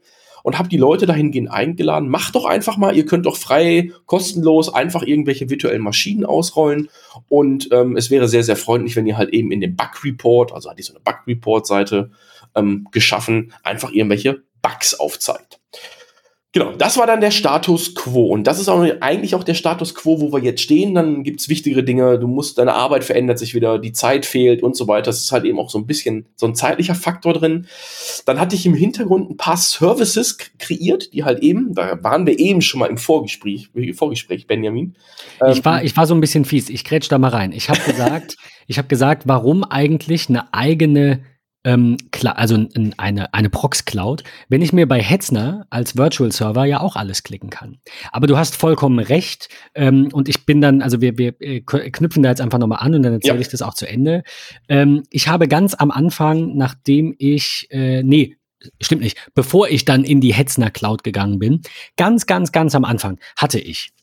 und 0.44 0.58
habe 0.58 0.68
die 0.68 0.76
Leute 0.76 1.06
dahingehend 1.06 1.50
eingeladen, 1.50 2.10
macht 2.10 2.34
doch 2.34 2.44
einfach 2.44 2.76
mal, 2.76 2.94
ihr 2.94 3.06
könnt 3.06 3.24
doch 3.24 3.38
frei, 3.38 3.90
kostenlos 4.04 4.72
einfach 4.72 5.02
irgendwelche 5.02 5.48
virtuellen 5.48 5.80
Maschinen 5.80 6.26
ausrollen 6.26 6.90
und 7.28 7.70
ähm, 7.72 7.96
es 7.96 8.10
wäre 8.10 8.28
sehr, 8.28 8.44
sehr 8.44 8.56
freundlich, 8.56 8.94
wenn 8.94 9.06
ihr 9.06 9.16
halt 9.16 9.30
eben 9.30 9.50
in 9.50 9.62
dem 9.62 9.74
Bug 9.74 10.04
Report, 10.04 10.52
also 10.52 10.68
hatte 10.68 10.80
ich 10.80 10.86
so 10.86 10.92
eine 10.92 11.02
Bug 11.02 11.26
Report 11.26 11.66
Seite 11.66 12.10
ähm, 12.54 12.86
geschaffen, 12.92 13.54
einfach 13.62 13.90
irgendwelche 13.90 14.42
Bugs 14.60 14.92
aufzeigt. 14.94 15.53
Genau, 16.54 16.70
das 16.70 16.96
war 16.96 17.08
dann 17.08 17.20
der 17.20 17.32
Status 17.32 17.96
quo. 17.96 18.26
Und 18.28 18.46
das 18.46 18.60
ist 18.60 18.68
auch 18.68 18.80
eigentlich 19.00 19.34
auch 19.34 19.42
der 19.42 19.54
Status 19.54 19.92
quo, 19.92 20.20
wo 20.20 20.32
wir 20.32 20.38
jetzt 20.38 20.62
stehen. 20.62 20.94
Dann 20.94 21.24
gibt's 21.24 21.48
wichtigere 21.48 21.82
Dinge. 21.82 22.16
Du 22.20 22.28
musst, 22.28 22.58
deine 22.58 22.74
Arbeit 22.74 23.02
verändert 23.02 23.40
sich 23.40 23.54
wieder, 23.54 23.80
die 23.80 23.90
Zeit 23.90 24.24
fehlt 24.24 24.62
und 24.62 24.76
so 24.76 24.86
weiter. 24.86 25.06
Das 25.06 25.20
ist 25.20 25.32
halt 25.32 25.44
eben 25.46 25.58
auch 25.58 25.68
so 25.68 25.78
ein 25.78 25.86
bisschen 25.86 26.26
so 26.36 26.46
ein 26.46 26.54
zeitlicher 26.54 26.94
Faktor 26.94 27.32
drin. 27.32 27.66
Dann 28.24 28.38
hatte 28.38 28.54
ich 28.54 28.66
im 28.66 28.74
Hintergrund 28.74 29.30
ein 29.30 29.36
paar 29.36 29.56
Services 29.56 30.38
kreiert, 30.60 31.12
die 31.12 31.24
halt 31.24 31.40
eben, 31.40 31.74
da 31.74 31.98
waren 32.04 32.24
wir 32.24 32.38
eben 32.38 32.62
schon 32.62 32.78
mal 32.78 32.86
im 32.86 32.98
Vorgespräch, 32.98 33.70
Vorgespräch 33.96 34.46
Benjamin. 34.46 34.94
Ich 35.50 35.64
war, 35.64 35.82
ich 35.82 35.96
war 35.96 36.06
so 36.06 36.14
ein 36.14 36.20
bisschen 36.20 36.44
fies. 36.44 36.68
Ich 36.68 36.84
grätsch 36.84 37.10
da 37.10 37.18
mal 37.18 37.30
rein. 37.30 37.50
Ich 37.50 37.68
habe 37.68 37.80
gesagt, 37.80 38.36
ich 38.68 38.78
habe 38.78 38.86
gesagt, 38.86 39.24
warum 39.26 39.64
eigentlich 39.64 40.28
eine 40.28 40.54
eigene 40.54 41.24
ähm, 41.64 41.96
also 42.22 42.66
eine, 42.96 43.32
eine 43.34 43.50
Prox-Cloud, 43.50 44.22
wenn 44.48 44.62
ich 44.62 44.72
mir 44.72 44.86
bei 44.86 45.00
Hetzner 45.00 45.66
als 45.70 45.96
Virtual 45.96 46.30
Server 46.30 46.64
ja 46.64 46.80
auch 46.80 46.96
alles 46.96 47.22
klicken 47.22 47.50
kann. 47.50 47.78
Aber 48.12 48.26
du 48.26 48.36
hast 48.36 48.54
vollkommen 48.54 48.98
recht 48.98 49.48
ähm, 49.74 50.08
und 50.12 50.28
ich 50.28 50.46
bin 50.46 50.60
dann, 50.60 50.82
also 50.82 51.00
wir, 51.00 51.18
wir 51.18 51.40
äh, 51.40 51.60
knüpfen 51.60 52.22
da 52.22 52.28
jetzt 52.28 52.40
einfach 52.40 52.58
nochmal 52.58 52.80
an 52.80 52.94
und 52.94 53.02
dann 53.02 53.14
erzähle 53.14 53.36
ja. 53.36 53.40
ich 53.40 53.48
das 53.48 53.62
auch 53.62 53.74
zu 53.74 53.88
Ende. 53.88 54.22
Ähm, 54.68 55.02
ich 55.10 55.28
habe 55.28 55.48
ganz 55.48 55.74
am 55.74 55.90
Anfang, 55.90 56.56
nachdem 56.56 57.14
ich, 57.18 57.66
äh, 57.70 58.02
nee, 58.02 58.36
stimmt 58.80 59.02
nicht, 59.02 59.30
bevor 59.34 59.68
ich 59.68 59.84
dann 59.84 60.04
in 60.04 60.20
die 60.20 60.34
Hetzner 60.34 60.70
Cloud 60.70 61.04
gegangen 61.04 61.38
bin, 61.38 61.62
ganz, 61.96 62.26
ganz, 62.26 62.52
ganz 62.52 62.74
am 62.74 62.84
Anfang 62.84 63.18
hatte 63.36 63.58
ich 63.58 63.93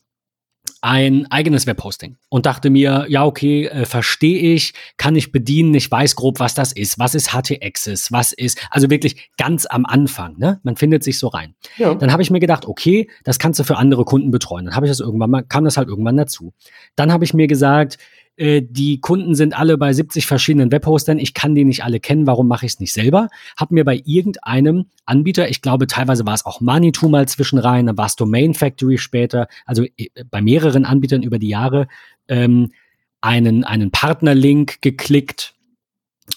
ein 0.82 1.30
eigenes 1.30 1.68
Webhosting 1.68 2.16
und 2.28 2.44
dachte 2.44 2.68
mir, 2.68 3.06
ja, 3.08 3.24
okay, 3.24 3.66
äh, 3.66 3.84
verstehe 3.86 4.54
ich, 4.54 4.74
kann 4.96 5.14
ich 5.14 5.30
bedienen, 5.30 5.72
ich 5.74 5.88
weiß 5.88 6.16
grob, 6.16 6.40
was 6.40 6.54
das 6.54 6.72
ist. 6.72 6.98
Was 6.98 7.14
ist 7.14 7.32
HT-Access? 7.32 8.10
Was 8.10 8.32
ist, 8.32 8.58
also 8.68 8.90
wirklich 8.90 9.30
ganz 9.38 9.64
am 9.64 9.86
Anfang, 9.86 10.36
ne? 10.38 10.60
Man 10.64 10.74
findet 10.74 11.04
sich 11.04 11.20
so 11.20 11.28
rein. 11.28 11.54
Ja. 11.78 11.94
Dann 11.94 12.10
habe 12.10 12.22
ich 12.22 12.32
mir 12.32 12.40
gedacht, 12.40 12.66
okay, 12.66 13.08
das 13.22 13.38
kannst 13.38 13.60
du 13.60 13.64
für 13.64 13.76
andere 13.76 14.04
Kunden 14.04 14.32
betreuen. 14.32 14.66
Dann 14.66 14.74
habe 14.74 14.86
ich 14.86 14.90
das 14.90 14.98
irgendwann 14.98 15.30
mal, 15.30 15.42
kam 15.42 15.64
das 15.64 15.76
halt 15.76 15.88
irgendwann 15.88 16.16
dazu. 16.16 16.52
Dann 16.96 17.12
habe 17.12 17.24
ich 17.24 17.32
mir 17.32 17.46
gesagt, 17.46 17.98
äh, 18.36 18.62
die 18.62 19.00
Kunden 19.00 19.34
sind 19.34 19.56
alle 19.56 19.76
bei 19.78 19.92
70 19.92 20.26
verschiedenen 20.26 20.72
Webhostern. 20.72 21.18
Ich 21.18 21.34
kann 21.34 21.54
die 21.54 21.64
nicht 21.64 21.84
alle 21.84 22.00
kennen. 22.00 22.26
Warum 22.26 22.48
mache 22.48 22.66
ich 22.66 22.72
es 22.72 22.80
nicht 22.80 22.92
selber? 22.92 23.28
Hab 23.56 23.70
mir 23.70 23.84
bei 23.84 24.00
irgendeinem 24.04 24.86
Anbieter, 25.04 25.48
ich 25.48 25.62
glaube 25.62 25.86
teilweise 25.86 26.24
war 26.26 26.34
es 26.34 26.46
auch 26.46 26.60
Manitou 26.60 27.08
mal 27.08 27.28
zwischen 27.28 27.58
rein, 27.58 27.86
dann 27.86 27.98
war 27.98 28.06
es 28.06 28.16
Domain 28.16 28.54
Factory 28.54 28.98
später, 28.98 29.48
also 29.66 29.84
äh, 29.96 30.08
bei 30.30 30.40
mehreren 30.40 30.84
Anbietern 30.84 31.22
über 31.22 31.38
die 31.38 31.48
Jahre, 31.48 31.88
ähm, 32.28 32.72
einen, 33.20 33.64
einen 33.64 33.90
Partnerlink 33.90 34.82
geklickt 34.82 35.54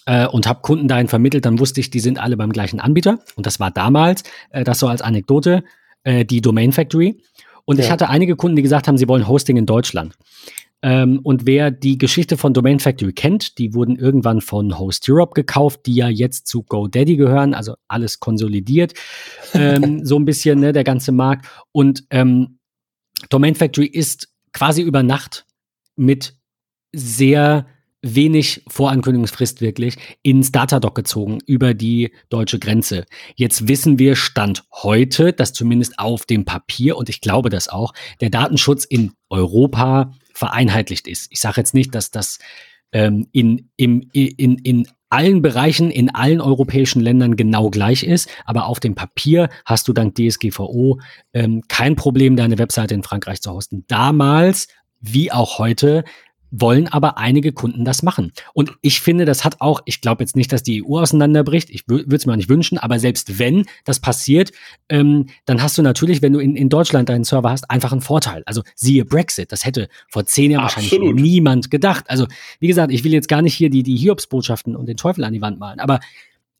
äh, 0.05 0.27
und 0.27 0.47
habe 0.47 0.61
Kunden 0.61 0.87
dahin 0.87 1.07
vermittelt. 1.07 1.45
Dann 1.45 1.59
wusste 1.59 1.79
ich, 1.79 1.89
die 1.89 1.99
sind 1.99 2.19
alle 2.19 2.37
beim 2.37 2.51
gleichen 2.51 2.79
Anbieter. 2.79 3.19
Und 3.35 3.45
das 3.45 3.59
war 3.59 3.71
damals, 3.71 4.23
äh, 4.51 4.63
das 4.63 4.79
so 4.79 4.87
als 4.87 5.01
Anekdote, 5.01 5.63
äh, 6.03 6.25
die 6.25 6.41
Domain 6.41 6.71
Factory. 6.71 7.21
Und 7.65 7.79
ja. 7.79 7.85
ich 7.85 7.91
hatte 7.91 8.09
einige 8.09 8.35
Kunden, 8.35 8.55
die 8.55 8.61
gesagt 8.61 8.87
haben, 8.87 8.97
sie 8.97 9.07
wollen 9.07 9.27
Hosting 9.27 9.57
in 9.57 9.65
Deutschland. 9.65 10.13
Ähm, 10.81 11.19
und 11.23 11.45
wer 11.45 11.71
die 11.71 11.97
Geschichte 11.97 12.37
von 12.37 12.53
Domain 12.53 12.79
Factory 12.79 13.13
kennt, 13.13 13.57
die 13.57 13.73
wurden 13.73 13.95
irgendwann 13.95 14.41
von 14.41 14.77
Host 14.77 15.09
Europe 15.09 15.33
gekauft, 15.33 15.81
die 15.85 15.95
ja 15.95 16.09
jetzt 16.09 16.47
zu 16.47 16.63
GoDaddy 16.63 17.15
gehören, 17.15 17.53
also 17.53 17.75
alles 17.87 18.19
konsolidiert, 18.19 18.93
ähm, 19.53 20.01
so 20.05 20.17
ein 20.17 20.25
bisschen, 20.25 20.59
ne, 20.59 20.73
der 20.73 20.83
ganze 20.83 21.11
Markt. 21.11 21.47
Und 21.71 22.05
ähm, 22.11 22.59
Domain 23.29 23.55
Factory 23.55 23.87
ist 23.87 24.29
quasi 24.53 24.81
über 24.81 25.03
Nacht 25.03 25.45
mit 25.95 26.35
sehr 26.93 27.65
wenig 28.05 28.63
Vorankündigungsfrist 28.67 29.61
wirklich 29.61 29.95
ins 30.21 30.51
Datadoc 30.51 30.93
gezogen 30.93 31.39
über 31.47 31.73
die 31.73 32.11
deutsche 32.29 32.59
Grenze. 32.59 33.05
Jetzt 33.35 33.67
wissen 33.67 33.97
wir 33.97 34.15
Stand 34.15 34.63
heute, 34.71 35.33
dass 35.33 35.53
zumindest 35.53 35.97
auf 35.97 36.25
dem 36.25 36.45
Papier, 36.45 36.97
und 36.97 37.09
ich 37.09 37.21
glaube 37.21 37.49
das 37.49 37.67
auch, 37.67 37.93
der 38.21 38.29
Datenschutz 38.29 38.85
in 38.85 39.13
Europa 39.29 40.13
vereinheitlicht 40.35 41.07
ist. 41.07 41.27
Ich 41.31 41.39
sage 41.39 41.61
jetzt 41.61 41.73
nicht, 41.73 41.95
dass 41.95 42.11
das 42.11 42.39
ähm, 42.91 43.27
in, 43.31 43.69
im, 43.77 44.09
in, 44.13 44.57
in 44.59 44.87
allen 45.09 45.41
Bereichen, 45.41 45.91
in 45.91 46.13
allen 46.13 46.41
europäischen 46.41 47.01
Ländern 47.01 47.35
genau 47.35 47.69
gleich 47.69 48.03
ist, 48.03 48.29
aber 48.45 48.65
auf 48.67 48.79
dem 48.79 48.95
Papier 48.95 49.49
hast 49.65 49.87
du 49.87 49.93
dank 49.93 50.15
DSGVO 50.15 50.99
ähm, 51.33 51.63
kein 51.67 51.95
Problem, 51.95 52.35
deine 52.35 52.57
Webseite 52.57 52.93
in 52.93 53.03
Frankreich 53.03 53.41
zu 53.41 53.51
hosten. 53.51 53.85
Damals, 53.87 54.67
wie 54.99 55.31
auch 55.31 55.57
heute, 55.57 56.03
wollen 56.51 56.87
aber 56.87 57.17
einige 57.17 57.51
Kunden 57.51 57.85
das 57.85 58.03
machen. 58.03 58.31
Und 58.53 58.73
ich 58.81 59.01
finde, 59.01 59.25
das 59.25 59.43
hat 59.43 59.61
auch, 59.61 59.81
ich 59.85 60.01
glaube 60.01 60.23
jetzt 60.23 60.35
nicht, 60.35 60.51
dass 60.51 60.63
die 60.63 60.83
EU 60.83 60.99
auseinanderbricht, 60.99 61.69
ich 61.69 61.87
würde 61.87 62.15
es 62.15 62.25
mir 62.25 62.33
auch 62.33 62.37
nicht 62.37 62.49
wünschen, 62.49 62.77
aber 62.77 62.99
selbst 62.99 63.39
wenn 63.39 63.65
das 63.83 63.99
passiert, 63.99 64.51
ähm, 64.89 65.27
dann 65.45 65.61
hast 65.61 65.77
du 65.77 65.81
natürlich, 65.81 66.21
wenn 66.21 66.33
du 66.33 66.39
in, 66.39 66.55
in 66.55 66.69
Deutschland 66.69 67.09
deinen 67.09 67.23
Server 67.23 67.49
hast, 67.49 67.69
einfach 67.69 67.91
einen 67.91 68.01
Vorteil. 68.01 68.43
Also 68.45 68.61
siehe 68.75 69.05
Brexit, 69.05 69.51
das 69.51 69.65
hätte 69.65 69.89
vor 70.09 70.25
zehn 70.25 70.51
Jahren 70.51 70.65
Absolut. 70.65 70.91
wahrscheinlich 70.91 71.21
niemand 71.21 71.71
gedacht. 71.71 72.05
Also 72.09 72.27
wie 72.59 72.67
gesagt, 72.67 72.91
ich 72.91 73.03
will 73.03 73.13
jetzt 73.13 73.27
gar 73.27 73.41
nicht 73.41 73.55
hier 73.55 73.69
die, 73.69 73.83
die 73.83 73.97
Hiobsbotschaften 73.97 74.75
und 74.75 74.87
den 74.87 74.97
Teufel 74.97 75.23
an 75.23 75.33
die 75.33 75.41
Wand 75.41 75.59
malen, 75.59 75.79
aber 75.79 75.99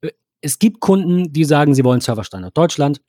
äh, 0.02 0.12
es 0.42 0.60
gibt 0.60 0.80
Kunden, 0.80 1.32
die 1.32 1.46
sagen, 1.46 1.76
sie 1.76 1.84
wollen 1.84 2.02
Serverstandort 2.02 2.58
Deutschland. 2.58 3.02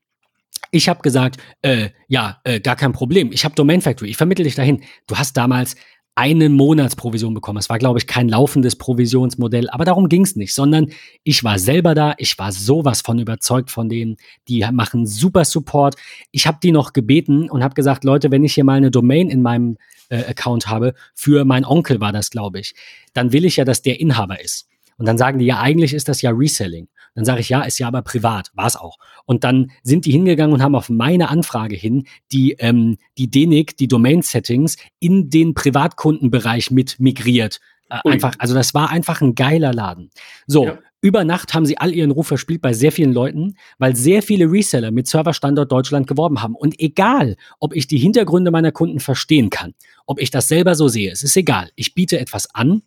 Ich 0.70 0.88
habe 0.88 1.00
gesagt, 1.00 1.36
äh, 1.62 1.90
ja, 2.08 2.40
äh, 2.44 2.60
gar 2.60 2.76
kein 2.76 2.92
Problem. 2.92 3.30
Ich 3.32 3.44
habe 3.44 3.54
Domain 3.54 3.80
Factory, 3.80 4.10
ich 4.10 4.16
vermittle 4.16 4.44
dich 4.44 4.54
dahin. 4.54 4.82
Du 5.06 5.16
hast 5.16 5.36
damals 5.36 5.76
eine 6.16 6.48
Monatsprovision 6.48 7.34
bekommen. 7.34 7.58
Es 7.58 7.68
war, 7.68 7.78
glaube 7.78 7.98
ich, 7.98 8.06
kein 8.06 8.30
laufendes 8.30 8.74
Provisionsmodell, 8.76 9.68
aber 9.68 9.84
darum 9.84 10.08
ging 10.08 10.22
es 10.22 10.34
nicht, 10.34 10.54
sondern 10.54 10.88
ich 11.22 11.44
war 11.44 11.58
selber 11.58 11.94
da, 11.94 12.14
ich 12.16 12.38
war 12.38 12.52
sowas 12.52 13.02
von 13.02 13.18
überzeugt 13.18 13.70
von 13.70 13.90
denen, 13.90 14.16
die 14.48 14.66
machen 14.72 15.06
super 15.06 15.44
Support. 15.44 15.96
Ich 16.32 16.46
habe 16.46 16.58
die 16.62 16.72
noch 16.72 16.94
gebeten 16.94 17.50
und 17.50 17.62
habe 17.62 17.74
gesagt, 17.74 18.02
Leute, 18.02 18.30
wenn 18.30 18.44
ich 18.44 18.54
hier 18.54 18.64
mal 18.64 18.78
eine 18.78 18.90
Domain 18.90 19.28
in 19.28 19.42
meinem 19.42 19.76
äh, 20.08 20.24
Account 20.24 20.68
habe, 20.68 20.94
für 21.14 21.44
meinen 21.44 21.66
Onkel 21.66 22.00
war 22.00 22.12
das, 22.12 22.30
glaube 22.30 22.60
ich, 22.60 22.74
dann 23.12 23.32
will 23.32 23.44
ich 23.44 23.56
ja, 23.56 23.66
dass 23.66 23.82
der 23.82 24.00
Inhaber 24.00 24.42
ist. 24.42 24.68
Und 24.96 25.06
dann 25.06 25.18
sagen 25.18 25.38
die, 25.38 25.44
ja, 25.44 25.60
eigentlich 25.60 25.92
ist 25.92 26.08
das 26.08 26.22
ja 26.22 26.30
Reselling. 26.30 26.88
Dann 27.16 27.24
sage 27.24 27.40
ich, 27.40 27.48
ja, 27.48 27.62
ist 27.62 27.78
ja 27.78 27.88
aber 27.88 28.02
privat, 28.02 28.50
war 28.54 28.66
es 28.66 28.76
auch. 28.76 28.98
Und 29.24 29.42
dann 29.42 29.72
sind 29.82 30.04
die 30.04 30.12
hingegangen 30.12 30.54
und 30.54 30.62
haben 30.62 30.76
auf 30.76 30.90
meine 30.90 31.30
Anfrage 31.30 31.74
hin 31.74 32.06
die, 32.30 32.52
ähm, 32.58 32.98
die 33.18 33.28
DENIC, 33.28 33.76
die 33.76 33.88
Domain-Settings, 33.88 34.76
in 35.00 35.30
den 35.30 35.54
Privatkundenbereich 35.54 36.70
mit 36.70 37.00
migriert. 37.00 37.58
Äh, 37.88 38.00
einfach, 38.04 38.34
also 38.38 38.54
das 38.54 38.74
war 38.74 38.90
einfach 38.90 39.22
ein 39.22 39.34
geiler 39.34 39.72
Laden. 39.72 40.10
So, 40.46 40.66
ja. 40.66 40.78
über 41.00 41.24
Nacht 41.24 41.54
haben 41.54 41.64
sie 41.64 41.78
all 41.78 41.94
ihren 41.94 42.10
Ruf 42.10 42.26
verspielt 42.26 42.60
bei 42.60 42.74
sehr 42.74 42.92
vielen 42.92 43.14
Leuten, 43.14 43.54
weil 43.78 43.96
sehr 43.96 44.22
viele 44.22 44.52
Reseller 44.52 44.90
mit 44.90 45.06
Serverstandort 45.06 45.72
Deutschland 45.72 46.06
geworben 46.06 46.42
haben. 46.42 46.54
Und 46.54 46.78
egal, 46.78 47.36
ob 47.60 47.74
ich 47.74 47.86
die 47.86 47.98
Hintergründe 47.98 48.50
meiner 48.50 48.72
Kunden 48.72 49.00
verstehen 49.00 49.48
kann, 49.48 49.72
ob 50.04 50.20
ich 50.20 50.30
das 50.30 50.48
selber 50.48 50.74
so 50.74 50.88
sehe, 50.88 51.10
es 51.10 51.22
ist 51.22 51.36
egal. 51.36 51.70
Ich 51.76 51.94
biete 51.94 52.20
etwas 52.20 52.54
an, 52.54 52.82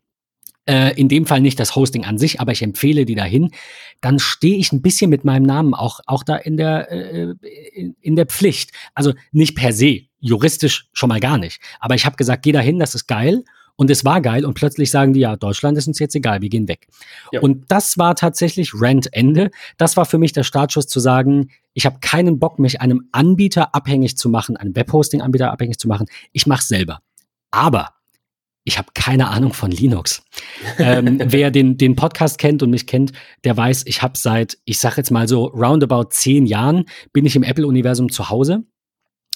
äh, 0.66 0.94
in 1.00 1.10
dem 1.10 1.26
Fall 1.26 1.42
nicht 1.42 1.60
das 1.60 1.76
Hosting 1.76 2.06
an 2.06 2.18
sich, 2.18 2.40
aber 2.40 2.52
ich 2.52 2.62
empfehle 2.62 3.06
die 3.06 3.16
dahin, 3.16 3.52
dann 4.02 4.20
stehe 4.20 4.58
ich 4.58 4.72
ein 4.72 4.82
bisschen 4.82 5.10
mit 5.10 5.26
meinem 5.26 5.44
Namen 5.44 5.74
auch, 5.74 6.00
auch 6.06 6.24
da 6.24 6.36
in 6.36 6.58
der, 6.58 6.92
äh, 6.92 7.34
in, 7.74 7.96
in 8.02 8.16
der 8.16 8.26
Pflicht. 8.26 8.72
Also 8.94 9.14
nicht 9.32 9.56
per 9.56 9.74
se, 9.74 10.02
juristisch 10.20 10.88
schon 10.94 11.10
mal 11.10 11.20
gar 11.20 11.38
nicht. 11.38 11.62
Aber 11.80 11.96
ich 11.96 12.06
habe 12.06 12.18
gesagt, 12.18 12.44
geh 12.44 12.52
dahin, 12.52 12.80
das 12.80 12.96
ist 12.96 13.08
geil. 13.08 13.44
Und 13.76 13.90
es 13.90 14.04
war 14.04 14.20
geil 14.20 14.44
und 14.44 14.56
plötzlich 14.56 14.92
sagen 14.92 15.14
die, 15.14 15.22
ja, 15.22 15.38
Deutschland 15.38 15.78
ist 15.78 15.88
uns 15.88 16.00
jetzt 16.00 16.14
egal, 16.14 16.42
wir 16.42 16.50
gehen 16.50 16.68
weg. 16.68 16.88
Ja. 17.32 17.40
Und 17.40 17.72
das 17.72 17.98
war 17.98 18.14
tatsächlich 18.14 18.74
Rent-Ende. 18.74 19.52
Das 19.78 19.96
war 19.96 20.06
für 20.06 20.18
mich 20.18 20.34
der 20.34 20.44
Startschuss 20.44 20.88
zu 20.88 21.00
sagen, 21.00 21.52
ich 21.74 21.86
habe 21.86 22.00
keinen 22.02 22.40
Bock, 22.40 22.60
mich 22.60 22.82
einem 22.82 23.08
Anbieter 23.14 23.74
abhängig 23.74 24.18
zu 24.18 24.28
machen, 24.28 24.58
einem 24.58 24.76
Webhosting-Anbieter 24.76 25.50
abhängig 25.50 25.80
zu 25.80 25.88
machen. 25.88 26.08
Ich 26.34 26.46
mache 26.46 26.64
selber. 26.64 27.00
Aber 27.52 27.94
ich 28.64 28.78
habe 28.78 28.90
keine 28.94 29.30
Ahnung 29.30 29.54
von 29.54 29.72
Linux. 29.72 30.24
ähm, 30.78 31.20
wer 31.26 31.52
den, 31.52 31.78
den 31.78 31.96
Podcast 31.96 32.38
kennt 32.38 32.62
und 32.64 32.70
mich 32.70 32.88
kennt, 32.88 33.12
der 33.44 33.56
weiß, 33.56 33.84
ich 33.86 34.02
habe 34.02 34.18
seit, 34.18 34.58
ich 34.66 34.80
sage 34.80 34.98
jetzt 34.98 35.12
mal 35.12 35.28
so, 35.28 35.46
roundabout 35.46 36.10
zehn 36.12 36.46
Jahren 36.46 36.86
bin 37.14 37.26
ich 37.26 37.36
im 37.36 37.44
Apple-Universum 37.44 38.12
zu 38.12 38.30
Hause. 38.30 38.64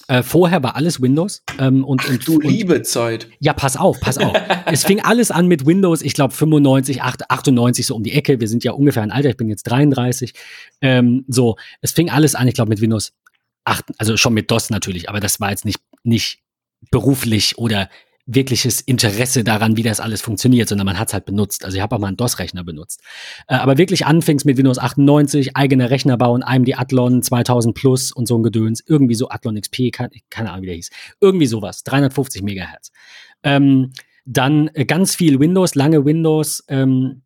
Äh, 0.06 0.22
vorher 0.22 0.62
war 0.62 0.76
alles 0.76 1.00
Windows. 1.00 1.42
Ähm, 1.58 1.84
und, 1.84 2.02
Ach, 2.04 2.10
und, 2.10 2.28
du 2.28 2.34
und, 2.34 2.44
liebe 2.44 2.82
Zeit. 2.82 3.28
Ja, 3.40 3.54
pass 3.54 3.76
auf, 3.76 4.00
pass 4.00 4.18
auf. 4.18 4.36
es 4.66 4.84
fing 4.84 5.00
alles 5.00 5.30
an 5.30 5.48
mit 5.48 5.64
Windows, 5.64 6.02
ich 6.02 6.12
glaube 6.12 6.34
95, 6.34 7.02
98 7.02 7.86
so 7.86 7.94
um 7.94 8.02
die 8.02 8.12
Ecke. 8.12 8.40
Wir 8.40 8.48
sind 8.48 8.64
ja 8.64 8.72
ungefähr 8.72 9.02
ein 9.02 9.10
Alter, 9.10 9.30
ich 9.30 9.36
bin 9.36 9.48
jetzt 9.48 9.64
33. 9.64 10.34
Ähm, 10.82 11.24
so, 11.28 11.56
es 11.80 11.92
fing 11.92 12.10
alles 12.10 12.34
an, 12.34 12.46
ich 12.48 12.54
glaube 12.54 12.68
mit 12.68 12.82
Windows 12.82 13.14
8, 13.64 13.84
also 13.96 14.16
schon 14.18 14.34
mit 14.34 14.50
DOS 14.50 14.68
natürlich, 14.68 15.08
aber 15.08 15.20
das 15.20 15.40
war 15.40 15.50
jetzt 15.50 15.64
nicht, 15.64 15.80
nicht 16.02 16.40
beruflich 16.90 17.56
oder 17.56 17.88
wirkliches 18.26 18.80
Interesse 18.80 19.44
daran, 19.44 19.76
wie 19.76 19.82
das 19.82 20.00
alles 20.00 20.22
funktioniert, 20.22 20.68
sondern 20.68 20.86
man 20.86 20.98
hat 20.98 21.08
es 21.08 21.14
halt 21.14 21.26
benutzt. 21.26 21.64
Also 21.64 21.76
ich 21.76 21.82
habe 21.82 21.94
auch 21.94 22.00
mal 22.00 22.08
einen 22.08 22.16
DOS-Rechner 22.16 22.64
benutzt. 22.64 23.02
Äh, 23.48 23.56
aber 23.56 23.76
wirklich 23.76 24.06
anfängst 24.06 24.46
mit 24.46 24.56
Windows 24.56 24.78
98, 24.78 25.56
eigene 25.56 25.90
Rechner 25.90 26.16
bauen, 26.16 26.42
einem 26.42 26.64
die 26.64 26.74
Athlon 26.74 27.22
2000 27.22 27.74
Plus 27.74 28.12
und 28.12 28.26
so 28.26 28.38
ein 28.38 28.42
Gedöns, 28.42 28.82
irgendwie 28.86 29.14
so 29.14 29.28
Athlon 29.28 29.60
XP, 29.60 29.92
keine, 29.92 30.10
keine 30.30 30.50
Ahnung, 30.50 30.62
wie 30.62 30.66
der 30.66 30.76
hieß. 30.76 30.90
Irgendwie 31.20 31.46
sowas, 31.46 31.84
350 31.84 32.42
Megahertz. 32.42 32.92
Ähm, 33.42 33.92
dann 34.24 34.68
äh, 34.72 34.86
ganz 34.86 35.14
viel 35.14 35.38
Windows, 35.38 35.74
lange 35.74 36.04
Windows, 36.04 36.64
ähm, 36.68 37.23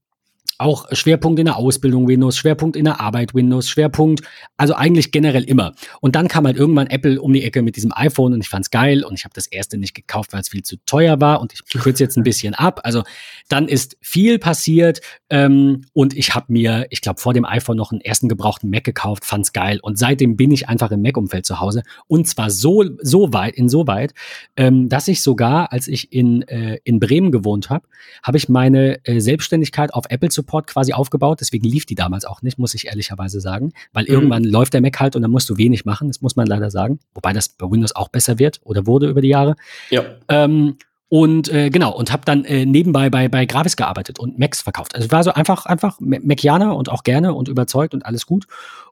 auch 0.59 0.87
Schwerpunkt 0.93 1.39
in 1.39 1.47
der 1.47 1.57
Ausbildung 1.57 2.09
Windows, 2.09 2.37
Schwerpunkt 2.37 2.77
in 2.77 2.85
der 2.85 3.01
Arbeit 3.01 3.35
Windows, 3.35 3.69
Schwerpunkt, 3.69 4.23
also 4.57 4.75
eigentlich 4.75 5.13
generell 5.13 5.45
immer. 5.45 5.75
Und 6.01 6.17
dann 6.17 6.27
kam 6.27 6.47
halt 6.47 6.57
irgendwann 6.57 6.89
Apple 6.89 7.21
um 7.21 7.33
die 7.33 7.45
Ecke 7.45 7.63
mit 7.63 7.77
diesem 7.77 7.93
iPhone 7.95 8.33
und 8.33 8.41
ich 8.41 8.49
fand's 8.49 8.71
geil 8.71 9.05
und 9.05 9.15
ich 9.15 9.25
habe 9.25 9.35
das 9.35 9.47
erste 9.47 9.79
nicht 9.79 9.95
gekauft, 9.95 10.33
weil 10.33 10.41
es 10.41 10.49
viel 10.49 10.65
zu 10.65 10.77
teuer 10.85 11.21
war 11.21 11.41
und 11.41 11.53
ich 11.53 11.65
kürze 11.65 12.03
jetzt 12.03 12.17
ein 12.17 12.25
bisschen 12.25 12.55
ab. 12.55 12.81
Also 12.83 13.05
dann 13.49 13.69
ist 13.69 13.97
viel 14.01 14.39
passiert 14.41 15.01
ähm, 15.31 15.83
und 15.93 16.17
ich 16.17 16.35
habe 16.35 16.53
mir, 16.53 16.87
ich 16.91 17.03
glaube, 17.03 17.21
vor 17.21 17.35
dem 17.35 17.45
iPhone 17.45 17.77
noch 17.77 17.93
einen 17.93 18.01
ersten 18.01 18.29
gebrauchten 18.29 18.69
Mac 18.69 18.83
gekauft, 18.83 19.25
fand's 19.25 19.53
geil 19.53 19.79
und 19.81 19.97
seitdem 19.97 20.37
bin 20.37 20.51
ich 20.51 20.69
einfach 20.69 20.91
im 20.91 21.03
Mac-Umfeld 21.03 21.47
zu 21.47 21.61
Hause 21.61 21.85
und 22.09 22.27
zwar 22.27 22.51
so, 22.51 22.85
so 23.01 23.33
weit, 23.33 23.55
insoweit, 23.55 24.13
ähm, 24.57 24.89
dass 24.89 25.07
ich 25.07 25.23
sogar, 25.23 25.73
als 25.73 25.87
ich 25.87 26.13
in, 26.13 26.43
äh, 26.43 26.79
in 26.83 26.99
Bremen 26.99 27.31
gewohnt 27.31 27.71
habe, 27.71 27.87
habe 28.25 28.39
ich 28.39 28.49
meine 28.49 29.05
äh, 29.05 29.21
Selbstständigkeit 29.21 29.95
auf 29.95 30.05
Apple 30.09 30.31
zu 30.31 30.38
Support 30.39 30.67
quasi 30.67 30.93
aufgebaut. 30.93 31.41
Deswegen 31.41 31.67
lief 31.69 31.87
die 31.87 31.95
damals 31.95 32.25
auch 32.25 32.43
nicht, 32.43 32.59
muss 32.59 32.75
ich 32.75 32.87
ehrlicherweise 32.87 33.41
sagen. 33.41 33.73
Weil 33.93 34.05
mhm. 34.05 34.11
irgendwann 34.11 34.45
läuft 34.45 34.75
der 34.75 34.81
Mac 34.81 34.99
halt 35.01 35.17
und 35.17 35.23
dann 35.23 35.31
musst 35.31 35.51
du 35.51 35.57
wenig 35.57 35.85
machen. 35.85 36.09
Das 36.09 36.21
muss 36.21 36.37
man 36.37 36.47
leider 36.47 36.71
sagen. 36.71 37.01
Wobei 37.15 37.33
das 37.33 37.49
bei 37.49 37.71
Windows 37.71 37.95
auch 37.95 38.09
besser 38.09 38.39
wird 38.39 38.61
oder 38.65 38.87
wurde 38.87 39.09
über 39.09 39.21
die 39.21 39.29
Jahre. 39.29 39.57
Ja. 39.91 40.05
Ähm, 40.29 40.77
und 41.09 41.49
äh, 41.49 41.71
genau, 41.71 41.97
und 41.97 42.13
habe 42.13 42.25
dann 42.27 42.45
äh, 42.45 42.67
nebenbei 42.67 43.09
bei, 43.09 43.29
bei 43.29 43.47
Gravis 43.47 43.77
gearbeitet 43.77 44.19
und 44.19 44.39
Macs 44.39 44.61
verkauft. 44.61 44.95
Also 44.95 45.11
war 45.11 45.25
so 45.25 45.33
einfach, 45.33 45.65
einfach 45.65 45.99
Macianer 46.01 46.77
und 46.77 46.91
auch 46.91 47.03
gerne 47.03 47.33
und 47.35 47.49
überzeugt 47.49 47.95
und 47.95 48.05
alles 48.05 48.27
gut. 48.27 48.47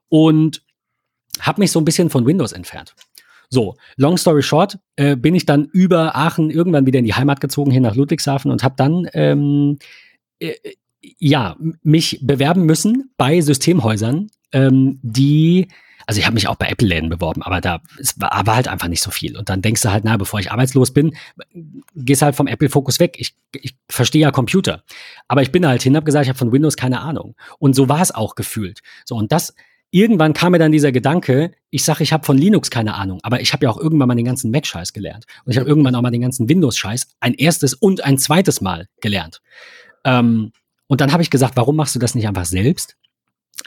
Und 0.09 0.63
habe 1.39 1.61
mich 1.61 1.71
so 1.71 1.79
ein 1.79 1.85
bisschen 1.85 2.09
von 2.09 2.25
Windows 2.25 2.53
entfernt. 2.53 2.95
So, 3.49 3.75
long 3.95 4.17
story 4.17 4.41
short, 4.41 4.77
äh, 4.97 5.15
bin 5.15 5.35
ich 5.35 5.45
dann 5.45 5.65
über 5.65 6.15
Aachen 6.15 6.49
irgendwann 6.49 6.85
wieder 6.85 6.99
in 6.99 7.05
die 7.05 7.13
Heimat 7.13 7.39
gezogen, 7.39 7.71
hier 7.71 7.81
nach 7.81 7.95
Ludwigshafen 7.95 8.51
und 8.51 8.63
habe 8.63 8.75
dann 8.77 9.07
ähm, 9.13 9.77
äh, 10.39 10.53
ja, 11.19 11.55
mich 11.83 12.19
bewerben 12.21 12.65
müssen 12.65 13.11
bei 13.17 13.41
Systemhäusern, 13.41 14.29
ähm, 14.51 14.99
die, 15.01 15.67
also 16.05 16.19
ich 16.19 16.25
habe 16.25 16.35
mich 16.35 16.47
auch 16.47 16.55
bei 16.55 16.67
Apple-Läden 16.67 17.09
beworben, 17.09 17.43
aber 17.43 17.61
da 17.61 17.81
war, 18.17 18.45
war, 18.45 18.55
halt 18.55 18.67
einfach 18.67 18.87
nicht 18.87 19.03
so 19.03 19.11
viel. 19.11 19.37
Und 19.37 19.49
dann 19.49 19.61
denkst 19.61 19.81
du 19.81 19.91
halt, 19.91 20.03
na, 20.03 20.17
bevor 20.17 20.39
ich 20.39 20.51
arbeitslos 20.51 20.91
bin, 20.91 21.15
gehst 21.95 22.21
halt 22.21 22.35
vom 22.35 22.47
Apple-Fokus 22.47 22.99
weg. 22.99 23.15
Ich, 23.19 23.35
ich 23.53 23.75
verstehe 23.89 24.21
ja 24.21 24.31
Computer. 24.31 24.83
Aber 25.27 25.41
ich 25.41 25.51
bin 25.51 25.67
halt 25.67 25.83
hin, 25.83 25.95
habe 25.95 26.05
gesagt, 26.05 26.23
ich 26.25 26.29
habe 26.29 26.39
von 26.39 26.51
Windows 26.51 26.77
keine 26.77 27.01
Ahnung. 27.01 27.35
Und 27.59 27.75
so 27.75 27.89
war 27.89 28.01
es 28.01 28.13
auch 28.13 28.35
gefühlt. 28.35 28.81
So, 29.05 29.15
und 29.15 29.31
das, 29.31 29.53
irgendwann 29.91 30.33
kam 30.33 30.51
mir 30.51 30.59
dann 30.59 30.71
dieser 30.71 30.91
Gedanke, 30.91 31.51
ich 31.69 31.83
sage, 31.83 32.03
ich 32.03 32.13
habe 32.13 32.25
von 32.25 32.37
Linux 32.37 32.69
keine 32.69 32.95
Ahnung, 32.95 33.19
aber 33.23 33.41
ich 33.41 33.53
habe 33.53 33.65
ja 33.65 33.69
auch 33.69 33.77
irgendwann 33.77 34.07
mal 34.07 34.15
den 34.15 34.25
ganzen 34.25 34.51
Mac-Scheiß 34.51 34.93
gelernt. 34.93 35.25
Und 35.45 35.51
ich 35.51 35.57
habe 35.57 35.67
irgendwann 35.67 35.95
auch 35.95 36.01
mal 36.01 36.11
den 36.11 36.21
ganzen 36.21 36.49
Windows-Scheiß 36.49 37.07
ein 37.19 37.33
erstes 37.33 37.73
und 37.73 38.03
ein 38.03 38.17
zweites 38.17 38.61
Mal 38.61 38.87
gelernt. 39.01 39.41
Ähm, 40.03 40.51
und 40.87 41.01
dann 41.01 41.11
habe 41.11 41.23
ich 41.23 41.29
gesagt, 41.29 41.55
warum 41.55 41.75
machst 41.75 41.95
du 41.95 41.99
das 41.99 42.15
nicht 42.15 42.27
einfach 42.27 42.45
selbst? 42.45 42.97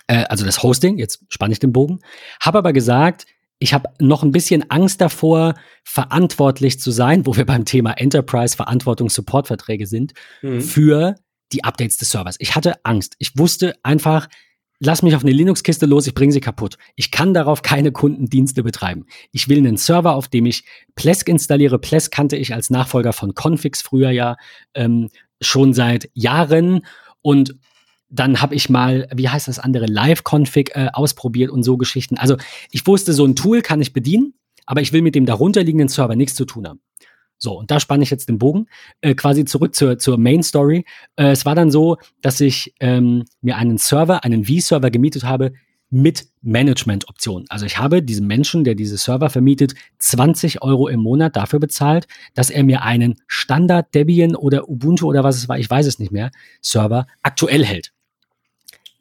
Äh, 0.06 0.24
also 0.24 0.44
das 0.44 0.62
Hosting, 0.62 0.98
jetzt 0.98 1.24
spanne 1.28 1.52
ich 1.52 1.58
den 1.58 1.72
Bogen. 1.72 2.00
Habe 2.40 2.58
aber 2.58 2.72
gesagt, 2.72 3.26
ich 3.58 3.74
habe 3.74 3.90
noch 4.00 4.22
ein 4.22 4.32
bisschen 4.32 4.70
Angst 4.70 5.00
davor, 5.00 5.54
verantwortlich 5.84 6.80
zu 6.80 6.90
sein, 6.90 7.26
wo 7.26 7.36
wir 7.36 7.44
beim 7.44 7.66
Thema 7.66 7.92
Enterprise 7.92 8.56
Verantwortung 8.56 9.10
Supportverträge 9.10 9.86
sind, 9.86 10.14
mhm. 10.40 10.62
für 10.62 11.14
die 11.52 11.62
Updates 11.64 11.98
des 11.98 12.10
Servers. 12.10 12.36
Ich 12.38 12.54
hatte 12.54 12.84
Angst. 12.84 13.16
Ich 13.18 13.36
wusste 13.36 13.74
einfach, 13.82 14.28
lass 14.78 15.02
mich 15.02 15.14
auf 15.14 15.22
eine 15.22 15.32
Linux-Kiste 15.32 15.84
los, 15.84 16.06
ich 16.06 16.14
bringe 16.14 16.32
sie 16.32 16.40
kaputt. 16.40 16.78
Ich 16.96 17.10
kann 17.10 17.34
darauf 17.34 17.60
keine 17.60 17.92
Kundendienste 17.92 18.62
betreiben. 18.62 19.04
Ich 19.30 19.48
will 19.48 19.58
einen 19.58 19.76
Server, 19.76 20.14
auf 20.14 20.28
dem 20.28 20.46
ich 20.46 20.64
Plesk 20.94 21.28
installiere. 21.28 21.78
Plesk 21.78 22.12
kannte 22.12 22.36
ich 22.36 22.54
als 22.54 22.70
Nachfolger 22.70 23.12
von 23.12 23.34
Confix 23.34 23.82
früher 23.82 24.10
ja 24.10 24.36
ähm, 24.74 25.10
schon 25.42 25.74
seit 25.74 26.08
Jahren 26.14 26.86
und 27.22 27.54
dann 28.10 28.42
habe 28.42 28.54
ich 28.54 28.68
mal, 28.68 29.08
wie 29.14 29.28
heißt 29.28 29.48
das 29.48 29.58
andere, 29.58 29.86
Live-Config 29.86 30.72
äh, 30.74 30.88
ausprobiert 30.92 31.50
und 31.50 31.62
so 31.62 31.76
Geschichten. 31.76 32.18
Also 32.18 32.36
ich 32.72 32.86
wusste, 32.86 33.12
so 33.12 33.24
ein 33.24 33.36
Tool 33.36 33.62
kann 33.62 33.80
ich 33.80 33.92
bedienen, 33.92 34.34
aber 34.66 34.80
ich 34.80 34.92
will 34.92 35.02
mit 35.02 35.14
dem 35.14 35.26
darunterliegenden 35.26 35.88
Server 35.88 36.16
nichts 36.16 36.34
zu 36.34 36.44
tun 36.44 36.66
haben. 36.66 36.80
So, 37.38 37.58
und 37.58 37.70
da 37.70 37.80
spanne 37.80 38.02
ich 38.02 38.10
jetzt 38.10 38.28
den 38.28 38.38
Bogen 38.38 38.66
äh, 39.00 39.14
quasi 39.14 39.46
zurück 39.46 39.74
zur, 39.74 39.98
zur 39.98 40.18
Main 40.18 40.42
Story. 40.42 40.84
Äh, 41.16 41.30
es 41.30 41.46
war 41.46 41.54
dann 41.54 41.70
so, 41.70 41.96
dass 42.20 42.40
ich 42.40 42.74
ähm, 42.80 43.24
mir 43.40 43.56
einen 43.56 43.78
Server, 43.78 44.24
einen 44.24 44.44
V-Server 44.44 44.90
gemietet 44.90 45.24
habe, 45.24 45.52
mit 45.90 46.28
Management-Optionen. 46.42 47.46
Also 47.50 47.66
ich 47.66 47.78
habe 47.78 48.02
diesem 48.02 48.26
Menschen, 48.26 48.64
der 48.64 48.74
diese 48.74 48.96
Server 48.96 49.28
vermietet, 49.28 49.74
20 49.98 50.62
Euro 50.62 50.88
im 50.88 51.00
Monat 51.00 51.36
dafür 51.36 51.58
bezahlt, 51.58 52.06
dass 52.34 52.48
er 52.50 52.64
mir 52.64 52.82
einen 52.82 53.16
Standard 53.26 53.94
Debian 53.94 54.36
oder 54.36 54.68
Ubuntu 54.68 55.06
oder 55.08 55.24
was 55.24 55.36
es 55.36 55.48
war, 55.48 55.58
ich 55.58 55.68
weiß 55.68 55.86
es 55.86 55.98
nicht 55.98 56.12
mehr, 56.12 56.30
Server 56.62 57.06
aktuell 57.22 57.64
hält. 57.64 57.92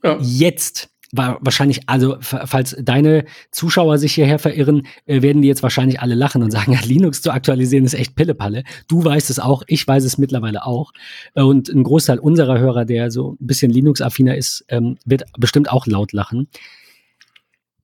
Ja. 0.04 0.18
Jetzt 0.20 0.90
war 1.12 1.40
wahrscheinlich, 1.42 1.82
also 1.88 2.18
falls 2.22 2.76
deine 2.80 3.26
Zuschauer 3.52 3.98
sich 3.98 4.14
hierher 4.14 4.38
verirren, 4.38 4.86
äh, 5.08 5.22
werden 5.22 5.42
die 5.42 5.48
jetzt 5.48 5.64
wahrscheinlich 5.64 6.00
alle 6.02 6.14
lachen 6.14 6.44
und 6.44 6.52
sagen, 6.52 6.72
ja, 6.74 6.80
Linux 6.84 7.22
zu 7.22 7.32
aktualisieren 7.32 7.86
ist 7.86 7.96
echt 7.96 8.16
Pillepalle. 8.16 8.64
Du 8.88 9.04
weißt 9.04 9.30
es 9.30 9.40
auch, 9.40 9.64
ich 9.68 9.88
weiß 9.88 10.04
es 10.04 10.18
mittlerweile 10.18 10.66
auch. 10.66 10.92
Und 11.34 11.70
ein 11.70 11.84
Großteil 11.84 12.20
unserer 12.20 12.60
Hörer, 12.60 12.86
der 12.86 13.10
so 13.12 13.38
ein 13.40 13.48
bisschen 13.48 13.72
Linux-affiner 13.72 14.36
ist, 14.36 14.66
ähm, 14.68 14.98
wird 15.06 15.24
bestimmt 15.38 15.72
auch 15.72 15.88
laut 15.88 16.14
lachen 16.14 16.48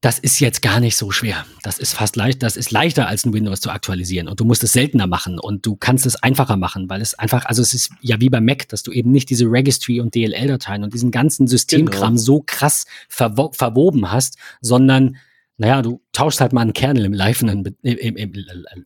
das 0.06 0.20
ist 0.20 0.40
jetzt 0.40 0.62
gar 0.62 0.80
nicht 0.80 0.98
so 0.98 1.10
schwer. 1.10 1.48
Das 1.64 1.80
ist 1.80 1.96
fast 1.96 2.16
leicht, 2.16 2.44
das 2.44 2.58
ist 2.58 2.70
leichter 2.70 3.08
als 3.08 3.26
ein 3.26 3.34
Windows 3.34 3.60
zu 3.60 3.72
aktualisieren 3.72 4.28
und 4.28 4.40
du 4.40 4.46
musst 4.46 4.64
es 4.64 4.72
seltener 4.72 5.08
machen 5.08 5.40
und 5.40 5.66
du 5.66 5.76
kannst 5.76 6.06
es 6.06 6.16
einfacher 6.16 6.58
machen, 6.58 6.88
weil 6.92 7.02
es 7.02 7.16
einfach, 7.16 7.46
also 7.46 7.64
es 7.64 7.74
ist 7.74 7.92
ja 8.02 8.22
wie 8.22 8.30
beim 8.30 8.46
Mac, 8.46 8.70
dass 8.70 8.84
du 8.84 8.92
eben 8.92 9.10
nicht 9.10 9.32
diese 9.32 9.46
Registry 9.46 10.00
und 10.00 10.14
DLL-Dateien 10.14 10.84
und 10.84 10.94
diesen 10.94 11.10
ganzen 11.10 11.48
Systemkram 11.48 12.14
genau. 12.14 12.22
so 12.22 12.44
krass 12.46 12.86
verwo 13.10 13.52
verwoben 13.52 14.12
hast, 14.12 14.38
sondern 14.62 15.18
naja, 15.58 15.82
du 15.82 16.02
tauschst 16.12 16.42
halt 16.42 16.54
mal 16.54 16.62
einen 16.62 16.74
Kernel 16.74 17.06
im 17.06 17.14
laufenden, 17.14 17.78
im, 17.82 17.98
im, 17.98 18.34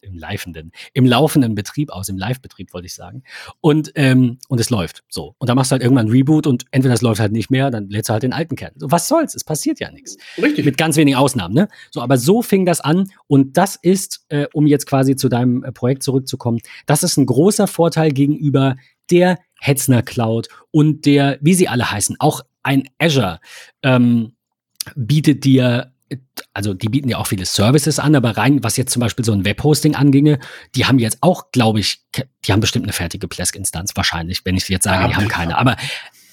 im, 0.01 0.17
laufenden, 0.17 0.71
im 0.93 1.05
laufenden 1.05 1.55
Betrieb 1.55 1.91
aus, 1.91 2.09
im 2.09 2.17
Live-Betrieb 2.17 2.73
wollte 2.73 2.85
ich 2.85 2.93
sagen. 2.93 3.23
Und, 3.59 3.91
ähm, 3.95 4.37
und 4.49 4.59
es 4.59 4.69
läuft 4.69 5.03
so. 5.09 5.35
Und 5.39 5.49
dann 5.49 5.55
machst 5.55 5.71
du 5.71 5.73
halt 5.73 5.83
irgendwann 5.83 6.07
ein 6.07 6.11
Reboot 6.11 6.45
und 6.45 6.65
entweder 6.71 6.93
es 6.93 7.01
läuft 7.01 7.19
halt 7.19 7.31
nicht 7.31 7.49
mehr, 7.49 7.71
dann 7.71 7.89
lädst 7.89 8.09
du 8.09 8.13
halt 8.13 8.23
den 8.23 8.33
alten 8.33 8.55
Kern. 8.55 8.73
So, 8.75 8.91
was 8.91 9.07
soll's? 9.07 9.33
Es 9.35 9.43
passiert 9.43 9.79
ja 9.79 9.91
nichts. 9.91 10.17
Richtig. 10.41 10.65
Mit 10.65 10.77
ganz 10.77 10.95
wenigen 10.97 11.17
Ausnahmen, 11.17 11.55
ne? 11.55 11.67
So, 11.91 12.01
aber 12.01 12.17
so 12.17 12.41
fing 12.41 12.65
das 12.65 12.81
an 12.81 13.09
und 13.27 13.57
das 13.57 13.75
ist, 13.75 14.25
äh, 14.29 14.47
um 14.53 14.67
jetzt 14.67 14.85
quasi 14.85 15.15
zu 15.15 15.29
deinem 15.29 15.63
äh, 15.63 15.71
Projekt 15.71 16.03
zurückzukommen, 16.03 16.59
das 16.85 17.03
ist 17.03 17.17
ein 17.17 17.25
großer 17.25 17.67
Vorteil 17.67 18.11
gegenüber 18.11 18.75
der 19.09 19.39
Hetzner 19.59 20.03
Cloud 20.03 20.49
und 20.71 21.05
der, 21.05 21.39
wie 21.41 21.55
sie 21.55 21.67
alle 21.67 21.91
heißen, 21.91 22.17
auch 22.19 22.41
ein 22.61 22.83
Azure 22.99 23.39
ähm, 23.83 24.33
bietet 24.95 25.43
dir 25.43 25.93
also 26.53 26.73
die 26.73 26.89
bieten 26.89 27.09
ja 27.09 27.17
auch 27.17 27.27
viele 27.27 27.45
Services 27.45 27.99
an, 27.99 28.15
aber 28.15 28.37
rein, 28.37 28.63
was 28.63 28.77
jetzt 28.77 28.91
zum 28.91 28.99
Beispiel 28.99 29.23
so 29.23 29.31
ein 29.31 29.45
Webhosting 29.45 29.95
anginge, 29.95 30.39
die 30.75 30.85
haben 30.85 30.99
jetzt 30.99 31.19
auch, 31.21 31.51
glaube 31.51 31.79
ich, 31.79 32.01
die 32.45 32.51
haben 32.51 32.59
bestimmt 32.59 32.85
eine 32.85 32.93
fertige 32.93 33.27
Plesk-Instanz, 33.27 33.91
wahrscheinlich, 33.95 34.45
wenn 34.45 34.57
ich 34.57 34.67
jetzt 34.69 34.83
sage, 34.83 35.03
ja, 35.03 35.07
die 35.07 35.15
haben 35.15 35.27
keine. 35.27 35.57
Aber 35.57 35.73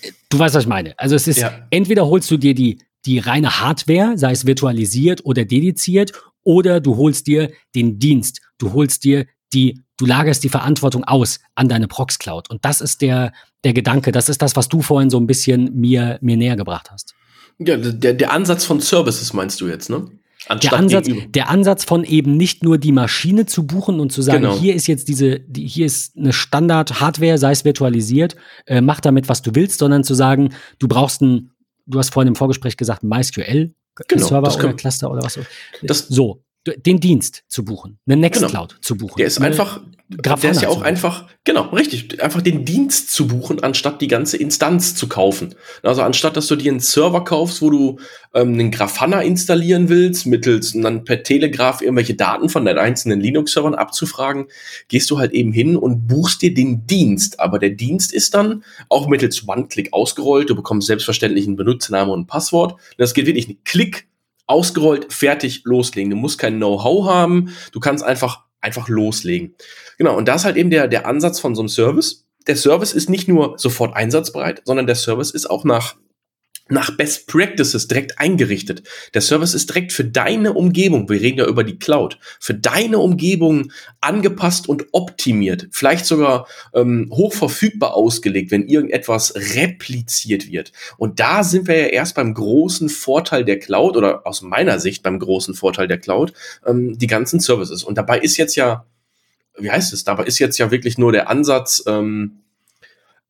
äh, 0.03 0.13
du 0.29 0.39
weißt, 0.39 0.55
was 0.55 0.65
ich 0.65 0.69
meine. 0.69 0.99
Also 0.99 1.15
es 1.15 1.29
ist, 1.29 1.39
ja. 1.39 1.67
entweder 1.71 2.07
holst 2.07 2.31
du 2.31 2.37
dir 2.37 2.55
die, 2.55 2.79
die 3.05 3.19
reine 3.19 3.61
Hardware, 3.61 4.17
sei 4.17 4.33
es 4.33 4.47
virtualisiert 4.47 5.25
oder 5.25 5.45
dediziert, 5.45 6.13
oder 6.43 6.81
du 6.81 6.97
holst 6.97 7.27
dir 7.27 7.51
den 7.75 7.99
Dienst. 7.99 8.41
Du 8.59 8.73
holst 8.73 9.03
dir 9.05 9.27
die, 9.53 9.83
du 9.97 10.07
lagerst 10.07 10.45
die 10.45 10.49
Verantwortung 10.49 11.03
aus 11.03 11.41
an 11.57 11.69
deine 11.69 11.89
Prox 11.89 12.19
Cloud. 12.19 12.49
Und 12.51 12.65
das 12.65 12.81
ist 12.81 13.03
der, 13.03 13.33
der 13.65 13.73
Gedanke. 13.73 14.13
Das 14.13 14.29
ist 14.29 14.41
das, 14.43 14.55
was 14.55 14.69
du 14.69 14.81
vorhin 14.81 15.11
so 15.11 15.19
ein 15.19 15.27
bisschen 15.27 15.75
mir, 15.75 16.19
mir 16.21 16.37
näher 16.37 16.55
gebracht 16.55 16.91
hast. 16.91 17.16
Ja, 17.59 17.77
der, 17.77 18.15
der 18.15 18.33
Ansatz 18.33 18.65
von 18.65 18.81
Services 18.81 19.33
meinst 19.33 19.61
du 19.61 19.69
jetzt, 19.69 19.91
ne? 19.91 20.09
Anstatt 20.49 20.73
der 20.73 20.79
Ansatz, 20.79 21.09
der 21.29 21.49
Ansatz 21.49 21.85
von 21.85 22.05
eben 22.05 22.37
nicht 22.37 22.63
nur 22.63 22.79
die 22.79 22.93
Maschine 22.93 23.47
zu 23.47 23.67
buchen 23.67 23.99
und 23.99 24.13
zu 24.13 24.23
sagen, 24.23 24.43
genau. 24.43 24.57
hier 24.57 24.75
ist 24.77 24.87
jetzt 24.87 25.09
diese, 25.09 25.41
die, 25.41 25.67
hier 25.67 25.87
ist 25.87 26.17
eine 26.17 26.33
Standard-Hardware, 26.33 27.37
sei 27.39 27.51
es 27.51 27.65
virtualisiert, 27.65 28.37
äh, 28.67 28.81
mach 28.81 29.01
damit, 29.01 29.29
was 29.29 29.43
du 29.43 29.55
willst, 29.55 29.81
sondern 29.81 30.05
zu 30.05 30.15
sagen, 30.15 30.55
du 30.79 30.87
brauchst 30.87 31.21
ein, 31.21 31.51
du 31.87 31.99
hast 31.99 32.13
vorhin 32.13 32.29
im 32.29 32.37
Vorgespräch 32.37 32.77
gesagt, 32.77 33.03
MySQL 33.03 33.75
genau, 34.07 34.27
Server 34.27 34.55
oder 34.55 34.75
Cluster 34.75 35.11
oder 35.11 35.23
was 35.23 35.35
so. 35.35 35.41
Das, 35.83 36.07
so, 36.07 36.43
den 36.77 37.01
Dienst 37.01 37.45
zu 37.49 37.65
buchen, 37.65 37.99
eine 38.07 38.17
Nextcloud 38.17 38.69
genau. 38.69 38.81
zu 38.81 38.97
buchen. 38.97 39.15
Der 39.19 39.27
ist 39.27 39.41
einfach, 39.41 39.81
Grafana 40.11 40.41
der 40.41 40.51
ist 40.53 40.63
ja 40.63 40.69
auch 40.69 40.83
einfach, 40.83 41.27
genau, 41.45 41.63
richtig, 41.71 42.23
einfach 42.23 42.43
den 42.43 42.65
Dienst 42.65 43.11
zu 43.11 43.27
buchen, 43.27 43.63
anstatt 43.63 44.01
die 44.01 44.09
ganze 44.09 44.37
Instanz 44.37 44.95
zu 44.95 45.09
kaufen. 45.09 45.55
Also 45.83 46.03
anstatt, 46.03 46.37
dass 46.37 46.47
du 46.47 46.57
dir 46.57 46.71
einen 46.71 46.81
Server 46.81 47.25
kaufst, 47.25 47.63
wo 47.63 47.71
du 47.71 47.99
ähm, 48.35 48.55
einen 48.55 48.71
Grafana 48.71 49.23
installieren 49.23 49.89
willst, 49.89 50.27
mittels 50.27 50.75
und 50.75 50.83
dann 50.83 51.05
per 51.05 51.23
Telegraph 51.23 51.83
irgendwelche 51.83 52.15
Daten 52.15 52.49
von 52.49 52.65
deinen 52.65 52.79
einzelnen 52.79 53.21
Linux-Servern 53.21 53.75
abzufragen, 53.75 54.47
gehst 54.89 55.11
du 55.11 55.19
halt 55.19 55.33
eben 55.33 55.53
hin 55.53 55.77
und 55.77 56.07
buchst 56.07 56.43
dir 56.43 56.55
den 56.55 56.87
Dienst. 56.87 57.41
Aber 57.41 57.59
der 57.59 57.71
Dienst 57.71 58.13
ist 58.13 58.35
dann 58.35 58.65
auch 58.89 59.09
mittels 59.09 59.47
One-Click 59.47 59.93
ausgerollt. 59.93 60.51
Du 60.51 60.55
bekommst 60.55 60.87
selbstverständlich 60.87 61.47
einen 61.47 61.57
Benutzername 61.57 62.13
und 62.13 62.21
ein 62.21 62.27
Passwort. 62.27 62.81
Das 62.99 63.15
geht 63.15 63.27
wirklich 63.27 63.49
einen 63.49 63.59
Klick 63.65 64.07
ausgerollt, 64.47 65.13
fertig, 65.13 65.63
loslegen. 65.65 66.11
Du 66.11 66.17
musst 66.17 66.39
kein 66.39 66.57
Know-how 66.57 67.07
haben, 67.07 67.55
du 67.73 67.81
kannst 67.81 68.05
einfach, 68.05 68.45
einfach 68.61 68.89
loslegen. 68.89 69.55
Genau, 69.99 70.17
und 70.17 70.29
das 70.29 70.43
ist 70.43 70.45
halt 70.45 70.57
eben 70.57 70.71
der, 70.71 70.89
der 70.89 71.07
Ansatz 71.07 71.41
von 71.41 71.55
so 71.55 71.63
einem 71.63 71.69
Service. 71.69 72.27
Der 72.47 72.57
Service 72.57 72.93
ist 72.93 73.11
nicht 73.11 73.29
nur 73.29 73.59
sofort 73.59 73.97
einsatzbereit, 73.97 74.63
sondern 74.65 74.87
der 74.87 74.95
Service 74.95 75.31
ist 75.31 75.51
auch 75.51 75.65
nach 75.65 75.97
nach 76.69 76.97
Best 76.97 77.29
Practices 77.29 77.87
direkt 77.87 78.19
eingerichtet. 78.19 78.83
Der 79.15 79.21
Service 79.21 79.55
ist 79.55 79.71
direkt 79.71 79.93
für 79.93 80.05
deine 80.05 80.53
Umgebung, 80.53 81.09
wir 81.09 81.21
reden 81.21 81.39
ja 81.39 81.47
über 81.47 81.65
die 81.65 81.79
Cloud, 81.79 82.19
für 82.41 82.55
deine 82.55 82.99
Umgebung 82.99 83.71
angepasst 84.01 84.69
und 84.69 84.87
optimiert, 84.93 85.69
vielleicht 85.71 86.07
sogar 86.07 86.47
ähm, 86.75 87.11
hochverfügbar 87.13 87.95
ausgelegt, 87.95 88.51
wenn 88.51 88.67
irgendetwas 88.67 89.35
repliziert 89.55 90.51
wird. 90.51 90.73
Und 90.97 91.21
da 91.21 91.45
sind 91.45 91.69
wir 91.69 91.79
ja 91.79 91.87
erst 91.87 92.17
beim 92.17 92.35
großen 92.35 92.89
Vorteil 92.89 93.45
der 93.45 93.59
Cloud 93.59 93.97
oder 93.97 94.27
aus 94.27 94.43
meiner 94.43 94.81
Sicht 94.81 95.03
beim 95.03 95.19
großen 95.19 95.55
Vorteil 95.55 95.87
der 95.87 95.99
Cloud, 95.99 96.33
ähm, 96.67 96.99
die 96.99 97.07
ganzen 97.07 97.39
Services. 97.39 97.85
Und 97.85 97.97
dabei 97.97 98.19
ist 98.19 98.37
jetzt 98.37 98.57
ja, 98.57 98.87
wie 99.57 99.71
heißt 99.71 99.93
es, 99.93 100.05
dabei 100.05 100.25
ist 100.25 100.39
jetzt 100.39 100.59
ja 100.59 100.71
wirklich 100.71 100.99
nur 100.99 101.13
der 101.13 101.31
Ansatz, 101.31 101.85
ähm, 101.87 102.41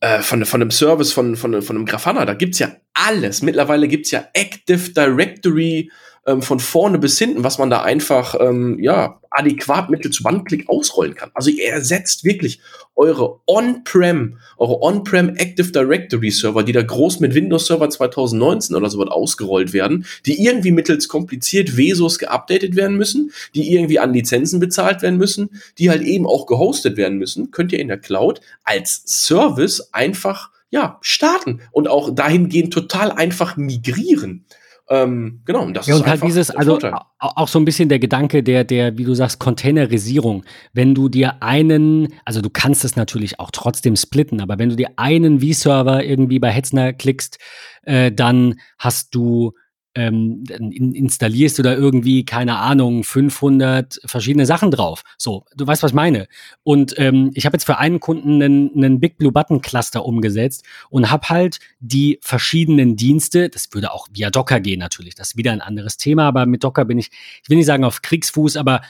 äh, 0.00 0.20
von, 0.20 0.44
von 0.44 0.60
einem 0.60 0.70
Service, 0.70 1.12
von, 1.12 1.36
von, 1.36 1.62
von 1.62 1.76
einem 1.76 1.86
Grafana, 1.86 2.24
da 2.26 2.34
gibt's 2.34 2.58
ja 2.58 2.70
alles. 2.96 3.42
Mittlerweile 3.42 3.88
gibt's 3.88 4.10
ja 4.10 4.24
Active 4.32 4.90
Directory 4.90 5.90
ähm, 6.26 6.42
von 6.42 6.58
vorne 6.58 6.98
bis 6.98 7.18
hinten, 7.18 7.44
was 7.44 7.58
man 7.58 7.70
da 7.70 7.82
einfach 7.82 8.34
ähm, 8.40 8.78
ja, 8.80 9.20
adäquat 9.30 9.90
mittels 9.90 10.24
One-Click 10.24 10.68
ausrollen 10.68 11.14
kann. 11.14 11.30
Also 11.34 11.50
ihr 11.50 11.68
ersetzt 11.68 12.24
wirklich 12.24 12.60
eure 12.96 13.40
On-Prem, 13.46 14.38
eure 14.56 14.82
On-Prem 14.82 15.36
Active 15.36 15.70
Directory 15.70 16.30
Server, 16.30 16.64
die 16.64 16.72
da 16.72 16.82
groß 16.82 17.20
mit 17.20 17.34
Windows 17.34 17.66
Server 17.66 17.88
2019 17.88 18.74
oder 18.74 18.90
so 18.90 18.98
wird 18.98 19.10
ausgerollt 19.10 19.72
werden, 19.72 20.06
die 20.24 20.42
irgendwie 20.42 20.72
mittels 20.72 21.06
kompliziert 21.08 21.76
Vesos 21.76 22.18
geupdatet 22.18 22.74
werden 22.74 22.96
müssen, 22.96 23.30
die 23.54 23.72
irgendwie 23.72 23.98
an 23.98 24.12
Lizenzen 24.12 24.58
bezahlt 24.58 25.02
werden 25.02 25.18
müssen, 25.18 25.50
die 25.78 25.90
halt 25.90 26.02
eben 26.02 26.26
auch 26.26 26.46
gehostet 26.46 26.96
werden 26.96 27.18
müssen, 27.18 27.50
könnt 27.50 27.72
ihr 27.72 27.78
in 27.78 27.88
der 27.88 27.98
Cloud 27.98 28.40
als 28.64 29.02
Service 29.06 29.90
einfach 29.92 30.50
ja, 30.70 30.98
starten 31.00 31.60
und 31.70 31.88
auch 31.88 32.14
dahingehend 32.14 32.72
total 32.72 33.12
einfach 33.12 33.56
migrieren. 33.56 34.46
Ähm, 34.88 35.40
genau, 35.44 35.62
und 35.62 35.74
das 35.74 35.88
ja, 35.88 35.96
ist 35.96 36.02
und 36.02 36.06
halt 36.06 36.22
dieses, 36.22 36.50
also 36.50 36.78
auch 37.18 37.48
so 37.48 37.58
ein 37.58 37.64
bisschen 37.64 37.88
der 37.88 37.98
Gedanke 37.98 38.44
der, 38.44 38.62
der, 38.62 38.96
wie 38.96 39.04
du 39.04 39.14
sagst, 39.14 39.40
Containerisierung. 39.40 40.44
Wenn 40.72 40.94
du 40.94 41.08
dir 41.08 41.42
einen, 41.42 42.14
also 42.24 42.40
du 42.40 42.50
kannst 42.50 42.84
es 42.84 42.94
natürlich 42.94 43.40
auch 43.40 43.50
trotzdem 43.50 43.96
splitten, 43.96 44.40
aber 44.40 44.58
wenn 44.60 44.68
du 44.68 44.76
dir 44.76 44.90
einen 44.96 45.40
V-Server 45.40 46.04
irgendwie 46.04 46.38
bei 46.38 46.50
Hetzner 46.50 46.92
klickst, 46.92 47.38
äh, 47.82 48.12
dann 48.12 48.60
hast 48.78 49.14
du 49.14 49.54
ähm, 49.96 50.44
installierst 50.48 51.58
du 51.58 51.62
da 51.62 51.74
irgendwie, 51.74 52.24
keine 52.24 52.58
Ahnung, 52.58 53.02
500 53.02 54.00
verschiedene 54.04 54.44
Sachen 54.44 54.70
drauf. 54.70 55.02
So, 55.16 55.44
du 55.56 55.66
weißt, 55.66 55.82
was 55.82 55.92
ich 55.92 55.94
meine. 55.94 56.28
Und 56.62 56.94
ähm, 56.98 57.30
ich 57.34 57.46
habe 57.46 57.56
jetzt 57.56 57.64
für 57.64 57.78
einen 57.78 57.98
Kunden 57.98 58.42
einen, 58.42 58.70
einen 58.76 59.00
Big 59.00 59.16
Blue 59.16 59.32
Button 59.32 59.62
Cluster 59.62 60.04
umgesetzt 60.04 60.64
und 60.90 61.10
habe 61.10 61.28
halt 61.30 61.58
die 61.80 62.18
verschiedenen 62.20 62.96
Dienste, 62.96 63.48
das 63.48 63.68
würde 63.72 63.92
auch 63.92 64.06
via 64.12 64.30
Docker 64.30 64.60
gehen 64.60 64.78
natürlich, 64.78 65.14
das 65.14 65.30
ist 65.30 65.36
wieder 65.36 65.52
ein 65.52 65.62
anderes 65.62 65.96
Thema, 65.96 66.28
aber 66.28 66.44
mit 66.44 66.62
Docker 66.62 66.84
bin 66.84 66.98
ich, 66.98 67.10
ich 67.42 67.48
will 67.48 67.56
nicht 67.56 67.66
sagen 67.66 67.84
auf 67.84 68.02
Kriegsfuß, 68.02 68.58
aber 68.58 68.82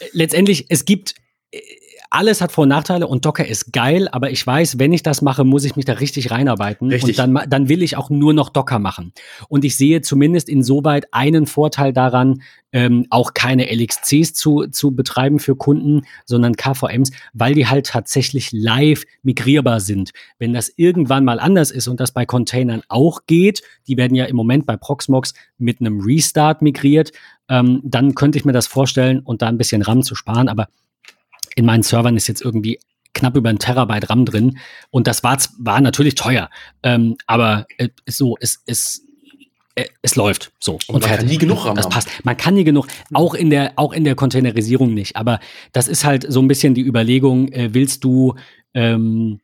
äh, 0.00 0.06
letztendlich, 0.12 0.66
es 0.70 0.86
gibt 0.86 1.14
alles 2.10 2.40
hat 2.40 2.50
Vor- 2.50 2.62
und 2.62 2.68
Nachteile 2.68 3.06
und 3.06 3.24
Docker 3.24 3.46
ist 3.46 3.72
geil, 3.72 4.08
aber 4.10 4.30
ich 4.32 4.44
weiß, 4.44 4.80
wenn 4.80 4.92
ich 4.92 5.04
das 5.04 5.22
mache, 5.22 5.44
muss 5.44 5.64
ich 5.64 5.76
mich 5.76 5.84
da 5.84 5.94
richtig 5.94 6.32
reinarbeiten. 6.32 6.90
Richtig. 6.90 7.18
Und 7.18 7.34
dann, 7.36 7.48
dann 7.48 7.68
will 7.68 7.82
ich 7.82 7.96
auch 7.96 8.10
nur 8.10 8.34
noch 8.34 8.48
Docker 8.48 8.80
machen. 8.80 9.12
Und 9.48 9.64
ich 9.64 9.76
sehe 9.76 10.00
zumindest 10.02 10.48
insoweit 10.48 11.06
einen 11.12 11.46
Vorteil 11.46 11.92
daran, 11.92 12.42
ähm, 12.72 13.06
auch 13.10 13.32
keine 13.32 13.72
LXCs 13.72 14.34
zu, 14.34 14.66
zu 14.66 14.94
betreiben 14.94 15.38
für 15.38 15.54
Kunden, 15.54 16.02
sondern 16.24 16.56
KVMs, 16.56 17.12
weil 17.32 17.54
die 17.54 17.68
halt 17.68 17.86
tatsächlich 17.86 18.50
live 18.52 19.04
migrierbar 19.22 19.78
sind. 19.78 20.10
Wenn 20.38 20.52
das 20.52 20.72
irgendwann 20.76 21.24
mal 21.24 21.38
anders 21.38 21.70
ist 21.70 21.86
und 21.86 22.00
das 22.00 22.12
bei 22.12 22.26
Containern 22.26 22.82
auch 22.88 23.20
geht, 23.26 23.62
die 23.86 23.96
werden 23.96 24.16
ja 24.16 24.24
im 24.24 24.36
Moment 24.36 24.66
bei 24.66 24.76
Proxmox 24.76 25.32
mit 25.58 25.80
einem 25.80 26.00
Restart 26.00 26.60
migriert, 26.60 27.12
ähm, 27.48 27.80
dann 27.84 28.14
könnte 28.16 28.38
ich 28.38 28.44
mir 28.44 28.52
das 28.52 28.66
vorstellen 28.66 29.20
und 29.20 29.42
da 29.42 29.48
ein 29.48 29.58
bisschen 29.58 29.82
RAM 29.82 30.02
zu 30.02 30.14
sparen, 30.16 30.48
aber 30.48 30.68
in 31.56 31.64
meinen 31.64 31.82
Servern 31.82 32.16
ist 32.16 32.28
jetzt 32.28 32.42
irgendwie 32.42 32.78
knapp 33.14 33.36
über 33.36 33.50
ein 33.50 33.58
Terabyte 33.58 34.08
RAM 34.08 34.24
drin. 34.24 34.58
Und 34.90 35.06
das 35.06 35.22
war, 35.22 35.38
war 35.58 35.80
natürlich 35.80 36.14
teuer. 36.14 36.50
Ähm, 36.82 37.16
aber 37.26 37.66
äh, 37.78 37.88
so, 38.06 38.36
es, 38.40 38.62
es, 38.66 39.02
äh, 39.74 39.86
es 40.02 40.16
läuft 40.16 40.52
so 40.60 40.74
und, 40.74 40.88
und 40.88 41.00
man 41.02 41.16
kann 41.16 41.26
nie 41.26 41.38
genug 41.38 41.64
RAM 41.64 41.76
das 41.76 41.88
passt. 41.88 42.08
Man 42.24 42.36
kann 42.36 42.54
nie 42.54 42.64
genug, 42.64 42.86
auch 43.12 43.34
in 43.34 43.50
der 43.50 43.72
auch 43.76 43.92
in 43.92 44.04
der 44.04 44.14
Containerisierung 44.14 44.94
nicht. 44.94 45.16
Aber 45.16 45.40
das 45.72 45.88
ist 45.88 46.04
halt 46.04 46.26
so 46.28 46.40
ein 46.40 46.48
bisschen 46.48 46.74
die 46.74 46.82
Überlegung: 46.82 47.48
äh, 47.52 47.72
Willst 47.72 48.04
du 48.04 48.34
ähm, 48.74 49.40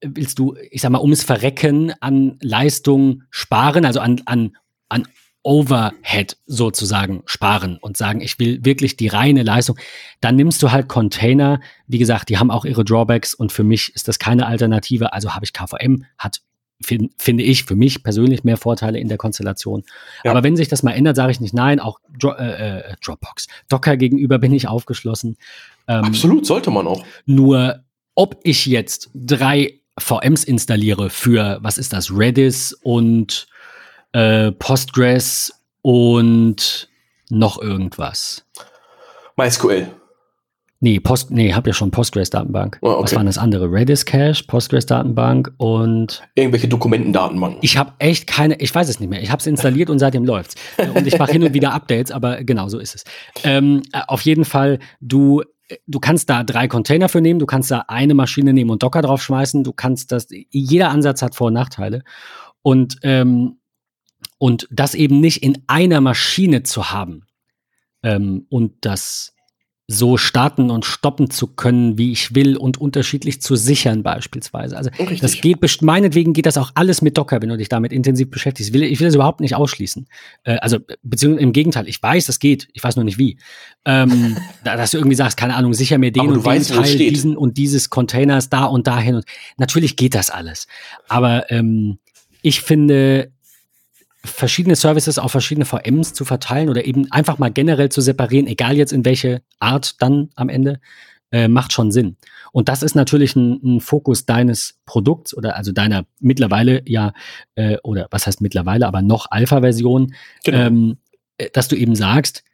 willst 0.00 0.38
du, 0.38 0.56
ich 0.70 0.82
sag 0.82 0.90
mal, 0.90 1.00
ums 1.00 1.22
Verrecken 1.22 1.92
an 2.00 2.36
Leistung 2.40 3.22
sparen, 3.30 3.84
also 3.84 4.00
an 4.00 4.20
an 4.24 4.56
an 4.88 5.06
Overhead 5.42 6.36
sozusagen 6.46 7.22
sparen 7.26 7.78
und 7.80 7.96
sagen, 7.96 8.20
ich 8.20 8.38
will 8.38 8.64
wirklich 8.64 8.96
die 8.96 9.08
reine 9.08 9.42
Leistung, 9.42 9.76
dann 10.20 10.36
nimmst 10.36 10.62
du 10.62 10.70
halt 10.70 10.88
Container. 10.88 11.60
Wie 11.86 11.98
gesagt, 11.98 12.28
die 12.28 12.38
haben 12.38 12.50
auch 12.50 12.64
ihre 12.64 12.84
Drawbacks 12.84 13.34
und 13.34 13.50
für 13.50 13.64
mich 13.64 13.94
ist 13.94 14.08
das 14.08 14.18
keine 14.18 14.46
Alternative. 14.46 15.12
Also 15.12 15.34
habe 15.34 15.44
ich 15.44 15.52
KVM, 15.52 16.04
hat 16.16 16.42
find, 16.84 17.10
finde 17.18 17.42
ich 17.42 17.64
für 17.64 17.74
mich 17.74 18.02
persönlich 18.02 18.44
mehr 18.44 18.56
Vorteile 18.56 18.98
in 18.98 19.08
der 19.08 19.18
Konstellation. 19.18 19.84
Ja. 20.24 20.30
Aber 20.30 20.42
wenn 20.42 20.56
sich 20.56 20.68
das 20.68 20.82
mal 20.82 20.92
ändert, 20.92 21.16
sage 21.16 21.32
ich 21.32 21.40
nicht 21.40 21.54
nein. 21.54 21.80
Auch 21.80 21.98
Dro 22.18 22.32
äh, 22.32 22.78
äh, 22.78 22.94
Dropbox, 23.04 23.48
Docker 23.68 23.96
gegenüber 23.96 24.38
bin 24.38 24.52
ich 24.52 24.68
aufgeschlossen. 24.68 25.36
Ähm, 25.88 26.04
Absolut, 26.04 26.46
sollte 26.46 26.70
man 26.70 26.86
auch. 26.86 27.04
Nur, 27.26 27.82
ob 28.14 28.40
ich 28.44 28.66
jetzt 28.66 29.10
drei 29.14 29.80
VMs 29.98 30.44
installiere 30.44 31.10
für, 31.10 31.58
was 31.62 31.78
ist 31.78 31.92
das, 31.92 32.10
Redis 32.16 32.72
und 32.82 33.46
äh, 34.12 34.52
Postgres 34.52 35.52
und 35.82 36.88
noch 37.30 37.60
irgendwas. 37.60 38.44
MySQL. 39.36 39.88
Nee, 40.84 40.98
Post, 40.98 41.30
nee, 41.30 41.54
hab 41.54 41.64
ja 41.68 41.72
schon 41.72 41.92
Postgres-Datenbank. 41.92 42.78
Oh, 42.82 42.88
okay. 42.88 43.02
Was 43.04 43.14
waren 43.14 43.26
das 43.26 43.38
andere? 43.38 43.70
Redis 43.70 44.04
Cache, 44.04 44.42
Postgres-Datenbank 44.44 45.52
und 45.58 46.24
irgendwelche 46.34 46.66
Dokumentendatenbanken. 46.66 47.60
Ich 47.62 47.76
habe 47.76 47.92
echt 48.00 48.26
keine, 48.26 48.56
ich 48.56 48.74
weiß 48.74 48.88
es 48.88 48.98
nicht 48.98 49.08
mehr. 49.08 49.22
Ich 49.22 49.30
habe 49.30 49.38
es 49.38 49.46
installiert 49.46 49.90
und 49.90 50.00
seitdem 50.00 50.24
läuft's. 50.24 50.56
Und 50.94 51.06
ich 51.06 51.16
mache 51.18 51.30
hin 51.30 51.44
und 51.44 51.54
wieder 51.54 51.72
Updates, 51.72 52.10
aber 52.10 52.42
genau 52.42 52.68
so 52.68 52.80
ist 52.80 52.96
es. 52.96 53.04
Ähm, 53.44 53.82
äh, 53.92 54.00
auf 54.08 54.22
jeden 54.22 54.44
Fall, 54.44 54.80
du 55.00 55.42
du 55.86 56.00
kannst 56.00 56.28
da 56.28 56.42
drei 56.44 56.68
Container 56.68 57.08
für 57.08 57.20
nehmen, 57.20 57.38
du 57.38 57.46
kannst 57.46 57.70
da 57.70 57.84
eine 57.88 58.14
Maschine 58.14 58.52
nehmen 58.52 58.70
und 58.70 58.82
Docker 58.82 59.02
draufschmeißen, 59.02 59.64
du 59.64 59.72
kannst 59.72 60.12
das, 60.12 60.26
jeder 60.50 60.90
Ansatz 60.90 61.22
hat 61.22 61.34
Vor- 61.34 61.46
und 61.46 61.54
Nachteile. 61.54 62.02
Und, 62.62 62.96
ähm, 63.02 63.58
und 64.42 64.66
das 64.72 64.96
eben 64.96 65.20
nicht 65.20 65.44
in 65.44 65.62
einer 65.68 66.00
Maschine 66.00 66.64
zu 66.64 66.90
haben 66.90 67.26
ähm, 68.02 68.44
und 68.48 68.72
das 68.80 69.34
so 69.86 70.16
starten 70.16 70.68
und 70.72 70.84
stoppen 70.84 71.30
zu 71.30 71.54
können, 71.54 71.96
wie 71.96 72.10
ich 72.10 72.34
will 72.34 72.56
und 72.56 72.76
unterschiedlich 72.76 73.40
zu 73.40 73.54
sichern 73.54 74.02
beispielsweise. 74.02 74.76
Also 74.76 74.90
Richtig. 74.98 75.20
das 75.20 75.40
geht, 75.40 75.60
meinetwegen 75.82 76.32
geht 76.32 76.46
das 76.46 76.58
auch 76.58 76.72
alles 76.74 77.02
mit 77.02 77.16
Docker, 77.18 77.40
wenn 77.40 77.50
du 77.50 77.56
dich 77.56 77.68
damit 77.68 77.92
intensiv 77.92 78.30
beschäftigst. 78.30 78.70
Ich 78.70 78.74
will, 78.74 78.82
ich 78.82 78.98
will 78.98 79.06
das 79.06 79.14
überhaupt 79.14 79.40
nicht 79.40 79.54
ausschließen. 79.54 80.08
Äh, 80.42 80.56
also 80.56 80.78
beziehungsweise 81.04 81.44
im 81.44 81.52
Gegenteil, 81.52 81.86
ich 81.86 82.02
weiß, 82.02 82.26
das 82.26 82.40
geht, 82.40 82.66
ich 82.72 82.82
weiß 82.82 82.96
nur 82.96 83.04
nicht 83.04 83.18
wie. 83.18 83.38
Ähm, 83.84 84.36
dass 84.64 84.90
du 84.90 84.96
irgendwie 84.96 85.14
sagst, 85.14 85.36
keine 85.36 85.54
Ahnung, 85.54 85.72
sicher 85.72 85.98
mir 85.98 86.10
den 86.10 86.22
und 86.22 86.34
den 86.38 86.44
weißt, 86.44 86.74
Teil, 86.74 86.96
diesen 86.96 87.36
und 87.36 87.58
dieses 87.58 87.90
Containers 87.90 88.48
da 88.48 88.64
und 88.64 88.88
dahin. 88.88 89.14
Und 89.14 89.24
natürlich 89.56 89.94
geht 89.94 90.16
das 90.16 90.30
alles. 90.30 90.66
Aber 91.06 91.48
ähm, 91.52 92.00
ich 92.42 92.60
finde, 92.60 93.30
verschiedene 94.24 94.76
Services 94.76 95.18
auf 95.18 95.32
verschiedene 95.32 95.64
VMs 95.64 96.14
zu 96.14 96.24
verteilen 96.24 96.68
oder 96.68 96.84
eben 96.84 97.10
einfach 97.10 97.38
mal 97.38 97.50
generell 97.50 97.88
zu 97.88 98.00
separieren, 98.00 98.46
egal 98.46 98.76
jetzt 98.76 98.92
in 98.92 99.04
welche 99.04 99.42
Art 99.58 100.00
dann 100.00 100.30
am 100.36 100.48
Ende, 100.48 100.80
äh, 101.32 101.48
macht 101.48 101.72
schon 101.72 101.90
Sinn. 101.90 102.16
Und 102.52 102.68
das 102.68 102.82
ist 102.82 102.94
natürlich 102.94 103.34
ein, 103.34 103.60
ein, 103.64 103.80
Fokus 103.80 104.26
deines 104.26 104.78
Produkts 104.84 105.34
oder 105.34 105.56
also 105.56 105.72
deiner 105.72 106.04
mittlerweile 106.20 106.82
ja, 106.86 107.14
äh, 107.54 107.78
oder 107.82 108.06
was 108.10 108.26
heißt 108.26 108.42
mittlerweile, 108.42 108.86
aber 108.86 109.02
noch 109.02 109.26
Alpha-Version, 109.30 110.14
genau. 110.44 110.58
ähm, 110.58 110.96
äh, 111.38 111.48
dass 111.52 111.68
du 111.68 111.76
eben 111.76 111.96
sagst, 111.96 112.44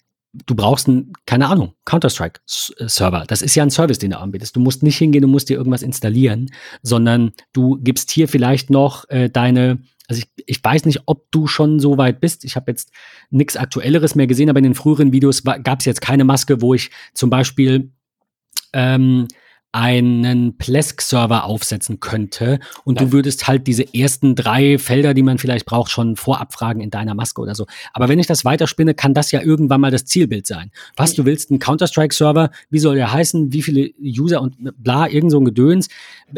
du 0.46 0.54
brauchst 0.54 0.88
einen, 0.88 1.12
keine 1.26 1.48
Ahnung, 1.48 1.74
Counter-Strike-Server. 1.84 3.24
Das 3.26 3.42
ist 3.42 3.54
ja 3.54 3.62
ein 3.62 3.70
Service, 3.70 3.98
den 3.98 4.10
du 4.10 4.18
anbietest. 4.18 4.54
Du 4.54 4.60
musst 4.60 4.82
nicht 4.82 4.98
hingehen, 4.98 5.22
du 5.22 5.28
musst 5.28 5.48
dir 5.48 5.56
irgendwas 5.56 5.82
installieren, 5.82 6.50
sondern 6.82 7.32
du 7.52 7.78
gibst 7.80 8.10
hier 8.10 8.28
vielleicht 8.28 8.70
noch 8.70 9.08
äh, 9.08 9.28
deine 9.28 9.78
also 10.08 10.22
ich, 10.22 10.44
ich 10.46 10.64
weiß 10.64 10.86
nicht, 10.86 11.02
ob 11.06 11.30
du 11.30 11.46
schon 11.46 11.78
so 11.78 11.98
weit 11.98 12.20
bist. 12.20 12.44
Ich 12.44 12.56
habe 12.56 12.70
jetzt 12.70 12.90
nichts 13.30 13.56
Aktuelleres 13.56 14.14
mehr 14.14 14.26
gesehen, 14.26 14.48
aber 14.48 14.58
in 14.58 14.64
den 14.64 14.74
früheren 14.74 15.12
Videos 15.12 15.44
gab 15.44 15.80
es 15.80 15.84
jetzt 15.84 16.00
keine 16.00 16.24
Maske, 16.24 16.62
wo 16.62 16.74
ich 16.74 16.90
zum 17.12 17.28
Beispiel 17.28 17.92
ähm, 18.72 19.28
einen 19.78 20.56
Plesk-Server 20.58 21.44
aufsetzen 21.44 22.00
könnte 22.00 22.58
und 22.82 22.98
ja. 22.98 23.06
du 23.06 23.12
würdest 23.12 23.46
halt 23.46 23.68
diese 23.68 23.94
ersten 23.94 24.34
drei 24.34 24.76
Felder, 24.76 25.14
die 25.14 25.22
man 25.22 25.38
vielleicht 25.38 25.66
braucht, 25.66 25.92
schon 25.92 26.16
vorab 26.16 26.52
fragen 26.52 26.80
in 26.80 26.90
deiner 26.90 27.14
Maske 27.14 27.40
oder 27.40 27.54
so. 27.54 27.64
Aber 27.92 28.08
wenn 28.08 28.18
ich 28.18 28.26
das 28.26 28.44
weiterspinne, 28.44 28.94
kann 28.94 29.14
das 29.14 29.30
ja 29.30 29.40
irgendwann 29.40 29.80
mal 29.80 29.92
das 29.92 30.04
Zielbild 30.04 30.48
sein. 30.48 30.72
Was 30.96 31.14
du 31.14 31.24
willst, 31.24 31.52
ein 31.52 31.60
Counter-Strike-Server, 31.60 32.50
wie 32.70 32.78
soll 32.80 32.96
der 32.96 33.12
heißen, 33.12 33.52
wie 33.52 33.62
viele 33.62 33.90
User 34.02 34.42
und 34.42 34.56
bla, 34.82 35.08
irgend 35.08 35.30
so 35.30 35.38
ein 35.38 35.44
Gedöns, 35.44 35.88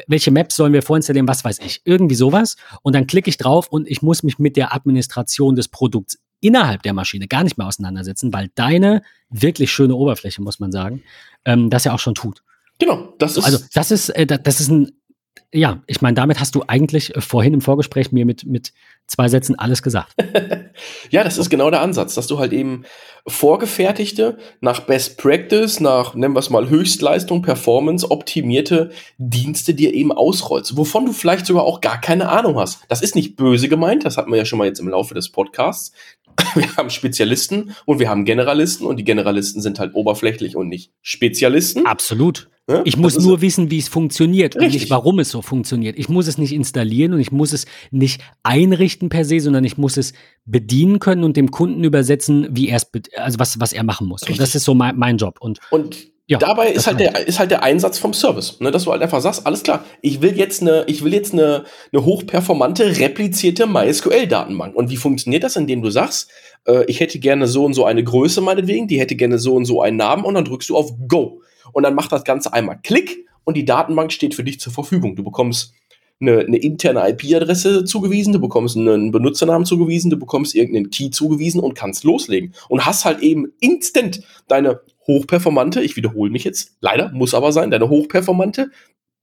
welche 0.07 0.31
Maps 0.31 0.57
sollen 0.57 0.75
wir 0.75 0.83
vorinstallieren, 0.83 1.27
was 1.27 1.43
weiß 1.43 1.61
ich, 1.61 1.81
irgendwie 1.87 2.17
sowas. 2.17 2.57
Und 2.83 2.95
dann 2.95 3.07
klicke 3.07 3.31
ich 3.31 3.39
drauf 3.39 3.69
und 3.69 3.89
ich 3.89 4.03
muss 4.03 4.23
mich 4.23 4.39
mit 4.39 4.59
der 4.59 4.75
Administration 4.75 5.57
des 5.57 5.69
Produkts 5.69 6.19
innerhalb 6.43 6.83
der 6.83 6.93
Maschine 6.93 7.27
gar 7.27 7.43
nicht 7.43 7.57
mehr 7.57 7.67
auseinandersetzen, 7.67 8.35
weil 8.35 8.51
deine 8.55 9.01
wirklich 9.31 9.73
schöne 9.73 9.95
Oberfläche, 9.95 10.43
muss 10.43 10.61
man 10.61 10.73
sagen, 10.73 11.03
ähm, 11.47 11.71
das 11.71 11.85
ja 11.85 11.95
auch 11.95 11.99
schon 11.99 12.15
tut. 12.15 12.43
Genau, 12.81 13.15
das 13.19 13.37
ist. 13.37 13.45
Also, 13.45 13.59
das 13.73 13.91
ist, 13.93 14.09
äh, 14.11 14.27
das 14.27 14.61
ist 14.61 14.71
ein, 14.71 14.91
ja, 15.53 15.83
ich 15.87 16.01
meine, 16.01 16.15
damit 16.15 16.39
hast 16.39 16.55
du 16.55 16.63
eigentlich 16.67 17.15
äh, 17.17 17.21
vorhin 17.21 17.55
im 17.55 17.61
Vorgespräch 17.61 18.13
mir 18.13 18.25
mit, 18.25 18.47
mit 18.47 18.73
zwei 19.07 19.29
Sätzen 19.29 19.59
alles 19.59 19.83
gesagt. 19.83 20.13
ja, 21.11 21.25
das 21.25 21.39
ist 21.39 21.51
genau 21.51 21.71
der 21.71 21.81
Ansatz, 21.81 22.15
dass 22.15 22.29
du 22.29 22.39
halt 22.39 22.53
eben 22.53 22.85
vorgefertigte, 23.27 24.39
nach 24.61 24.81
Best 24.81 25.19
Practice, 25.19 25.81
nach, 25.81 26.15
nennen 26.15 26.35
wir 26.35 26.39
es 26.39 26.51
mal, 26.51 26.69
Höchstleistung, 26.69 27.43
Performance, 27.43 28.11
optimierte 28.11 28.91
Dienste 29.19 29.75
dir 29.75 29.93
eben 29.93 30.13
ausrollst, 30.13 30.77
wovon 30.77 31.07
du 31.07 31.13
vielleicht 31.13 31.47
sogar 31.47 31.65
auch 31.65 31.81
gar 31.81 32.01
keine 32.01 32.29
Ahnung 32.29 32.57
hast. 32.57 32.85
Das 32.89 33.03
ist 33.03 33.17
nicht 33.17 33.37
böse 33.37 33.69
gemeint, 33.69 34.05
das 34.05 34.17
hatten 34.17 34.31
wir 34.31 34.39
ja 34.39 34.45
schon 34.45 34.59
mal 34.59 34.67
jetzt 34.67 34.81
im 34.81 34.89
Laufe 34.89 35.15
des 35.15 35.31
Podcasts. 35.31 35.93
wir 36.55 36.77
haben 36.77 36.91
Spezialisten 36.91 37.75
und 37.87 37.99
wir 37.99 38.09
haben 38.09 38.25
Generalisten 38.25 38.87
und 38.87 38.97
die 38.97 39.05
Generalisten 39.05 39.61
sind 39.61 39.81
halt 39.81 39.95
oberflächlich 39.95 40.55
und 40.57 40.69
nicht 40.69 40.93
Spezialisten. 41.03 41.87
Absolut. 41.87 42.49
Ja, 42.69 42.83
ich 42.85 42.97
muss 42.97 43.19
nur 43.19 43.41
wissen, 43.41 43.71
wie 43.71 43.79
es 43.79 43.89
funktioniert 43.89 44.55
richtig. 44.55 44.67
und 44.67 44.81
nicht, 44.81 44.91
warum 44.91 45.19
es 45.19 45.31
so 45.31 45.43
funktioniert. 45.43 45.99
Ich 45.99 46.09
muss 46.09 46.29
es 46.29 46.39
nicht 46.39 46.53
installieren 46.53 47.15
und 47.15 47.21
ich 47.21 47.33
muss 47.33 47.53
es 47.53 47.67
nicht 47.91 48.21
einrichten 48.43 49.09
per 49.09 49.25
se, 49.25 49.41
sondern 49.41 49.65
ich 49.65 49.77
muss 49.77 49.97
es 49.97 50.13
bedienen 50.45 51.01
können 51.01 51.25
und 51.25 51.37
dem 51.37 51.51
Kunden 51.51 51.83
übersetzen, 51.83 52.49
wie 52.51 52.69
er 52.69 52.77
es, 52.77 52.87
also 53.17 53.39
was, 53.41 53.59
was 53.59 53.73
er 53.73 53.83
machen 53.83 54.07
muss. 54.07 54.23
Richtig. 54.23 54.37
Und 54.37 54.43
das 54.43 54.55
ist 54.55 54.65
so 54.65 54.75
mein, 54.75 54.97
mein 54.97 55.17
Job. 55.17 55.39
Und, 55.41 55.59
und 55.71 56.11
ja, 56.31 56.39
Dabei 56.39 56.71
ist 56.71 56.87
halt, 56.87 57.01
der, 57.01 57.27
ist 57.27 57.41
halt 57.41 57.51
der 57.51 57.65
Einsatz 57.65 57.99
vom 57.99 58.15
Service, 58.15 58.61
ne, 58.61 58.71
dass 58.71 58.85
du 58.85 58.93
halt 58.93 59.03
einfach 59.03 59.21
sagst, 59.21 59.49
alles 59.49 59.65
klar, 59.65 59.85
ich 60.01 60.23
will 60.23 60.39
jetzt 60.39 60.63
eine, 60.63 60.85
ich 60.87 61.03
will 61.03 61.13
jetzt 61.13 61.33
eine, 61.33 61.65
eine 61.93 62.05
hochperformante, 62.05 63.01
replizierte 63.01 63.67
MySQL-Datenbank. 63.67 64.77
Und 64.77 64.91
wie 64.91 64.97
funktioniert 64.97 65.43
das, 65.43 65.57
indem 65.57 65.83
du 65.83 65.91
sagst, 65.91 66.31
äh, 66.69 66.85
ich 66.85 67.01
hätte 67.01 67.19
gerne 67.19 67.49
so 67.49 67.65
und 67.65 67.75
so 67.75 67.85
eine 67.85 68.05
Größe 68.05 68.43
meinetwegen, 68.43 68.87
die 68.87 69.01
hätte 69.01 69.17
gerne 69.17 69.41
so 69.41 69.57
und 69.57 69.65
so 69.65 69.83
einen 69.83 69.97
Namen 69.97 70.25
und 70.25 70.35
dann 70.35 70.45
drückst 70.45 70.69
du 70.69 70.77
auf 70.77 70.93
Go. 71.09 71.43
Und 71.73 71.83
dann 71.83 71.95
macht 71.95 72.13
das 72.13 72.25
Ganze 72.25 72.53
einmal 72.53 72.79
Klick 72.83 73.27
und 73.45 73.57
die 73.57 73.65
Datenbank 73.65 74.13
steht 74.13 74.35
für 74.35 74.45
dich 74.45 74.61
zur 74.61 74.73
Verfügung. 74.73 75.17
Du 75.17 75.25
bekommst 75.25 75.75
eine, 76.21 76.41
eine 76.41 76.59
interne 76.59 77.09
IP-Adresse 77.09 77.85
zugewiesen, 77.85 78.33
du 78.33 78.41
bekommst 78.41 78.77
einen 78.77 79.11
Benutzernamen 79.11 79.65
zugewiesen, 79.65 80.11
du 80.11 80.19
bekommst 80.19 80.55
irgendeinen 80.55 80.91
Key 80.91 81.11
zugewiesen 81.11 81.61
und 81.61 81.75
kannst 81.75 82.05
loslegen. 82.05 82.55
Und 82.69 82.85
hast 82.85 83.05
halt 83.05 83.21
eben 83.21 83.53
instant 83.61 84.23
deine 84.49 84.81
hochperformante, 85.07 85.83
ich 85.83 85.97
wiederhole 85.97 86.31
mich 86.31 86.45
jetzt, 86.45 86.77
leider, 86.81 87.11
muss 87.13 87.35
aber 87.35 87.53
sein, 87.53 87.71
deine 87.71 87.89
hochperformante, 87.89 88.71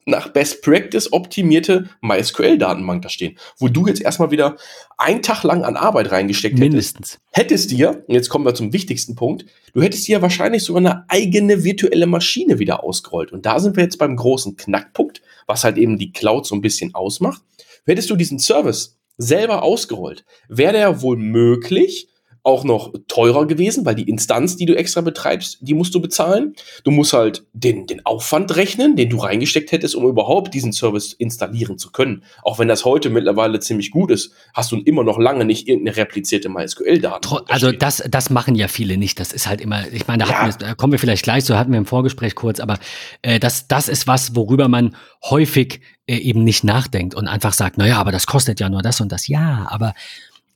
nach 0.08 0.30
Best 0.30 0.62
Practice 0.64 1.12
optimierte 1.12 1.90
MySQL-Datenbank 2.02 3.02
da 3.02 3.10
stehen, 3.10 3.38
wo 3.58 3.68
du 3.68 3.88
jetzt 3.88 4.02
erstmal 4.02 4.32
wieder 4.32 4.56
einen 4.98 5.22
Tag 5.22 5.44
lang 5.44 5.64
an 5.64 5.76
Arbeit 5.76 6.12
reingesteckt 6.12 6.58
Mindestens. 6.58 7.20
hättest. 7.32 7.68
Hättest 7.68 7.72
dir, 7.72 8.04
und 8.08 8.14
jetzt 8.14 8.30
kommen 8.30 8.46
wir 8.46 8.56
zum 8.56 8.74
wichtigsten 8.74 9.16
Punkt, 9.16 9.46
du 9.74 9.82
hättest 9.82 10.08
dir 10.08 10.22
wahrscheinlich 10.22 10.64
sogar 10.64 10.80
eine 10.80 11.06
eigene 11.10 11.64
virtuelle 11.64 12.08
Maschine 12.08 12.58
wieder 12.60 12.84
ausgerollt. 12.84 13.32
Und 13.32 13.46
da 13.46 13.60
sind 13.60 13.76
wir 13.76 13.84
jetzt 13.84 13.98
beim 13.98 14.16
großen 14.16 14.56
Knackpunkt, 14.56 15.22
was 15.46 15.64
halt 15.64 15.78
eben 15.78 15.98
die 15.98 16.12
Cloud 16.12 16.46
so 16.46 16.56
ein 16.56 16.62
bisschen 16.62 16.96
ausmacht. 16.96 17.42
Hättest 17.86 18.10
du 18.10 18.16
diesen 18.16 18.40
Service 18.40 18.98
selber 19.18 19.64
ausgerollt, 19.64 20.26
wäre 20.48 20.74
der 20.74 21.02
wohl 21.02 21.18
möglich, 21.18 22.08
auch 22.48 22.64
noch 22.64 22.94
teurer 23.10 23.45
gewesen, 23.45 23.86
weil 23.86 23.95
die 23.95 24.10
Instanz, 24.10 24.56
die 24.56 24.65
du 24.65 24.76
extra 24.76 25.02
betreibst, 25.02 25.57
die 25.60 25.74
musst 25.74 25.94
du 25.94 25.99
bezahlen. 25.99 26.56
Du 26.86 26.91
musst 26.91 27.11
halt 27.11 27.45
den, 27.52 27.88
den 27.88 28.06
Aufwand 28.06 28.56
rechnen, 28.56 28.95
den 28.95 29.10
du 29.10 29.18
reingesteckt 29.18 29.74
hättest, 29.74 29.95
um 29.95 30.06
überhaupt 30.06 30.53
diesen 30.53 30.72
Service 30.72 31.11
installieren 31.11 31.78
zu 31.78 31.91
können. 31.91 32.24
Auch 32.44 32.57
wenn 32.57 32.69
das 32.69 32.86
heute 32.86 33.10
mittlerweile 33.10 33.60
ziemlich 33.60 33.91
gut 33.91 34.11
ist, 34.11 34.32
hast 34.53 34.72
du 34.72 34.78
immer 34.78 35.03
noch 35.03 35.19
lange 35.19 35.44
nicht 35.44 35.68
irgendeine 35.68 35.98
replizierte 35.98 36.48
MySQL-Daten. 36.48 37.38
Also 37.49 37.74
das, 37.74 38.02
das 38.10 38.30
machen 38.30 38.56
ja 38.56 38.69
viele 38.69 38.98
nicht. 38.98 39.19
Das 39.19 39.34
ist 39.34 39.45
halt 39.45 39.60
immer, 39.60 39.86
ich 39.91 40.07
meine, 40.07 40.24
da, 40.24 40.30
ja. 40.30 40.45
wir, 40.45 40.53
da 40.53 40.74
kommen 40.74 40.94
wir 40.94 40.99
vielleicht 40.99 41.24
gleich, 41.24 41.44
so 41.44 41.57
hatten 41.57 41.74
wir 41.74 41.78
im 41.78 41.86
Vorgespräch 41.86 42.34
kurz, 42.36 42.61
aber 42.61 42.80
äh, 43.24 43.40
das, 43.40 43.68
das 43.68 43.90
ist 43.90 44.07
was, 44.07 44.38
worüber 44.38 44.69
man 44.69 44.95
häufig 45.30 45.82
äh, 46.10 46.15
eben 46.15 46.45
nicht 46.45 46.64
nachdenkt 46.64 47.14
und 47.15 47.28
einfach 47.28 47.52
sagt, 47.52 47.78
naja, 47.78 47.98
aber 47.98 48.14
das 48.14 48.26
kostet 48.26 48.61
ja 48.61 48.69
nur 48.69 48.82
das 48.82 49.02
und 49.02 49.11
das. 49.11 49.28
Ja, 49.28 49.68
aber 49.69 49.94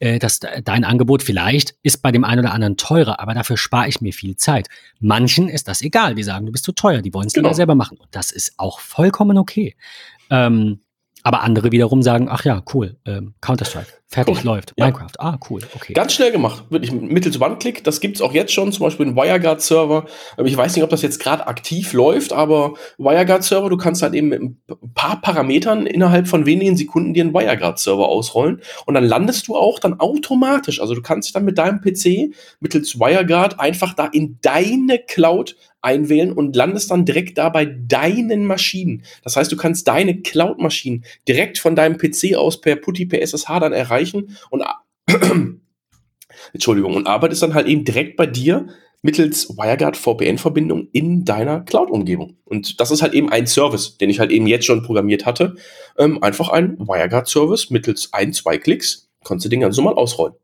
äh, 0.02 0.18
dass 0.18 0.40
dein 0.40 0.84
Angebot 0.84 1.22
vielleicht 1.22 1.76
ist 1.84 2.02
bei 2.02 2.12
dem 2.12 2.24
einen 2.24 2.40
oder 2.40 2.54
anderen 2.54 2.76
teurer, 2.76 3.20
aber 3.20 3.36
dafür 3.36 3.56
spare 3.56 3.88
ich 3.88 4.02
mir 4.02 4.14
viel 4.14 4.36
Zeit. 4.36 4.68
Manchen 5.00 5.48
ist 5.48 5.68
das 5.68 5.84
egal, 5.84 6.16
die 6.16 6.24
sagen, 6.24 6.48
du 6.48 6.52
bist 6.52 6.66
zu 6.66 6.72
teuer, 6.72 7.04
die 7.04 7.14
wollen 7.14 7.28
es 7.28 7.34
genau. 7.34 7.50
lieber 7.50 7.56
selber 7.56 7.76
machen. 7.76 8.00
Und 8.00 8.10
das 8.12 8.32
ist 8.32 8.54
auch 8.58 8.80
vollkommen 8.80 9.38
okay. 9.38 9.76
Ähm, 10.32 10.80
aber 11.24 11.42
andere 11.42 11.72
wiederum 11.72 12.02
sagen, 12.02 12.28
ach 12.30 12.46
ja, 12.46 12.64
cool, 12.74 12.98
ähm, 13.06 13.34
Counter-Strike, 13.42 13.88
fertig, 14.08 14.38
cool. 14.38 14.44
läuft. 14.44 14.74
Ja. 14.76 14.86
Minecraft, 14.86 15.20
ah, 15.20 15.38
cool, 15.50 15.62
okay. 15.76 15.94
Ganz 15.94 16.14
schnell 16.14 16.32
gemacht, 16.32 16.64
wirklich 16.70 16.92
mittels 16.92 17.40
One-Click. 17.40 17.84
Das 17.84 18.00
gibt's 18.00 18.22
auch 18.22 18.34
jetzt 18.34 18.54
schon, 18.54 18.72
zum 18.72 18.86
Beispiel 18.86 19.06
einen 19.06 19.16
WireGuard-Server. 19.16 20.06
Ähm, 20.38 20.46
ich 20.46 20.58
weiß 20.58 20.76
nicht, 20.76 20.84
ob 20.84 20.90
das 20.90 21.02
jetzt 21.02 21.20
gerade 21.20 21.48
aktiv 21.48 21.94
läuft, 21.94 22.34
aber 22.34 22.74
WireGuard-Server, 22.98 23.70
du 23.70 23.78
kannst 23.78 24.02
halt 24.02 24.14
eben 24.14 24.30
mit 24.30 24.42
ein 24.42 24.62
paar 24.94 25.22
Parametern 25.22 25.86
innerhalb 25.86 26.28
von 26.28 26.46
wenigen 26.46 26.76
Sekunden 26.76 27.14
dir 27.14 27.24
einen 27.24 27.34
WireGuard-Server 27.34 28.08
ausrollen. 28.08 28.62
Und 28.86 28.96
dann 28.96 29.04
landest 29.04 29.48
du 29.48 29.56
auch 29.56 29.80
dann 29.80 30.00
automatisch, 30.00 30.82
also 30.82 30.96
du 30.96 31.02
kannst 31.02 31.36
dann 31.36 31.46
mit 31.46 31.58
deinem 31.58 31.82
PC 31.82 32.34
mittels 32.60 33.00
WireGuard 33.00 33.60
einfach 33.60 33.94
da 33.94 34.08
in 34.08 34.40
deine 34.42 35.00
Cloud 35.00 35.56
einwählen 35.82 36.32
und 36.32 36.56
landest 36.56 36.92
dann 36.92 37.06
direkt 37.06 37.38
da 37.38 37.50
bei 37.50 37.66
deinen 37.66 38.46
Maschinen. 38.46 39.04
Das 39.24 39.36
heißt, 39.36 39.52
du 39.52 39.58
kannst 39.58 39.88
deine 39.88 40.22
Cloud-Maschinen 40.22 41.04
direkt 41.28 41.58
von 41.58 41.76
deinem 41.76 41.98
PC 41.98 42.36
aus 42.36 42.62
per 42.62 42.76
PuTTY, 42.76 43.06
per 43.08 43.22
SSH 43.22 43.60
dann 43.60 43.74
erreichen 43.74 44.38
und 44.50 44.64
Entschuldigung, 46.54 46.96
und 46.96 47.08
arbeitest 47.08 47.44
dann 47.44 47.54
halt 47.54 47.68
eben 47.68 47.84
direkt 47.84 48.18
bei 48.18 48.26
dir 48.26 48.68
mittels 49.02 49.50
WireGuard 49.50 49.98
VPN-Verbindung 49.98 50.88
in 50.92 51.26
deiner 51.26 51.62
Cloud-Umgebung. 51.62 52.38
Und 52.46 52.80
das 52.80 52.92
ist 52.92 53.02
halt 53.02 53.14
eben 53.14 53.32
ein 53.32 53.48
Service, 53.48 53.98
den 53.98 54.10
ich 54.10 54.20
halt 54.20 54.32
eben 54.32 54.48
jetzt 54.48 54.66
schon 54.66 54.84
programmiert 54.84 55.26
hatte. 55.26 55.56
Ähm, 55.98 56.22
einfach 56.22 56.50
ein 56.50 56.78
WireGuard-Service 56.78 57.72
mittels 57.72 58.14
ein, 58.14 58.34
zwei 58.34 58.58
Klicks. 58.58 59.10
Konntest 59.24 59.46
du 59.46 59.50
den 59.50 59.62
ganz 59.62 59.78
normal 59.78 59.96
ausrollen. 59.96 60.36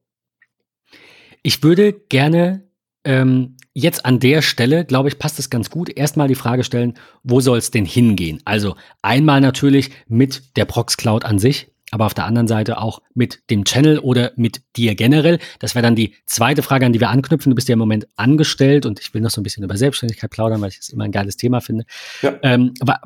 Ich 1.44 1.62
würde 1.64 1.94
gerne 1.94 2.68
ähm, 3.04 3.57
jetzt 3.78 4.08
an 4.08 4.20
der 4.20 4.42
Stelle, 4.42 4.86
glaube 4.86 5.08
ich, 5.08 5.20
passt 5.20 5.38
es 5.38 5.52
ganz 5.52 5.70
gut, 5.70 5.96
erstmal 5.96 6.28
die 6.28 6.34
Frage 6.34 6.64
stellen, 6.64 6.96
wo 7.24 7.42
soll 7.42 7.60
es 7.60 7.70
denn 7.70 7.86
hingehen? 7.86 8.42
Also 8.44 8.76
einmal 9.04 9.40
natürlich 9.40 9.92
mit 10.08 10.58
der 10.58 10.66
Prox 10.66 10.98
Cloud 10.98 11.26
an 11.26 11.38
sich, 11.38 11.68
aber 11.92 12.06
auf 12.06 12.14
der 12.14 12.26
anderen 12.26 12.48
Seite 12.48 12.80
auch 12.80 13.02
mit 13.14 13.40
dem 13.50 13.64
Channel 13.64 14.00
oder 14.00 14.32
mit 14.36 14.62
dir 14.76 14.96
generell. 14.96 15.40
Das 15.60 15.74
wäre 15.74 15.84
dann 15.84 15.96
die 15.96 16.14
zweite 16.26 16.62
Frage, 16.62 16.86
an 16.86 16.94
die 16.94 17.00
wir 17.00 17.10
anknüpfen. 17.10 17.50
Du 17.50 17.56
bist 17.56 17.70
ja 17.70 17.74
im 17.74 17.80
Moment 17.80 18.08
angestellt 18.18 18.86
und 18.86 19.00
ich 19.00 19.14
will 19.14 19.22
noch 19.22 19.30
so 19.30 19.40
ein 19.40 19.44
bisschen 19.44 19.64
über 19.64 19.78
Selbstständigkeit 19.78 20.30
plaudern, 20.30 20.62
weil 20.62 20.70
ich 20.70 20.78
das 20.78 20.90
immer 20.90 21.06
ein 21.06 21.12
geiles 21.12 21.38
Thema 21.38 21.62
finde. 21.62 21.86
Ja. 22.22 22.36
Ähm, 22.44 22.74
wa, 22.82 23.00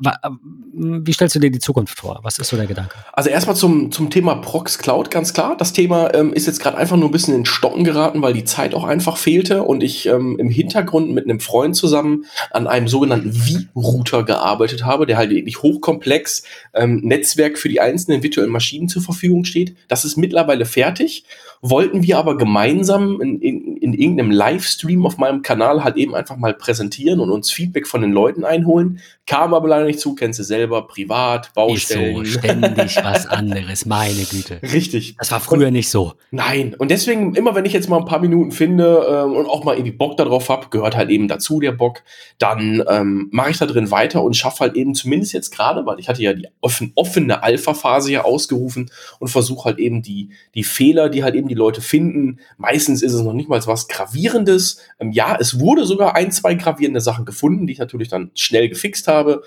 wie 0.72 1.12
stellst 1.12 1.36
du 1.36 1.38
dir 1.38 1.50
die 1.50 1.60
Zukunft 1.60 1.98
vor? 1.98 2.20
Was 2.22 2.38
ist 2.38 2.48
so 2.48 2.56
der 2.56 2.66
Gedanke? 2.66 2.94
Also 3.12 3.30
erstmal 3.30 3.54
zum, 3.54 3.92
zum 3.92 4.10
Thema 4.10 4.34
Prox 4.36 4.78
Cloud, 4.78 5.10
ganz 5.10 5.32
klar. 5.32 5.56
Das 5.56 5.72
Thema 5.72 6.12
ähm, 6.14 6.32
ist 6.32 6.46
jetzt 6.46 6.60
gerade 6.60 6.76
einfach 6.76 6.96
nur 6.96 7.08
ein 7.08 7.12
bisschen 7.12 7.34
in 7.34 7.46
Stocken 7.46 7.84
geraten, 7.84 8.20
weil 8.20 8.34
die 8.34 8.44
Zeit 8.44 8.74
auch 8.74 8.84
einfach 8.84 9.16
fehlte 9.16 9.62
und 9.62 9.82
ich 9.82 10.06
ähm, 10.06 10.36
im 10.40 10.50
Hintergrund 10.50 11.12
mit 11.12 11.24
einem 11.24 11.38
Freund 11.38 11.76
zusammen 11.76 12.24
an 12.50 12.66
einem 12.66 12.88
sogenannten 12.88 13.32
V-Router 13.32 14.24
gearbeitet 14.24 14.84
habe, 14.84 15.06
der 15.06 15.16
halt 15.16 15.30
wirklich 15.30 15.62
hochkomplex 15.62 16.42
ähm, 16.74 17.00
Netzwerk 17.04 17.58
für 17.58 17.68
die 17.68 17.80
einzelnen 17.80 18.22
virtuellen 18.22 18.50
Maschinen 18.50 18.71
zur 18.88 19.02
Verfügung 19.02 19.44
steht. 19.44 19.76
Das 19.88 20.04
ist 20.04 20.16
mittlerweile 20.16 20.64
fertig 20.64 21.24
wollten 21.62 22.02
wir 22.02 22.18
aber 22.18 22.36
gemeinsam 22.36 23.20
in, 23.20 23.40
in, 23.40 23.71
in 23.82 23.94
irgendeinem 23.94 24.30
Livestream 24.30 25.04
auf 25.04 25.18
meinem 25.18 25.42
Kanal 25.42 25.82
halt 25.82 25.96
eben 25.96 26.14
einfach 26.14 26.36
mal 26.36 26.54
präsentieren 26.54 27.18
und 27.18 27.30
uns 27.30 27.50
Feedback 27.50 27.88
von 27.88 28.00
den 28.00 28.12
Leuten 28.12 28.44
einholen. 28.44 29.00
Kam 29.26 29.54
aber 29.54 29.68
leider 29.68 29.86
nicht 29.86 29.98
zu, 29.98 30.14
kennst 30.14 30.38
du 30.38 30.44
selber, 30.44 30.86
privat, 30.86 31.52
Baustellen. 31.54 32.22
Ist 32.22 32.34
so 32.34 32.38
ständig 32.38 32.96
was 32.96 33.26
anderes, 33.26 33.86
meine 33.86 34.22
Güte. 34.24 34.60
Richtig. 34.72 35.16
Das 35.18 35.32
war 35.32 35.40
früher 35.40 35.68
und, 35.68 35.72
nicht 35.72 35.90
so. 35.90 36.14
Nein, 36.30 36.74
und 36.78 36.90
deswegen, 36.90 37.34
immer 37.34 37.54
wenn 37.54 37.64
ich 37.64 37.72
jetzt 37.72 37.88
mal 37.88 37.98
ein 37.98 38.04
paar 38.04 38.20
Minuten 38.20 38.52
finde 38.52 39.06
ähm, 39.08 39.32
und 39.32 39.46
auch 39.46 39.64
mal 39.64 39.74
irgendwie 39.74 39.96
Bock 39.96 40.16
darauf 40.16 40.48
habe, 40.48 40.68
gehört 40.70 40.96
halt 40.96 41.10
eben 41.10 41.28
dazu 41.28 41.60
der 41.60 41.72
Bock, 41.72 42.02
dann 42.38 42.84
ähm, 42.88 43.28
mache 43.32 43.50
ich 43.50 43.58
da 43.58 43.66
drin 43.66 43.90
weiter 43.90 44.22
und 44.22 44.36
schaffe 44.36 44.60
halt 44.60 44.76
eben 44.76 44.94
zumindest 44.94 45.32
jetzt 45.32 45.50
gerade, 45.50 45.86
weil 45.86 45.98
ich 45.98 46.08
hatte 46.08 46.22
ja 46.22 46.32
die 46.32 46.48
offen, 46.60 46.92
offene 46.94 47.42
Alpha-Phase 47.42 48.12
ja 48.12 48.24
ausgerufen 48.24 48.90
und 49.18 49.28
versuche 49.28 49.64
halt 49.64 49.78
eben 49.78 50.02
die, 50.02 50.30
die 50.54 50.64
Fehler, 50.64 51.08
die 51.08 51.24
halt 51.24 51.34
eben 51.34 51.48
die 51.48 51.54
Leute 51.54 51.80
finden. 51.80 52.38
Meistens 52.58 53.02
ist 53.02 53.12
es 53.12 53.22
noch 53.22 53.32
nicht 53.32 53.48
mal 53.48 53.62
was 53.66 53.68
Gravierendes. 53.88 54.78
Ähm, 55.00 55.12
ja, 55.12 55.36
es 55.38 55.58
wurde 55.58 55.86
sogar 55.86 56.14
ein, 56.16 56.30
zwei 56.32 56.54
gravierende 56.54 57.00
Sachen 57.00 57.24
gefunden, 57.24 57.66
die 57.66 57.74
ich 57.74 57.78
natürlich 57.78 58.08
dann 58.08 58.30
schnell 58.34 58.68
gefixt 58.68 59.08
habe. 59.08 59.42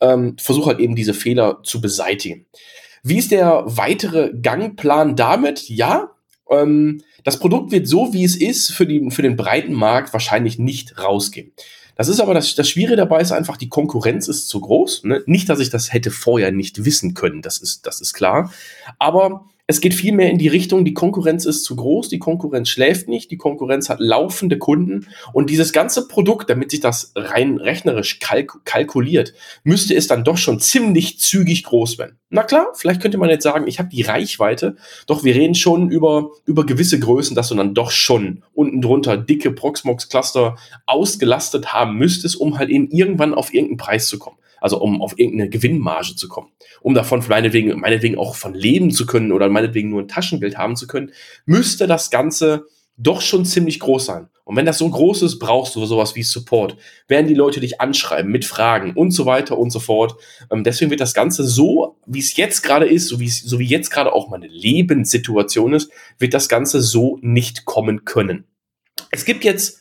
Ähm, 0.00 0.36
Versuche 0.38 0.70
halt 0.70 0.80
eben 0.80 0.96
diese 0.96 1.14
Fehler 1.14 1.60
zu 1.62 1.80
beseitigen. 1.80 2.46
Wie 3.02 3.18
ist 3.18 3.30
der 3.30 3.62
weitere 3.66 4.32
Gangplan 4.40 5.16
damit? 5.16 5.68
Ja, 5.68 6.10
ähm, 6.50 7.02
das 7.24 7.38
Produkt 7.38 7.70
wird 7.72 7.86
so, 7.86 8.12
wie 8.12 8.24
es 8.24 8.36
ist, 8.36 8.72
für, 8.72 8.86
die, 8.86 9.10
für 9.10 9.22
den 9.22 9.36
breiten 9.36 9.72
Markt 9.72 10.12
wahrscheinlich 10.12 10.58
nicht 10.58 10.98
rausgehen. 10.98 11.52
Das 11.96 12.08
ist 12.08 12.20
aber 12.20 12.32
das, 12.32 12.54
das 12.54 12.68
Schwierige 12.68 12.96
dabei 12.96 13.20
ist 13.20 13.32
einfach, 13.32 13.58
die 13.58 13.68
Konkurrenz 13.68 14.26
ist 14.26 14.48
zu 14.48 14.60
groß. 14.60 15.04
Ne? 15.04 15.22
Nicht, 15.26 15.50
dass 15.50 15.60
ich 15.60 15.68
das 15.68 15.92
hätte 15.92 16.10
vorher 16.10 16.50
nicht 16.50 16.84
wissen 16.86 17.12
können, 17.12 17.42
das 17.42 17.58
ist, 17.58 17.86
das 17.86 18.00
ist 18.00 18.14
klar. 18.14 18.52
Aber 18.98 19.49
es 19.70 19.80
geht 19.80 19.94
vielmehr 19.94 20.30
in 20.30 20.38
die 20.38 20.48
Richtung, 20.48 20.84
die 20.84 20.94
Konkurrenz 20.94 21.44
ist 21.44 21.62
zu 21.62 21.76
groß, 21.76 22.08
die 22.08 22.18
Konkurrenz 22.18 22.68
schläft 22.68 23.08
nicht, 23.08 23.30
die 23.30 23.36
Konkurrenz 23.36 23.88
hat 23.88 24.00
laufende 24.00 24.58
Kunden 24.58 25.06
und 25.32 25.48
dieses 25.48 25.72
ganze 25.72 26.08
Produkt, 26.08 26.50
damit 26.50 26.72
sich 26.72 26.80
das 26.80 27.12
rein 27.14 27.56
rechnerisch 27.56 28.18
kalk 28.18 28.64
kalkuliert, 28.64 29.32
müsste 29.62 29.94
es 29.94 30.08
dann 30.08 30.24
doch 30.24 30.38
schon 30.38 30.58
ziemlich 30.58 31.20
zügig 31.20 31.62
groß 31.62 31.98
werden. 31.98 32.18
Na 32.30 32.42
klar, 32.42 32.72
vielleicht 32.74 33.00
könnte 33.00 33.16
man 33.16 33.30
jetzt 33.30 33.44
sagen, 33.44 33.68
ich 33.68 33.78
habe 33.78 33.88
die 33.88 34.02
Reichweite, 34.02 34.74
doch 35.06 35.22
wir 35.22 35.36
reden 35.36 35.54
schon 35.54 35.88
über, 35.88 36.30
über 36.46 36.66
gewisse 36.66 36.98
Größen, 36.98 37.36
dass 37.36 37.48
du 37.48 37.54
dann 37.54 37.72
doch 37.72 37.92
schon 37.92 38.42
unten 38.52 38.82
drunter 38.82 39.16
dicke 39.16 39.52
Proxmox-Cluster 39.52 40.56
ausgelastet 40.86 41.72
haben 41.72 41.96
müsstest, 41.96 42.34
um 42.40 42.58
halt 42.58 42.70
eben 42.70 42.90
irgendwann 42.90 43.34
auf 43.34 43.54
irgendeinen 43.54 43.76
Preis 43.76 44.08
zu 44.08 44.18
kommen 44.18 44.39
also 44.60 44.80
um 44.80 45.02
auf 45.02 45.18
irgendeine 45.18 45.50
Gewinnmarge 45.50 46.16
zu 46.16 46.28
kommen. 46.28 46.48
Um 46.80 46.94
davon 46.94 47.24
meinetwegen, 47.28 47.78
meinetwegen 47.80 48.18
auch 48.18 48.34
von 48.34 48.54
leben 48.54 48.90
zu 48.90 49.06
können 49.06 49.32
oder 49.32 49.48
meinetwegen 49.48 49.90
nur 49.90 50.02
ein 50.02 50.08
Taschengeld 50.08 50.56
haben 50.56 50.76
zu 50.76 50.86
können, 50.86 51.12
müsste 51.46 51.86
das 51.86 52.10
Ganze 52.10 52.66
doch 52.96 53.22
schon 53.22 53.44
ziemlich 53.44 53.80
groß 53.80 54.06
sein. 54.06 54.28
Und 54.44 54.56
wenn 54.56 54.66
das 54.66 54.78
so 54.78 54.90
groß 54.90 55.22
ist, 55.22 55.38
brauchst 55.38 55.76
du 55.76 55.86
sowas 55.86 56.16
wie 56.16 56.22
Support. 56.22 56.76
Werden 57.08 57.28
die 57.28 57.34
Leute 57.34 57.60
dich 57.60 57.80
anschreiben 57.80 58.30
mit 58.30 58.44
Fragen 58.44 58.94
und 58.94 59.12
so 59.12 59.24
weiter 59.24 59.56
und 59.56 59.70
so 59.70 59.78
fort. 59.78 60.16
Ähm, 60.50 60.64
deswegen 60.64 60.90
wird 60.90 61.00
das 61.00 61.14
Ganze 61.14 61.44
so, 61.44 61.96
wie 62.06 62.18
es 62.18 62.36
jetzt 62.36 62.62
gerade 62.62 62.86
ist, 62.86 63.06
so 63.06 63.20
wie, 63.20 63.28
so 63.28 63.58
wie 63.58 63.66
jetzt 63.66 63.90
gerade 63.90 64.12
auch 64.12 64.28
meine 64.28 64.48
Lebenssituation 64.48 65.72
ist, 65.72 65.90
wird 66.18 66.34
das 66.34 66.48
Ganze 66.48 66.80
so 66.80 67.18
nicht 67.22 67.64
kommen 67.64 68.04
können. 68.04 68.44
Es 69.10 69.24
gibt 69.24 69.44
jetzt 69.44 69.79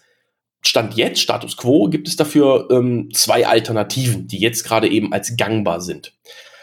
Stand 0.61 0.95
jetzt, 0.95 1.21
Status 1.21 1.55
quo, 1.57 1.87
gibt 1.89 2.07
es 2.07 2.15
dafür 2.15 2.67
ähm, 2.71 3.09
zwei 3.13 3.47
Alternativen, 3.47 4.27
die 4.27 4.39
jetzt 4.39 4.63
gerade 4.63 4.89
eben 4.89 5.13
als 5.13 5.37
gangbar 5.37 5.81
sind. 5.81 6.13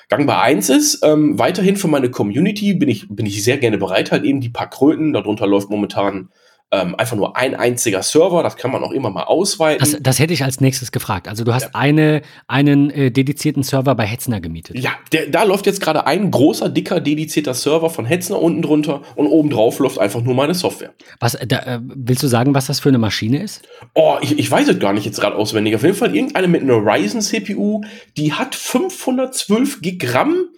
Gangbar 0.08 0.42
eins 0.42 0.68
ist, 0.68 1.02
ähm, 1.02 1.38
weiterhin 1.38 1.76
für 1.76 1.88
meine 1.88 2.10
Community 2.10 2.74
bin 2.74 2.88
ich, 2.88 3.06
bin 3.08 3.26
ich 3.26 3.42
sehr 3.42 3.58
gerne 3.58 3.78
bereit, 3.78 4.12
halt 4.12 4.24
eben 4.24 4.40
die 4.40 4.50
paar 4.50 4.70
Kröten, 4.70 5.12
darunter 5.12 5.46
läuft 5.46 5.70
momentan 5.70 6.28
ähm, 6.72 6.96
einfach 6.96 7.16
nur 7.16 7.36
ein 7.36 7.54
einziger 7.54 8.02
Server, 8.02 8.42
das 8.42 8.56
kann 8.56 8.72
man 8.72 8.82
auch 8.82 8.90
immer 8.90 9.10
mal 9.10 9.22
ausweiten. 9.22 9.78
Das, 9.78 9.96
das 10.00 10.18
hätte 10.18 10.32
ich 10.32 10.42
als 10.42 10.60
nächstes 10.60 10.90
gefragt. 10.90 11.28
Also 11.28 11.44
du 11.44 11.54
hast 11.54 11.64
ja. 11.64 11.70
eine, 11.74 12.22
einen 12.48 12.90
äh, 12.90 13.10
dedizierten 13.12 13.62
Server 13.62 13.94
bei 13.94 14.04
Hetzner 14.04 14.40
gemietet. 14.40 14.76
Ja, 14.76 14.90
der, 15.12 15.28
da 15.28 15.44
läuft 15.44 15.66
jetzt 15.66 15.80
gerade 15.80 16.06
ein 16.06 16.30
großer, 16.30 16.68
dicker, 16.68 17.00
dedizierter 17.00 17.54
Server 17.54 17.88
von 17.88 18.04
Hetzner 18.04 18.42
unten 18.42 18.62
drunter 18.62 19.02
und 19.14 19.28
oben 19.28 19.50
drauf 19.50 19.78
läuft 19.78 20.00
einfach 20.00 20.22
nur 20.22 20.34
meine 20.34 20.54
Software. 20.54 20.92
Was, 21.20 21.38
da, 21.46 21.58
äh, 21.60 21.80
willst 21.82 22.24
du 22.24 22.26
sagen, 22.26 22.52
was 22.54 22.66
das 22.66 22.80
für 22.80 22.88
eine 22.88 22.98
Maschine 22.98 23.42
ist? 23.42 23.62
Oh, 23.94 24.16
ich, 24.20 24.36
ich 24.36 24.50
weiß 24.50 24.66
es 24.66 24.80
gar 24.80 24.92
nicht 24.92 25.06
jetzt 25.06 25.20
gerade 25.20 25.36
auswendig. 25.36 25.76
Auf 25.76 25.84
jeden 25.84 25.94
Fall 25.94 26.16
irgendeine 26.16 26.48
mit 26.48 26.62
einer 26.62 26.78
Ryzen 26.78 27.20
CPU, 27.20 27.82
die 28.16 28.32
hat 28.32 28.56
512 28.56 29.82
Gig 29.82 30.14
RAM. 30.14 30.48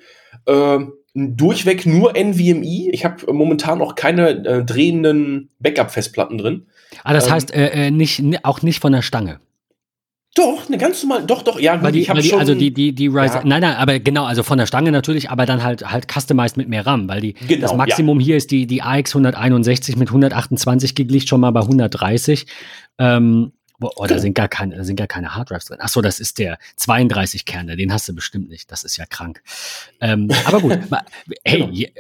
Äh, 0.47 0.79
durchweg 1.37 1.87
nur 1.87 2.17
NVMe. 2.17 2.91
Ich 2.91 3.05
habe 3.05 3.33
momentan 3.33 3.81
auch 3.81 3.95
keine 3.95 4.31
äh, 4.31 4.65
drehenden 4.65 5.51
Backup-Festplatten 5.61 6.39
drin. 6.39 6.67
Ah, 7.05 7.13
das 7.13 7.27
ähm, 7.27 7.33
heißt 7.33 7.55
äh, 7.55 7.87
äh 7.87 7.91
nicht, 7.91 8.23
auch 8.45 8.63
nicht 8.63 8.81
von 8.81 8.93
der 8.93 9.03
Stange. 9.03 9.41
Doch, 10.35 10.69
eine 10.69 10.79
ganz 10.79 11.03
normal, 11.03 11.27
doch, 11.27 11.43
doch, 11.43 11.59
ja, 11.59 11.77
gut, 11.77 11.95
die, 11.95 12.01
ich 12.01 12.11
habe 12.11 12.23
schon. 12.23 12.39
Also 12.39 12.55
die, 12.55 12.73
die, 12.73 12.95
die 12.95 13.09
Ryzen, 13.09 13.41
ja. 13.41 13.43
nein, 13.45 13.61
nein, 13.61 13.75
aber 13.75 13.99
genau, 13.99 14.25
also 14.25 14.45
von 14.45 14.57
der 14.57 14.67
Stange 14.67 14.93
natürlich, 14.93 15.31
aber 15.31 15.47
dann 15.47 15.65
halt, 15.65 15.91
halt 15.91 16.07
customized 16.09 16.57
mit 16.57 16.69
mehr 16.69 16.87
RAM, 16.87 17.09
weil 17.09 17.21
die, 17.21 17.33
genau, 17.33 17.63
das 17.63 17.75
Maximum 17.75 18.21
ja. 18.21 18.27
hier 18.27 18.37
ist 18.37 18.53
die, 18.53 18.67
die 18.67 18.83
AX 18.83 19.17
161 19.17 19.97
mit 19.97 20.09
128 20.09 20.95
gig 20.95 21.11
liegt 21.11 21.29
schon 21.29 21.41
mal 21.41 21.51
bei 21.51 21.63
130. 21.63 22.47
Ähm, 22.99 23.53
Oh, 23.81 23.91
da 24.01 24.07
genau. 24.07 24.21
sind 24.21 24.35
gar 24.35 24.49
keine, 24.49 24.77
da 24.77 24.83
sind 24.83 24.97
gar 24.97 25.07
keine 25.07 25.37
Harddrives 25.37 25.67
drin. 25.67 25.79
Ach 25.81 25.89
so, 25.89 26.01
das 26.01 26.19
ist 26.19 26.39
der 26.39 26.59
32 26.77 27.45
Kerne, 27.45 27.77
den 27.77 27.93
hast 27.93 28.09
du 28.09 28.15
bestimmt 28.15 28.49
nicht. 28.49 28.73
Das 28.73 28.83
ist 28.83 28.97
ja 28.97 29.07
krank. 29.07 29.41
Ähm, 30.01 30.29
aber 30.47 30.61
gut, 30.61 30.79
hey, 31.45 31.61
genau. 31.61 31.73
Äh, 31.73 31.91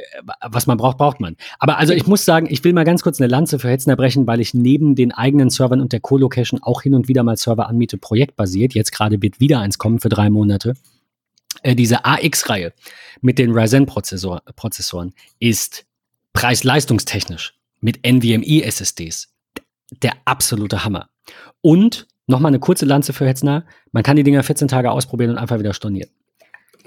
was 0.43 0.67
man 0.67 0.77
braucht, 0.77 0.99
braucht 0.99 1.21
man. 1.21 1.37
Aber 1.61 1.79
also 1.79 1.93
ich 1.93 2.07
muss 2.07 2.25
sagen, 2.25 2.49
ich 2.51 2.65
will 2.65 2.73
mal 2.73 2.85
ganz 2.85 3.03
kurz 3.03 3.21
eine 3.21 3.29
Lanze 3.29 3.61
für 3.61 3.69
Hetzner 3.69 3.95
brechen, 3.95 4.27
weil 4.27 4.41
ich 4.41 4.55
neben 4.55 4.97
den 4.97 5.13
eigenen 5.13 5.51
Servern 5.51 5.81
und 5.81 5.93
der 5.93 6.01
Co-Location 6.01 6.61
auch 6.63 6.83
hin 6.83 6.95
und 6.95 7.07
wieder 7.07 7.23
mal 7.23 7.37
Server 7.37 7.69
anmiete, 7.69 7.97
projektbasiert. 7.97 8.75
Jetzt 8.75 8.91
gerade 8.91 9.23
wird 9.23 9.39
wieder 9.39 9.61
eins 9.61 9.79
kommen 9.79 10.01
für 10.01 10.09
drei 10.09 10.31
Monate. 10.31 10.75
Äh, 11.63 11.77
diese 11.77 12.05
AX-Reihe 12.05 12.73
mit 13.21 13.39
den 13.39 13.53
Ryzen-Prozessoren 13.53 15.13
ist 15.39 15.85
preis-leistungstechnisch 16.33 17.55
mit 17.81 18.05
NVMe-SSDs 18.05 19.29
der 19.91 20.13
absolute 20.25 20.85
Hammer. 20.85 21.09
Und 21.61 22.07
nochmal 22.27 22.51
eine 22.51 22.61
kurze 22.61 22.85
Lanze 22.87 23.13
für 23.13 23.27
Hetzner. 23.27 23.65
Man 23.93 24.03
kann 24.03 24.17
die 24.17 24.23
Dinger 24.23 24.43
14 24.43 24.69
Tage 24.69 24.91
ausprobieren 24.91 25.31
und 25.31 25.39
einfach 25.39 25.59
wieder 25.59 25.75
stornieren. 25.75 26.11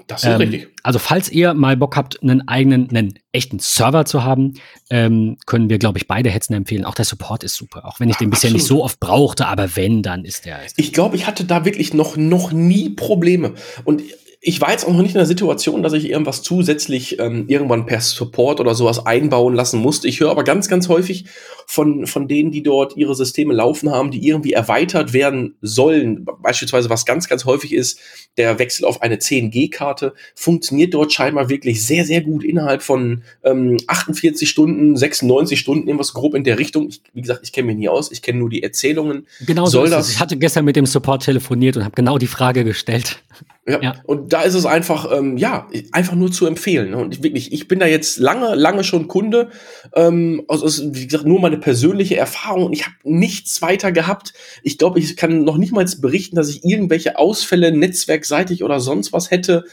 Das 0.06 0.24
ist 0.24 0.28
ähm, 0.28 0.36
richtig. 0.36 0.68
Also, 0.82 0.98
falls 0.98 1.30
ihr 1.30 1.54
mal 1.54 1.76
Bock 1.76 1.96
habt, 1.96 2.22
einen 2.22 2.46
eigenen, 2.48 2.90
einen 2.90 3.18
echten 3.30 3.58
Server 3.58 4.04
zu 4.04 4.24
haben, 4.24 4.54
ähm, 4.90 5.38
können 5.46 5.70
wir, 5.70 5.78
glaube 5.78 5.98
ich, 5.98 6.08
beide 6.08 6.30
Hetzen 6.30 6.54
empfehlen. 6.54 6.84
Auch 6.84 6.94
der 6.94 7.04
Support 7.04 7.44
ist 7.44 7.54
super. 7.54 7.84
Auch 7.86 8.00
wenn 8.00 8.08
ich 8.08 8.16
den 8.16 8.30
bisher 8.30 8.48
Absolut. 8.48 8.60
nicht 8.62 8.66
so 8.66 8.84
oft 8.84 9.00
brauchte, 9.00 9.46
aber 9.46 9.76
wenn, 9.76 10.02
dann 10.02 10.24
ist 10.24 10.44
der. 10.44 10.60
Ich 10.76 10.92
glaube, 10.92 11.16
ich 11.16 11.26
hatte 11.26 11.44
da 11.44 11.64
wirklich 11.64 11.94
noch, 11.94 12.16
noch 12.16 12.52
nie 12.52 12.90
Probleme. 12.90 13.54
Und 13.84 14.02
ich 14.44 14.60
war 14.60 14.72
jetzt 14.72 14.84
auch 14.84 14.92
noch 14.92 15.02
nicht 15.02 15.14
in 15.14 15.18
der 15.18 15.26
Situation, 15.26 15.84
dass 15.84 15.92
ich 15.92 16.10
irgendwas 16.10 16.42
zusätzlich 16.42 17.20
ähm, 17.20 17.44
irgendwann 17.46 17.86
per 17.86 18.00
Support 18.00 18.58
oder 18.58 18.74
sowas 18.74 19.06
einbauen 19.06 19.54
lassen 19.54 19.78
musste. 19.78 20.08
Ich 20.08 20.18
höre 20.18 20.32
aber 20.32 20.42
ganz, 20.42 20.66
ganz 20.66 20.88
häufig 20.88 21.26
von, 21.66 22.08
von 22.08 22.26
denen, 22.26 22.50
die 22.50 22.64
dort 22.64 22.96
ihre 22.96 23.14
Systeme 23.14 23.54
laufen 23.54 23.92
haben, 23.92 24.10
die 24.10 24.26
irgendwie 24.26 24.52
erweitert 24.52 25.12
werden 25.12 25.54
sollen. 25.62 26.26
Beispielsweise, 26.42 26.90
was 26.90 27.06
ganz, 27.06 27.28
ganz 27.28 27.44
häufig 27.44 27.72
ist, 27.72 28.00
der 28.36 28.58
Wechsel 28.58 28.84
auf 28.84 29.00
eine 29.00 29.16
10G-Karte 29.16 30.12
funktioniert 30.34 30.92
dort 30.92 31.12
scheinbar 31.12 31.48
wirklich 31.48 31.86
sehr, 31.86 32.04
sehr 32.04 32.20
gut 32.20 32.42
innerhalb 32.42 32.82
von 32.82 33.22
ähm, 33.44 33.76
48 33.86 34.50
Stunden, 34.50 34.96
96 34.96 35.60
Stunden, 35.60 35.86
irgendwas 35.86 36.14
grob 36.14 36.34
in 36.34 36.42
der 36.42 36.58
Richtung. 36.58 36.88
Ich, 36.88 37.00
wie 37.14 37.20
gesagt, 37.20 37.42
ich 37.44 37.52
kenne 37.52 37.68
mich 37.68 37.76
nie 37.76 37.88
aus, 37.88 38.10
ich 38.10 38.22
kenne 38.22 38.40
nur 38.40 38.50
die 38.50 38.64
Erzählungen. 38.64 39.28
Genau 39.46 39.66
so 39.66 39.84
ist 39.84 39.92
das? 39.92 40.10
Ich 40.10 40.18
hatte 40.18 40.36
gestern 40.36 40.64
mit 40.64 40.74
dem 40.74 40.86
Support 40.86 41.22
telefoniert 41.22 41.76
und 41.76 41.84
habe 41.84 41.94
genau 41.94 42.18
die 42.18 42.26
Frage 42.26 42.64
gestellt. 42.64 43.22
Ja. 43.66 43.80
ja. 43.80 43.94
Und 44.04 44.31
da 44.32 44.42
ist 44.42 44.54
es 44.54 44.64
einfach, 44.64 45.10
ähm, 45.12 45.36
ja, 45.36 45.68
einfach 45.92 46.14
nur 46.14 46.32
zu 46.32 46.46
empfehlen. 46.46 46.90
Ne? 46.90 46.96
Und 46.96 47.22
wirklich, 47.22 47.52
ich 47.52 47.68
bin 47.68 47.78
da 47.78 47.86
jetzt 47.86 48.18
lange, 48.18 48.54
lange 48.54 48.82
schon 48.82 49.06
Kunde. 49.06 49.50
Ähm, 49.94 50.44
also, 50.48 50.64
ist, 50.64 50.94
wie 50.94 51.06
gesagt, 51.06 51.26
nur 51.26 51.40
meine 51.40 51.58
persönliche 51.58 52.16
Erfahrung 52.16 52.66
und 52.66 52.72
ich 52.72 52.86
habe 52.86 52.96
nichts 53.02 53.60
weiter 53.60 53.92
gehabt. 53.92 54.32
Ich 54.62 54.78
glaube, 54.78 54.98
ich 55.00 55.16
kann 55.16 55.44
noch 55.44 55.58
nicht 55.58 55.72
mal 55.72 55.84
berichten, 56.00 56.36
dass 56.36 56.48
ich 56.48 56.64
irgendwelche 56.64 57.18
Ausfälle 57.18 57.76
netzwerkseitig 57.76 58.64
oder 58.64 58.80
sonst 58.80 59.12
was 59.12 59.30
hätte. 59.30 59.64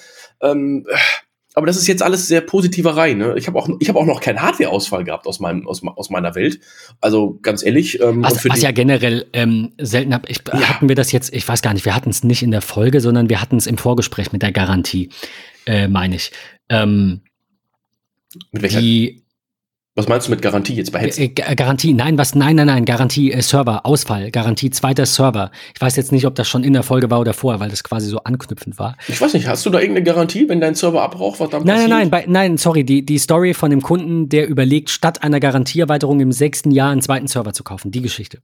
Ähm, 0.42 0.86
aber 1.60 1.68
das 1.68 1.78
ist 1.78 1.88
jetzt 1.88 2.02
alles 2.02 2.28
sehr 2.28 2.42
positiverei. 2.42 3.14
Ne? 3.14 3.36
Ich 3.38 3.48
habe 3.48 3.60
auch, 3.60 3.70
ich 3.80 3.90
hab 3.90 3.96
auch 3.96 4.06
noch 4.06 4.22
keinen 4.22 4.42
Hardware-Ausfall 4.42 5.04
gehabt 5.04 5.28
aus, 5.28 5.40
meinem, 5.40 5.68
aus, 5.68 5.84
aus 5.84 6.10
meiner 6.10 6.34
Welt. 6.36 6.60
Also 7.02 7.38
ganz 7.42 7.64
ehrlich. 7.64 8.02
Ähm, 8.02 8.24
was, 8.24 8.48
was 8.48 8.62
ja 8.62 8.72
generell 8.72 9.28
ähm, 9.34 9.74
selten 9.78 10.14
hab, 10.14 10.30
ich, 10.30 10.40
ja. 10.48 10.60
hatten 10.62 10.88
wir 10.88 10.96
das 10.96 11.12
jetzt, 11.12 11.34
ich 11.34 11.48
weiß 11.48 11.62
gar 11.62 11.74
nicht, 11.74 11.86
wir 11.86 11.96
hatten 11.96 12.10
es 12.10 12.24
nicht 12.24 12.42
in 12.42 12.52
der 12.52 12.62
Folge, 12.62 13.02
sondern 13.02 13.30
wir 13.30 13.42
hatten 13.42 13.58
es 13.58 13.68
im 13.68 13.78
Vorgespräch 13.78 14.32
mit 14.32 14.42
der 14.42 14.54
Garantie, 14.54 15.10
äh, 15.66 15.88
meine 15.88 16.16
ich. 16.16 16.32
Ähm, 16.70 17.22
mit 18.52 18.62
welcher? 18.62 18.80
Die, 18.80 19.24
was 20.00 20.08
meinst 20.08 20.28
du 20.28 20.32
mit 20.32 20.42
Garantie 20.42 20.74
jetzt 20.76 20.92
bei 20.94 21.00
Hetzen? 21.00 21.22
Äh, 21.24 21.56
Garantie, 21.56 21.94
nein, 21.94 22.18
was, 22.18 22.34
nein, 22.34 22.56
nein, 22.56 22.68
nein, 22.68 22.86
Garantie, 22.86 23.34
äh, 23.34 23.42
Server, 23.42 23.86
Ausfall, 23.86 24.32
Garantie, 24.32 24.70
zweiter 24.70 25.06
Server. 25.06 25.52
Ich 25.76 25.82
weiß 25.82 25.98
jetzt 25.98 26.14
nicht, 26.14 26.26
ob 26.26 26.36
das 26.36 26.48
schon 26.48 26.64
in 26.64 26.72
der 26.72 26.84
Folge 26.84 27.12
war 27.12 27.20
oder 27.20 27.34
vorher, 27.34 27.60
weil 27.60 27.70
das 27.70 27.84
quasi 27.84 28.08
so 28.08 28.20
anknüpfend 28.20 28.80
war. 28.80 28.96
Ich 29.10 29.20
weiß 29.20 29.34
nicht, 29.34 29.48
hast 29.48 29.66
du 29.66 29.70
da 29.70 29.80
irgendeine 29.80 30.06
Garantie, 30.06 30.48
wenn 30.48 30.62
dein 30.62 30.74
Server 30.74 31.02
abbraucht, 31.02 31.42
was 31.42 31.50
dann 31.50 31.64
nein, 31.64 31.76
passiert? 31.76 31.90
Nein, 31.90 32.10
nein, 32.10 32.24
nein, 32.28 32.32
nein, 32.32 32.58
sorry, 32.58 32.86
die, 32.86 33.06
die 33.06 33.18
Story 33.18 33.54
von 33.54 33.72
dem 33.72 33.82
Kunden, 33.82 34.30
der 34.30 34.48
überlegt, 34.48 34.90
statt 34.90 35.22
einer 35.22 35.42
Garantieerweiterung 35.42 36.22
im 36.22 36.32
sechsten 36.32 36.72
Jahr 36.72 36.92
einen 36.92 37.02
zweiten 37.02 37.28
Server 37.28 37.52
zu 37.52 37.66
kaufen, 37.66 37.92
die 37.92 38.02
Geschichte. 38.02 38.40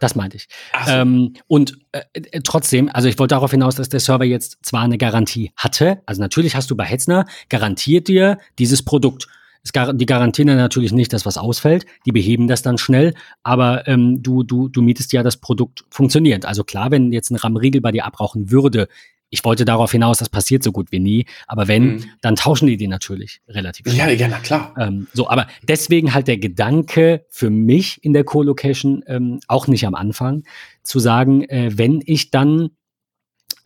Das 0.00 0.16
meinte 0.16 0.36
ich. 0.36 0.48
So. 0.84 0.92
Ähm, 0.92 1.34
und 1.46 1.78
äh, 1.92 2.00
äh, 2.12 2.40
trotzdem, 2.42 2.90
also 2.92 3.08
ich 3.08 3.16
wollte 3.20 3.36
darauf 3.36 3.52
hinaus, 3.52 3.76
dass 3.76 3.88
der 3.88 4.00
Server 4.00 4.24
jetzt 4.24 4.58
zwar 4.62 4.82
eine 4.82 4.98
Garantie 4.98 5.52
hatte, 5.56 6.02
also 6.04 6.20
natürlich 6.20 6.56
hast 6.56 6.68
du 6.68 6.76
bei 6.76 6.84
Hetzner 6.84 7.26
garantiert 7.48 8.08
dir 8.08 8.38
dieses 8.58 8.84
Produkt 8.84 9.28
die 9.72 10.06
garantieren 10.06 10.48
dann 10.48 10.56
natürlich 10.56 10.92
nicht, 10.92 11.12
dass 11.12 11.26
was 11.26 11.38
ausfällt. 11.38 11.86
Die 12.04 12.12
beheben 12.12 12.48
das 12.48 12.62
dann 12.62 12.78
schnell, 12.78 13.14
aber 13.42 13.86
ähm, 13.88 14.22
du, 14.22 14.42
du, 14.42 14.68
du 14.68 14.82
mietest 14.82 15.12
ja 15.12 15.22
das 15.22 15.36
Produkt 15.36 15.84
funktioniert. 15.90 16.44
Also 16.44 16.64
klar, 16.64 16.90
wenn 16.90 17.12
jetzt 17.12 17.30
ein 17.30 17.36
RAM-Riegel 17.36 17.80
bei 17.80 17.92
dir 17.92 18.04
abrauchen 18.04 18.50
würde, 18.50 18.88
ich 19.28 19.44
wollte 19.44 19.64
darauf 19.64 19.90
hinaus, 19.90 20.18
das 20.18 20.28
passiert 20.28 20.62
so 20.62 20.72
gut 20.72 20.92
wie 20.92 21.00
nie. 21.00 21.26
Aber 21.46 21.68
wenn, 21.68 21.96
mhm. 21.96 22.04
dann 22.20 22.36
tauschen 22.36 22.68
die 22.68 22.76
die 22.76 22.86
natürlich 22.86 23.40
relativ 23.48 23.86
schnell. 23.86 23.98
Ja, 23.98 24.08
ja, 24.10 24.28
na 24.28 24.38
klar. 24.38 24.74
Ähm, 24.78 25.08
so, 25.12 25.28
aber 25.28 25.48
deswegen 25.66 26.14
halt 26.14 26.28
der 26.28 26.38
Gedanke 26.38 27.24
für 27.28 27.50
mich 27.50 28.02
in 28.04 28.12
der 28.12 28.24
Co-Location, 28.24 29.02
ähm, 29.06 29.40
auch 29.48 29.66
nicht 29.66 29.86
am 29.86 29.94
Anfang, 29.94 30.44
zu 30.82 31.00
sagen, 31.00 31.42
äh, 31.44 31.72
wenn 31.74 32.02
ich 32.04 32.30
dann 32.30 32.70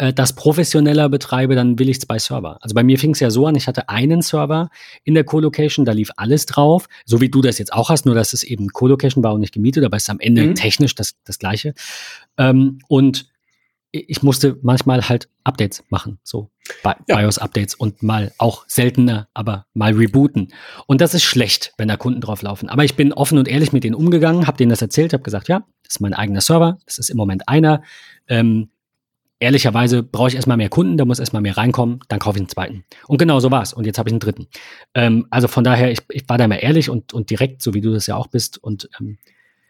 äh, 0.01 0.15
das 0.15 0.33
professioneller 0.33 1.11
betreibe, 1.11 1.55
dann 1.55 1.79
will 1.79 1.91
ich 1.91 2.01
zwei 2.01 2.19
Server. 2.19 2.57
Also 2.63 2.75
bei 2.75 2.83
mir 2.83 2.99
fing 2.99 3.11
es 3.11 3.21
ja 3.21 3.31
so 3.31 3.47
an, 3.47 3.55
ich 3.55 3.69
hatte 3.69 3.91
einen 3.91 4.23
Server 4.23 4.71
in 5.05 5.13
der 5.13 5.25
Co-Location, 5.25 5.85
da 5.85 5.93
lief 5.93 6.11
alles 6.17 6.47
drauf, 6.47 6.89
so 7.05 7.21
wie 7.21 7.29
du 7.29 7.43
das 7.43 7.59
jetzt 7.59 7.75
auch 7.75 7.91
hast, 7.91 8.07
nur 8.07 8.15
dass 8.15 8.33
es 8.33 8.43
eben 8.43 8.69
Co-Location 8.69 9.23
war 9.23 9.35
und 9.35 9.41
nicht 9.41 9.53
gemietet, 9.53 9.85
aber 9.85 9.99
es 9.99 10.05
ist 10.05 10.11
am 10.11 10.19
Ende 10.19 10.43
mhm. 10.47 10.55
technisch 10.55 10.95
das, 10.95 11.17
das 11.25 11.39
Gleiche. 11.39 11.75
Ähm, 12.39 12.79
und 12.89 13.29
ich 13.93 14.23
musste 14.23 14.57
manchmal 14.63 15.07
halt 15.07 15.29
Updates 15.45 15.85
machen, 15.91 16.19
so 16.23 16.49
ja. 16.85 16.97
BIOS-Updates 17.07 17.75
und 17.75 18.03
mal 18.03 18.33
auch 18.39 18.65
seltener, 18.69 19.29
aber 19.35 19.67
mal 19.75 19.93
rebooten. 19.93 20.55
Und 20.87 21.03
das 21.03 21.13
ist 21.13 21.25
schlecht, 21.25 21.75
wenn 21.77 21.89
da 21.89 21.99
Kunden 21.99 22.23
drauf 22.23 22.41
laufen. 22.41 22.71
Aber 22.71 22.85
ich 22.85 22.95
bin 22.95 23.13
offen 23.13 23.37
und 23.37 23.49
ehrlich 23.49 23.73
mit 23.73 23.85
denen 23.85 23.97
umgegangen, 23.97 24.47
habe 24.47 24.57
denen 24.57 24.71
das 24.71 24.81
erzählt, 24.81 25.13
habe 25.13 25.25
gesagt, 25.25 25.49
ja, 25.49 25.65
das 25.83 25.97
ist 25.97 26.01
mein 26.01 26.15
eigener 26.15 26.41
Server, 26.41 26.79
das 26.87 26.99
ist 26.99 27.11
im 27.11 27.19
Moment 27.19 27.49
einer. 27.49 27.83
Ähm, 28.29 28.71
ehrlicherweise 29.41 30.03
brauche 30.03 30.29
ich 30.29 30.37
erstmal 30.37 30.57
mehr 30.57 30.69
Kunden, 30.69 30.97
da 30.97 31.05
muss 31.05 31.19
erstmal 31.19 31.43
mehr 31.43 31.57
reinkommen, 31.57 32.01
dann 32.09 32.21
kaufe 32.21 32.37
ich 32.37 32.43
einen 32.43 32.49
zweiten. 32.49 32.85
Und 33.09 33.19
genau 33.19 33.41
so 33.41 33.51
war's. 33.51 33.73
Und 33.73 33.87
jetzt 33.87 33.99
habe 33.99 34.09
ich 34.09 34.13
einen 34.13 34.21
dritten. 34.21 34.47
Ähm, 34.95 35.27
also 35.31 35.49
von 35.49 35.65
daher, 35.65 35.91
ich, 35.91 36.01
ich 36.11 36.29
war 36.29 36.39
da 36.39 36.47
mal 36.47 36.57
ehrlich 36.57 36.89
und, 36.89 37.13
und 37.13 37.31
direkt, 37.31 37.63
so 37.63 37.75
wie 37.75 37.81
du 37.81 37.93
das 37.93 38.07
ja 38.07 38.17
auch 38.17 38.29
bist. 38.29 38.63
Und 38.63 38.89
ähm, 39.01 39.19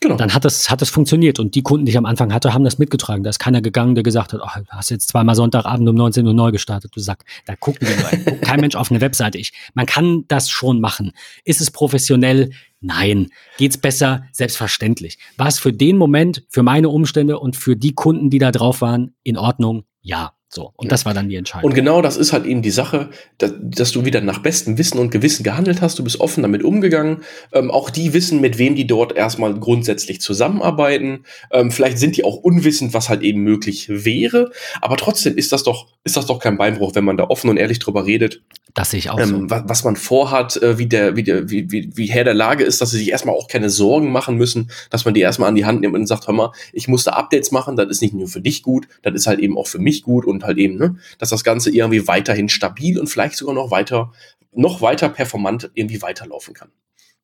Genau. 0.02 0.16
Dann 0.16 0.32
hat 0.32 0.46
das, 0.46 0.70
hat 0.70 0.80
das 0.80 0.88
funktioniert. 0.88 1.38
Und 1.38 1.54
die 1.54 1.62
Kunden, 1.62 1.84
die 1.84 1.90
ich 1.90 1.98
am 1.98 2.06
Anfang 2.06 2.32
hatte, 2.32 2.54
haben 2.54 2.64
das 2.64 2.78
mitgetragen. 2.78 3.22
Da 3.22 3.28
ist 3.28 3.38
keiner 3.38 3.60
gegangen, 3.60 3.94
der 3.94 4.02
gesagt 4.02 4.32
hat, 4.32 4.40
oh, 4.42 4.58
du 4.58 4.66
hast 4.70 4.90
jetzt 4.90 5.08
zweimal 5.08 5.34
Sonntagabend 5.34 5.86
um 5.86 5.94
19 5.94 6.26
Uhr 6.26 6.32
neu 6.32 6.52
gestartet. 6.52 6.92
Du 6.94 7.00
sagst, 7.00 7.28
da 7.44 7.54
gucken 7.54 7.86
wir 7.86 7.96
nur. 7.96 8.40
kein 8.40 8.60
Mensch 8.60 8.76
auf 8.76 8.90
eine 8.90 9.02
Webseite. 9.02 9.36
Ich, 9.36 9.52
man 9.74 9.84
kann 9.84 10.24
das 10.26 10.48
schon 10.48 10.80
machen. 10.80 11.12
Ist 11.44 11.60
es 11.60 11.70
professionell? 11.70 12.50
Nein. 12.80 13.28
Geht's 13.58 13.78
besser? 13.78 14.24
Selbstverständlich. 14.32 15.18
War 15.36 15.48
es 15.48 15.58
für 15.58 15.72
den 15.72 15.98
Moment, 15.98 16.44
für 16.48 16.62
meine 16.62 16.88
Umstände 16.88 17.38
und 17.38 17.56
für 17.56 17.76
die 17.76 17.94
Kunden, 17.94 18.30
die 18.30 18.38
da 18.38 18.50
drauf 18.50 18.80
waren, 18.80 19.14
in 19.22 19.36
Ordnung? 19.36 19.84
Ja. 20.00 20.32
So, 20.52 20.72
und 20.74 20.86
ja. 20.86 20.90
das 20.90 21.06
war 21.06 21.14
dann 21.14 21.28
die 21.28 21.36
Entscheidung. 21.36 21.70
Und 21.70 21.74
genau 21.76 22.02
das 22.02 22.16
ist 22.16 22.32
halt 22.32 22.44
eben 22.44 22.60
die 22.60 22.72
Sache, 22.72 23.10
dass, 23.38 23.52
dass, 23.60 23.92
du 23.92 24.04
wieder 24.04 24.20
nach 24.20 24.40
bestem 24.40 24.78
Wissen 24.78 24.98
und 24.98 25.12
Gewissen 25.12 25.44
gehandelt 25.44 25.80
hast. 25.80 25.96
Du 26.00 26.02
bist 26.02 26.20
offen 26.20 26.42
damit 26.42 26.64
umgegangen. 26.64 27.22
Ähm, 27.52 27.70
auch 27.70 27.88
die 27.88 28.14
wissen, 28.14 28.40
mit 28.40 28.58
wem 28.58 28.74
die 28.74 28.84
dort 28.84 29.16
erstmal 29.16 29.54
grundsätzlich 29.54 30.20
zusammenarbeiten. 30.20 31.24
Ähm, 31.52 31.70
vielleicht 31.70 31.98
sind 31.98 32.16
die 32.16 32.24
auch 32.24 32.34
unwissend, 32.34 32.94
was 32.94 33.08
halt 33.08 33.22
eben 33.22 33.42
möglich 33.42 33.88
wäre. 33.88 34.50
Aber 34.80 34.96
trotzdem 34.96 35.36
ist 35.36 35.52
das 35.52 35.62
doch, 35.62 35.86
ist 36.02 36.16
das 36.16 36.26
doch 36.26 36.40
kein 36.40 36.58
Beinbruch, 36.58 36.96
wenn 36.96 37.04
man 37.04 37.16
da 37.16 37.24
offen 37.24 37.48
und 37.48 37.56
ehrlich 37.56 37.78
drüber 37.78 38.04
redet. 38.04 38.42
Das 38.74 38.90
sehe 38.90 38.98
ich 38.98 39.10
auch 39.10 39.18
ähm, 39.18 39.28
so. 39.28 39.50
Was, 39.50 39.62
was, 39.66 39.84
man 39.84 39.96
vorhat, 39.96 40.56
äh, 40.62 40.78
wie 40.78 40.86
der, 40.86 41.16
wie 41.16 41.22
der, 41.22 41.50
wie, 41.50 41.70
wie, 41.70 41.90
wie 41.94 42.06
Herr 42.06 42.24
der 42.24 42.34
Lage 42.34 42.64
ist, 42.64 42.80
dass 42.80 42.90
sie 42.90 42.98
sich 42.98 43.10
erstmal 43.10 43.34
auch 43.34 43.48
keine 43.48 43.70
Sorgen 43.70 44.12
machen 44.12 44.36
müssen, 44.36 44.70
dass 44.90 45.04
man 45.04 45.14
die 45.14 45.20
erstmal 45.20 45.48
an 45.48 45.54
die 45.54 45.64
Hand 45.64 45.80
nimmt 45.80 45.94
und 45.94 46.06
sagt, 46.06 46.26
hör 46.26 46.34
mal, 46.34 46.52
ich 46.72 46.88
musste 46.88 47.14
Updates 47.14 47.50
machen, 47.50 47.76
das 47.76 47.88
ist 47.88 48.02
nicht 48.02 48.14
nur 48.14 48.28
für 48.28 48.40
dich 48.40 48.62
gut, 48.62 48.86
das 49.02 49.14
ist 49.14 49.26
halt 49.26 49.40
eben 49.40 49.58
auch 49.58 49.66
für 49.66 49.78
mich 49.78 50.02
gut 50.02 50.24
und 50.24 50.39
halt 50.44 50.58
eben, 50.58 50.76
ne, 50.76 50.96
dass 51.18 51.30
das 51.30 51.44
Ganze 51.44 51.70
irgendwie 51.70 52.06
weiterhin 52.06 52.48
stabil 52.48 52.98
und 52.98 53.08
vielleicht 53.08 53.36
sogar 53.36 53.54
noch 53.54 53.70
weiter, 53.70 54.12
noch 54.52 54.82
weiter 54.82 55.08
performant 55.08 55.70
irgendwie 55.74 56.02
weiterlaufen 56.02 56.54
kann. 56.54 56.70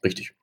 Richtig. 0.04 0.34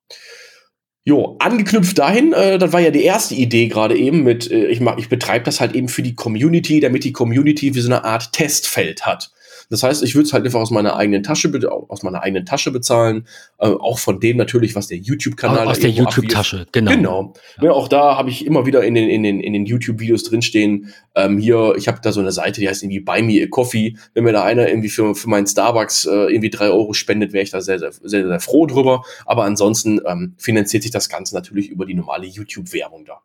Jo, 1.06 1.36
angeknüpft 1.40 2.00
dahin, 2.00 2.32
äh, 2.32 2.58
das 2.58 2.72
war 2.72 2.80
ja 2.80 2.90
die 2.90 3.04
erste 3.04 3.36
Idee 3.36 3.68
gerade 3.68 3.98
eben 3.98 4.24
mit, 4.24 4.50
äh, 4.50 4.68
ich, 4.68 4.80
ich 4.98 5.10
betreibe 5.10 5.44
das 5.44 5.60
halt 5.60 5.76
eben 5.76 5.90
für 5.90 6.02
die 6.02 6.16
Community, 6.16 6.80
damit 6.80 7.04
die 7.04 7.12
Community 7.12 7.76
wie 7.76 7.82
so 7.82 7.90
eine 7.90 8.06
Art 8.06 8.32
Testfeld 8.32 9.06
hat. 9.06 9.33
Das 9.70 9.84
heißt, 9.84 10.04
ich 10.04 10.16
würde 10.16 10.28
es 10.28 10.34
halt 10.34 10.46
einfach 10.46 10.60
aus 10.60 10.72
meiner 10.72 10.96
eigenen 10.96 11.24
Tasche, 11.24 11.52
aus 11.90 12.04
meiner 12.04 12.22
eigenen 12.22 12.46
Tasche 12.46 12.72
bezahlen, 12.72 13.28
äh, 13.60 13.68
auch 13.68 14.00
von 14.00 14.20
dem 14.20 14.38
natürlich, 14.38 14.76
was 14.76 14.88
der 14.88 14.98
YouTube-Kanal 14.98 15.68
aus 15.68 15.80
der 15.80 15.90
YouTube-Tasche, 15.90 16.68
genau. 16.72 16.92
Genau. 16.92 17.34
Ja. 17.58 17.64
Ja, 17.64 17.72
auch 17.72 17.88
da 17.88 18.18
habe 18.18 18.30
ich 18.30 18.46
immer 18.46 18.66
wieder 18.66 18.84
in 18.84 18.94
den 18.96 19.10
in 19.10 19.24
den 19.24 19.40
in 19.40 19.54
den 19.54 19.66
YouTube-Videos 19.66 20.24
drinstehen. 20.24 20.94
Ähm, 21.16 21.38
hier, 21.38 21.76
ich 21.78 21.88
habe 21.88 22.00
da 22.02 22.12
so 22.12 22.20
eine 22.20 22.32
Seite, 22.32 22.62
die 22.62 22.68
heißt 22.68 22.84
irgendwie 22.84 23.00
Buy 23.00 23.22
Me 23.22 23.44
a 23.44 23.48
Coffee. 23.48 23.98
Wenn 24.14 24.24
mir 24.24 24.34
da 24.34 24.44
einer 24.44 24.68
irgendwie 24.68 24.90
für 24.90 25.16
für 25.16 25.30
meinen 25.30 25.48
Starbucks 25.48 26.06
äh, 26.06 26.12
irgendwie 26.12 26.50
drei 26.50 26.70
Euro 26.70 26.94
spendet, 26.94 27.34
wäre 27.34 27.44
ich 27.44 27.52
da 27.52 27.62
sehr, 27.62 27.80
sehr 27.80 27.92
sehr 27.92 28.28
sehr 28.28 28.40
froh 28.40 28.66
drüber. 28.66 29.04
Aber 29.26 29.44
ansonsten 29.44 30.00
ähm, 30.06 30.36
finanziert 30.38 30.84
sich 30.84 30.92
das 30.92 31.10
Ganze 31.10 31.36
natürlich 31.36 31.70
über 31.70 31.86
die 31.86 31.94
normale 31.94 32.26
YouTube-Werbung 32.26 33.06
da. 33.06 33.22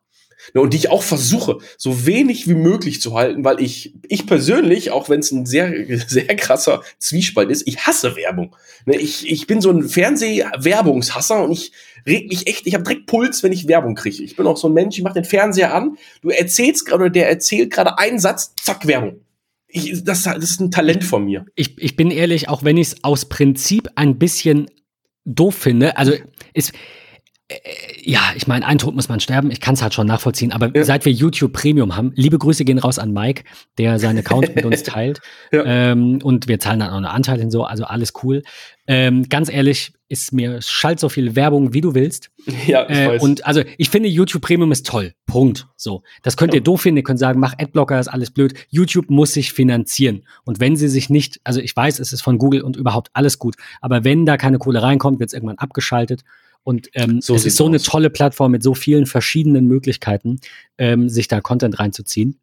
Ne, 0.55 0.61
und 0.61 0.73
die 0.73 0.79
ich 0.79 0.91
auch 0.91 1.03
versuche, 1.03 1.59
so 1.77 2.07
wenig 2.07 2.49
wie 2.49 2.55
möglich 2.55 3.01
zu 3.01 3.15
halten, 3.15 3.45
weil 3.45 3.61
ich, 3.61 3.95
ich 4.09 4.27
persönlich, 4.27 4.91
auch 4.91 5.09
wenn 5.09 5.21
es 5.21 5.31
ein 5.31 5.47
sehr, 5.47 5.73
sehr 6.09 6.37
krasser 6.37 6.83
Zwiespalt 6.99 7.51
ist, 7.51 7.67
ich 7.67 7.87
hasse 7.87 8.17
Werbung. 8.17 8.55
Ne, 8.87 8.97
ich, 8.97 9.31
ich 9.31 9.47
bin 9.47 9.61
so 9.61 9.71
ein 9.71 9.89
Fernsehwerbungshasser 9.89 11.45
und 11.45 11.53
ich 11.53 11.73
reg 12.07 12.29
mich 12.29 12.47
echt, 12.47 12.67
ich 12.67 12.75
habe 12.75 12.85
direkt 12.85 13.07
Puls, 13.07 13.43
wenn 13.43 13.53
ich 13.53 13.69
Werbung 13.69 13.95
kriege. 13.95 14.23
Ich 14.23 14.37
bin 14.37 14.47
auch 14.47 14.57
so 14.57 14.69
ein 14.69 14.75
Mensch, 14.75 14.97
ich 14.97 15.05
mache 15.05 15.15
den 15.15 15.25
Fernseher 15.25 15.75
an, 15.75 15.97
du 16.23 16.31
erzählst 16.31 16.87
gerade, 16.87 17.11
der 17.11 17.29
erzählt 17.29 17.71
gerade 17.71 17.99
einen 17.99 18.19
Satz, 18.19 18.55
zack, 18.63 18.87
Werbung. 18.87 19.21
Ich, 19.71 20.03
das, 20.03 20.23
das 20.23 20.39
ist 20.39 20.61
ein 20.61 20.71
Talent 20.71 21.05
von 21.05 21.25
mir. 21.25 21.45
Ich, 21.55 21.77
ich 21.79 21.95
bin 21.95 22.11
ehrlich, 22.11 22.49
auch 22.49 22.65
wenn 22.65 22.79
ich 22.79 22.89
es 22.89 23.05
aus 23.05 23.27
Prinzip 23.27 23.89
ein 23.97 24.19
bisschen 24.19 24.71
doof 25.27 25.55
finde, 25.55 25.99
also 25.99 26.15
ist 26.55 26.73
ja, 28.03 28.21
ich 28.37 28.47
meine, 28.47 28.67
ein 28.67 28.77
Tod 28.77 28.95
muss 28.95 29.09
man 29.09 29.21
sterben. 29.21 29.51
Ich 29.51 29.61
kann 29.61 29.73
es 29.73 29.81
halt 29.81 29.95
schon 29.95 30.07
nachvollziehen. 30.07 30.53
Aber 30.53 30.71
ja. 30.75 30.85
seit 30.85 31.07
wir 31.07 31.13
YouTube 31.13 31.55
Premium 31.55 31.97
haben, 31.97 32.13
liebe 32.15 32.37
Grüße 32.37 32.65
gehen 32.65 32.79
raus 32.79 32.99
an 32.99 33.13
Mike, 33.13 33.45
der 33.79 33.99
seinen 33.99 34.19
Account 34.19 34.55
mit 34.55 34.67
uns 34.67 34.83
teilt. 34.85 35.21
Ja. 35.51 35.65
Ähm, 35.65 36.21
und 36.23 36.47
wir 36.47 36.59
zahlen 36.59 36.81
dann 36.81 36.91
auch 36.91 36.97
einen 36.97 37.07
Anteil 37.07 37.39
hin 37.39 37.51
so, 37.51 37.65
also 37.65 37.85
alles 37.85 38.13
cool. 38.23 38.43
Ähm, 38.87 39.29
ganz 39.31 39.51
ehrlich, 39.51 39.93
ist 40.09 40.33
mir 40.33 40.61
schalt 40.61 41.01
so 41.01 41.09
viel 41.09 41.37
Werbung, 41.37 41.73
wie 41.73 41.81
du 41.81 41.95
willst. 41.95 42.31
Ja, 42.67 42.89
ich 42.89 42.97
äh, 42.97 43.09
weiß. 43.09 43.23
Und 43.23 43.47
also 43.47 43.63
ich 43.79 43.89
finde, 43.89 44.11
YouTube 44.11 44.43
Premium 44.43 44.73
ist 44.73 44.87
toll. 44.87 45.15
Punkt. 45.27 45.69
So. 45.77 46.03
Das 46.23 46.37
könnt 46.37 46.53
ja. 46.53 46.61
ihr 46.61 46.65
doof 46.65 46.83
finden. 46.83 46.99
Ihr 46.99 47.03
könnt 47.03 47.19
sagen, 47.19 47.41
mach 47.41 47.55
Adblocker, 47.59 47.99
ist 47.99 48.09
alles 48.09 48.31
blöd. 48.31 48.55
YouTube 48.69 49.09
muss 49.09 49.33
sich 49.33 49.53
finanzieren. 49.55 50.25
Und 50.45 50.61
wenn 50.61 50.77
sie 50.77 50.89
sich 50.89 51.09
nicht, 51.09 51.41
also 51.45 51.61
ich 51.61 51.75
weiß, 51.75 51.99
es 51.99 52.13
ist 52.13 52.21
von 52.21 52.37
Google 52.37 52.61
und 52.61 52.77
überhaupt 52.77 53.09
alles 53.15 53.39
gut. 53.39 53.57
Aber 53.81 54.05
wenn 54.05 54.27
da 54.27 54.37
keine 54.37 54.59
Kohle 54.59 54.83
reinkommt, 54.83 55.19
wird 55.19 55.29
es 55.29 55.35
irgendwann 55.35 55.59
abgeschaltet. 55.59 56.25
Und 56.69 56.91
ähm, 56.93 57.23
so 57.23 57.35
es 57.35 57.47
ist 57.47 57.57
so 57.57 57.65
aus. 57.65 57.69
eine 57.69 57.81
tolle 57.81 58.11
Plattform 58.11 58.53
mit 58.53 58.63
so 58.63 58.75
vielen 58.75 59.07
verschiedenen 59.07 59.65
Möglichkeiten, 59.65 60.39
ähm, 60.77 61.09
sich 61.09 61.27
da 61.27 61.41
Content 61.41 61.79
reinzuziehen. 61.79 62.39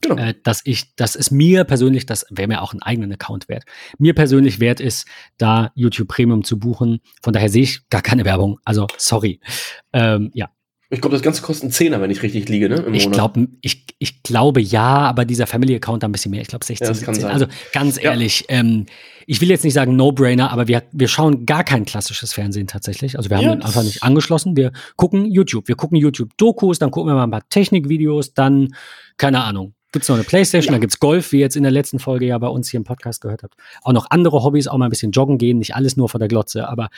Genau. 0.00 0.16
Äh, 0.16 0.34
dass 0.42 0.62
ich, 0.64 0.96
dass 0.96 1.14
es 1.14 1.30
mir 1.30 1.62
persönlich, 1.62 2.04
das 2.04 2.26
wäre 2.30 2.48
mir 2.48 2.62
auch 2.62 2.72
einen 2.72 2.82
eigenen 2.82 3.12
Account 3.12 3.48
wert, 3.48 3.62
mir 3.96 4.12
persönlich 4.12 4.58
wert 4.58 4.80
ist, 4.80 5.06
da 5.38 5.70
YouTube 5.76 6.08
Premium 6.08 6.42
zu 6.42 6.58
buchen. 6.58 6.98
Von 7.22 7.32
daher 7.32 7.48
sehe 7.48 7.62
ich 7.62 7.88
gar 7.90 8.02
keine 8.02 8.24
Werbung. 8.24 8.58
Also 8.64 8.88
sorry. 8.96 9.38
Ähm, 9.92 10.32
ja. 10.34 10.50
Ich 10.92 11.00
glaube, 11.00 11.14
das 11.14 11.22
Ganze 11.22 11.42
kostet 11.42 11.64
einen 11.64 11.72
Zehner, 11.72 12.00
wenn 12.00 12.10
ich 12.10 12.20
richtig 12.22 12.48
liege, 12.48 12.68
ne? 12.68 12.84
ich, 12.92 13.08
glaub, 13.12 13.38
ich, 13.60 13.84
ich 14.00 14.24
glaube 14.24 14.60
ja, 14.60 14.98
aber 14.98 15.24
dieser 15.24 15.46
Family-Account 15.46 16.02
da 16.02 16.08
ein 16.08 16.12
bisschen 16.12 16.32
mehr. 16.32 16.42
Ich 16.42 16.48
glaube 16.48 16.64
16, 16.64 16.84
ja, 16.84 16.94
17. 16.94 17.24
Also 17.26 17.46
ganz 17.72 18.02
ehrlich, 18.02 18.46
ja. 18.48 18.58
ähm, 18.58 18.86
ich 19.26 19.40
will 19.40 19.48
jetzt 19.50 19.62
nicht 19.62 19.74
sagen 19.74 19.94
No-Brainer, 19.94 20.50
aber 20.50 20.66
wir, 20.66 20.82
wir 20.90 21.06
schauen 21.06 21.46
gar 21.46 21.62
kein 21.62 21.84
klassisches 21.84 22.32
Fernsehen 22.32 22.66
tatsächlich. 22.66 23.16
Also 23.16 23.30
wir 23.30 23.36
haben 23.36 23.44
ja. 23.44 23.52
einfach 23.52 23.84
nicht 23.84 24.02
angeschlossen. 24.02 24.56
Wir 24.56 24.72
gucken 24.96 25.26
YouTube. 25.26 25.68
Wir 25.68 25.76
gucken 25.76 25.96
YouTube-Dokus, 25.96 26.80
dann 26.80 26.90
gucken 26.90 27.10
wir 27.10 27.14
mal 27.14 27.22
ein 27.24 27.30
paar 27.30 27.48
Technikvideos, 27.48 28.34
dann, 28.34 28.74
keine 29.16 29.44
Ahnung, 29.44 29.74
Gibt 29.92 30.04
es 30.04 30.08
noch 30.08 30.16
eine 30.16 30.24
Playstation, 30.24 30.72
ja. 30.72 30.78
dann 30.78 30.88
es 30.88 31.00
Golf, 31.00 31.32
wie 31.32 31.36
ihr 31.36 31.42
jetzt 31.42 31.56
in 31.56 31.64
der 31.64 31.72
letzten 31.72 31.98
Folge 31.98 32.24
ja 32.24 32.38
bei 32.38 32.46
uns 32.46 32.68
hier 32.70 32.78
im 32.78 32.84
Podcast 32.84 33.20
gehört 33.22 33.42
habt. 33.42 33.54
Auch 33.82 33.92
noch 33.92 34.06
andere 34.10 34.44
Hobbys, 34.44 34.68
auch 34.68 34.78
mal 34.78 34.86
ein 34.86 34.90
bisschen 34.90 35.10
joggen 35.10 35.36
gehen, 35.36 35.58
nicht 35.58 35.74
alles 35.74 35.96
nur 35.96 36.08
vor 36.08 36.20
der 36.20 36.28
Glotze, 36.28 36.68
aber 36.68 36.90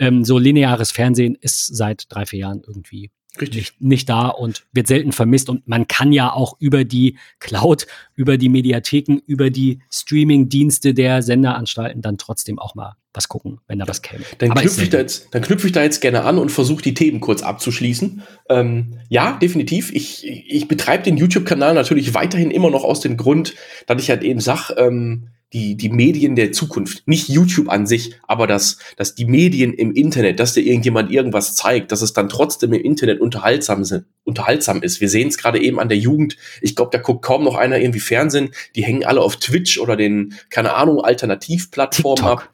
ähm, 0.00 0.24
so 0.24 0.36
lineares 0.36 0.90
Fernsehen 0.90 1.36
ist 1.40 1.66
seit 1.66 2.06
drei, 2.08 2.26
vier 2.26 2.40
Jahren 2.40 2.62
irgendwie 2.66 3.10
Richtig. 3.40 3.56
Nicht, 3.56 3.80
nicht, 3.80 4.08
da 4.08 4.28
und 4.28 4.64
wird 4.72 4.86
selten 4.86 5.12
vermisst. 5.12 5.48
Und 5.50 5.68
man 5.68 5.86
kann 5.88 6.12
ja 6.12 6.32
auch 6.32 6.56
über 6.58 6.84
die 6.84 7.18
Cloud, 7.38 7.86
über 8.14 8.38
die 8.38 8.48
Mediatheken, 8.48 9.18
über 9.26 9.50
die 9.50 9.80
Streaming-Dienste 9.90 10.94
der 10.94 11.22
Senderanstalten 11.22 12.02
dann 12.02 12.18
trotzdem 12.18 12.58
auch 12.58 12.74
mal 12.74 12.96
was 13.12 13.28
gucken, 13.28 13.58
wenn 13.66 13.78
da 13.78 13.88
was 13.88 14.02
käme. 14.02 14.24
Dann 14.38 14.54
knüpfe 14.54 14.82
ich, 14.82 14.90
da 14.90 14.98
jetzt, 14.98 15.28
dann 15.32 15.42
knüpfe 15.42 15.66
ich 15.66 15.72
da 15.72 15.82
jetzt 15.82 16.00
gerne 16.00 16.22
an 16.22 16.38
und 16.38 16.50
versuche 16.50 16.82
die 16.82 16.94
Themen 16.94 17.20
kurz 17.20 17.42
abzuschließen. 17.42 18.22
Ähm, 18.48 18.98
ja, 19.08 19.32
definitiv. 19.32 19.92
Ich, 19.92 20.26
ich 20.26 20.68
betreibe 20.68 21.02
den 21.02 21.16
YouTube-Kanal 21.16 21.74
natürlich 21.74 22.14
weiterhin 22.14 22.50
immer 22.50 22.70
noch 22.70 22.84
aus 22.84 23.00
dem 23.00 23.16
Grund, 23.16 23.54
dass 23.86 24.02
ich 24.02 24.10
halt 24.10 24.22
eben 24.22 24.40
sage, 24.40 24.74
ähm, 24.76 25.28
die, 25.52 25.76
die 25.76 25.88
Medien 25.88 26.36
der 26.36 26.52
Zukunft. 26.52 27.02
Nicht 27.06 27.28
YouTube 27.28 27.68
an 27.68 27.86
sich, 27.86 28.14
aber 28.26 28.46
dass, 28.46 28.78
dass 28.96 29.14
die 29.14 29.24
Medien 29.24 29.72
im 29.72 29.92
Internet, 29.92 30.38
dass 30.38 30.54
dir 30.54 30.62
irgendjemand 30.62 31.10
irgendwas 31.10 31.54
zeigt, 31.54 31.90
dass 31.92 32.02
es 32.02 32.12
dann 32.12 32.28
trotzdem 32.28 32.72
im 32.72 32.82
Internet 32.82 33.20
unterhaltsam, 33.20 33.84
sind, 33.84 34.04
unterhaltsam 34.24 34.82
ist. 34.82 35.00
Wir 35.00 35.08
sehen 35.08 35.28
es 35.28 35.38
gerade 35.38 35.60
eben 35.60 35.80
an 35.80 35.88
der 35.88 35.98
Jugend. 35.98 36.36
Ich 36.60 36.76
glaube, 36.76 36.90
da 36.92 36.98
guckt 36.98 37.24
kaum 37.24 37.44
noch 37.44 37.56
einer 37.56 37.78
irgendwie 37.78 38.00
Fernsehen. 38.00 38.50
Die 38.76 38.84
hängen 38.84 39.04
alle 39.04 39.20
auf 39.20 39.36
Twitch 39.36 39.78
oder 39.78 39.96
den, 39.96 40.34
keine 40.50 40.74
Ahnung, 40.74 41.00
Alternativplattformen 41.00 42.24
ab. 42.24 42.50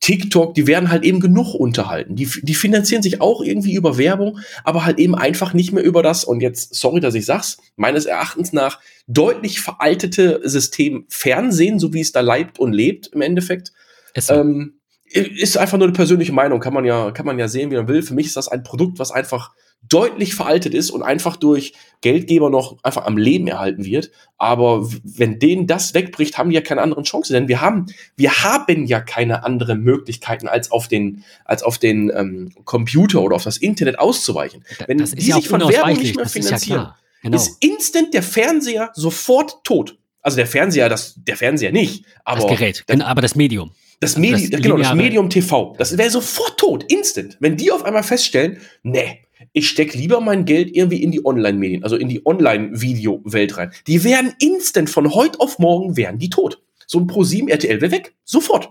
TikTok, 0.00 0.54
die 0.54 0.66
werden 0.66 0.90
halt 0.90 1.02
eben 1.02 1.20
genug 1.20 1.54
unterhalten. 1.54 2.14
Die, 2.14 2.28
die 2.42 2.54
finanzieren 2.54 3.02
sich 3.02 3.20
auch 3.22 3.42
irgendwie 3.42 3.74
über 3.74 3.96
Werbung, 3.96 4.38
aber 4.62 4.84
halt 4.84 4.98
eben 4.98 5.14
einfach 5.14 5.54
nicht 5.54 5.72
mehr 5.72 5.82
über 5.82 6.02
das, 6.02 6.24
und 6.24 6.40
jetzt, 6.40 6.74
sorry, 6.74 7.00
dass 7.00 7.14
ich 7.14 7.24
sag's, 7.24 7.56
meines 7.76 8.04
Erachtens 8.04 8.52
nach 8.52 8.80
deutlich 9.06 9.60
veraltete 9.60 10.40
System 10.44 11.06
Fernsehen, 11.08 11.78
so 11.78 11.94
wie 11.94 12.00
es 12.00 12.12
da 12.12 12.20
leibt 12.20 12.58
und 12.58 12.72
lebt 12.72 13.08
im 13.08 13.22
Endeffekt. 13.22 13.72
Ist, 14.14 14.26
so. 14.26 14.34
ähm, 14.34 14.74
ist 15.06 15.56
einfach 15.56 15.78
nur 15.78 15.86
eine 15.86 15.96
persönliche 15.96 16.32
Meinung, 16.32 16.60
kann 16.60 16.74
man 16.74 16.84
ja, 16.84 17.10
kann 17.12 17.26
man 17.26 17.38
ja 17.38 17.48
sehen, 17.48 17.70
wie 17.70 17.76
man 17.76 17.88
will. 17.88 18.02
Für 18.02 18.14
mich 18.14 18.26
ist 18.26 18.36
das 18.36 18.48
ein 18.48 18.62
Produkt, 18.62 18.98
was 18.98 19.10
einfach 19.10 19.52
deutlich 19.88 20.34
veraltet 20.34 20.74
ist 20.74 20.90
und 20.90 21.02
einfach 21.02 21.36
durch 21.36 21.74
Geldgeber 22.00 22.50
noch 22.50 22.76
einfach 22.82 23.04
am 23.06 23.16
Leben 23.16 23.46
erhalten 23.46 23.84
wird. 23.84 24.10
Aber 24.38 24.88
wenn 25.02 25.38
denen 25.38 25.66
das 25.66 25.94
wegbricht, 25.94 26.38
haben 26.38 26.50
die 26.50 26.56
ja 26.56 26.60
keine 26.60 26.82
anderen 26.82 27.04
Chancen, 27.04 27.32
denn 27.34 27.48
wir 27.48 27.60
haben, 27.60 27.86
wir 28.16 28.30
haben 28.42 28.86
ja 28.86 29.00
keine 29.00 29.44
anderen 29.44 29.80
Möglichkeiten, 29.82 30.48
als 30.48 30.70
auf 30.70 30.88
den, 30.88 31.24
als 31.44 31.62
auf 31.62 31.78
den 31.78 32.10
ähm, 32.14 32.52
Computer 32.64 33.22
oder 33.22 33.36
auf 33.36 33.44
das 33.44 33.56
Internet 33.56 33.98
auszuweichen. 33.98 34.64
Wenn 34.86 34.98
das 34.98 35.12
die 35.12 35.32
sich 35.32 35.48
von 35.48 35.60
Werbung 35.60 35.98
nicht 35.98 36.16
mehr 36.16 36.28
finanzieren, 36.28 36.80
ja 36.80 36.96
genau. 37.24 37.36
ist 37.36 37.56
instant 37.60 38.14
der 38.14 38.22
Fernseher 38.22 38.90
sofort 38.94 39.64
tot. 39.64 39.98
Also 40.22 40.36
der 40.36 40.46
Fernseher, 40.46 40.88
das, 40.88 41.14
der 41.16 41.36
Fernseher 41.36 41.72
nicht, 41.72 42.04
aber 42.24 42.40
das 42.40 42.50
Gerät, 42.50 42.84
das, 42.86 43.00
aber 43.00 43.20
das 43.20 43.34
Medium. 43.34 43.72
Das, 44.00 44.16
Medi 44.16 44.50
das 44.50 44.60
genau, 44.60 44.76
das 44.76 44.94
Medium 44.94 45.30
TV. 45.30 45.74
Das 45.78 45.96
wäre 45.96 46.10
sofort 46.10 46.58
tot, 46.58 46.84
instant. 46.92 47.36
Wenn 47.40 47.56
die 47.56 47.70
auf 47.70 47.84
einmal 47.84 48.02
feststellen, 48.02 48.58
nee, 48.82 49.20
ich 49.54 49.68
stecke 49.68 49.96
lieber 49.96 50.20
mein 50.20 50.44
Geld 50.44 50.74
irgendwie 50.76 51.02
in 51.02 51.12
die 51.12 51.24
Online-Medien, 51.24 51.84
also 51.84 51.96
in 51.96 52.08
die 52.08 52.26
Online-Video-Welt 52.26 53.56
rein. 53.56 53.70
Die 53.86 54.02
wären 54.02 54.34
instant 54.40 54.90
von 54.90 55.14
heute 55.14 55.40
auf 55.40 55.60
morgen 55.60 55.96
wären 55.96 56.18
die 56.18 56.28
tot. 56.28 56.60
So 56.88 56.98
ein 56.98 57.06
Pro7 57.06 57.48
RTL 57.48 57.80
wäre 57.80 57.92
weg. 57.92 58.14
Sofort. 58.24 58.68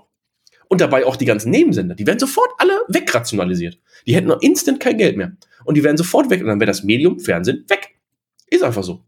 Und 0.67 0.81
dabei 0.81 1.05
auch 1.05 1.15
die 1.15 1.25
ganzen 1.25 1.51
Nebensender. 1.51 1.95
Die 1.95 2.05
werden 2.05 2.19
sofort 2.19 2.49
alle 2.57 2.81
wegrationalisiert. 2.89 3.79
Die 4.05 4.13
hätten 4.13 4.27
noch 4.27 4.41
instant 4.41 4.81
kein 4.81 4.97
Geld 4.97 5.15
mehr. 5.15 5.37
Und 5.63 5.75
die 5.75 5.83
wären 5.83 5.97
sofort 5.97 6.29
weg. 6.29 6.41
Und 6.41 6.47
dann 6.47 6.59
wäre 6.59 6.69
das 6.69 6.83
Medium 6.83 7.17
Fernsehen 7.17 7.63
weg. 7.69 7.95
Ist 8.47 8.63
einfach 8.63 8.83
so. 8.83 9.03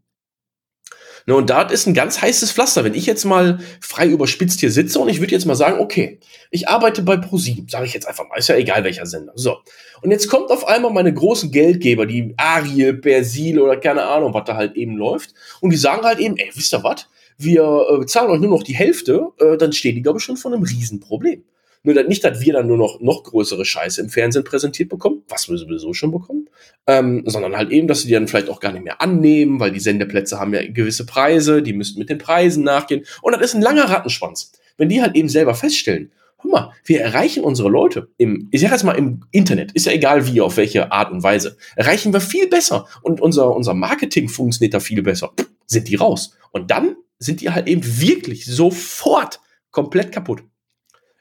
Ne, 1.28 1.34
und 1.34 1.50
da 1.50 1.62
ist 1.62 1.86
ein 1.86 1.94
ganz 1.94 2.22
heißes 2.22 2.52
Pflaster. 2.52 2.84
Wenn 2.84 2.94
ich 2.94 3.04
jetzt 3.04 3.24
mal 3.24 3.58
frei 3.80 4.06
überspitzt 4.06 4.60
hier 4.60 4.70
sitze 4.70 5.00
und 5.00 5.08
ich 5.08 5.18
würde 5.20 5.32
jetzt 5.32 5.44
mal 5.44 5.56
sagen, 5.56 5.80
okay, 5.80 6.20
ich 6.52 6.68
arbeite 6.68 7.02
bei 7.02 7.16
ProSieben, 7.16 7.68
sage 7.68 7.84
ich 7.84 7.94
jetzt 7.94 8.06
einfach 8.06 8.28
mal, 8.28 8.38
ist 8.38 8.48
ja 8.48 8.54
egal 8.54 8.84
welcher 8.84 9.06
Sender. 9.06 9.32
So. 9.34 9.56
Und 10.02 10.12
jetzt 10.12 10.28
kommt 10.28 10.50
auf 10.50 10.68
einmal 10.68 10.92
meine 10.92 11.12
großen 11.12 11.50
Geldgeber, 11.50 12.06
die 12.06 12.32
Ariel, 12.36 12.94
Persil 12.94 13.58
oder 13.58 13.76
keine 13.76 14.04
Ahnung, 14.04 14.34
was 14.34 14.44
da 14.44 14.54
halt 14.54 14.76
eben 14.76 14.96
läuft. 14.96 15.34
Und 15.60 15.70
die 15.70 15.76
sagen 15.76 16.04
halt 16.04 16.20
eben, 16.20 16.36
ey, 16.36 16.50
wisst 16.54 16.72
ihr 16.72 16.84
was? 16.84 17.08
Wir 17.38 17.84
äh, 17.90 18.06
zahlen 18.06 18.30
euch 18.30 18.40
nur 18.40 18.50
noch 18.50 18.62
die 18.62 18.76
Hälfte, 18.76 19.26
äh, 19.40 19.56
dann 19.56 19.72
stehen 19.72 19.96
die, 19.96 20.02
glaube 20.02 20.18
ich, 20.18 20.24
schon 20.24 20.36
vor 20.36 20.52
einem 20.52 20.62
Riesenproblem. 20.62 21.42
Nur 21.86 22.02
nicht, 22.02 22.24
dass 22.24 22.40
wir 22.40 22.52
dann 22.52 22.66
nur 22.66 22.76
noch, 22.76 23.00
noch 23.00 23.22
größere 23.22 23.64
Scheiße 23.64 24.00
im 24.00 24.08
Fernsehen 24.08 24.42
präsentiert 24.42 24.88
bekommen, 24.88 25.22
was 25.28 25.48
wir 25.48 25.56
sowieso 25.56 25.94
schon 25.94 26.10
bekommen, 26.10 26.50
ähm, 26.88 27.22
sondern 27.26 27.56
halt 27.56 27.70
eben, 27.70 27.86
dass 27.86 28.00
sie 28.00 28.08
die 28.08 28.14
dann 28.14 28.26
vielleicht 28.26 28.48
auch 28.48 28.58
gar 28.58 28.72
nicht 28.72 28.82
mehr 28.82 29.00
annehmen, 29.00 29.60
weil 29.60 29.70
die 29.70 29.78
Sendeplätze 29.78 30.40
haben 30.40 30.52
ja 30.52 30.66
gewisse 30.66 31.06
Preise, 31.06 31.62
die 31.62 31.72
müssten 31.72 32.00
mit 32.00 32.10
den 32.10 32.18
Preisen 32.18 32.64
nachgehen. 32.64 33.04
Und 33.22 33.34
das 33.34 33.40
ist 33.42 33.54
ein 33.54 33.62
langer 33.62 33.88
Rattenschwanz. 33.88 34.50
Wenn 34.76 34.88
die 34.88 35.00
halt 35.00 35.14
eben 35.14 35.28
selber 35.28 35.54
feststellen, 35.54 36.10
hör 36.38 36.50
mal, 36.50 36.72
wir 36.84 37.02
erreichen 37.02 37.44
unsere 37.44 37.68
Leute 37.68 38.08
im, 38.16 38.48
ich 38.50 38.62
sag 38.62 38.72
jetzt 38.72 38.82
mal 38.82 38.98
im 38.98 39.22
Internet, 39.30 39.70
ist 39.70 39.86
ja 39.86 39.92
egal 39.92 40.26
wie, 40.26 40.40
auf 40.40 40.56
welche 40.56 40.90
Art 40.90 41.12
und 41.12 41.22
Weise, 41.22 41.56
erreichen 41.76 42.12
wir 42.12 42.20
viel 42.20 42.48
besser 42.48 42.88
und 43.02 43.20
unser, 43.20 43.54
unser 43.54 43.74
Marketing 43.74 44.28
funktioniert 44.28 44.74
da 44.74 44.80
viel 44.80 45.02
besser. 45.02 45.32
Sind 45.66 45.86
die 45.86 45.94
raus. 45.94 46.36
Und 46.50 46.72
dann 46.72 46.96
sind 47.20 47.42
die 47.42 47.50
halt 47.50 47.68
eben 47.68 47.82
wirklich 48.00 48.44
sofort 48.44 49.38
komplett 49.70 50.10
kaputt. 50.10 50.42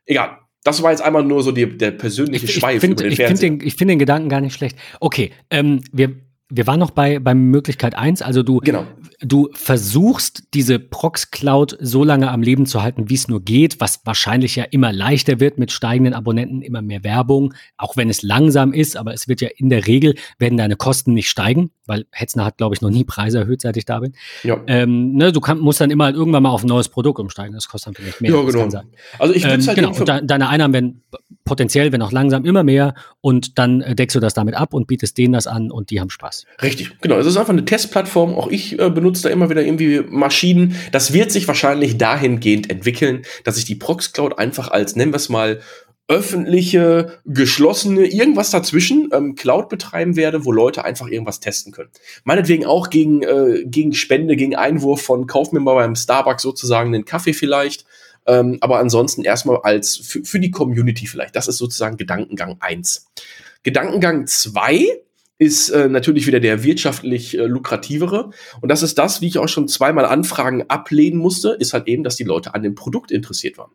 Egal, 0.08 0.40
das 0.66 0.82
war 0.82 0.92
jetzt 0.92 1.02
einmal 1.02 1.24
nur 1.24 1.44
so 1.44 1.52
die, 1.52 1.78
der 1.78 1.92
persönliche 1.92 2.46
ich, 2.46 2.56
Schweif 2.56 2.76
ich 2.76 2.82
find, 2.82 2.94
über 2.94 3.04
den 3.04 3.12
ich 3.12 3.18
Fernseher. 3.18 3.50
Find 3.50 3.62
den, 3.62 3.68
ich 3.68 3.76
finde 3.76 3.92
den 3.94 4.00
Gedanken 4.00 4.30
gar 4.30 4.42
nicht 4.42 4.56
schlecht. 4.56 4.76
Okay, 5.00 5.32
ähm, 5.52 5.82
wir, 5.94 6.16
wir 6.56 6.68
waren 6.68 6.80
noch 6.80 6.92
bei, 6.92 7.20
bei 7.20 7.34
Möglichkeit 7.34 7.96
eins. 7.96 8.22
Also 8.22 8.42
du, 8.42 8.60
genau. 8.60 8.86
du 9.20 9.50
versuchst, 9.54 10.44
diese 10.54 10.80
Prox 10.80 11.32
Cloud 11.32 11.78
so 11.82 12.04
lange 12.04 12.32
am 12.32 12.42
Leben 12.42 12.66
zu 12.66 12.82
halten, 12.82 13.10
wie 13.10 13.16
es 13.16 13.28
nur 13.28 13.44
geht, 13.44 13.82
was 13.82 14.06
wahrscheinlich 14.06 14.56
ja 14.56 14.64
immer 14.64 14.94
leichter 14.94 15.40
wird 15.40 15.58
mit 15.58 15.72
steigenden 15.72 16.14
Abonnenten, 16.14 16.62
immer 16.62 16.82
mehr 16.82 17.04
Werbung, 17.04 17.54
auch 17.78 17.98
wenn 17.98 18.10
es 18.10 18.22
langsam 18.22 18.72
ist, 18.72 18.96
aber 18.96 19.14
es 19.14 19.28
wird 19.28 19.42
ja 19.42 19.50
in 19.58 19.70
der 19.70 19.86
Regel, 19.86 20.16
werden 20.40 20.58
deine 20.58 20.78
Kosten 20.78 21.14
nicht 21.14 21.30
steigen, 21.30 21.72
weil 21.86 22.06
Hetzner 22.12 22.46
hat, 22.46 22.58
glaube 22.58 22.74
ich, 22.74 22.82
noch 22.82 22.90
nie 22.90 23.04
Preise 23.04 23.40
erhöht, 23.40 23.62
seit 23.62 23.76
ich 23.76 23.86
da 23.86 24.00
bin. 24.00 24.14
Ja. 24.44 24.62
Ähm, 24.68 25.14
ne, 25.14 25.34
du 25.34 25.42
kann, 25.42 25.60
musst 25.60 25.82
dann 25.82 25.92
immer 25.92 26.06
halt 26.06 26.16
irgendwann 26.16 26.44
mal 26.44 26.52
auf 26.52 26.64
ein 26.64 26.68
neues 26.68 26.88
Produkt 26.88 27.20
umsteigen. 27.20 27.54
Das 27.54 27.68
kostet 27.68 27.88
dann 27.88 27.96
vielleicht 27.96 28.22
mehr. 28.22 28.32
Ja, 28.32 28.42
genau. 28.42 28.82
Also 29.20 29.34
ich 29.34 29.44
ähm, 29.44 29.66
halt 29.66 29.76
genau. 29.76 29.90
Und 29.90 30.08
de 30.08 30.26
deine 30.26 30.50
Einnahmen 30.50 30.74
werden 30.74 31.04
potenziell, 31.44 31.92
wenn 31.92 32.02
auch 32.02 32.12
langsam, 32.12 32.44
immer 32.44 32.64
mehr 32.64 32.96
und 33.22 33.58
dann 33.60 33.82
äh, 33.82 33.96
deckst 33.96 34.16
du 34.16 34.20
das 34.20 34.34
damit 34.34 34.56
ab 34.56 34.74
und 34.74 34.88
bietest 34.88 35.18
denen 35.18 35.34
das 35.34 35.48
an 35.48 35.72
und 35.72 35.92
die 35.92 36.00
haben 36.00 36.10
Spaß. 36.10 36.45
Richtig, 36.62 37.02
genau. 37.02 37.18
Es 37.18 37.28
ist 37.28 37.38
einfach 37.38 37.54
eine 37.54 37.66
Testplattform. 37.66 38.34
Auch 38.34 38.48
ich 38.48 38.80
äh, 38.80 38.90
benutze 38.90 39.24
da 39.24 39.30
immer 39.30 39.50
wieder 39.50 39.64
irgendwie 39.64 40.02
Maschinen. 40.10 40.76
Das 40.92 41.12
wird 41.12 41.32
sich 41.32 41.48
wahrscheinlich 41.48 41.98
dahingehend 41.98 42.70
entwickeln, 42.70 43.24
dass 43.44 43.58
ich 43.58 43.66
die 43.66 43.76
Prox 43.76 44.14
Cloud 44.14 44.40
einfach 44.40 44.72
als, 44.72 44.96
nennen 44.96 45.12
wir 45.12 45.18
es 45.18 45.30
mal, 45.30 45.60
öffentliche, 46.08 47.20
geschlossene, 47.26 48.06
irgendwas 48.06 48.52
dazwischen 48.52 49.10
ähm, 49.12 49.36
Cloud 49.36 49.70
betreiben 49.70 50.16
werde, 50.16 50.46
wo 50.46 50.52
Leute 50.52 50.86
einfach 50.86 51.08
irgendwas 51.08 51.40
testen 51.40 51.74
können. 51.74 51.90
Meinetwegen 52.24 52.66
auch 52.66 52.90
gegen, 52.90 53.24
äh, 53.24 53.64
gegen 53.66 53.94
Spende, 53.94 54.36
gegen 54.36 54.56
Einwurf 54.56 55.02
von 55.02 55.26
Kauf 55.26 55.52
mir 55.52 55.60
mal 55.60 55.74
beim 55.74 55.96
Starbucks 55.96 56.44
sozusagen 56.44 56.94
einen 56.94 57.06
Kaffee 57.06 57.34
vielleicht 57.34 57.86
Ähm, 58.28 58.58
aber 58.62 58.80
ansonsten 58.80 59.24
erstmal 59.24 59.58
als 59.62 59.98
für, 59.98 60.24
für 60.24 60.40
die 60.40 60.50
Community 60.52 61.06
vielleicht. 61.06 61.36
Das 61.36 61.48
ist 61.48 61.58
sozusagen 61.58 61.98
Gedankengang 61.98 62.58
eins. 62.60 63.08
Gedankengang 63.64 64.26
zwei 64.26 64.88
ist 65.38 65.70
äh, 65.70 65.90
natürlich 65.90 66.28
wieder 66.28 66.40
der 66.40 66.64
wirtschaftlich 66.64 67.38
äh, 67.38 67.46
lukrativere. 67.46 68.30
Und 68.62 68.70
das 68.70 68.84
ist 68.84 68.98
das, 68.98 69.22
wie 69.22 69.28
ich 69.28 69.38
auch 69.38 69.50
schon 69.50 69.68
zweimal 69.68 70.06
Anfragen 70.06 70.64
ablehnen 70.70 71.20
musste, 71.20 71.50
ist 71.60 71.74
halt 71.74 71.88
eben, 71.88 72.04
dass 72.04 72.16
die 72.16 72.24
Leute 72.24 72.54
an 72.56 72.64
dem 72.64 72.76
Produkt 72.76 73.12
interessiert 73.12 73.58
waren. 73.58 73.72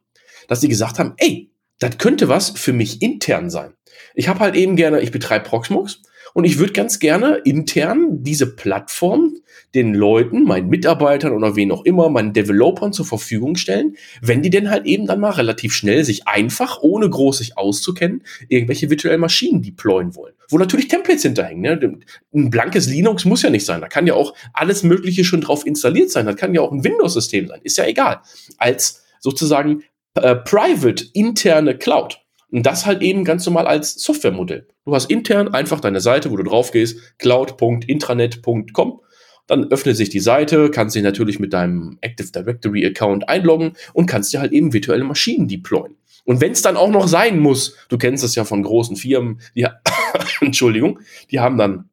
Dass 0.49 0.61
die 0.61 0.69
gesagt 0.69 0.99
haben, 0.99 1.15
ey, 1.19 1.53
das 1.79 1.99
könnte 1.99 2.29
was 2.29 2.51
für 2.51 2.73
mich 2.73 3.03
intern 3.03 3.51
sein. 3.51 3.75
Ich 4.15 4.29
habe 4.29 4.41
halt 4.41 4.55
eben 4.55 4.77
gerne, 4.77 5.01
ich 5.01 5.11
betreibe 5.11 5.49
Proxmox 5.49 6.03
und 6.35 6.45
ich 6.45 6.59
würde 6.59 6.73
ganz 6.73 6.99
gerne 6.99 7.37
intern 7.45 8.23
diese 8.23 8.55
Plattform 8.55 9.35
den 9.75 9.95
Leuten, 9.95 10.45
meinen 10.45 10.69
Mitarbeitern 10.69 11.33
oder 11.33 11.57
wen 11.57 11.71
auch 11.71 11.85
immer, 11.85 12.09
meinen 12.09 12.33
Developern 12.33 12.93
zur 12.93 13.07
Verfügung 13.07 13.57
stellen, 13.57 13.97
wenn 14.21 14.43
die 14.43 14.51
denn 14.51 14.71
halt 14.71 14.87
eben 14.87 15.07
dann 15.07 15.21
mal 15.21 15.31
relativ 15.31 15.73
schnell 15.73 16.05
sich 16.05 16.27
einfach, 16.27 16.81
ohne 16.83 17.09
groß 17.09 17.39
sich 17.39 17.57
auszukennen, 17.57 18.23
irgendwelche 18.49 18.91
virtuellen 18.91 19.21
Maschinen 19.21 19.63
deployen 19.63 20.15
wollen. 20.17 20.35
Wo 20.49 20.59
natürlich 20.59 20.89
Templates 20.89 21.23
hinterhängen. 21.23 21.63
Ne? 21.63 21.99
Ein 22.35 22.51
blankes 22.51 22.89
Linux 22.89 23.25
muss 23.25 23.43
ja 23.43 23.51
nicht 23.51 23.65
sein. 23.65 23.81
Da 23.81 23.89
kann 23.89 24.07
ja 24.07 24.15
auch 24.15 24.35
alles 24.53 24.83
Mögliche 24.83 25.25
schon 25.25 25.41
drauf 25.41 25.65
installiert 25.65 26.11
sein. 26.11 26.27
Das 26.27 26.37
kann 26.37 26.55
ja 26.55 26.61
auch 26.61 26.73
ein 26.73 26.83
Windows-System 26.83 27.47
sein. 27.47 27.61
Ist 27.63 27.79
ja 27.79 27.87
egal. 27.87 28.21
Als 28.59 29.05
sozusagen 29.21 29.85
äh, 30.15 30.35
private 30.35 31.05
interne 31.13 31.77
Cloud. 31.79 32.21
Und 32.51 32.65
das 32.67 32.87
halt 32.87 33.03
eben 33.03 33.25
ganz 33.25 33.47
normal 33.47 33.67
als 33.67 33.95
Softwaremodell. 33.95 34.67
Du 34.85 34.95
hast 34.95 35.11
intern 35.11 35.49
einfach 35.49 35.81
deine 35.81 36.01
Seite, 36.01 36.31
wo 36.31 36.37
du 36.37 36.43
drauf 36.43 36.73
gehst, 36.73 37.19
cloud.intranet.com. 37.19 39.01
Dann 39.47 39.65
öffnet 39.71 39.97
sich 39.97 40.11
die 40.11 40.21
Seite, 40.21 40.71
kannst 40.71 40.95
dich 40.97 41.03
natürlich 41.03 41.39
mit 41.39 41.53
deinem 41.53 41.99
Active 42.01 42.31
Directory 42.31 42.87
Account 42.87 43.29
einloggen 43.29 43.73
und 43.93 44.07
kannst 44.07 44.33
dir 44.33 44.41
halt 44.41 44.53
eben 44.53 44.73
virtuelle 44.73 45.05
Maschinen 45.05 45.49
deployen. 45.49 45.97
Und 46.25 46.41
wenn 46.41 46.53
es 46.53 46.63
dann 46.63 46.77
auch 46.77 46.91
noch 46.91 47.09
sein 47.09 47.41
muss, 47.41 47.77
du 47.89 47.99
kennst 47.99 48.23
es 48.23 48.35
ja 48.35 48.45
von 48.45 48.63
großen 48.63 48.97
Firmen, 48.97 49.41
die, 49.55 49.67
Entschuldigung, 50.41 51.01
die 51.31 51.41
haben 51.41 51.59
dann 51.59 51.89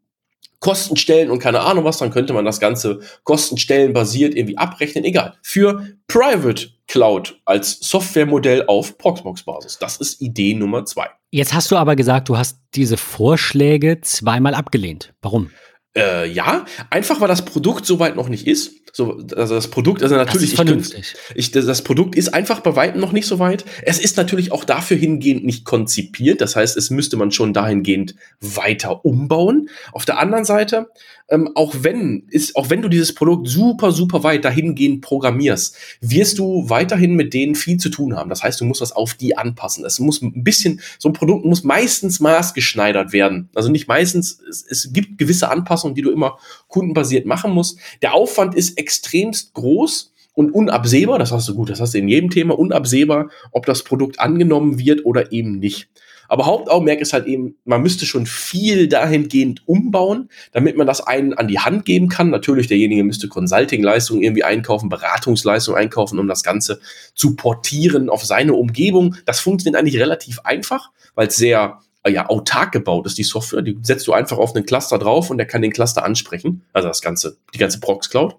Kostenstellen 0.60 1.30
und 1.30 1.40
keine 1.40 1.62
Ahnung 1.62 1.84
was, 1.84 1.98
dann 1.98 2.12
könnte 2.12 2.34
man 2.34 2.46
das 2.46 2.60
Ganze 2.60 3.00
Kostenstellen 3.24 3.94
basiert 3.94 4.36
irgendwie 4.36 4.58
abrechnen. 4.58 5.04
Egal. 5.04 5.36
Für 5.42 5.88
Private 6.08 6.70
Cloud 6.88 7.40
als 7.46 7.80
Softwaremodell 7.82 8.66
auf 8.68 8.98
Proxmox-Basis. 8.98 9.78
Das 9.80 9.98
ist 9.98 10.22
Idee 10.22 10.54
Nummer 10.54 10.86
zwei. 10.86 11.08
Jetzt 11.30 11.54
hast 11.54 11.72
du 11.72 11.76
aber 11.76 11.96
gesagt, 11.96 12.30
du 12.30 12.38
hast 12.38 12.60
diese 12.76 12.98
Vorschläge 12.98 14.00
zweimal 14.02 14.54
abgelehnt. 14.56 15.14
Warum? 15.22 15.52
Äh, 15.98 16.30
ja, 16.30 16.66
einfach 16.90 17.20
weil 17.22 17.28
das 17.28 17.44
Produkt 17.44 17.86
soweit 17.86 18.16
noch 18.16 18.30
nicht 18.30 18.46
ist. 18.46 18.74
So, 18.94 19.20
also 19.36 19.56
das 19.56 19.68
Produkt, 19.68 20.02
also 20.04 20.16
natürlich, 20.16 20.52
das 20.52 20.56
vernünftig. 20.56 21.16
Ich, 21.36 21.56
ich, 21.56 21.66
das 21.66 21.84
Produkt 21.84 22.16
ist 22.16 22.34
einfach 22.34 22.62
bei 22.62 22.76
weitem 22.76 23.02
noch 23.02 23.12
nicht 23.12 23.28
so 23.28 23.40
weit. 23.40 23.66
Es 23.84 24.00
ist 24.00 24.16
natürlich 24.18 24.52
auch 24.52 24.64
dafür 24.64 24.98
hingehend 24.98 25.44
nicht 25.44 25.66
konzipiert. 25.66 26.42
Das 26.42 26.56
heißt, 26.56 26.78
es 26.78 26.90
müsste 26.90 27.18
man 27.18 27.32
schon 27.32 27.54
dahingehend 27.54 28.16
weiter 28.40 29.06
umbauen. 29.06 29.70
Auf 29.92 30.06
der 30.06 30.20
anderen 30.20 30.46
Seite, 30.46 30.88
ähm, 31.30 31.50
auch 31.56 31.76
wenn 31.82 32.24
ist, 32.30 32.56
auch 32.56 32.70
wenn 32.70 32.82
du 32.82 32.88
dieses 32.88 33.14
Produkt 33.14 33.48
super, 33.48 33.92
super 33.92 34.24
weit 34.24 34.46
dahingehend 34.46 35.02
programmierst, 35.02 35.76
wirst 36.02 36.40
du 36.40 36.70
weiterhin 36.70 37.16
mit 37.16 37.34
denen 37.34 37.56
viel 37.56 37.78
zu 37.78 37.90
tun 37.90 38.16
haben. 38.16 38.30
Das 38.30 38.44
heißt, 38.44 38.62
du 38.62 38.66
musst 38.66 38.82
das 38.82 38.92
auf 38.92 39.14
die 39.14 39.38
anpassen. 39.38 39.86
Es 39.86 40.00
muss 40.00 40.22
ein 40.22 40.44
bisschen, 40.44 40.82
so 41.00 41.10
ein 41.10 41.14
Produkt 41.14 41.46
muss 41.46 41.64
meistens 41.64 42.20
maßgeschneidert 42.20 43.12
werden. 43.12 43.50
Also 43.54 43.70
nicht 43.70 43.88
meistens, 43.88 44.40
es, 44.50 44.66
es 44.68 44.94
gibt 44.94 45.18
gewisse 45.18 45.50
Anpassungen, 45.50 45.96
die 45.96 46.02
du 46.02 46.12
immer 46.12 46.38
kundenbasiert 46.68 47.26
machen 47.26 47.52
musst. 47.52 47.80
Der 48.02 48.14
Aufwand 48.14 48.56
ist 48.56 48.78
extremst 48.78 49.54
groß 49.54 50.14
und 50.34 50.52
unabsehbar, 50.52 51.20
das 51.20 51.32
hast 51.32 51.50
du 51.50 51.56
gut, 51.56 51.70
das 51.70 51.82
hast 51.82 51.94
du 51.94 51.98
in 51.98 52.08
jedem 52.08 52.30
Thema, 52.30 52.58
unabsehbar, 52.58 53.30
ob 53.52 53.66
das 53.66 53.84
Produkt 53.84 54.20
angenommen 54.20 54.78
wird 54.78 55.04
oder 55.04 55.32
eben 55.32 55.60
nicht. 55.60 55.90
Aber 56.28 56.46
Hauptaugenmerk 56.46 57.00
ist 57.00 57.14
halt 57.14 57.26
eben, 57.26 57.56
man 57.66 57.82
müsste 57.82 58.06
schon 58.06 58.26
viel 58.26 58.88
dahingehend 58.88 59.68
umbauen, 59.68 60.30
damit 60.52 60.78
man 60.78 60.88
das 60.88 61.02
einen 61.02 61.34
an 61.34 61.48
die 61.48 61.60
Hand 61.60 61.86
geben 61.86 62.10
kann. 62.10 62.30
Natürlich, 62.30 62.68
derjenige 62.68 63.04
müsste 63.04 63.28
Consulting-Leistungen 63.28 64.24
irgendwie 64.24 64.44
einkaufen, 64.44 64.90
Beratungsleistungen 64.90 65.80
einkaufen, 65.80 66.20
um 66.20 66.28
das 66.28 66.44
Ganze 66.44 66.80
zu 67.16 67.36
portieren 67.36 68.10
auf 68.10 68.26
seine 68.26 68.54
Umgebung. 68.54 69.16
Das 69.26 69.40
funktioniert 69.40 69.80
eigentlich 69.80 70.00
relativ 70.00 70.40
einfach, 70.40 70.92
weil 71.16 71.28
es 71.28 71.36
sehr 71.36 71.80
äh, 72.04 72.12
ja, 72.12 72.30
autark 72.30 72.72
gebaut 72.72 73.06
ist, 73.06 73.18
die 73.18 73.24
Software. 73.24 73.62
Die 73.62 73.78
setzt 73.82 74.08
du 74.08 74.14
einfach 74.14 74.38
auf 74.38 74.56
einen 74.56 74.66
Cluster 74.66 74.98
drauf 74.98 75.30
und 75.30 75.38
der 75.38 75.48
kann 75.48 75.62
den 75.62 75.72
Cluster 75.74 76.04
ansprechen. 76.04 76.64
Also 76.74 76.88
das 76.88 77.02
ganze, 77.02 77.38
die 77.54 77.60
ganze 77.60 77.80
Prox 77.80 78.10
Cloud. 78.10 78.36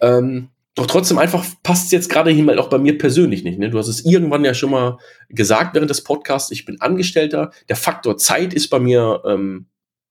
Ähm, 0.00 0.48
doch 0.78 0.86
trotzdem 0.86 1.18
einfach 1.18 1.44
passt 1.62 1.86
es 1.86 1.90
jetzt 1.90 2.08
gerade 2.08 2.30
hier 2.30 2.44
mal 2.44 2.58
auch 2.58 2.70
bei 2.70 2.78
mir 2.78 2.96
persönlich 2.96 3.42
nicht. 3.42 3.58
Ne? 3.58 3.70
Du 3.70 3.78
hast 3.78 3.88
es 3.88 4.04
irgendwann 4.04 4.44
ja 4.44 4.54
schon 4.54 4.70
mal 4.70 4.98
gesagt 5.28 5.74
während 5.74 5.90
des 5.90 6.04
Podcasts, 6.04 6.50
ich 6.50 6.64
bin 6.64 6.80
Angestellter. 6.80 7.50
Der 7.68 7.76
Faktor 7.76 8.16
Zeit 8.16 8.54
ist 8.54 8.68
bei 8.68 8.78
mir 8.78 9.22
ähm, 9.26 9.66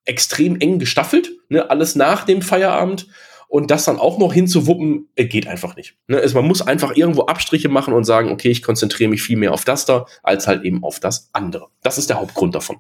extrem 0.06 0.60
eng 0.60 0.80
gestaffelt. 0.80 1.32
Ne? 1.50 1.70
Alles 1.70 1.96
nach 1.96 2.26
dem 2.26 2.42
Feierabend. 2.42 3.08
Und 3.50 3.72
das 3.72 3.86
dann 3.86 3.98
auch 3.98 4.18
noch 4.18 4.34
hinzuwuppen, 4.34 5.08
äh, 5.16 5.24
geht 5.24 5.48
einfach 5.48 5.78
nicht. 5.78 5.96
Ne? 6.08 6.18
Also 6.18 6.36
man 6.36 6.46
muss 6.46 6.62
einfach 6.62 6.98
irgendwo 6.98 7.28
Abstriche 7.28 7.70
machen 7.70 7.94
und 7.94 8.04
sagen, 8.04 8.30
okay, 8.30 8.50
ich 8.50 8.62
konzentriere 8.62 9.10
mich 9.10 9.22
viel 9.22 9.38
mehr 9.38 9.54
auf 9.54 9.64
das 9.64 9.86
da, 9.86 10.06
als 10.22 10.48
halt 10.48 10.66
eben 10.66 10.84
auf 10.84 11.00
das 11.00 11.30
andere. 11.32 11.68
Das 11.82 11.98
ist 11.98 12.10
der 12.10 12.20
Hauptgrund 12.20 12.56
davon. 12.56 12.78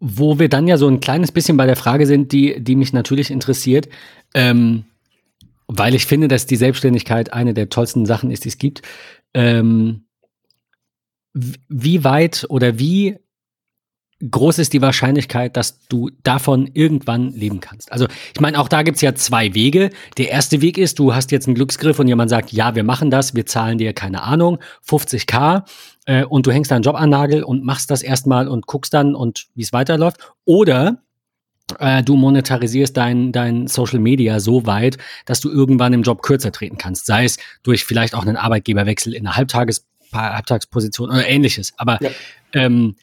Wo 0.00 0.38
wir 0.38 0.50
dann 0.50 0.68
ja 0.68 0.76
so 0.76 0.86
ein 0.86 1.00
kleines 1.00 1.32
bisschen 1.32 1.56
bei 1.56 1.64
der 1.64 1.76
Frage 1.76 2.06
sind, 2.06 2.32
die, 2.32 2.62
die 2.62 2.76
mich 2.76 2.92
natürlich 2.92 3.30
interessiert. 3.30 3.88
Ähm 4.34 4.84
weil 5.68 5.94
ich 5.94 6.06
finde, 6.06 6.28
dass 6.28 6.46
die 6.46 6.56
Selbstständigkeit 6.56 7.32
eine 7.32 7.54
der 7.54 7.68
tollsten 7.68 8.06
Sachen 8.06 8.30
ist, 8.30 8.44
die 8.44 8.48
es 8.48 8.58
gibt. 8.58 8.82
Ähm, 9.34 10.06
wie 11.34 12.02
weit 12.04 12.46
oder 12.48 12.78
wie 12.78 13.18
groß 14.20 14.58
ist 14.58 14.72
die 14.72 14.82
Wahrscheinlichkeit, 14.82 15.56
dass 15.56 15.86
du 15.86 16.10
davon 16.24 16.68
irgendwann 16.72 17.30
leben 17.32 17.60
kannst? 17.60 17.92
Also 17.92 18.06
ich 18.34 18.40
meine, 18.40 18.58
auch 18.58 18.68
da 18.68 18.82
gibt's 18.82 19.02
ja 19.02 19.14
zwei 19.14 19.54
Wege. 19.54 19.90
Der 20.16 20.30
erste 20.30 20.60
Weg 20.60 20.78
ist, 20.78 20.98
du 20.98 21.14
hast 21.14 21.30
jetzt 21.30 21.46
einen 21.46 21.54
Glücksgriff 21.54 21.98
und 21.98 22.08
jemand 22.08 22.30
sagt, 22.30 22.50
ja, 22.50 22.74
wir 22.74 22.82
machen 22.82 23.10
das, 23.10 23.36
wir 23.36 23.46
zahlen 23.46 23.78
dir, 23.78 23.92
keine 23.92 24.22
Ahnung, 24.22 24.58
50k 24.88 25.64
äh, 26.06 26.24
und 26.24 26.46
du 26.46 26.50
hängst 26.50 26.70
deinen 26.70 26.82
Job 26.82 26.96
an 26.96 27.10
Nagel 27.10 27.44
und 27.44 27.64
machst 27.64 27.90
das 27.90 28.02
erstmal 28.02 28.48
und 28.48 28.66
guckst 28.66 28.94
dann 28.94 29.14
und 29.14 29.46
wie 29.54 29.62
es 29.62 29.72
weiterläuft. 29.72 30.32
Oder 30.44 31.02
du 32.04 32.16
monetarisierst 32.16 32.96
dein, 32.96 33.30
dein 33.30 33.66
Social 33.66 33.98
Media 33.98 34.40
so 34.40 34.64
weit, 34.64 34.96
dass 35.26 35.40
du 35.40 35.50
irgendwann 35.50 35.92
im 35.92 36.02
Job 36.02 36.22
kürzer 36.22 36.50
treten 36.50 36.78
kannst. 36.78 37.06
Sei 37.06 37.24
es 37.24 37.36
durch 37.62 37.84
vielleicht 37.84 38.14
auch 38.14 38.22
einen 38.22 38.36
Arbeitgeberwechsel 38.36 39.12
in 39.14 39.26
einer 39.26 39.36
Halbtages 39.36 39.86
Halbtagsposition 40.12 41.10
oder 41.10 41.26
ähnliches. 41.26 41.74
Aber 41.76 41.98
ja. 42.02 42.10
ähm, 42.54 42.96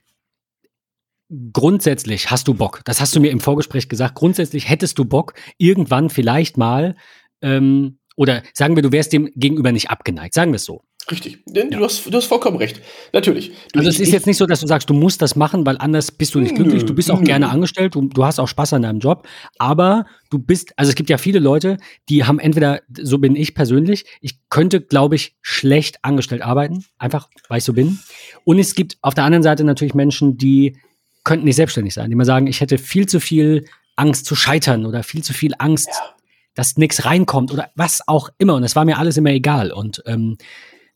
grundsätzlich 1.54 2.32
hast 2.32 2.48
du 2.48 2.54
Bock. 2.54 2.82
Das 2.86 3.02
hast 3.02 3.16
du 3.16 3.20
mir 3.20 3.32
im 3.32 3.40
Vorgespräch 3.40 3.90
gesagt. 3.90 4.16
Grundsätzlich 4.16 4.70
hättest 4.70 4.98
du 4.98 5.06
Bock, 5.06 5.34
irgendwann 5.58 6.10
vielleicht 6.10 6.58
mal, 6.58 6.96
ähm, 7.42 8.00
oder 8.16 8.44
sagen 8.54 8.76
wir, 8.76 8.84
du 8.84 8.92
wärst 8.92 9.14
dem 9.14 9.30
gegenüber 9.36 9.72
nicht 9.72 9.90
abgeneigt. 9.90 10.34
Sagen 10.34 10.52
wir 10.52 10.58
es 10.58 10.66
so. 10.66 10.84
Richtig. 11.12 11.40
Ja. 11.48 11.64
Du, 11.66 11.84
hast, 11.84 12.06
du 12.06 12.14
hast 12.14 12.26
vollkommen 12.26 12.58
recht. 12.58 12.82
Natürlich. 13.14 13.52
Du, 13.74 13.80
also 13.80 13.90
es 13.90 14.00
ist 14.00 14.12
jetzt 14.12 14.26
nicht 14.26 14.38
so, 14.38 14.48
dass 14.48 14.60
du 14.60 14.68
sagst, 14.68 14.90
du 14.90 14.94
musst 14.94 15.22
das 15.22 15.36
machen, 15.36 15.66
weil 15.66 15.78
anders 15.78 16.12
bist 16.12 16.34
du 16.34 16.40
nicht 16.40 16.56
glücklich. 16.56 16.84
Du 16.84 16.96
bist 16.96 17.12
auch 17.12 17.20
nö. 17.20 17.26
gerne 17.26 17.50
angestellt, 17.50 17.94
du, 17.94 18.08
du 18.08 18.26
hast 18.26 18.40
auch 18.40 18.48
Spaß 18.48 18.74
an 18.74 18.82
deinem 18.82 19.00
Job, 19.00 19.28
aber 19.60 20.06
du 20.32 20.40
bist, 20.40 20.74
also 20.78 20.90
es 20.90 20.96
gibt 20.96 21.10
ja 21.12 21.18
viele 21.18 21.40
Leute, 21.40 21.78
die 22.10 22.24
haben 22.24 22.40
entweder, 22.40 22.82
so 23.00 23.20
bin 23.20 23.36
ich 23.36 23.54
persönlich, 23.54 24.06
ich 24.22 24.40
könnte, 24.50 24.82
glaube 24.82 25.16
ich, 25.16 25.36
schlecht 25.42 26.00
angestellt 26.02 26.42
arbeiten, 26.42 26.86
einfach 26.98 27.30
weil 27.50 27.60
ich 27.60 27.64
so 27.64 27.74
bin. 27.74 28.00
Und 28.44 28.58
es 28.58 28.74
gibt 28.74 28.98
auf 29.02 29.14
der 29.14 29.26
anderen 29.26 29.44
Seite 29.44 29.64
natürlich 29.64 29.94
Menschen, 29.94 30.38
die 30.38 30.78
könnten 31.24 31.46
nicht 31.46 31.56
selbstständig 31.56 31.94
sein, 31.94 32.10
die 32.10 32.16
mal 32.16 32.26
sagen, 32.26 32.48
ich 32.48 32.62
hätte 32.62 32.78
viel 32.78 33.06
zu 33.08 33.20
viel 33.20 33.66
Angst 33.96 34.26
zu 34.26 34.36
scheitern 34.36 34.86
oder 34.86 35.04
viel 35.04 35.24
zu 35.24 35.34
viel 35.34 35.54
Angst, 35.58 35.90
ja. 35.90 36.16
dass 36.56 36.78
nichts 36.78 37.06
reinkommt 37.06 37.52
oder 37.52 37.70
was 37.76 38.08
auch 38.08 38.30
immer. 38.38 38.56
Und 38.56 38.64
es 38.64 38.76
war 38.76 38.86
mir 38.86 38.98
alles 38.98 39.18
immer 39.18 39.32
egal. 39.32 39.72
Und 39.72 40.04
ähm, 40.06 40.38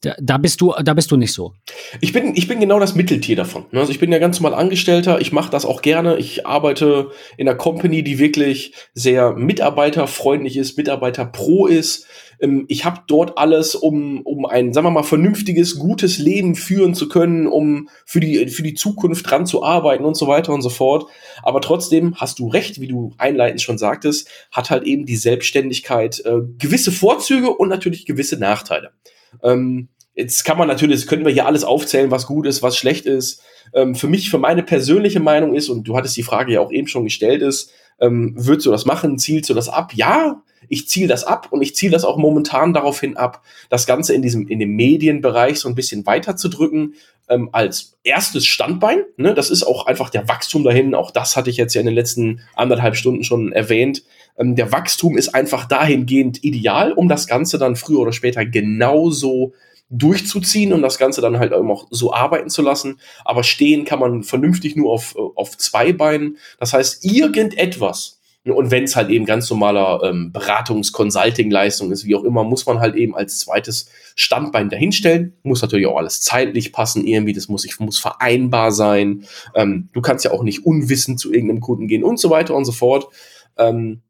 da, 0.02 0.16
da, 0.20 0.38
bist 0.38 0.62
du, 0.62 0.74
da 0.82 0.94
bist 0.94 1.12
du 1.12 1.18
nicht 1.18 1.34
so. 1.34 1.54
Ich 2.00 2.14
bin, 2.14 2.34
ich 2.36 2.48
bin 2.48 2.60
genau 2.60 2.80
das 2.80 2.96
Mitteltier 2.96 3.36
davon. 3.36 3.66
Ne? 3.72 3.82
Also 3.82 3.92
ich 3.92 4.00
bin 4.00 4.12
ja 4.12 4.20
ganz 4.20 4.40
normal 4.40 4.58
Angestellter. 4.58 5.20
Ich 5.20 5.34
mache 5.34 5.52
das 5.52 5.66
auch 5.66 5.82
gerne. 5.82 6.18
Ich 6.18 6.48
arbeite 6.48 7.10
in 7.36 7.48
einer 7.48 7.58
Company, 7.58 8.04
die 8.04 8.18
wirklich 8.18 8.74
sehr 8.94 9.34
mitarbeiterfreundlich 9.34 10.56
ist, 10.56 10.78
Mitarbeiter 10.78 11.26
pro 11.26 11.68
ist. 11.68 12.08
Ähm, 12.40 12.64
ich 12.70 12.86
habe 12.86 13.02
dort 13.08 13.38
alles, 13.38 13.76
um, 13.76 14.22
um 14.22 14.46
ein, 14.46 14.72
sagen 14.72 14.88
wir 14.88 14.92
mal, 14.92 15.04
vernünftiges, 15.04 15.78
gutes 15.78 16.18
Leben 16.18 16.56
führen 16.56 16.96
zu 16.96 17.10
können, 17.10 17.46
um 17.46 17.90
für 18.06 18.22
die, 18.22 18.48
für 18.48 18.64
die 18.64 18.76
Zukunft 18.76 19.30
dran 19.30 19.46
zu 19.46 19.64
arbeiten 19.64 20.06
und 20.06 20.16
so 20.16 20.28
weiter 20.28 20.54
und 20.54 20.62
so 20.62 20.70
fort. 20.70 21.10
Aber 21.44 21.60
trotzdem 21.60 22.16
hast 22.16 22.40
du 22.40 22.48
recht, 22.48 22.80
wie 22.80 22.88
du 22.88 23.12
einleitend 23.18 23.62
schon 23.62 23.78
sagtest, 23.78 24.30
hat 24.52 24.70
halt 24.70 24.84
eben 24.84 25.06
die 25.06 25.18
Selbstständigkeit 25.18 26.22
äh, 26.26 26.38
gewisse 26.58 26.94
Vorzüge 26.94 27.50
und 27.50 27.68
natürlich 27.68 28.06
gewisse 28.06 28.38
Nachteile. 28.38 28.92
Ähm, 29.44 29.90
jetzt 30.16 30.44
kann 30.44 30.58
man 30.58 30.68
natürlich, 30.68 31.00
jetzt 31.00 31.10
könnten 31.10 31.26
wir 31.26 31.34
hier 31.34 31.46
alles 31.46 31.64
aufzählen, 31.64 32.12
was 32.12 32.28
gut 32.28 32.46
ist, 32.46 32.62
was 32.62 32.78
schlecht 32.78 33.06
ist. 33.06 33.42
Ähm, 33.74 33.96
für 33.96 34.08
mich, 34.08 34.30
für 34.30 34.40
meine 34.40 34.64
persönliche 34.64 35.20
Meinung 35.20 35.56
ist, 35.56 35.70
und 35.70 35.84
du 35.84 35.96
hattest 35.96 36.18
die 36.18 36.24
Frage 36.24 36.54
ja 36.54 36.62
auch 36.62 36.72
eben 36.72 36.88
schon 36.88 37.04
gestellt, 37.04 37.42
ist, 37.42 37.72
ähm, 38.00 38.34
würdest 38.38 38.66
du 38.66 38.72
das 38.72 38.86
machen, 38.86 39.18
zielst 39.18 39.50
du 39.50 39.54
das 39.54 39.70
ab? 39.70 39.92
Ja, 39.94 40.42
Ich 40.68 40.88
ziele 40.88 41.08
das 41.08 41.24
ab 41.24 41.48
und 41.52 41.62
ich 41.62 41.76
ziele 41.76 41.94
das 41.94 42.04
auch 42.04 42.18
momentan 42.18 42.74
daraufhin 42.74 43.18
ab, 43.18 43.42
das 43.70 43.86
Ganze 43.86 44.14
in 44.14 44.22
diesem, 44.22 44.48
in 44.48 44.60
dem 44.60 44.76
Medienbereich 44.76 45.60
so 45.60 45.70
ein 45.70 45.76
bisschen 45.76 46.06
weiterzudrücken, 46.06 46.96
ähm, 47.30 47.50
als 47.52 47.98
erstes 48.04 48.46
Standbein. 48.46 49.04
Ne? 49.18 49.34
Das 49.34 49.50
ist 49.50 49.64
auch 49.64 49.86
einfach 49.86 50.10
der 50.10 50.28
Wachstum 50.28 50.64
dahin. 50.64 50.96
Auch 50.96 51.12
das 51.12 51.36
hatte 51.38 51.50
ich 51.50 51.58
jetzt 51.58 51.74
ja 51.76 51.82
in 51.82 51.88
den 51.88 51.96
letzten 51.96 52.42
anderthalb 52.56 52.96
Stunden 52.96 53.24
schon 53.24 53.52
erwähnt. 53.52 54.04
Ähm, 54.40 54.56
der 54.56 54.72
Wachstum 54.72 55.18
ist 55.18 55.30
einfach 55.36 55.66
dahingehend 55.66 56.44
ideal, 56.44 56.94
um 56.94 57.08
das 57.08 57.28
Ganze 57.28 57.58
dann 57.58 57.76
früher 57.76 58.00
oder 58.00 58.14
später 58.14 58.46
genauso 58.46 59.54
durchzuziehen 59.90 60.72
und 60.72 60.82
das 60.82 60.98
Ganze 60.98 61.22
dann 61.22 61.40
halt 61.40 61.52
auch 61.52 61.88
so 61.90 62.14
arbeiten 62.14 62.50
zu 62.50 62.62
lassen. 62.62 63.00
Aber 63.26 63.44
stehen 63.44 63.86
kann 63.86 64.00
man 64.00 64.24
vernünftig 64.24 64.76
nur 64.76 64.92
auf, 64.92 65.16
auf 65.36 65.58
zwei 65.58 65.94
Beinen. 65.94 66.38
Das 66.60 66.74
heißt, 66.74 67.04
irgendetwas, 67.04 68.20
und 68.46 68.72
wenn 68.72 68.86
es 68.86 68.96
halt 68.96 69.10
eben 69.10 69.26
ganz 69.26 69.50
normaler 69.50 70.02
ähm, 70.04 70.32
Beratungs-Consulting-Leistung 70.32 71.92
ist, 71.92 72.06
wie 72.06 72.16
auch 72.16 72.24
immer, 72.24 72.44
muss 72.44 72.66
man 72.66 72.80
halt 72.80 72.96
eben 72.96 73.16
als 73.16 73.40
zweites 73.40 73.90
Standbein 74.16 74.70
dahinstellen. 74.70 75.34
Muss 75.44 75.62
natürlich 75.62 75.88
auch 75.88 75.98
alles 75.98 76.22
zeitlich 76.22 76.72
passen, 76.72 77.06
irgendwie, 77.06 77.34
das 77.34 77.50
muss, 77.50 77.66
ich, 77.66 77.80
muss 77.80 78.00
vereinbar 78.00 78.72
sein. 78.72 79.26
Ähm, 79.56 79.90
du 79.94 80.02
kannst 80.02 80.24
ja 80.24 80.32
auch 80.32 80.44
nicht 80.44 80.66
unwissend 80.66 81.20
zu 81.20 81.34
irgendeinem 81.34 81.62
Kunden 81.62 81.88
gehen 81.88 82.04
und 82.04 82.20
so 82.20 82.30
weiter 82.30 82.56
und 82.56 82.66
so 82.66 82.72
fort. 82.72 83.08
Ähm, 83.58 84.02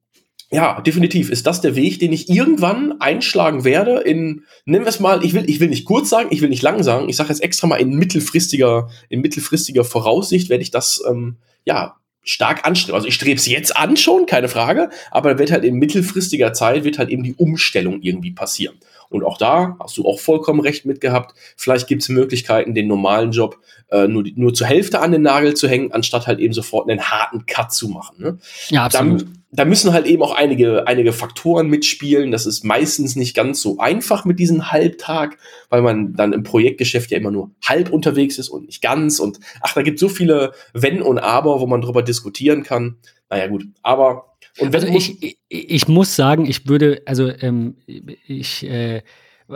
ja, 0.52 0.82
definitiv 0.82 1.30
ist 1.30 1.46
das 1.46 1.62
der 1.62 1.76
Weg, 1.76 2.00
den 2.00 2.12
ich 2.12 2.30
irgendwann 2.30 3.00
einschlagen 3.00 3.64
werde 3.64 4.00
in, 4.00 4.44
nennen 4.66 4.86
wir 4.86 4.90
es 4.90 5.00
mal, 5.00 5.24
ich 5.24 5.34
will, 5.34 5.48
ich 5.48 5.60
will 5.60 5.70
nicht 5.70 5.86
kurz 5.86 6.10
sagen, 6.10 6.30
ich 6.32 6.42
will 6.42 6.50
nicht 6.50 6.64
lang 6.64 6.82
sagen, 6.82 7.08
ich 7.08 7.16
sage 7.16 7.30
jetzt 7.30 7.44
extra 7.44 7.68
mal 7.68 7.76
in 7.76 7.96
mittelfristiger, 7.96 8.90
in 9.10 9.22
mittelfristiger 9.22 9.84
Voraussicht 9.84 10.50
werde 10.50 10.64
ich 10.64 10.72
das, 10.72 11.04
ähm, 11.08 11.38
ja, 11.66 11.96
stark 12.24 12.66
anstreben. 12.66 12.96
Also 12.96 13.08
ich 13.08 13.16
strebe 13.16 13.38
es 13.38 13.48
jetzt 13.48 13.76
an 13.76 13.96
schon, 13.96 14.26
keine 14.26 14.50
Frage, 14.50 14.90
aber 15.10 15.40
wird 15.40 15.52
halt 15.52 15.64
in 15.64 15.76
mittelfristiger 15.76 16.54
Zeit 16.54 16.84
wird 16.84 17.00
halt 17.00 17.10
eben 17.10 17.24
die 17.24 17.34
Umstellung 17.36 18.02
irgendwie 18.02 18.32
passieren. 18.32 18.76
Und 19.10 19.24
auch 19.24 19.38
da 19.38 19.76
hast 19.80 19.98
du 19.98 20.06
auch 20.06 20.20
vollkommen 20.20 20.60
recht 20.60 20.86
mit 20.86 21.02
gehabt. 21.02 21.34
Vielleicht 21.58 21.88
gibt 21.88 22.04
es 22.04 22.10
Möglichkeiten, 22.10 22.76
den 22.76 22.88
normalen 22.88 23.32
Job 23.32 23.58
äh, 23.90 24.08
nur, 24.08 24.24
nur 24.36 24.54
zur 24.54 24.68
Hälfte 24.68 25.00
an 25.00 25.12
den 25.12 25.24
Nagel 25.24 25.56
zu 25.56 25.68
hängen, 25.68 25.92
anstatt 25.92 26.28
halt 26.28 26.40
eben 26.40 26.54
sofort 26.54 26.90
einen 26.90 27.02
harten 27.02 27.46
Cut 27.48 27.74
zu 27.74 27.90
machen. 27.90 28.16
Ne? 28.20 28.38
Ja, 28.70 28.86
absolut. 28.86 29.22
Dann, 29.22 29.39
da 29.52 29.66
müssen 29.66 29.94
halt 29.94 30.06
eben 30.06 30.22
auch 30.22 30.36
einige, 30.36 30.88
einige 30.88 31.12
Faktoren 31.12 31.68
mitspielen. 31.68 32.32
Das 32.32 32.46
ist 32.46 32.64
meistens 32.64 33.16
nicht 33.16 33.36
ganz 33.36 33.62
so 33.62 33.80
einfach 33.80 34.24
mit 34.24 34.40
diesem 34.40 34.72
Halbtag, 34.72 35.38
weil 35.70 35.82
man 35.82 36.14
dann 36.14 36.34
im 36.34 36.44
Projektgeschäft 36.44 37.10
ja 37.12 37.18
immer 37.18 37.32
nur 37.32 37.50
halb 37.66 37.90
unterwegs 37.90 38.38
ist 38.38 38.50
und 38.50 38.68
nicht 38.68 38.82
ganz. 38.82 39.20
Und 39.20 39.40
ach, 39.62 39.74
da 39.74 39.82
gibt 39.82 40.00
so 40.00 40.08
viele 40.08 40.54
Wenn 40.74 41.02
und 41.02 41.18
Aber, 41.18 41.60
wo 41.60 41.68
man 41.68 41.82
drüber 41.82 42.04
diskutieren 42.04 42.64
kann. 42.64 42.98
Naja, 43.30 43.48
gut. 43.48 43.66
Aber 43.82 44.36
und 44.60 44.74
wenn 44.74 44.84
also 44.84 44.96
ich, 44.96 45.24
ich, 45.24 45.38
ich 45.50 45.88
muss 45.88 46.16
sagen, 46.16 46.46
ich 46.46 46.68
würde, 46.68 47.02
also 47.06 47.30
ähm, 47.30 47.76
ich 47.88 48.64
äh, 48.66 49.02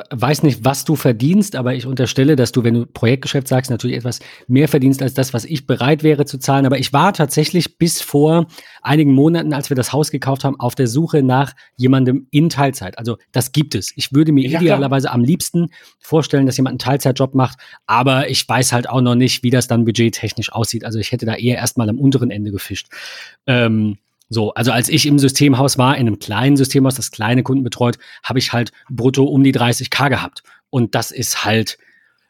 weiß 0.09 0.41
nicht, 0.41 0.65
was 0.65 0.85
du 0.85 0.95
verdienst, 0.95 1.55
aber 1.55 1.75
ich 1.75 1.85
unterstelle, 1.85 2.35
dass 2.35 2.51
du, 2.51 2.63
wenn 2.63 2.73
du 2.73 2.85
Projektgeschäft 2.87 3.47
sagst, 3.47 3.69
natürlich 3.69 3.97
etwas 3.97 4.19
mehr 4.47 4.67
verdienst 4.67 5.03
als 5.03 5.13
das, 5.13 5.33
was 5.33 5.45
ich 5.45 5.67
bereit 5.67 6.01
wäre 6.01 6.25
zu 6.25 6.39
zahlen. 6.39 6.65
Aber 6.65 6.79
ich 6.79 6.93
war 6.93 7.13
tatsächlich 7.13 7.77
bis 7.77 8.01
vor 8.01 8.47
einigen 8.81 9.13
Monaten, 9.13 9.53
als 9.53 9.69
wir 9.69 9.75
das 9.75 9.93
Haus 9.93 10.09
gekauft 10.09 10.43
haben, 10.43 10.59
auf 10.59 10.73
der 10.73 10.87
Suche 10.87 11.21
nach 11.21 11.53
jemandem 11.77 12.27
in 12.31 12.49
Teilzeit. 12.49 12.97
Also 12.97 13.17
das 13.31 13.51
gibt 13.51 13.75
es. 13.75 13.93
Ich 13.95 14.11
würde 14.13 14.31
mir 14.31 14.49
ja, 14.49 14.59
idealerweise 14.59 15.05
klar. 15.05 15.15
am 15.15 15.23
liebsten 15.23 15.69
vorstellen, 15.99 16.47
dass 16.47 16.57
jemand 16.57 16.73
einen 16.73 16.79
Teilzeitjob 16.79 17.35
macht, 17.35 17.59
aber 17.85 18.29
ich 18.29 18.49
weiß 18.49 18.73
halt 18.73 18.89
auch 18.89 19.01
noch 19.01 19.15
nicht, 19.15 19.43
wie 19.43 19.51
das 19.51 19.67
dann 19.67 19.85
budgettechnisch 19.85 20.51
aussieht. 20.51 20.85
Also 20.85 20.97
ich 20.97 21.11
hätte 21.11 21.27
da 21.27 21.35
eher 21.35 21.57
erstmal 21.57 21.89
am 21.89 21.99
unteren 21.99 22.31
Ende 22.31 22.51
gefischt. 22.51 22.87
Ähm, 23.45 23.97
so, 24.33 24.53
also 24.53 24.71
als 24.71 24.89
ich 24.89 25.05
im 25.05 25.19
Systemhaus 25.19 25.77
war, 25.77 25.95
in 25.95 26.07
einem 26.07 26.19
kleinen 26.19 26.57
Systemhaus, 26.57 26.95
das 26.95 27.11
kleine 27.11 27.43
Kunden 27.43 27.63
betreut, 27.63 27.97
habe 28.23 28.39
ich 28.39 28.53
halt 28.53 28.71
brutto 28.89 29.23
um 29.23 29.43
die 29.43 29.53
30k 29.53 30.09
gehabt. 30.09 30.43
Und 30.69 30.95
das 30.95 31.11
ist 31.11 31.45
halt, 31.45 31.77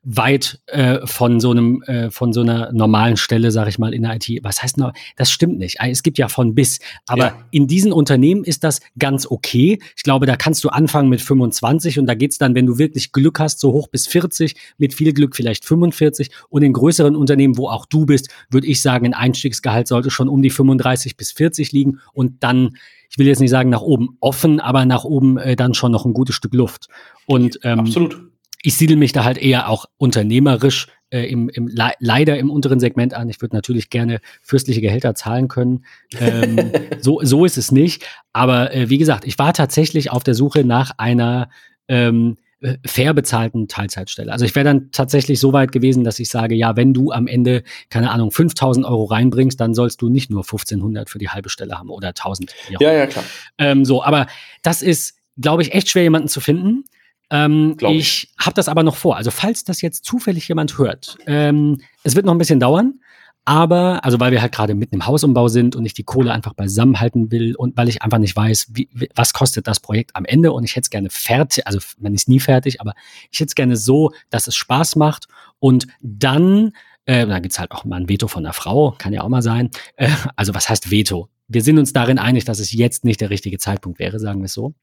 weit 0.03 0.59
äh, 0.67 0.99
von 1.05 1.39
so 1.39 1.51
einem 1.51 1.81
äh, 1.83 2.11
von 2.11 2.33
so 2.33 2.41
einer 2.41 2.71
normalen 2.73 3.15
Stelle, 3.15 3.51
sage 3.51 3.69
ich 3.69 3.79
mal, 3.79 3.93
in 3.93 4.03
der 4.03 4.15
IT. 4.15 4.43
Was 4.43 4.61
heißt 4.61 4.77
noch? 4.77 4.91
Das 5.15 5.31
stimmt 5.31 5.57
nicht. 5.57 5.77
Es 5.79 6.03
gibt 6.03 6.17
ja 6.17 6.27
von 6.27 6.53
bis, 6.53 6.79
aber 7.07 7.25
ja. 7.25 7.37
in 7.51 7.67
diesen 7.67 7.93
Unternehmen 7.93 8.43
ist 8.43 8.65
das 8.65 8.81
ganz 8.99 9.25
okay. 9.25 9.79
Ich 9.95 10.03
glaube, 10.03 10.25
da 10.25 10.35
kannst 10.35 10.63
du 10.63 10.69
anfangen 10.69 11.09
mit 11.09 11.21
25 11.21 11.99
und 11.99 12.05
da 12.05 12.15
geht's 12.15 12.37
dann, 12.37 12.53
wenn 12.53 12.65
du 12.65 12.77
wirklich 12.77 13.13
Glück 13.13 13.39
hast, 13.39 13.61
so 13.61 13.71
hoch 13.71 13.87
bis 13.87 14.07
40, 14.07 14.55
mit 14.77 14.93
viel 14.93 15.13
Glück 15.13 15.35
vielleicht 15.35 15.63
45 15.63 16.31
und 16.49 16.63
in 16.63 16.73
größeren 16.73 17.15
Unternehmen, 17.15 17.57
wo 17.57 17.69
auch 17.69 17.85
du 17.85 18.05
bist, 18.05 18.29
würde 18.49 18.67
ich 18.67 18.81
sagen, 18.81 19.05
ein 19.05 19.13
Einstiegsgehalt 19.13 19.87
sollte 19.87 20.11
schon 20.11 20.27
um 20.27 20.41
die 20.41 20.49
35 20.49 21.15
bis 21.15 21.31
40 21.31 21.71
liegen 21.71 21.99
und 22.13 22.43
dann 22.43 22.77
ich 23.09 23.19
will 23.19 23.27
jetzt 23.27 23.41
nicht 23.41 23.51
sagen 23.51 23.69
nach 23.69 23.81
oben 23.81 24.17
offen, 24.21 24.59
aber 24.59 24.87
nach 24.87 25.03
oben 25.03 25.37
äh, 25.37 25.55
dann 25.55 25.75
schon 25.75 25.91
noch 25.91 26.03
ein 26.03 26.13
gutes 26.13 26.33
Stück 26.33 26.55
Luft. 26.55 26.87
Und 27.27 27.59
ähm, 27.61 27.81
absolut 27.81 28.32
ich 28.63 28.75
siedel 28.75 28.95
mich 28.97 29.11
da 29.11 29.23
halt 29.23 29.37
eher 29.37 29.69
auch 29.69 29.85
unternehmerisch 29.97 30.87
äh, 31.09 31.29
im, 31.29 31.49
im 31.49 31.67
le 31.67 31.91
leider 31.99 32.39
im 32.39 32.49
unteren 32.49 32.79
Segment 32.79 33.13
an. 33.13 33.29
Ich 33.29 33.41
würde 33.41 33.55
natürlich 33.55 33.89
gerne 33.89 34.19
fürstliche 34.41 34.81
Gehälter 34.81 35.13
zahlen 35.13 35.49
können. 35.49 35.85
Ähm, 36.19 36.71
so, 36.99 37.19
so 37.21 37.45
ist 37.45 37.57
es 37.57 37.71
nicht. 37.71 38.05
Aber 38.31 38.73
äh, 38.73 38.89
wie 38.89 38.97
gesagt, 38.97 39.25
ich 39.25 39.37
war 39.37 39.53
tatsächlich 39.53 40.11
auf 40.11 40.23
der 40.23 40.33
Suche 40.33 40.63
nach 40.63 40.91
einer 40.97 41.49
ähm, 41.89 42.37
äh, 42.61 42.77
fair 42.85 43.13
bezahlten 43.13 43.67
Teilzeitstelle. 43.67 44.31
Also 44.31 44.45
ich 44.45 44.55
wäre 44.55 44.63
dann 44.63 44.91
tatsächlich 44.91 45.41
so 45.41 45.51
weit 45.51 45.73
gewesen, 45.73 46.05
dass 46.05 46.17
ich 46.19 46.29
sage, 46.29 46.55
ja, 46.55 46.77
wenn 46.77 46.93
du 46.93 47.11
am 47.11 47.27
Ende, 47.27 47.63
keine 47.89 48.11
Ahnung, 48.11 48.31
5000 48.31 48.85
Euro 48.85 49.03
reinbringst, 49.03 49.59
dann 49.59 49.73
sollst 49.73 50.01
du 50.01 50.07
nicht 50.07 50.29
nur 50.29 50.43
1500 50.43 51.09
für 51.09 51.19
die 51.19 51.29
halbe 51.29 51.49
Stelle 51.49 51.77
haben 51.77 51.89
oder 51.89 52.07
1000. 52.09 52.55
Ja, 52.79 52.93
ja, 52.93 53.07
klar. 53.07 53.25
Ähm, 53.57 53.83
so, 53.83 54.01
aber 54.03 54.27
das 54.61 54.81
ist, 54.81 55.17
glaube 55.37 55.63
ich, 55.63 55.73
echt 55.73 55.89
schwer, 55.89 56.03
jemanden 56.03 56.29
zu 56.29 56.39
finden. 56.39 56.85
Ähm, 57.33 57.75
ich 57.79 58.27
ich 58.37 58.45
habe 58.45 58.53
das 58.53 58.69
aber 58.69 58.83
noch 58.83 58.95
vor. 58.95 59.17
Also 59.17 59.31
falls 59.31 59.63
das 59.63 59.81
jetzt 59.81 60.05
zufällig 60.05 60.47
jemand 60.47 60.77
hört, 60.77 61.17
ähm, 61.25 61.81
es 62.03 62.15
wird 62.15 62.27
noch 62.27 62.33
ein 62.33 62.37
bisschen 62.37 62.59
dauern. 62.59 62.99
Aber, 63.45 64.05
also 64.05 64.21
weil 64.21 64.31
wir 64.31 64.41
halt 64.41 64.53
gerade 64.53 64.73
mitten 64.73 64.95
im 64.95 65.05
Hausumbau 65.05 65.49
sind 65.49 65.75
und 65.75 65.85
ich 65.85 65.93
die 65.93 66.05
Kohle 66.05 66.31
einfach 66.31 66.53
beisammen 66.53 67.01
halten 67.01 67.29
will 67.29 67.55
und 67.55 67.75
weil 67.75 67.89
ich 67.89 68.01
einfach 68.01 68.19
nicht 68.19 68.33
weiß, 68.33 68.67
wie, 68.71 68.87
was 69.15 69.33
kostet 69.33 69.67
das 69.67 69.81
Projekt 69.81 70.15
am 70.15 70.23
Ende 70.23 70.53
und 70.53 70.63
ich 70.63 70.77
hätte 70.77 70.85
es 70.85 70.89
gerne 70.89 71.09
fertig, 71.09 71.67
also 71.67 71.79
man 71.99 72.13
ist 72.13 72.29
nie 72.29 72.39
fertig, 72.39 72.79
aber 72.79 72.93
ich 73.31 73.41
hätte 73.41 73.49
es 73.49 73.55
gerne 73.55 73.75
so, 73.75 74.11
dass 74.29 74.47
es 74.47 74.55
Spaß 74.55 74.95
macht 74.95 75.27
und 75.59 75.87
dann, 75.99 76.71
äh, 77.03 77.27
dann 77.27 77.41
gibt's 77.41 77.59
halt 77.59 77.71
auch 77.71 77.83
mal 77.83 77.99
ein 77.99 78.07
Veto 78.07 78.29
von 78.29 78.43
der 78.43 78.53
Frau, 78.53 78.95
kann 78.97 79.11
ja 79.11 79.23
auch 79.23 79.29
mal 79.29 79.41
sein. 79.41 79.71
Äh, 79.97 80.09
also 80.37 80.53
was 80.53 80.69
heißt 80.69 80.89
Veto? 80.89 81.27
Wir 81.49 81.63
sind 81.63 81.77
uns 81.79 81.91
darin 81.91 82.19
einig, 82.19 82.45
dass 82.45 82.59
es 82.59 82.71
jetzt 82.71 83.03
nicht 83.03 83.19
der 83.19 83.29
richtige 83.29 83.57
Zeitpunkt 83.57 83.99
wäre, 83.99 84.19
sagen 84.19 84.39
wir 84.39 84.45
es 84.45 84.53
so. 84.53 84.73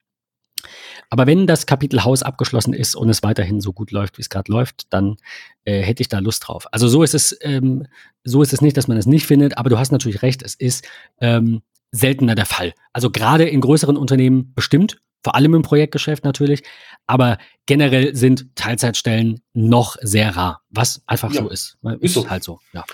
Aber 1.08 1.26
wenn 1.26 1.46
das 1.46 1.66
Kapitel 1.66 2.04
Haus 2.04 2.22
abgeschlossen 2.22 2.72
ist 2.72 2.94
und 2.94 3.08
es 3.08 3.22
weiterhin 3.22 3.60
so 3.60 3.72
gut 3.72 3.90
läuft, 3.90 4.18
wie 4.18 4.22
es 4.22 4.30
gerade 4.30 4.50
läuft, 4.50 4.92
dann 4.92 5.16
äh, 5.64 5.80
hätte 5.80 6.02
ich 6.02 6.08
da 6.08 6.18
Lust 6.18 6.46
drauf. 6.46 6.66
Also 6.72 6.88
so 6.88 7.02
ist 7.02 7.14
es, 7.14 7.36
ähm, 7.42 7.86
so 8.24 8.42
ist 8.42 8.52
es 8.52 8.60
nicht, 8.60 8.76
dass 8.76 8.88
man 8.88 8.96
es 8.96 9.06
nicht 9.06 9.26
findet, 9.26 9.58
aber 9.58 9.70
du 9.70 9.78
hast 9.78 9.92
natürlich 9.92 10.22
recht, 10.22 10.42
es 10.42 10.54
ist 10.54 10.86
ähm, 11.20 11.62
seltener 11.92 12.34
der 12.34 12.46
Fall. 12.46 12.74
Also 12.92 13.10
gerade 13.10 13.48
in 13.48 13.60
größeren 13.60 13.96
Unternehmen 13.96 14.52
bestimmt, 14.54 15.00
vor 15.22 15.34
allem 15.34 15.54
im 15.54 15.62
Projektgeschäft 15.62 16.24
natürlich, 16.24 16.62
aber 17.06 17.38
generell 17.66 18.14
sind 18.14 18.54
Teilzeitstellen 18.54 19.40
noch 19.52 19.96
sehr 20.00 20.36
rar, 20.36 20.62
was 20.70 21.02
einfach 21.06 21.32
ja, 21.32 21.42
so 21.42 21.48
ist. 21.48 21.78
Ist, 21.82 22.02
ist 22.02 22.14
so. 22.14 22.30
halt 22.30 22.44
so, 22.44 22.60
ja. 22.72 22.84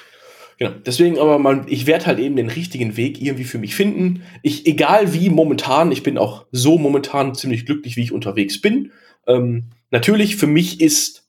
Genau. 0.59 0.73
Deswegen 0.87 1.19
aber 1.19 1.39
man, 1.39 1.67
ich 1.69 1.87
werde 1.87 2.07
halt 2.07 2.19
eben 2.19 2.37
den 2.37 2.49
richtigen 2.49 2.97
Weg 2.97 3.21
irgendwie 3.21 3.45
für 3.45 3.59
mich 3.59 3.75
finden. 3.75 4.23
Ich, 4.43 4.67
egal 4.67 5.13
wie 5.13 5.29
momentan, 5.29 5.93
ich 5.93 6.03
bin 6.03 6.17
auch 6.17 6.47
so 6.51 6.79
momentan 6.79 7.35
ziemlich 7.35 7.67
glücklich, 7.67 7.97
wie 7.97 8.03
ich 8.03 8.13
unterwegs 8.13 8.61
bin. 8.61 8.93
Ähm, 9.27 9.71
natürlich 9.91 10.37
für 10.37 10.47
mich 10.47 10.81
ist 10.81 11.29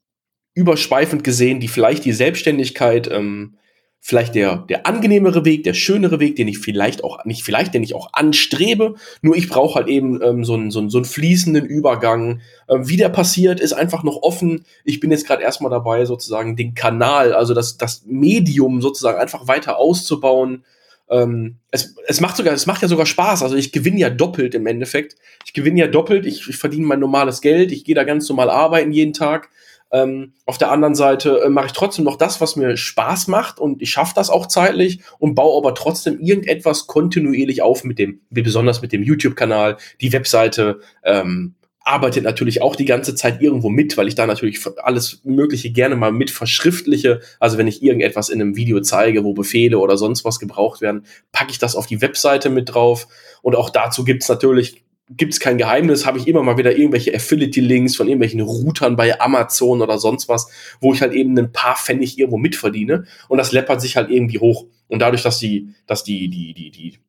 überschweifend 0.53 1.23
gesehen 1.23 1.59
die 1.59 1.67
vielleicht 1.67 2.05
die 2.05 2.13
Selbstständigkeit 2.13 3.09
ähm, 3.11 3.57
vielleicht 3.99 4.35
der, 4.35 4.57
der 4.69 4.85
angenehmere 4.85 5.43
Weg, 5.43 5.63
der 5.63 5.73
schönere 5.73 6.19
Weg, 6.19 6.35
den 6.37 6.47
ich 6.47 6.59
vielleicht 6.59 7.03
auch, 7.03 7.25
nicht 7.25 7.43
vielleicht, 7.43 7.73
den 7.73 7.83
ich 7.83 7.93
auch 7.93 8.13
anstrebe. 8.13 8.95
Nur 9.21 9.35
ich 9.35 9.49
brauche 9.49 9.75
halt 9.75 9.87
eben 9.87 10.21
ähm, 10.23 10.45
so, 10.45 10.53
einen, 10.53 10.71
so, 10.71 10.79
einen, 10.79 10.89
so 10.89 10.97
einen 10.97 11.05
fließenden 11.05 11.65
Übergang. 11.65 12.41
Ähm, 12.69 12.87
wie 12.87 12.97
der 12.97 13.09
passiert, 13.09 13.59
ist 13.59 13.73
einfach 13.73 14.03
noch 14.03 14.21
offen. 14.21 14.65
Ich 14.85 14.99
bin 14.99 15.11
jetzt 15.11 15.27
gerade 15.27 15.43
erstmal 15.43 15.71
dabei, 15.71 16.05
sozusagen 16.05 16.55
den 16.55 16.73
Kanal, 16.73 17.33
also 17.33 17.53
das, 17.53 17.77
das 17.77 18.03
Medium 18.05 18.81
sozusagen 18.81 19.19
einfach 19.19 19.47
weiter 19.47 19.77
auszubauen. 19.77 20.63
Ähm, 21.09 21.57
es, 21.71 21.95
es 22.07 22.21
macht 22.21 22.37
sogar, 22.37 22.53
es 22.53 22.65
macht 22.65 22.81
ja 22.81 22.87
sogar 22.87 23.05
Spaß. 23.05 23.43
Also 23.43 23.55
ich 23.55 23.71
gewinne 23.71 23.99
ja 23.99 24.09
doppelt 24.09 24.55
im 24.55 24.67
Endeffekt. 24.67 25.15
Ich 25.45 25.53
gewinne 25.53 25.79
ja 25.79 25.87
doppelt, 25.87 26.25
ich, 26.25 26.47
ich 26.47 26.57
verdiene 26.57 26.85
mein 26.85 26.99
normales 26.99 27.41
Geld, 27.41 27.71
ich 27.71 27.83
gehe 27.83 27.95
da 27.95 28.03
ganz 28.03 28.27
normal 28.29 28.49
arbeiten 28.49 28.91
jeden 28.91 29.13
Tag. 29.13 29.49
Ähm, 29.91 30.33
auf 30.45 30.57
der 30.57 30.71
anderen 30.71 30.95
Seite 30.95 31.41
äh, 31.41 31.49
mache 31.49 31.67
ich 31.67 31.71
trotzdem 31.71 32.05
noch 32.05 32.17
das, 32.17 32.41
was 32.41 32.55
mir 32.55 32.75
Spaß 32.75 33.27
macht 33.27 33.59
und 33.59 33.81
ich 33.81 33.89
schaffe 33.91 34.13
das 34.15 34.29
auch 34.29 34.47
zeitlich 34.47 34.99
und 35.17 35.35
baue 35.35 35.57
aber 35.57 35.73
trotzdem 35.75 36.19
irgendetwas 36.19 36.87
kontinuierlich 36.87 37.61
auf 37.61 37.83
mit 37.83 37.97
dem, 37.97 38.21
wie 38.29 38.41
besonders 38.41 38.81
mit 38.81 38.91
dem 38.91 39.03
YouTube-Kanal, 39.03 39.77
die 40.01 40.11
Webseite, 40.11 40.81
ähm, 41.03 41.55
arbeitet 41.87 42.23
natürlich 42.23 42.61
auch 42.61 42.75
die 42.75 42.85
ganze 42.85 43.15
Zeit 43.15 43.41
irgendwo 43.41 43.69
mit, 43.69 43.95
weil 43.97 44.07
ich 44.07 44.15
da 44.15 44.27
natürlich 44.27 44.59
alles 44.83 45.21
Mögliche 45.23 45.71
gerne 45.71 45.95
mal 45.95 46.11
mit 46.11 46.29
verschriftliche. 46.29 47.21
Also 47.39 47.57
wenn 47.57 47.67
ich 47.67 47.81
irgendetwas 47.81 48.29
in 48.29 48.41
einem 48.41 48.55
Video 48.57 48.81
zeige, 48.81 49.23
wo 49.23 49.33
Befehle 49.33 49.79
oder 49.79 49.97
sonst 49.97 50.25
was 50.25 50.39
gebraucht 50.39 50.81
werden, 50.81 51.05
packe 51.31 51.51
ich 51.51 51.59
das 51.59 51.75
auf 51.75 51.87
die 51.87 52.01
Webseite 52.01 52.49
mit 52.49 52.73
drauf. 52.73 53.07
Und 53.41 53.55
auch 53.55 53.69
dazu 53.69 54.03
gibt's 54.03 54.27
natürlich 54.27 54.83
gibt 55.09 55.33
es 55.33 55.39
kein 55.39 55.57
Geheimnis, 55.57 56.05
habe 56.05 56.17
ich 56.17 56.27
immer 56.27 56.43
mal 56.43 56.57
wieder 56.57 56.77
irgendwelche 56.77 57.13
Affiliate-Links 57.13 57.95
von 57.95 58.07
irgendwelchen 58.07 58.41
Routern 58.41 58.95
bei 58.95 59.19
Amazon 59.19 59.81
oder 59.81 59.97
sonst 59.97 60.27
was, 60.27 60.49
wo 60.81 60.93
ich 60.93 61.01
halt 61.01 61.13
eben 61.13 61.37
ein 61.37 61.51
paar 61.51 61.77
Pfennig 61.77 62.19
irgendwo 62.19 62.37
mitverdiene 62.37 63.05
und 63.29 63.37
das 63.37 63.51
läppert 63.51 63.81
sich 63.81 63.95
halt 63.95 64.09
irgendwie 64.09 64.39
hoch. 64.39 64.65
Und 64.89 64.99
dadurch, 64.99 65.23
dass 65.23 65.39
die, 65.39 65.73
dass 65.85 66.03
die, 66.03 66.29
die, 66.29 66.53
die, 66.53 66.71
die 66.71 66.99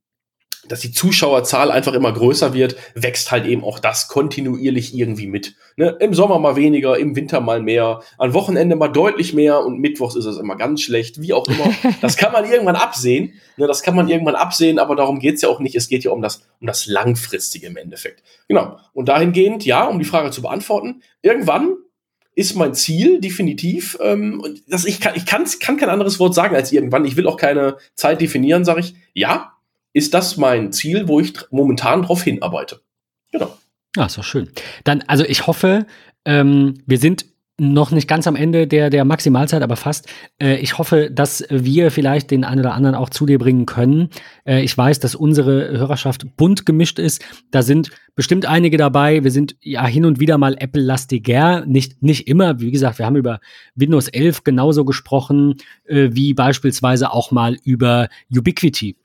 dass 0.68 0.80
die 0.80 0.92
Zuschauerzahl 0.92 1.70
einfach 1.70 1.92
immer 1.92 2.12
größer 2.12 2.54
wird, 2.54 2.76
wächst 2.94 3.30
halt 3.30 3.46
eben 3.46 3.64
auch 3.64 3.78
das 3.78 4.08
kontinuierlich 4.08 4.94
irgendwie 4.94 5.26
mit. 5.26 5.54
Ne? 5.76 5.96
Im 6.00 6.14
Sommer 6.14 6.38
mal 6.38 6.56
weniger, 6.56 6.98
im 6.98 7.16
Winter 7.16 7.40
mal 7.40 7.62
mehr, 7.62 8.00
am 8.18 8.34
Wochenende 8.34 8.76
mal 8.76 8.88
deutlich 8.88 9.34
mehr 9.34 9.64
und 9.64 9.80
mittwochs 9.80 10.16
ist 10.16 10.24
es 10.24 10.38
immer 10.38 10.56
ganz 10.56 10.82
schlecht, 10.82 11.20
wie 11.20 11.32
auch 11.32 11.46
immer. 11.46 11.72
Das 12.00 12.16
kann 12.16 12.32
man 12.32 12.44
irgendwann 12.44 12.76
absehen. 12.76 13.34
Ne? 13.56 13.66
Das 13.66 13.82
kann 13.82 13.94
man 13.96 14.08
irgendwann 14.08 14.34
absehen, 14.34 14.78
aber 14.78 14.94
darum 14.94 15.18
geht's 15.18 15.42
ja 15.42 15.48
auch 15.48 15.60
nicht. 15.60 15.74
Es 15.74 15.88
geht 15.88 16.04
ja 16.04 16.10
um 16.10 16.22
das, 16.22 16.42
um 16.60 16.66
das 16.66 16.86
Langfristige 16.86 17.66
im 17.66 17.76
Endeffekt. 17.76 18.22
Genau. 18.46 18.78
Und 18.92 19.08
dahingehend, 19.08 19.64
ja, 19.64 19.84
um 19.86 19.98
die 19.98 20.04
Frage 20.04 20.30
zu 20.30 20.42
beantworten, 20.42 21.02
irgendwann 21.22 21.76
ist 22.38 22.54
mein 22.54 22.72
Ziel 22.72 23.20
definitiv. 23.20 23.98
Ähm, 24.00 24.60
dass 24.68 24.84
ich 24.84 25.00
kann, 25.00 25.14
ich 25.16 25.26
kann, 25.26 25.44
kann 25.60 25.76
kein 25.76 25.90
anderes 25.90 26.20
Wort 26.20 26.36
sagen 26.36 26.54
als 26.54 26.70
irgendwann. 26.70 27.04
Ich 27.04 27.16
will 27.16 27.26
auch 27.26 27.36
keine 27.36 27.78
Zeit 27.94 28.20
definieren, 28.20 28.64
sage 28.64 28.78
ich. 28.78 28.94
Ja, 29.12 29.57
ist 29.92 30.14
das 30.14 30.36
mein 30.36 30.72
Ziel, 30.72 31.08
wo 31.08 31.20
ich 31.20 31.34
momentan 31.50 32.02
drauf 32.02 32.22
hinarbeite. 32.22 32.80
Genau. 33.32 33.56
Ja, 33.96 34.06
ist 34.06 34.18
doch 34.18 34.24
schön. 34.24 34.50
Dann, 34.84 35.02
also 35.06 35.24
ich 35.24 35.46
hoffe, 35.46 35.86
ähm, 36.24 36.74
wir 36.86 36.98
sind 36.98 37.26
noch 37.60 37.90
nicht 37.90 38.06
ganz 38.06 38.26
am 38.28 38.36
Ende 38.36 38.68
der, 38.68 38.88
der 38.88 39.04
Maximalzeit, 39.04 39.62
aber 39.62 39.74
fast. 39.74 40.08
Äh, 40.40 40.58
ich 40.58 40.78
hoffe, 40.78 41.10
dass 41.10 41.44
wir 41.50 41.90
vielleicht 41.90 42.30
den 42.30 42.44
einen 42.44 42.60
oder 42.60 42.74
anderen 42.74 42.94
auch 42.94 43.10
zu 43.10 43.26
dir 43.26 43.38
bringen 43.38 43.66
können. 43.66 44.10
Äh, 44.46 44.62
ich 44.62 44.78
weiß, 44.78 45.00
dass 45.00 45.16
unsere 45.16 45.76
Hörerschaft 45.76 46.36
bunt 46.36 46.66
gemischt 46.66 47.00
ist. 47.00 47.24
Da 47.50 47.62
sind 47.62 47.90
bestimmt 48.14 48.46
einige 48.46 48.76
dabei. 48.76 49.24
Wir 49.24 49.32
sind 49.32 49.56
ja 49.60 49.84
hin 49.86 50.04
und 50.04 50.20
wieder 50.20 50.38
mal 50.38 50.54
Apple-lastiger. 50.56 51.66
Nicht, 51.66 52.00
nicht 52.00 52.28
immer. 52.28 52.60
Wie 52.60 52.70
gesagt, 52.70 53.00
wir 53.00 53.06
haben 53.06 53.16
über 53.16 53.40
Windows 53.74 54.06
11 54.06 54.44
genauso 54.44 54.84
gesprochen, 54.84 55.56
äh, 55.86 56.10
wie 56.12 56.34
beispielsweise 56.34 57.12
auch 57.12 57.32
mal 57.32 57.56
über 57.64 58.08
Ubiquity. 58.30 58.96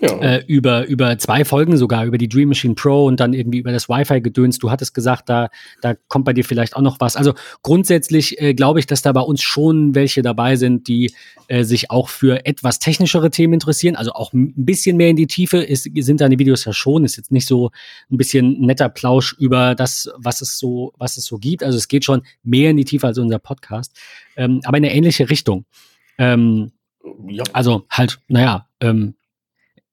Ja. 0.00 0.18
Äh, 0.20 0.44
über, 0.46 0.86
über 0.86 1.16
zwei 1.18 1.44
Folgen 1.44 1.76
sogar, 1.76 2.04
über 2.04 2.18
die 2.18 2.28
Dream 2.28 2.50
Machine 2.50 2.74
Pro 2.74 3.06
und 3.06 3.18
dann 3.18 3.32
irgendwie 3.32 3.58
über 3.58 3.72
das 3.72 3.88
Wi-Fi-Gedöns. 3.88 4.58
Du 4.58 4.70
hattest 4.70 4.92
gesagt, 4.92 5.28
da, 5.28 5.48
da 5.80 5.94
kommt 6.08 6.26
bei 6.26 6.34
dir 6.34 6.44
vielleicht 6.44 6.76
auch 6.76 6.82
noch 6.82 7.00
was. 7.00 7.16
Also 7.16 7.32
grundsätzlich 7.62 8.40
äh, 8.40 8.52
glaube 8.52 8.78
ich, 8.78 8.86
dass 8.86 9.02
da 9.02 9.12
bei 9.12 9.22
uns 9.22 9.42
schon 9.42 9.94
welche 9.94 10.20
dabei 10.22 10.56
sind, 10.56 10.88
die 10.88 11.12
äh, 11.48 11.64
sich 11.64 11.90
auch 11.90 12.08
für 12.08 12.44
etwas 12.44 12.78
technischere 12.78 13.30
Themen 13.30 13.54
interessieren. 13.54 13.96
Also 13.96 14.12
auch 14.12 14.32
ein 14.32 14.52
bisschen 14.56 14.98
mehr 14.98 15.08
in 15.08 15.16
die 15.16 15.26
Tiefe 15.26 15.58
ist, 15.58 15.88
sind 15.94 16.20
deine 16.20 16.38
Videos 16.38 16.64
ja 16.64 16.72
schon. 16.74 17.04
Ist 17.04 17.16
jetzt 17.16 17.32
nicht 17.32 17.48
so 17.48 17.70
ein 18.10 18.18
bisschen 18.18 18.60
netter 18.60 18.90
Plausch 18.90 19.34
über 19.38 19.74
das, 19.74 20.10
was 20.16 20.42
es 20.42 20.58
so, 20.58 20.92
was 20.98 21.16
es 21.16 21.24
so 21.24 21.38
gibt. 21.38 21.62
Also 21.62 21.78
es 21.78 21.88
geht 21.88 22.04
schon 22.04 22.22
mehr 22.42 22.70
in 22.70 22.76
die 22.76 22.84
Tiefe 22.84 23.06
als 23.06 23.18
unser 23.18 23.38
Podcast. 23.38 23.96
Ähm, 24.36 24.60
aber 24.64 24.76
in 24.76 24.84
eine 24.84 24.94
ähnliche 24.94 25.30
Richtung. 25.30 25.64
Ähm, 26.18 26.72
ja. 27.28 27.44
Also 27.52 27.86
halt, 27.90 28.18
naja, 28.28 28.68
ähm, 28.80 29.14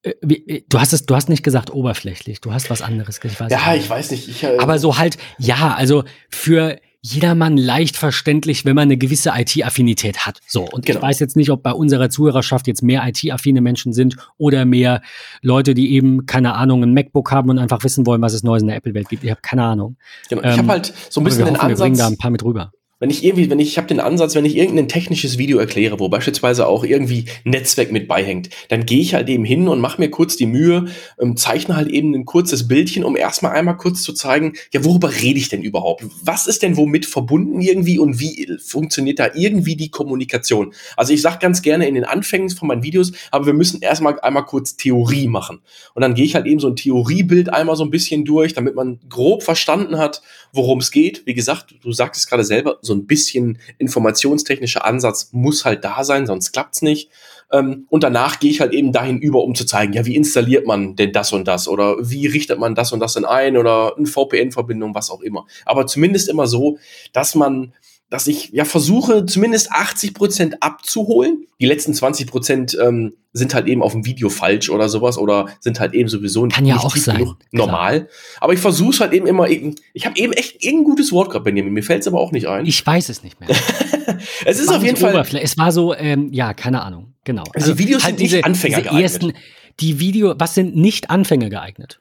äh, 0.04 0.12
äh, 0.12 0.64
du 0.70 0.80
hast 0.80 0.94
es, 0.94 1.06
du 1.06 1.16
hast 1.16 1.30
nicht 1.30 1.44
gesagt 1.44 1.72
oberflächlich, 1.72 2.42
du 2.42 2.54
hast 2.54 2.70
was 2.70 2.82
anderes 2.82 3.20
gesagt. 3.20 3.52
Ich 3.52 3.58
ja, 3.58 3.74
nicht. 3.74 3.84
ich 3.84 3.90
weiß 3.90 4.12
nicht. 4.12 4.28
Ich, 4.28 4.44
äh, 4.44 4.58
Aber 4.58 4.78
so 4.80 4.98
halt, 4.98 5.18
ja, 5.40 5.74
also 5.76 6.04
für 6.30 6.78
jedermann 7.06 7.58
leicht 7.58 7.98
verständlich, 7.98 8.64
wenn 8.64 8.76
man 8.76 8.84
eine 8.84 8.98
gewisse 8.98 9.34
IT-Affinität 9.36 10.26
hat. 10.26 10.40
So, 10.48 10.64
und 10.64 10.86
genau. 10.86 11.00
ich 11.00 11.04
weiß 11.04 11.20
jetzt 11.20 11.36
nicht, 11.36 11.50
ob 11.50 11.62
bei 11.62 11.74
unserer 11.74 12.10
Zuhörerschaft 12.10 12.66
jetzt 12.66 12.82
mehr 12.82 13.06
IT-affine 13.06 13.60
Menschen 13.60 13.92
sind 13.92 14.16
oder 14.38 14.64
mehr 14.64 15.02
Leute, 15.42 15.74
die 15.74 15.94
eben, 15.94 16.26
keine 16.26 16.56
Ahnung, 16.56 16.82
ein 16.82 16.94
MacBook 16.94 17.30
haben 17.32 17.50
und 17.50 17.60
einfach 17.60 17.84
wissen 17.84 18.06
wollen, 18.06 18.22
was 18.22 18.34
es 18.34 18.44
Neues 18.44 18.62
in 18.62 18.70
der 18.70 18.78
Apple-Welt 18.78 19.10
gibt. 19.10 19.26
Ich 19.26 19.32
habe 19.32 19.42
keine 19.42 19.64
Ahnung. 19.64 19.98
Genau. 20.30 20.42
Ich 20.44 20.48
ähm, 20.48 20.58
habe 20.60 20.68
halt 20.70 20.94
so 21.10 21.20
ein 21.20 21.26
bisschen 21.26 21.44
den 21.44 21.56
hoffen, 21.56 21.66
Ansatz. 21.66 21.80
Wir 21.80 21.84
bringen 21.84 21.98
da 21.98 22.08
ein 22.08 22.18
paar 22.18 22.32
mit 22.32 22.44
rüber 22.44 22.72
wenn 23.04 23.10
ich 23.10 23.26
irgendwie, 23.26 23.50
wenn 23.50 23.60
ich, 23.60 23.68
ich 23.68 23.78
habe 23.78 23.90
den 23.90 24.00
Ansatz, 24.00 24.34
wenn 24.34 24.46
ich 24.46 24.56
irgendein 24.56 24.88
technisches 24.88 25.38
Video 25.38 25.58
erkläre, 25.58 26.00
wo 26.00 26.08
beispielsweise 26.08 26.68
auch 26.68 26.86
irgendwie 26.86 27.26
Netzwerk 27.44 27.92
mit 27.92 28.08
beihängt, 28.08 28.50
dann 28.70 28.86
gehe 28.86 29.02
ich 29.02 29.14
halt 29.14 29.28
eben 29.28 29.44
hin 29.44 29.68
und 29.68 29.82
mache 29.82 30.00
mir 30.00 30.10
kurz 30.10 30.38
die 30.38 30.46
Mühe, 30.46 30.86
ähm, 31.20 31.36
zeichne 31.36 31.76
halt 31.76 31.90
eben 31.90 32.16
ein 32.16 32.24
kurzes 32.24 32.70
Bildchen, 32.70 33.04
um 33.04 33.18
erstmal 33.18 33.52
einmal 33.52 33.76
kurz 33.76 34.04
zu 34.04 34.14
zeigen, 34.14 34.54
ja, 34.72 34.86
worüber 34.86 35.12
rede 35.12 35.38
ich 35.38 35.50
denn 35.50 35.62
überhaupt? 35.62 36.06
Was 36.24 36.48
ist 36.48 36.64
denn 36.64 36.78
womit 36.78 37.06
verbunden 37.06 37.60
irgendwie 37.60 38.00
und 38.00 38.22
wie 38.22 38.48
funktioniert 38.66 39.20
da 39.20 39.32
irgendwie 39.34 39.76
die 39.76 39.92
Kommunikation? 39.92 40.74
Also 40.96 41.12
ich 41.12 41.22
sage 41.22 41.40
ganz 41.42 41.62
gerne 41.62 41.90
in 41.90 41.96
den 41.96 42.06
Anfängen 42.06 42.52
von 42.52 42.70
meinen 42.70 42.84
Videos, 42.84 43.12
aber 43.32 43.48
wir 43.48 43.54
müssen 43.54 43.82
erstmal 43.82 44.18
einmal 44.22 44.46
kurz 44.46 44.78
Theorie 44.78 45.28
machen. 45.28 45.60
Und 45.94 46.04
dann 46.04 46.14
gehe 46.14 46.24
ich 46.24 46.36
halt 46.36 46.46
eben 46.46 46.62
so 46.62 46.70
ein 46.70 46.78
Theoriebild 46.78 47.52
einmal 47.52 47.76
so 47.76 47.84
ein 47.84 47.92
bisschen 47.92 48.24
durch, 48.24 48.54
damit 48.54 48.76
man 48.76 49.02
grob 49.10 49.44
verstanden 49.44 49.98
hat, 49.98 50.22
worum 50.54 50.80
es 50.80 50.90
geht. 50.90 51.26
Wie 51.26 51.34
gesagt, 51.34 51.76
du 51.82 51.92
sagst 51.92 52.22
es 52.22 52.28
gerade 52.28 52.46
selber, 52.46 52.78
so 52.82 52.93
ein 52.94 53.08
bisschen 53.08 53.60
informationstechnischer 53.78 54.86
Ansatz 54.86 55.30
muss 55.32 55.66
halt 55.66 55.84
da 55.84 56.04
sein, 56.04 56.26
sonst 56.28 56.52
klappt's 56.52 56.82
nicht. 56.82 57.10
Ähm, 57.52 57.86
und 57.90 58.04
danach 58.04 58.40
gehe 58.40 58.50
ich 58.50 58.62
halt 58.62 58.74
eben 58.74 58.92
dahin 58.92 59.20
über, 59.20 59.44
um 59.44 59.56
zu 59.56 59.66
zeigen, 59.66 59.94
ja, 59.94 60.06
wie 60.06 60.16
installiert 60.16 60.66
man 60.66 60.96
denn 60.96 61.12
das 61.12 61.32
und 61.34 61.48
das 61.48 61.68
oder 61.68 61.98
wie 62.00 62.28
richtet 62.28 62.60
man 62.60 62.76
das 62.76 62.92
und 62.92 63.00
das 63.00 63.14
denn 63.14 63.26
ein 63.26 63.58
oder 63.58 63.96
eine 63.96 64.08
VPN-Verbindung, 64.08 64.96
was 64.96 65.12
auch 65.12 65.22
immer. 65.22 65.46
Aber 65.66 65.86
zumindest 65.86 66.30
immer 66.30 66.48
so, 66.48 66.78
dass 67.14 67.36
man 67.36 67.74
dass 68.10 68.28
ich 68.28 68.50
ja 68.50 68.66
versuche, 68.66 69.26
zumindest 69.26 69.72
80 69.72 70.14
Prozent 70.14 70.62
abzuholen. 70.62 71.48
Die 71.60 71.66
letzten 71.66 71.94
20 71.94 72.28
Prozent 72.28 72.78
ähm, 72.80 73.14
sind 73.32 73.56
halt 73.56 73.68
eben 73.68 73.82
auf 73.82 73.94
dem 73.94 74.06
Video 74.06 74.30
falsch 74.30 74.70
oder 74.70 74.88
sowas 74.88 75.18
oder 75.18 75.48
sind 75.60 75.80
halt 75.80 75.94
eben 75.94 76.08
sowieso 76.08 76.48
Kann 76.48 76.64
nicht 76.64 76.76
ja 76.76 76.80
auch 76.80 76.96
sein. 76.96 77.32
normal. 77.52 78.02
Klar. 78.02 78.12
Aber 78.42 78.54
ich 78.54 78.60
versuche 78.60 78.92
es 78.92 79.00
halt 79.00 79.14
eben 79.14 79.26
immer. 79.26 79.50
Ich 79.50 80.06
habe 80.06 80.18
eben 80.18 80.34
echt 80.34 80.64
irgendein 80.64 80.84
gutes 80.86 81.12
Wort 81.12 81.32
gehabt, 81.32 81.46
Benjamin. 81.46 81.74
Mir 81.74 81.84
fällt 81.84 82.02
es 82.02 82.08
aber 82.08 82.20
auch 82.20 82.32
nicht 82.32 82.48
ein. 82.48 82.66
Ich 82.66 82.86
weiß 82.86 83.10
es 83.10 83.24
nicht 83.24 83.40
mehr. 83.40 83.50
es 84.46 84.60
ist 84.60 84.70
auf 84.70 84.84
jeden 84.84 84.98
Fall. 84.98 85.26
Es 85.42 85.58
war 85.58 85.72
so, 85.72 85.96
ähm, 85.96 86.32
ja, 86.32 86.54
keine 86.54 86.84
Ahnung. 86.84 87.14
Genau. 87.24 87.44
Also, 87.54 87.72
also 87.72 87.80
Videos 87.80 88.04
halt 88.04 88.18
sind 88.18 88.22
diese, 88.22 88.36
nicht 88.38 88.46
Anfänger 88.46 88.78
diese 88.78 88.90
geeignet. 88.90 89.12
Ersten, 89.12 89.34
die 89.80 90.00
Video, 90.00 90.36
was 90.38 90.54
sind 90.54 90.76
nicht 90.76 91.10
Anfänger 91.10 91.50
geeignet? 91.50 92.00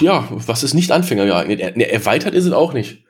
Ja, 0.00 0.28
was 0.30 0.62
ist 0.62 0.74
nicht 0.74 0.90
Anfänger 0.90 1.26
geeignet? 1.26 1.60
Er, 1.60 1.92
erweitert 1.92 2.34
ist 2.34 2.44
es 2.44 2.52
auch 2.52 2.72
nicht. 2.72 3.04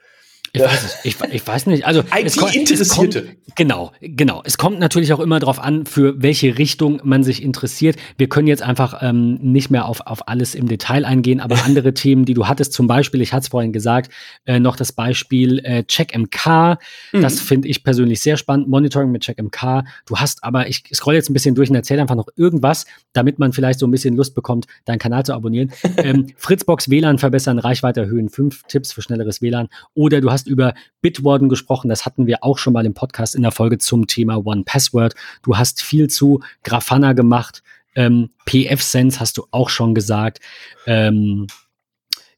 Ich 0.57 0.63
weiß, 0.63 0.85
es, 0.85 0.97
ich, 1.05 1.17
ich 1.33 1.47
weiß 1.47 1.67
nicht. 1.67 1.87
Also 1.87 2.01
IT-Interessierte. 2.01 3.37
Genau, 3.57 3.93
genau. 4.01 4.43
Es 4.45 4.59
kommt 4.59 4.79
natürlich 4.79 5.13
auch 5.13 5.21
immer 5.21 5.39
darauf 5.39 5.59
an, 5.59 5.87
für 5.87 6.21
welche 6.23 6.59
Richtung 6.59 7.01
man 7.05 7.25
sich 7.25 7.43
interessiert. 7.43 7.97
Wir 8.19 8.29
können 8.29 8.49
jetzt 8.49 8.63
einfach 8.63 9.03
ähm, 9.03 9.39
nicht 9.41 9.71
mehr 9.71 9.87
auf, 9.87 10.01
auf 10.03 10.29
alles 10.29 10.55
im 10.55 10.69
Detail 10.69 11.05
eingehen, 11.05 11.41
aber 11.41 11.57
andere 11.65 11.95
Themen, 11.95 12.25
die 12.25 12.35
du 12.35 12.49
hattest, 12.49 12.73
zum 12.73 12.87
Beispiel, 12.87 13.21
ich 13.21 13.33
hatte 13.33 13.45
es 13.45 13.49
vorhin 13.49 13.73
gesagt, 13.73 14.13
äh, 14.45 14.59
noch 14.59 14.77
das 14.77 14.93
Beispiel 14.93 15.61
äh, 15.65 15.85
CheckMK. 15.85 16.79
Mhm. 17.13 17.23
Das 17.23 17.41
finde 17.41 17.69
ich 17.69 17.85
persönlich 17.85 18.21
sehr 18.21 18.37
spannend. 18.37 18.69
Monitoring 18.69 19.11
mit 19.11 19.25
CheckMK. 19.25 19.85
Du 20.07 20.17
hast 20.17 20.43
aber, 20.45 20.69
ich 20.69 20.85
scroll 20.95 21.15
jetzt 21.15 21.31
ein 21.31 21.35
bisschen 21.35 21.55
durch 21.55 21.71
und 21.71 21.77
erzähle 21.77 22.01
einfach 22.03 22.17
noch 22.17 22.29
irgendwas, 22.37 22.87
damit 23.13 23.39
man 23.39 23.53
vielleicht 23.53 23.79
so 23.79 23.87
ein 23.87 23.91
bisschen 23.91 24.17
Lust 24.17 24.35
bekommt, 24.35 24.67
deinen 24.85 24.99
Kanal 24.99 25.25
zu 25.25 25.35
abonnieren. 25.35 25.73
ähm, 25.99 26.27
Fritzbox 26.37 26.91
WLAN 26.91 27.19
verbessern, 27.19 27.59
Reichweite 27.59 28.01
erhöhen, 28.01 28.29
fünf 28.29 28.63
Tipps 28.65 28.93
für 28.93 29.03
schnelleres 29.03 29.43
WLAN. 29.43 29.69
Oder 29.95 30.21
du 30.21 30.31
hast 30.31 30.46
hast 30.47 30.51
über 30.51 30.75
Bitwarden 31.01 31.49
gesprochen, 31.49 31.89
das 31.89 32.07
hatten 32.07 32.27
wir 32.27 32.43
auch 32.43 32.59
schon 32.59 32.73
mal 32.73 32.87
im 32.87 32.95
Podcast 32.95 33.35
in 33.35 33.43
der 33.43 33.51
Folge 33.51 33.79
zum 33.79 34.07
Thema 34.07 34.45
One 34.47 34.63
Password. 34.65 35.15
Du 35.43 35.57
hast 35.57 35.83
viel 35.83 36.09
zu 36.09 36.41
Grafana 36.63 37.13
gemacht. 37.13 37.63
Ähm, 37.95 38.31
PF-Sense 38.47 39.21
hast 39.21 39.39
du 39.39 39.47
auch 39.51 39.69
schon 39.69 39.95
gesagt. 39.95 40.41
Ähm, 40.87 41.47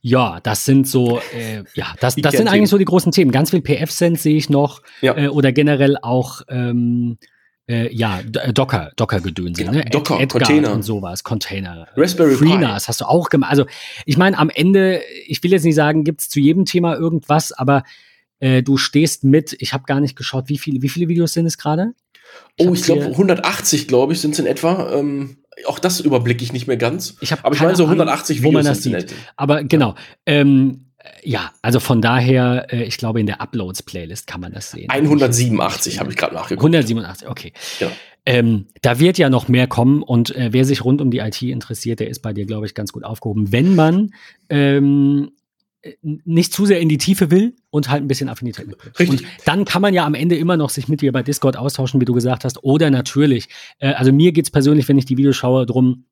ja, 0.01 0.41
das 0.41 0.65
sind 0.65 0.87
so, 0.87 1.21
äh, 1.35 1.65
ja, 1.75 1.95
das, 2.01 2.15
das 2.17 2.37
sind 2.37 2.49
eigentlich 2.49 2.71
so 2.71 2.79
die 2.79 2.85
großen 2.85 3.13
Themen. 3.13 3.33
Ganz 3.33 3.51
viel 3.51 3.61
PF-Sense 3.61 4.23
sehe 4.23 4.37
ich 4.37 4.49
noch. 4.49 4.83
Ja. 5.01 5.17
Äh, 5.17 5.29
oder 5.29 5.53
generell 5.53 5.97
auch, 6.01 6.43
ähm, 6.49 7.19
äh, 7.69 7.95
ja, 7.95 8.21
äh, 8.21 8.53
Docker, 8.53 8.93
Docker-Gedönse, 8.97 9.65
genau. 9.65 9.79
ne? 9.79 9.85
Docker, 9.85 10.19
Edgar 10.21 10.41
Container 10.41 10.73
und 10.73 10.83
sowas, 10.83 11.23
Container. 11.23 11.87
Raspberry 11.97 12.35
FreeNAS 12.35 12.85
Pi. 12.85 12.89
hast 12.89 13.01
du 13.03 13.05
auch 13.05 13.29
gemacht. 13.29 13.51
Also, 13.51 13.67
ich 14.07 14.17
meine, 14.17 14.39
am 14.39 14.51
Ende, 14.51 15.03
ich 15.27 15.43
will 15.43 15.53
jetzt 15.53 15.65
nicht 15.65 15.75
sagen, 15.75 16.05
gibt 16.05 16.23
es 16.23 16.29
zu 16.29 16.41
jedem 16.41 16.65
Thema 16.65 16.97
irgendwas, 16.97 17.53
aber 17.53 17.83
äh, 18.41 18.63
du 18.63 18.77
stehst 18.79 19.23
mit, 19.23 19.55
ich 19.61 19.75
habe 19.75 19.85
gar 19.85 20.01
nicht 20.01 20.17
geschaut, 20.17 20.49
wie 20.49 20.59
viele, 20.59 20.81
wie 20.83 20.89
viele 20.89 21.09
Videos 21.09 21.33
sind 21.33 21.47
es 21.47 21.59
gerade? 21.59 21.93
Oh, 22.59 22.73
ich 22.73 22.83
glaube 22.83 23.05
180, 23.05 23.89
glaube 23.89 24.13
ich, 24.13 24.21
sind 24.21 24.33
es 24.33 24.39
in 24.39 24.47
etwa. 24.47 24.93
Ähm, 24.93 25.39
auch 25.67 25.79
das 25.79 26.01
überblicke 26.01 26.45
ich 26.45 26.53
nicht 26.53 26.67
mehr 26.67 26.77
ganz. 26.77 27.17
Ich 27.21 27.33
aber 27.33 27.55
ich 27.55 27.61
meine 27.61 27.77
so 27.77 27.85
180 27.85 28.39
Videos 28.39 28.49
wo 28.49 28.53
man 28.53 28.65
das 28.65 28.83
sieht. 28.83 29.15
Aber 29.37 29.65
genau. 29.65 29.95
Ähm, 30.25 30.88
ja, 31.23 31.53
also 31.63 31.81
von 31.81 32.03
daher, 32.03 32.67
äh, 32.71 32.85
ich 32.85 32.97
glaube, 32.97 33.21
in 33.21 33.27
der 33.27 33.41
Uploads-Playlist 33.41 34.27
kann 34.27 34.41
man 34.41 34.53
das 34.53 34.71
sehen. 34.71 34.91
187 34.91 36.01
habe 36.01 36.11
ich 36.11 36.17
gerade 36.17 36.35
nachgeguckt. 36.35 36.61
187, 36.61 37.29
okay. 37.29 37.53
Ja. 37.81 37.91
Ähm, 38.27 38.67
da 38.83 38.99
wird 38.99 39.17
ja 39.17 39.31
noch 39.31 39.49
mehr 39.49 39.67
kommen 39.67 40.03
und 40.03 40.35
äh, 40.37 40.49
wer 40.53 40.65
sich 40.65 40.85
rund 40.85 41.01
um 41.01 41.11
die 41.11 41.19
IT 41.19 41.41
interessiert, 41.41 42.01
der 42.01 42.09
ist 42.09 42.21
bei 42.21 42.33
dir, 42.33 42.47
glaube 42.47 42.67
ich, 42.67 42.75
ganz 42.75 42.93
gut 42.93 43.05
aufgehoben. 43.05 43.53
Wenn 43.53 43.75
man 43.75 44.11
ähm, 44.51 45.31
nicht 46.03 46.53
zu 46.53 46.67
sehr 46.67 46.81
in 46.81 46.89
die 46.89 46.99
Tiefe 46.99 47.31
will 47.31 47.55
und 47.71 47.89
halt 47.89 48.03
ein 48.03 48.09
bisschen 48.09 48.29
Affinität 48.29 48.67
mitbringt. 48.67 48.99
Richtig. 48.99 49.21
Und 49.23 49.29
dann 49.45 49.65
kann 49.65 49.81
man 49.81 49.95
ja 49.95 50.05
am 50.05 50.15
Ende 50.15 50.37
immer 50.37 50.57
noch 50.57 50.71
sich 50.71 50.89
mit 50.89 51.01
dir 51.01 51.13
bei 51.13 51.23
Discord 51.23 51.57
austauschen, 51.57 52.01
wie 52.01 52.05
du 52.05 52.13
gesagt 52.13 52.45
hast. 52.45 52.63
Oder 52.65 52.91
natürlich, 52.91 53.49
äh, 53.79 53.93
also 53.93 54.13
mir 54.13 54.33
geht 54.33 54.47
es 54.47 54.51
persönlich, 54.51 54.89
wenn 54.89 54.99
ich 54.99 55.07
die 55.07 55.17
Videos 55.17 55.37
schaue, 55.37 55.65
drum 55.65 56.05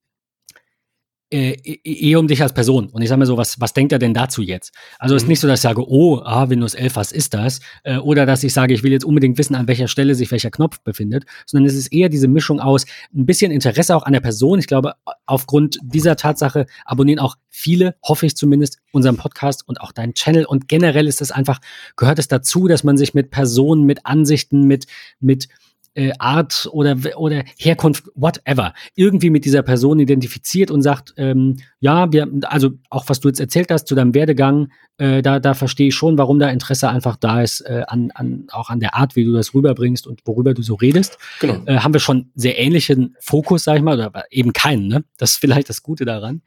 äh, 1.30 1.52
e-, 1.52 1.80
eher 1.84 2.20
um 2.20 2.28
dich 2.28 2.42
als 2.42 2.52
Person. 2.52 2.88
Und 2.88 3.02
ich 3.02 3.08
sage 3.08 3.18
mir 3.18 3.26
so, 3.26 3.36
was, 3.36 3.60
was 3.60 3.72
denkt 3.72 3.92
er 3.92 3.98
denn 3.98 4.14
dazu 4.14 4.42
jetzt? 4.42 4.72
Also 4.98 5.14
es 5.14 5.22
ist 5.22 5.26
mhm. 5.26 5.30
nicht 5.30 5.40
so, 5.40 5.48
dass 5.48 5.58
ich 5.58 5.62
sage, 5.62 5.82
oh, 5.88 6.20
ah, 6.24 6.48
Windows 6.48 6.74
11, 6.74 6.96
was 6.96 7.12
ist 7.12 7.34
das? 7.34 7.60
Äh, 7.84 7.98
oder 7.98 8.26
dass 8.26 8.44
ich 8.44 8.52
sage, 8.52 8.74
ich 8.74 8.82
will 8.82 8.92
jetzt 8.92 9.04
unbedingt 9.04 9.38
wissen, 9.38 9.54
an 9.54 9.68
welcher 9.68 9.88
Stelle 9.88 10.14
sich 10.14 10.30
welcher 10.30 10.50
Knopf 10.50 10.80
befindet, 10.80 11.24
sondern 11.46 11.68
es 11.68 11.74
ist 11.74 11.88
eher 11.88 12.08
diese 12.08 12.28
Mischung 12.28 12.60
aus 12.60 12.86
ein 13.14 13.26
bisschen 13.26 13.50
Interesse 13.50 13.96
auch 13.96 14.04
an 14.04 14.12
der 14.12 14.20
Person. 14.20 14.58
Ich 14.58 14.66
glaube, 14.66 14.94
aufgrund 15.26 15.78
dieser 15.82 16.16
Tatsache 16.16 16.66
abonnieren 16.84 17.18
auch 17.18 17.36
viele, 17.48 17.96
hoffe 18.02 18.26
ich 18.26 18.36
zumindest, 18.36 18.78
unseren 18.92 19.16
Podcast 19.16 19.66
und 19.66 19.80
auch 19.80 19.92
deinen 19.92 20.14
Channel. 20.14 20.44
Und 20.44 20.68
generell 20.68 21.08
ist 21.08 21.20
es 21.20 21.32
einfach, 21.32 21.60
gehört 21.96 22.18
es 22.18 22.28
dazu, 22.28 22.68
dass 22.68 22.84
man 22.84 22.96
sich 22.96 23.14
mit 23.14 23.30
Personen, 23.30 23.84
mit 23.84 24.06
Ansichten, 24.06 24.62
mit, 24.62 24.86
mit 25.20 25.48
äh, 25.96 26.12
Art 26.18 26.68
oder, 26.70 26.96
oder 27.16 27.42
Herkunft, 27.58 28.04
whatever, 28.14 28.74
irgendwie 28.94 29.30
mit 29.30 29.44
dieser 29.44 29.62
Person 29.62 29.98
identifiziert 29.98 30.70
und 30.70 30.82
sagt, 30.82 31.14
ähm, 31.16 31.56
ja, 31.80 32.12
wir, 32.12 32.28
also 32.42 32.70
auch 32.90 33.08
was 33.08 33.20
du 33.20 33.28
jetzt 33.28 33.40
erzählt 33.40 33.70
hast 33.70 33.88
zu 33.88 33.94
deinem 33.94 34.14
Werdegang, 34.14 34.68
äh, 34.98 35.22
da, 35.22 35.40
da 35.40 35.54
verstehe 35.54 35.88
ich 35.88 35.94
schon, 35.94 36.18
warum 36.18 36.38
da 36.38 36.48
Interesse 36.50 36.88
einfach 36.88 37.16
da 37.16 37.42
ist, 37.42 37.62
äh, 37.62 37.82
an, 37.88 38.10
an, 38.14 38.46
auch 38.52 38.68
an 38.68 38.80
der 38.80 38.94
Art, 38.94 39.16
wie 39.16 39.24
du 39.24 39.32
das 39.32 39.54
rüberbringst 39.54 40.06
und 40.06 40.20
worüber 40.26 40.54
du 40.54 40.62
so 40.62 40.74
redest. 40.74 41.18
Genau. 41.40 41.62
Äh, 41.66 41.78
haben 41.78 41.94
wir 41.94 42.00
schon 42.00 42.30
sehr 42.34 42.58
ähnlichen 42.58 43.16
Fokus, 43.20 43.64
sag 43.64 43.76
ich 43.76 43.82
mal, 43.82 43.98
oder 43.98 44.24
eben 44.30 44.52
keinen, 44.52 44.88
ne? 44.88 45.04
Das 45.18 45.32
ist 45.32 45.38
vielleicht 45.38 45.68
das 45.68 45.82
Gute 45.82 46.04
daran. 46.04 46.42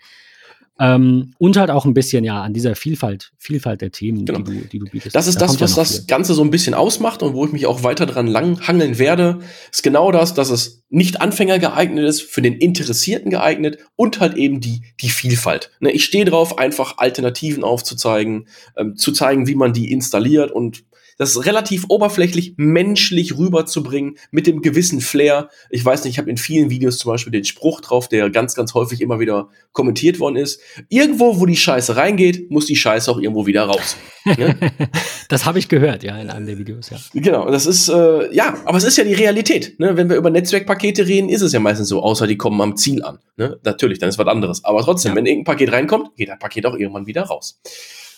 Ähm, 0.80 1.34
und 1.38 1.58
halt 1.58 1.72
auch 1.72 1.84
ein 1.84 1.94
bisschen 1.94 2.24
ja 2.24 2.42
an 2.42 2.54
dieser 2.54 2.74
Vielfalt, 2.76 3.34
Vielfalt 3.38 3.82
der 3.82 3.92
Themen, 3.92 4.26
genau. 4.26 4.40
die, 4.40 4.60
du, 4.60 4.68
die 4.68 4.80
du 4.80 4.86
bietest. 4.86 5.14
Das 5.14 5.28
ist 5.28 5.36
da 5.36 5.46
das, 5.46 5.60
was 5.60 5.76
ja 5.76 5.82
das 5.82 5.98
viel. 5.98 6.06
Ganze 6.08 6.34
so 6.34 6.42
ein 6.42 6.52
bisschen 6.52 6.74
ausmacht 6.74 7.22
und 7.22 7.34
wo 7.34 7.46
ich 7.46 7.52
mich 7.52 7.66
auch 7.66 7.84
weiter 7.84 8.06
dran 8.06 8.28
langhangeln 8.28 8.98
werde, 8.98 9.40
ist 9.72 9.84
genau 9.84 10.12
das, 10.14 10.34
dass 10.34 10.50
es 10.50 10.84
nicht 10.90 11.20
Anfänger 11.20 11.60
geeignet 11.60 12.08
ist, 12.08 12.22
für 12.22 12.42
den 12.42 12.54
Interessierten 12.54 13.30
geeignet 13.30 13.78
und 13.98 14.22
halt 14.22 14.38
eben 14.38 14.62
die, 14.62 14.82
die 15.02 15.10
Vielfalt. 15.10 15.72
Ne, 15.82 15.92
ich 15.92 16.06
stehe 16.06 16.24
drauf, 16.24 16.58
einfach 16.58 16.98
Alternativen 16.98 17.66
aufzuzeigen, 17.66 18.48
ähm, 18.78 18.96
zu 18.96 19.12
zeigen, 19.12 19.48
wie 19.48 19.56
man 19.56 19.74
die 19.74 19.92
installiert 19.92 20.52
und 20.52 20.84
das 21.20 21.46
relativ 21.46 21.86
oberflächlich 21.90 22.54
menschlich 22.56 23.38
rüberzubringen 23.38 24.18
mit 24.32 24.48
dem 24.48 24.62
gewissen 24.62 25.02
Flair. 25.02 25.50
Ich 25.70 25.84
weiß 25.84 26.06
nicht, 26.06 26.14
ich 26.14 26.18
habe 26.18 26.30
in 26.30 26.38
vielen 26.38 26.70
Videos 26.70 26.98
zum 26.98 27.12
Beispiel 27.12 27.32
den 27.32 27.44
Spruch 27.44 27.82
drauf, 27.82 28.08
der 28.08 28.30
ganz, 28.30 28.56
ganz 28.56 28.74
häufig 28.74 29.02
immer 29.02 29.20
wieder 29.20 29.50
kommentiert 29.74 30.22
worden 30.22 30.38
ist. 30.38 30.62
Irgendwo, 30.88 31.38
wo 31.38 31.46
die 31.46 31.58
Scheiße 31.58 31.98
reingeht, 31.98 32.50
muss 32.50 32.68
die 32.68 32.78
Scheiße 32.78 33.12
auch 33.12 33.20
irgendwo 33.20 33.46
wieder 33.46 33.66
raus. 33.66 33.98
Ne? 34.24 34.56
das 35.28 35.46
habe 35.46 35.60
ich 35.60 35.68
gehört, 35.68 36.04
ja, 36.04 36.18
in 36.18 36.30
einem 36.30 36.46
der 36.46 36.58
Videos, 36.58 36.90
ja. 36.90 36.98
Genau, 37.14 37.52
das 37.52 37.66
ist, 37.66 37.90
äh, 37.90 38.34
ja, 38.34 38.58
aber 38.64 38.78
es 38.78 38.86
ist 38.86 38.98
ja 38.98 39.04
die 39.04 39.14
Realität. 39.14 39.78
Ne? 39.78 39.98
Wenn 39.98 40.10
wir 40.10 40.16
über 40.16 40.30
Netzwerkpakete 40.30 41.06
reden, 41.06 41.28
ist 41.28 41.42
es 41.42 41.52
ja 41.52 41.60
meistens 41.60 41.90
so, 41.90 42.02
außer 42.02 42.28
die 42.28 42.38
kommen 42.38 42.62
am 42.62 42.78
Ziel 42.78 43.04
an. 43.04 43.20
Ne? 43.36 43.60
Natürlich, 43.66 44.00
dann 44.00 44.08
ist 44.08 44.18
was 44.18 44.28
anderes. 44.28 44.64
Aber 44.64 44.82
trotzdem, 44.84 45.12
ja. 45.12 45.16
wenn 45.18 45.26
irgendein 45.26 45.54
Paket 45.54 45.74
reinkommt, 45.74 46.16
geht 46.16 46.30
das 46.30 46.40
Paket 46.40 46.66
auch 46.66 46.76
irgendwann 46.76 47.08
wieder 47.08 47.24
raus. 47.24 47.60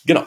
Genau. 0.06 0.24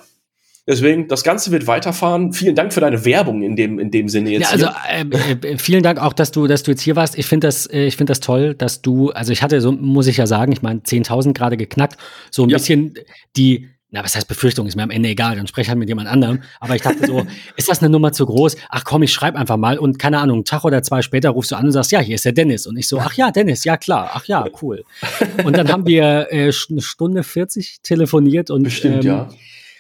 Deswegen, 0.67 1.09
das 1.09 1.23
Ganze 1.25 1.51
wird 1.51 1.67
weiterfahren. 1.67 2.33
Vielen 2.33 2.55
Dank 2.55 2.73
für 2.73 2.81
deine 2.81 3.05
Werbung 3.05 3.43
in 3.43 3.55
dem, 3.55 3.79
in 3.79 3.91
dem 3.91 4.09
Sinne 4.09 4.31
jetzt. 4.31 4.43
Ja, 4.45 4.49
also 4.51 4.69
äh, 4.89 5.53
äh, 5.53 5.59
vielen 5.59 5.83
Dank 5.83 6.01
auch, 6.01 6.15
dass 6.15 6.31
du, 6.31 6.47
dass 6.47 6.63
du 6.63 6.71
jetzt 6.71 6.81
hier 6.81 6.97
warst. 6.97 7.19
Ich 7.19 7.27
finde 7.27 7.49
das, 7.49 7.67
äh, 7.67 7.85
ich 7.85 7.99
finde 7.99 8.13
das 8.13 8.21
toll, 8.21 8.55
dass 8.55 8.81
du, 8.81 9.11
also 9.11 9.31
ich 9.31 9.43
hatte 9.43 9.61
so, 9.61 9.73
muss 9.73 10.07
ich 10.07 10.17
ja 10.17 10.27
sagen, 10.27 10.53
ich 10.53 10.63
meine, 10.63 10.81
10.000 10.81 11.35
gerade 11.35 11.59
geknackt, 11.59 11.99
so 12.31 12.45
ein 12.45 12.49
ja. 12.49 12.57
bisschen 12.57 12.95
die, 13.37 13.69
na, 13.91 14.03
was 14.03 14.17
heißt 14.17 14.27
Befürchtung, 14.27 14.67
ist 14.67 14.75
mir 14.75 14.85
am 14.85 14.91
Ende 14.91 15.11
egal, 15.11 15.37
dann 15.37 15.47
spreche 15.47 15.69
halt 15.69 15.79
mit 15.79 15.89
jemand 15.89 16.09
anderem. 16.09 16.43
Aber 16.61 16.75
ich 16.75 16.81
dachte 16.81 17.07
so, 17.07 17.27
ist 17.57 17.69
das 17.69 17.81
eine 17.81 17.91
Nummer 17.91 18.13
zu 18.13 18.25
groß? 18.25 18.57
Ach 18.71 18.85
komm, 18.85 19.03
ich 19.03 19.13
schreibe 19.13 19.39
einfach 19.39 19.59
mal 19.59 19.79
und 19.79 19.99
keine 19.99 20.19
Ahnung, 20.19 20.37
einen 20.37 20.45
Tag 20.47 20.65
oder 20.65 20.83
zwei 20.83 21.03
später 21.03 21.29
rufst 21.29 21.51
du 21.51 21.57
an 21.57 21.67
und 21.67 21.73
sagst, 21.73 21.93
ja, 21.93 22.01
hier 22.01 22.15
ist 22.15 22.25
der 22.25 22.33
Dennis. 22.33 22.67
Und 22.67 22.79
ich 22.79 22.89
so, 22.89 22.99
ach 23.01 23.13
ja, 23.13 23.31
Dennis, 23.31 23.65
ja 23.65 23.77
klar, 23.77 24.13
ach 24.15 24.25
ja, 24.25 24.47
cool. 24.63 24.83
Und 25.45 25.59
dann 25.59 25.71
haben 25.71 25.87
wir 25.87 26.29
äh, 26.31 26.51
eine 26.71 26.81
Stunde 26.81 27.23
40 27.23 27.81
telefoniert 27.83 28.51
und 28.51 28.63
Bestimmt, 28.63 29.05
ähm, 29.05 29.11
ja 29.11 29.29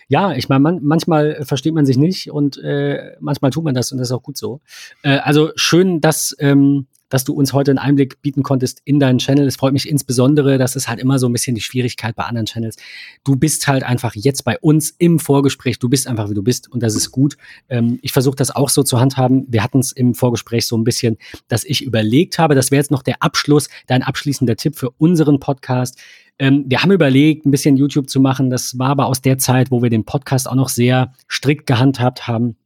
ja, 0.08 0.32
ich 0.32 0.48
meine, 0.48 0.60
man, 0.60 0.80
manchmal 0.82 1.44
versteht 1.44 1.74
man 1.74 1.86
sich 1.86 1.96
nicht 1.96 2.30
und 2.30 2.58
äh, 2.58 3.16
manchmal 3.20 3.50
tut 3.50 3.64
man 3.64 3.74
das 3.74 3.92
und 3.92 3.98
das 3.98 4.08
ist 4.08 4.12
auch 4.12 4.22
gut 4.22 4.36
so. 4.36 4.60
Äh, 5.02 5.18
also 5.18 5.50
schön, 5.56 6.00
dass, 6.00 6.34
ähm, 6.38 6.86
dass 7.08 7.24
du 7.24 7.32
uns 7.32 7.52
heute 7.52 7.70
einen 7.70 7.78
Einblick 7.78 8.20
bieten 8.22 8.42
konntest 8.42 8.80
in 8.84 8.98
deinen 8.98 9.18
Channel. 9.18 9.46
Es 9.46 9.56
freut 9.56 9.72
mich 9.72 9.88
insbesondere, 9.88 10.58
das 10.58 10.74
ist 10.74 10.88
halt 10.88 10.98
immer 10.98 11.18
so 11.18 11.28
ein 11.28 11.32
bisschen 11.32 11.54
die 11.54 11.60
Schwierigkeit 11.60 12.16
bei 12.16 12.24
anderen 12.24 12.46
Channels. 12.46 12.76
Du 13.22 13.36
bist 13.36 13.68
halt 13.68 13.84
einfach 13.84 14.14
jetzt 14.14 14.44
bei 14.44 14.58
uns 14.58 14.90
im 14.98 15.18
Vorgespräch, 15.18 15.78
du 15.78 15.88
bist 15.88 16.06
einfach 16.06 16.28
wie 16.28 16.34
du 16.34 16.42
bist 16.42 16.70
und 16.70 16.82
das 16.82 16.94
ist 16.94 17.10
gut. 17.10 17.36
Ähm, 17.68 17.98
ich 18.02 18.12
versuche 18.12 18.36
das 18.36 18.50
auch 18.50 18.68
so 18.68 18.82
zu 18.82 19.00
handhaben. 19.00 19.46
Wir 19.48 19.62
hatten 19.62 19.78
es 19.78 19.92
im 19.92 20.14
Vorgespräch 20.14 20.66
so 20.66 20.76
ein 20.76 20.84
bisschen, 20.84 21.16
dass 21.48 21.64
ich 21.64 21.82
überlegt 21.84 22.38
habe, 22.38 22.54
das 22.54 22.70
wäre 22.70 22.80
jetzt 22.80 22.90
noch 22.90 23.02
der 23.02 23.22
Abschluss, 23.22 23.68
dein 23.86 24.02
abschließender 24.02 24.56
Tipp 24.56 24.76
für 24.76 24.90
unseren 24.90 25.38
Podcast 25.38 25.98
ähm, 26.38 26.64
wir 26.66 26.82
haben 26.82 26.92
überlegt, 26.92 27.46
ein 27.46 27.50
bisschen 27.50 27.76
YouTube 27.76 28.08
zu 28.08 28.20
machen. 28.20 28.50
Das 28.50 28.78
war 28.78 28.88
aber 28.88 29.06
aus 29.06 29.22
der 29.22 29.38
Zeit, 29.38 29.70
wo 29.70 29.82
wir 29.82 29.90
den 29.90 30.04
Podcast 30.04 30.48
auch 30.48 30.54
noch 30.54 30.68
sehr 30.68 31.12
strikt 31.30 31.66
gehandhabt 31.66 32.26
haben. 32.26 32.56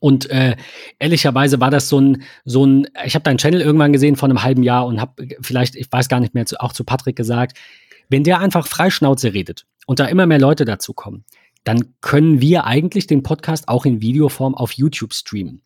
Und 0.00 0.30
äh, 0.30 0.56
ehrlicherweise 0.98 1.60
war 1.60 1.70
das 1.70 1.88
so 1.88 2.00
ein, 2.00 2.22
so 2.44 2.64
ein, 2.64 2.88
ich 3.04 3.14
habe 3.14 3.22
deinen 3.22 3.38
Channel 3.38 3.60
irgendwann 3.60 3.92
gesehen 3.92 4.16
vor 4.16 4.28
einem 4.28 4.42
halben 4.42 4.62
Jahr 4.62 4.86
und 4.86 5.00
habe 5.00 5.28
vielleicht, 5.42 5.76
ich 5.76 5.92
weiß 5.92 6.08
gar 6.08 6.20
nicht 6.20 6.34
mehr, 6.34 6.46
zu, 6.46 6.58
auch 6.60 6.72
zu 6.72 6.84
Patrick 6.84 7.16
gesagt, 7.16 7.58
wenn 8.08 8.24
der 8.24 8.40
einfach 8.40 8.66
Freischnauze 8.66 9.34
redet 9.34 9.66
und 9.86 10.00
da 10.00 10.06
immer 10.06 10.26
mehr 10.26 10.38
Leute 10.38 10.64
dazu 10.64 10.94
kommen, 10.94 11.24
dann 11.64 11.94
können 12.00 12.40
wir 12.40 12.64
eigentlich 12.64 13.06
den 13.06 13.22
Podcast 13.22 13.68
auch 13.68 13.84
in 13.84 14.00
Videoform 14.00 14.54
auf 14.54 14.72
YouTube 14.72 15.14
streamen. 15.14 15.62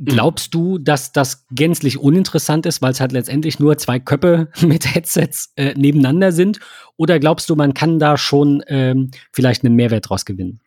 Mhm. 0.00 0.06
Glaubst 0.06 0.54
du, 0.54 0.78
dass 0.78 1.12
das 1.12 1.44
gänzlich 1.50 1.98
uninteressant 1.98 2.64
ist, 2.64 2.80
weil 2.80 2.92
es 2.92 3.00
halt 3.00 3.12
letztendlich 3.12 3.58
nur 3.58 3.76
zwei 3.76 3.98
Köpfe 3.98 4.48
mit 4.62 4.94
Headsets 4.94 5.52
äh, 5.56 5.74
nebeneinander 5.74 6.32
sind? 6.32 6.58
Oder 6.96 7.18
glaubst 7.18 7.50
du, 7.50 7.54
man 7.54 7.74
kann 7.74 7.98
da 7.98 8.16
schon 8.16 8.62
ähm, 8.68 9.10
vielleicht 9.30 9.62
einen 9.62 9.76
Mehrwert 9.76 10.08
draus 10.08 10.24
gewinnen? 10.24 10.60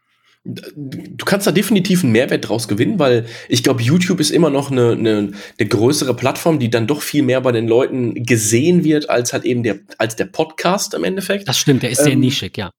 Du 0.45 1.23
kannst 1.25 1.47
da 1.47 1.51
definitiv 1.51 2.03
einen 2.03 2.11
Mehrwert 2.11 2.47
draus 2.47 2.67
gewinnen, 2.67 2.99
weil 2.99 3.25
ich 3.47 3.63
glaube, 3.63 3.81
YouTube 3.81 4.19
ist 4.19 4.29
immer 4.29 4.49
noch 4.49 4.71
eine, 4.71 4.91
eine, 4.91 5.31
eine 5.57 5.69
größere 5.69 6.13
Plattform, 6.13 6.59
die 6.59 6.69
dann 6.69 6.85
doch 6.85 7.01
viel 7.01 7.23
mehr 7.23 7.39
bei 7.39 7.53
den 7.53 7.67
Leuten 7.67 8.25
gesehen 8.25 8.83
wird, 8.83 9.09
als 9.09 9.31
halt 9.31 9.45
eben 9.45 9.63
der, 9.63 9.79
als 9.97 10.17
der 10.17 10.25
Podcast 10.25 10.93
im 10.95 11.05
Endeffekt. 11.05 11.47
Das 11.47 11.57
stimmt, 11.57 11.81
der 11.81 11.91
ist 11.91 12.03
sehr 12.03 12.13
ähm, 12.13 12.19
nischig, 12.19 12.57
ja. 12.57 12.71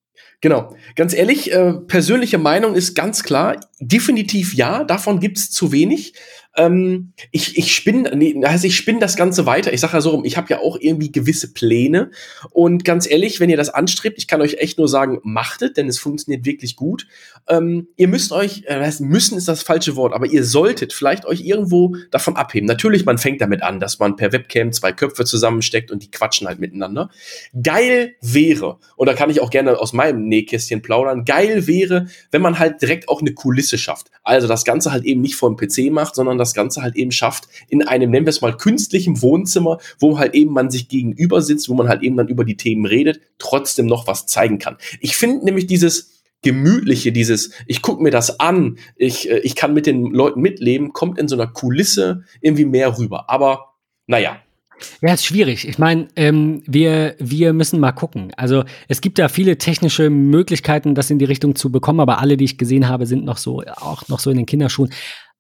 Genau. 0.44 0.76
Ganz 0.94 1.14
ehrlich, 1.14 1.52
äh, 1.52 1.72
persönliche 1.72 2.36
Meinung 2.36 2.74
ist 2.74 2.94
ganz 2.94 3.22
klar, 3.22 3.58
definitiv 3.80 4.52
ja, 4.52 4.84
davon 4.84 5.18
gibt's 5.18 5.50
zu 5.50 5.72
wenig 5.72 6.12
ähm, 6.56 7.12
ich, 7.30 7.58
ich 7.58 7.74
spinne, 7.74 8.14
nee, 8.16 8.40
also 8.44 8.66
ich 8.66 8.76
spinne 8.76 9.00
das 9.00 9.16
Ganze 9.16 9.46
weiter. 9.46 9.72
Ich 9.72 9.80
sage 9.80 9.94
ja 9.94 10.00
so 10.00 10.10
rum, 10.10 10.24
ich 10.24 10.36
habe 10.36 10.48
ja 10.50 10.60
auch 10.60 10.76
irgendwie 10.78 11.10
gewisse 11.10 11.52
Pläne. 11.52 12.10
Und 12.50 12.84
ganz 12.84 13.10
ehrlich, 13.10 13.40
wenn 13.40 13.50
ihr 13.50 13.56
das 13.56 13.70
anstrebt, 13.70 14.18
ich 14.18 14.28
kann 14.28 14.40
euch 14.40 14.54
echt 14.54 14.78
nur 14.78 14.88
sagen, 14.88 15.20
machtet, 15.22 15.76
denn 15.76 15.88
es 15.88 15.98
funktioniert 15.98 16.44
wirklich 16.44 16.76
gut. 16.76 17.06
Ähm, 17.48 17.88
ihr 17.96 18.08
müsst 18.08 18.32
euch, 18.32 18.64
äh, 18.66 18.90
müssen 19.00 19.36
ist 19.36 19.48
das 19.48 19.62
falsche 19.62 19.96
Wort, 19.96 20.14
aber 20.14 20.26
ihr 20.26 20.44
solltet 20.44 20.92
vielleicht 20.92 21.26
euch 21.26 21.42
irgendwo 21.42 21.94
davon 22.10 22.36
abheben. 22.36 22.66
Natürlich, 22.66 23.04
man 23.04 23.18
fängt 23.18 23.40
damit 23.40 23.62
an, 23.62 23.80
dass 23.80 23.98
man 23.98 24.16
per 24.16 24.32
Webcam 24.32 24.72
zwei 24.72 24.92
Köpfe 24.92 25.24
zusammensteckt 25.24 25.90
und 25.90 26.02
die 26.02 26.10
quatschen 26.10 26.46
halt 26.46 26.58
miteinander. 26.58 27.10
Geil 27.62 28.14
wäre, 28.22 28.78
und 28.96 29.08
da 29.08 29.14
kann 29.14 29.28
ich 29.28 29.40
auch 29.40 29.50
gerne 29.50 29.78
aus 29.78 29.92
meinem 29.92 30.26
Nähkästchen 30.26 30.80
plaudern, 30.80 31.24
geil 31.24 31.66
wäre, 31.66 32.06
wenn 32.30 32.40
man 32.40 32.58
halt 32.58 32.80
direkt 32.80 33.08
auch 33.08 33.20
eine 33.20 33.34
Kulisse 33.34 33.76
schafft. 33.76 34.10
Also 34.22 34.48
das 34.48 34.64
Ganze 34.64 34.90
halt 34.90 35.04
eben 35.04 35.20
nicht 35.20 35.36
vor 35.36 35.54
dem 35.54 35.56
PC 35.56 35.92
macht, 35.92 36.14
sondern 36.14 36.38
das 36.38 36.54
Ganze 36.54 36.80
halt 36.80 36.96
eben 36.96 37.12
schafft 37.12 37.48
in 37.68 37.86
einem, 37.86 38.10
nennen 38.10 38.26
wir 38.26 38.30
es 38.30 38.40
mal, 38.40 38.56
künstlichen 38.56 39.20
Wohnzimmer, 39.20 39.78
wo 39.98 40.18
halt 40.18 40.34
eben 40.34 40.52
man 40.52 40.70
sich 40.70 40.88
gegenüber 40.88 41.42
sitzt, 41.42 41.68
wo 41.68 41.74
man 41.74 41.88
halt 41.88 42.02
eben 42.02 42.16
dann 42.16 42.28
über 42.28 42.44
die 42.44 42.56
Themen 42.56 42.86
redet, 42.86 43.20
trotzdem 43.38 43.86
noch 43.86 44.06
was 44.06 44.26
zeigen 44.26 44.58
kann. 44.58 44.78
Ich 45.00 45.16
finde 45.16 45.44
nämlich 45.44 45.66
dieses 45.66 46.13
gemütliche, 46.44 47.10
dieses, 47.10 47.50
ich 47.66 47.82
gucke 47.82 48.02
mir 48.02 48.10
das 48.10 48.38
an, 48.38 48.78
ich, 48.96 49.28
äh, 49.28 49.38
ich 49.38 49.56
kann 49.56 49.74
mit 49.74 49.86
den 49.86 50.12
Leuten 50.12 50.40
mitleben, 50.40 50.92
kommt 50.92 51.18
in 51.18 51.26
so 51.26 51.34
einer 51.34 51.48
Kulisse 51.48 52.22
irgendwie 52.40 52.66
mehr 52.66 52.96
rüber. 52.96 53.28
Aber 53.28 53.74
naja, 54.06 54.36
ja, 55.02 55.14
ist 55.14 55.24
schwierig. 55.24 55.68
Ich 55.68 55.78
meine, 55.78 56.08
ähm, 56.16 56.62
wir, 56.66 57.14
wir 57.18 57.52
müssen 57.52 57.78
mal 57.78 57.92
gucken. 57.92 58.32
Also 58.36 58.64
es 58.88 59.00
gibt 59.00 59.18
ja 59.18 59.28
viele 59.28 59.56
technische 59.56 60.10
Möglichkeiten, 60.10 60.94
das 60.94 61.10
in 61.10 61.18
die 61.18 61.24
Richtung 61.24 61.54
zu 61.54 61.70
bekommen, 61.70 62.00
aber 62.00 62.18
alle, 62.18 62.36
die 62.36 62.44
ich 62.44 62.58
gesehen 62.58 62.88
habe, 62.88 63.06
sind 63.06 63.24
noch 63.24 63.36
so, 63.36 63.62
auch 63.62 64.08
noch 64.08 64.18
so 64.18 64.30
in 64.30 64.36
den 64.36 64.46
Kinderschuhen. 64.46 64.90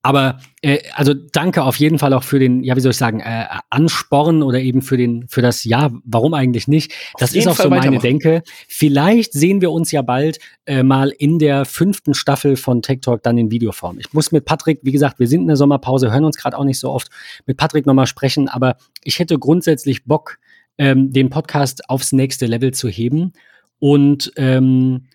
Aber 0.04 0.38
äh, 0.60 0.80
also 0.92 1.14
danke 1.14 1.62
auf 1.62 1.76
jeden 1.76 1.98
Fall 1.98 2.12
auch 2.12 2.24
für 2.24 2.38
den, 2.38 2.62
ja, 2.62 2.76
wie 2.76 2.80
soll 2.80 2.90
ich 2.90 2.98
sagen, 2.98 3.20
äh, 3.20 3.46
Ansporn 3.70 4.42
oder 4.42 4.60
eben 4.60 4.82
für 4.82 4.98
den, 4.98 5.26
für 5.28 5.40
das 5.40 5.64
Ja, 5.64 5.90
warum 6.04 6.34
eigentlich 6.34 6.68
nicht? 6.68 6.92
Das 7.16 7.34
ist 7.34 7.48
auch 7.48 7.56
Fall 7.56 7.64
so 7.64 7.70
meine 7.70 7.98
Denke. 7.98 8.42
Vielleicht 8.68 9.32
sehen 9.32 9.62
wir 9.62 9.72
uns 9.72 9.92
ja 9.92 10.02
bald 10.02 10.40
äh, 10.66 10.82
mal 10.82 11.08
in 11.08 11.38
der 11.38 11.64
fünften 11.64 12.12
Staffel 12.12 12.56
von 12.56 12.82
Tech 12.82 13.00
Talk 13.00 13.22
dann 13.22 13.38
in 13.38 13.50
Videoform. 13.50 13.98
Ich 13.98 14.12
muss 14.12 14.30
mit 14.30 14.44
Patrick, 14.44 14.80
wie 14.82 14.92
gesagt, 14.92 15.18
wir 15.20 15.26
sind 15.26 15.40
in 15.40 15.46
der 15.46 15.56
Sommerpause, 15.56 16.12
hören 16.12 16.26
uns 16.26 16.36
gerade 16.36 16.58
auch 16.58 16.64
nicht 16.64 16.78
so 16.78 16.90
oft 16.90 17.08
mit 17.46 17.56
Patrick 17.56 17.86
nochmal 17.86 18.06
sprechen, 18.06 18.50
aber 18.50 18.76
ich 19.04 19.18
hätte 19.18 19.38
grundsätzlich 19.38 20.04
Bock, 20.04 20.38
ähm, 20.76 21.14
den 21.14 21.30
Podcast 21.30 21.88
aufs 21.88 22.12
nächste 22.12 22.44
Level 22.44 22.74
zu 22.74 22.88
heben 22.88 23.32
und 23.78 24.32
ähm, 24.36 25.06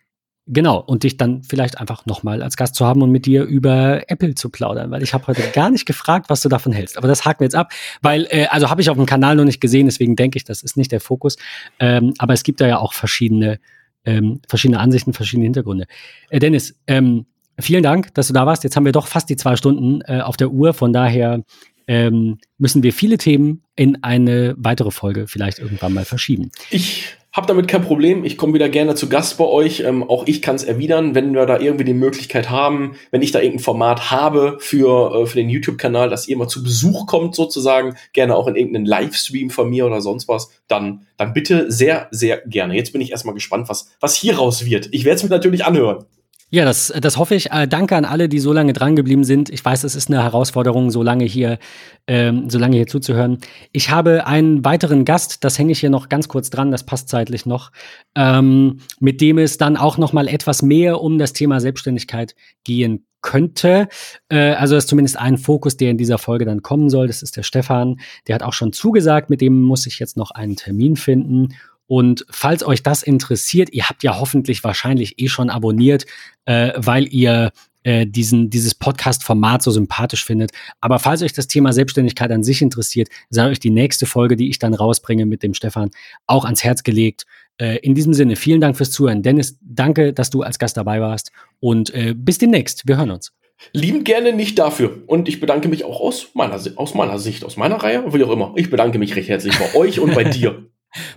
Genau, 0.52 0.80
und 0.80 1.04
dich 1.04 1.16
dann 1.16 1.44
vielleicht 1.44 1.80
einfach 1.80 2.08
nochmal 2.08 2.42
als 2.42 2.58
Gast 2.58 2.74
zu 2.74 2.84
haben 2.84 3.04
und 3.04 3.12
mit 3.12 3.28
dir 3.28 3.44
über 3.44 4.10
Apple 4.10 4.34
zu 4.34 4.50
plaudern, 4.50 4.90
weil 4.90 5.04
ich 5.04 5.14
habe 5.14 5.28
heute 5.28 5.44
gar 5.54 5.70
nicht 5.70 5.86
gefragt, 5.86 6.28
was 6.30 6.42
du 6.42 6.50
davon 6.50 6.72
hältst. 6.72 6.98
Aber 6.98 7.08
das 7.08 7.24
haken 7.24 7.42
wir 7.42 7.46
jetzt 7.46 7.56
ab, 7.56 7.72
weil, 8.02 8.26
äh, 8.32 8.48
also 8.48 8.72
habe 8.72 8.82
ich 8.82 8.90
auf 8.90 8.98
dem 8.98 9.06
Kanal 9.06 9.36
noch 9.36 9.44
nicht 9.44 9.62
gesehen, 9.62 9.86
deswegen 9.86 10.16
denke 10.16 10.38
ich, 10.38 10.46
das 10.46 10.64
ist 10.64 10.76
nicht 10.76 10.92
der 10.92 11.02
Fokus. 11.02 11.38
Ähm, 11.80 12.16
aber 12.18 12.34
es 12.34 12.42
gibt 12.42 12.62
da 12.62 12.68
ja 12.68 12.80
auch 12.80 12.94
verschiedene, 12.94 13.60
ähm, 14.06 14.42
verschiedene 14.48 14.80
Ansichten, 14.80 15.14
verschiedene 15.14 15.46
Hintergründe. 15.46 15.86
Äh, 16.32 16.40
Dennis, 16.40 16.76
ähm, 16.88 17.28
vielen 17.60 17.84
Dank, 17.84 18.12
dass 18.16 18.26
du 18.26 18.34
da 18.34 18.48
warst. 18.48 18.64
Jetzt 18.64 18.76
haben 18.76 18.86
wir 18.86 18.92
doch 18.92 19.06
fast 19.06 19.30
die 19.30 19.36
zwei 19.36 19.56
Stunden 19.56 20.02
äh, 20.02 20.22
auf 20.22 20.36
der 20.36 20.50
Uhr, 20.50 20.74
von 20.74 20.94
daher 20.94 21.44
ähm, 21.86 22.40
müssen 22.58 22.82
wir 22.82 22.92
viele 22.92 23.20
Themen 23.20 23.62
in 23.76 24.04
eine 24.04 24.56
weitere 24.58 24.90
Folge 24.90 25.28
vielleicht 25.28 25.60
irgendwann 25.60 25.94
mal 25.94 26.06
verschieben. 26.06 26.52
Ich 26.72 27.19
hab 27.32 27.46
damit 27.46 27.68
kein 27.68 27.84
Problem. 27.84 28.26
Ich 28.26 28.38
komme 28.38 28.56
wieder 28.56 28.70
gerne 28.70 28.96
zu 28.96 29.08
Gast 29.08 29.38
bei 29.38 29.46
euch. 29.46 29.82
Ähm, 29.82 30.04
auch 30.04 30.26
ich 30.26 30.42
kann 30.42 30.56
es 30.56 30.64
erwidern, 30.64 31.14
wenn 31.14 31.34
wir 31.34 31.46
da 31.46 31.60
irgendwie 31.60 31.84
die 31.84 31.94
Möglichkeit 31.94 32.50
haben, 32.50 32.96
wenn 33.12 33.22
ich 33.22 33.32
da 33.32 33.40
irgendein 33.40 33.64
Format 33.64 34.10
habe 34.10 34.58
für, 34.60 35.14
äh, 35.14 35.26
für 35.28 35.36
den 35.36 35.50
YouTube-Kanal, 35.50 36.10
dass 36.10 36.28
ihr 36.28 36.38
mal 36.38 36.48
zu 36.48 36.64
Besuch 36.64 37.06
kommt, 37.06 37.36
sozusagen, 37.36 37.96
gerne 38.14 38.36
auch 38.36 38.48
in 38.48 38.56
irgendeinen 38.56 38.86
Livestream 38.86 39.52
von 39.52 39.70
mir 39.70 39.86
oder 39.86 40.02
sonst 40.02 40.28
was, 40.28 40.50
dann, 40.68 41.06
dann 41.18 41.34
bitte 41.34 41.72
sehr, 41.72 42.08
sehr 42.10 42.42
gerne. 42.48 42.76
Jetzt 42.76 42.94
bin 42.94 43.02
ich 43.02 43.12
erstmal 43.12 43.36
gespannt, 43.36 43.70
was, 43.70 43.96
was 44.00 44.16
hier 44.16 44.38
raus 44.38 44.66
wird. 44.66 44.90
Ich 44.92 45.06
werde 45.06 45.18
es 45.18 45.24
mir 45.24 45.30
natürlich 45.30 45.66
anhören. 45.66 46.06
Ja, 46.52 46.66
das, 46.66 46.92
das 47.00 47.18
hoffe 47.18 47.36
ich. 47.36 47.52
Äh, 47.52 47.68
danke 47.68 47.96
an 47.96 48.06
alle, 48.06 48.28
die 48.28 48.40
so 48.40 48.52
lange 48.52 48.74
dran 48.74 48.96
geblieben 48.96 49.24
sind. 49.24 49.52
Ich 49.52 49.64
weiß, 49.64 49.84
es 49.84 49.96
ist 49.96 50.10
eine 50.10 50.24
Herausforderung, 50.24 50.90
so 50.90 51.04
lange 51.04 51.26
hier, 51.26 51.60
ähm, 52.08 52.50
so 52.50 52.58
lange 52.58 52.76
hier 52.76 52.88
zuzuhören. 52.88 53.38
Ich 53.72 53.92
habe 53.92 54.26
einen 54.26 54.66
weiteren 54.66 55.06
Gast, 55.06 55.44
das 55.44 55.60
hänge 55.60 55.74
ich 55.74 55.80
hier 55.80 55.92
noch 55.92 56.10
ganz 56.10 56.28
kurz 56.28 56.50
dran, 56.50 56.72
das 56.72 56.84
passt 56.84 57.08
zeitlich 57.08 57.46
noch, 57.46 57.72
ähm, 58.16 58.80
mit 59.00 59.22
dem 59.22 59.38
es 59.38 59.60
dann 59.60 59.78
auch 59.78 60.00
noch 60.00 60.12
mal 60.12 60.28
etwas 60.28 60.64
mehr 60.64 61.02
um 61.02 61.20
das 61.20 61.34
Thema 61.34 61.60
Selbstständigkeit 61.60 62.34
gehen 62.64 63.06
könnte. 63.22 63.88
Äh, 64.30 64.54
also 64.54 64.74
das 64.74 64.86
ist 64.86 64.90
zumindest 64.90 65.20
ein 65.20 65.38
Fokus, 65.38 65.78
der 65.78 65.92
in 65.92 65.98
dieser 65.98 66.18
Folge 66.18 66.46
dann 66.46 66.64
kommen 66.64 66.90
soll. 66.90 67.06
Das 67.06 67.22
ist 67.22 67.38
der 67.38 67.44
Stefan. 67.44 68.00
Der 68.28 68.34
hat 68.34 68.44
auch 68.44 68.54
schon 68.54 68.74
zugesagt, 68.74 69.30
mit 69.30 69.42
dem 69.42 69.62
muss 69.62 69.86
ich 69.86 70.00
jetzt 70.00 70.18
noch 70.18 70.32
einen 70.32 70.56
Termin 70.56 70.96
finden. 70.96 71.50
Und 71.90 72.24
falls 72.30 72.64
euch 72.64 72.84
das 72.84 73.02
interessiert, 73.02 73.74
ihr 73.74 73.90
habt 73.90 74.04
ja 74.04 74.20
hoffentlich 74.20 74.64
wahrscheinlich 74.64 75.20
eh 75.20 75.28
schon 75.28 75.50
abonniert, 75.50 76.06
äh, 76.46 76.72
weil 76.76 77.12
ihr 77.12 77.52
äh, 77.82 78.06
diesen, 78.06 78.52
dieses 78.52 78.76
Podcast-Format 78.76 79.64
so 79.64 79.72
sympathisch 79.72 80.24
findet. 80.24 80.52
Aber 80.82 81.00
falls 81.00 81.24
euch 81.24 81.34
das 81.34 81.48
Thema 81.48 81.74
Selbstständigkeit 81.74 82.32
an 82.32 82.44
sich 82.44 82.62
interessiert, 82.62 83.10
sei 83.32 83.50
euch 83.50 83.60
die 83.60 83.72
nächste 83.72 84.06
Folge, 84.06 84.36
die 84.36 84.52
ich 84.52 84.60
dann 84.60 84.76
rausbringe 84.76 85.26
mit 85.26 85.42
dem 85.42 85.56
Stefan, 85.56 85.90
auch 86.28 86.46
ans 86.46 86.64
Herz 86.64 86.84
gelegt. 86.84 87.26
Äh, 87.58 87.78
in 87.78 87.96
diesem 87.96 88.14
Sinne, 88.14 88.36
vielen 88.36 88.62
Dank 88.62 88.78
fürs 88.78 88.92
Zuhören. 88.92 89.24
Dennis, 89.24 89.58
danke, 89.60 90.14
dass 90.14 90.30
du 90.30 90.44
als 90.44 90.60
Gast 90.60 90.78
dabei 90.78 91.02
warst 91.02 91.32
und 91.60 91.92
äh, 91.96 92.14
bis 92.16 92.38
demnächst. 92.38 92.88
Wir 92.88 92.98
hören 92.98 93.10
uns. 93.10 93.34
Lieben 93.74 94.04
gerne 94.04 94.32
nicht 94.32 94.60
dafür. 94.60 95.02
Und 95.08 95.28
ich 95.28 95.40
bedanke 95.40 95.70
mich 95.70 95.86
auch 95.86 96.02
aus 96.02 96.28
meiner, 96.36 96.62
aus 96.76 96.94
meiner 96.94 97.18
Sicht, 97.18 97.44
aus 97.44 97.58
meiner 97.58 97.78
Reihe, 97.78 98.14
wie 98.14 98.24
auch 98.24 98.32
immer. 98.32 98.54
Ich 98.58 98.70
bedanke 98.70 99.00
mich 99.00 99.16
recht 99.16 99.28
herzlich 99.28 99.58
bei 99.58 99.74
euch 99.74 100.00
und 100.00 100.14
bei 100.14 100.24
dir. 100.26 100.70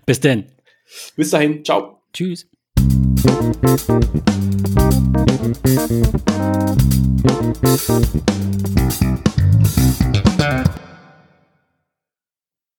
Bis 0.07 0.21
denn. 0.21 0.47
Bis 1.17 1.31
dahin, 1.31 1.65
ciao. 1.65 2.03
Tschüss. 2.13 2.47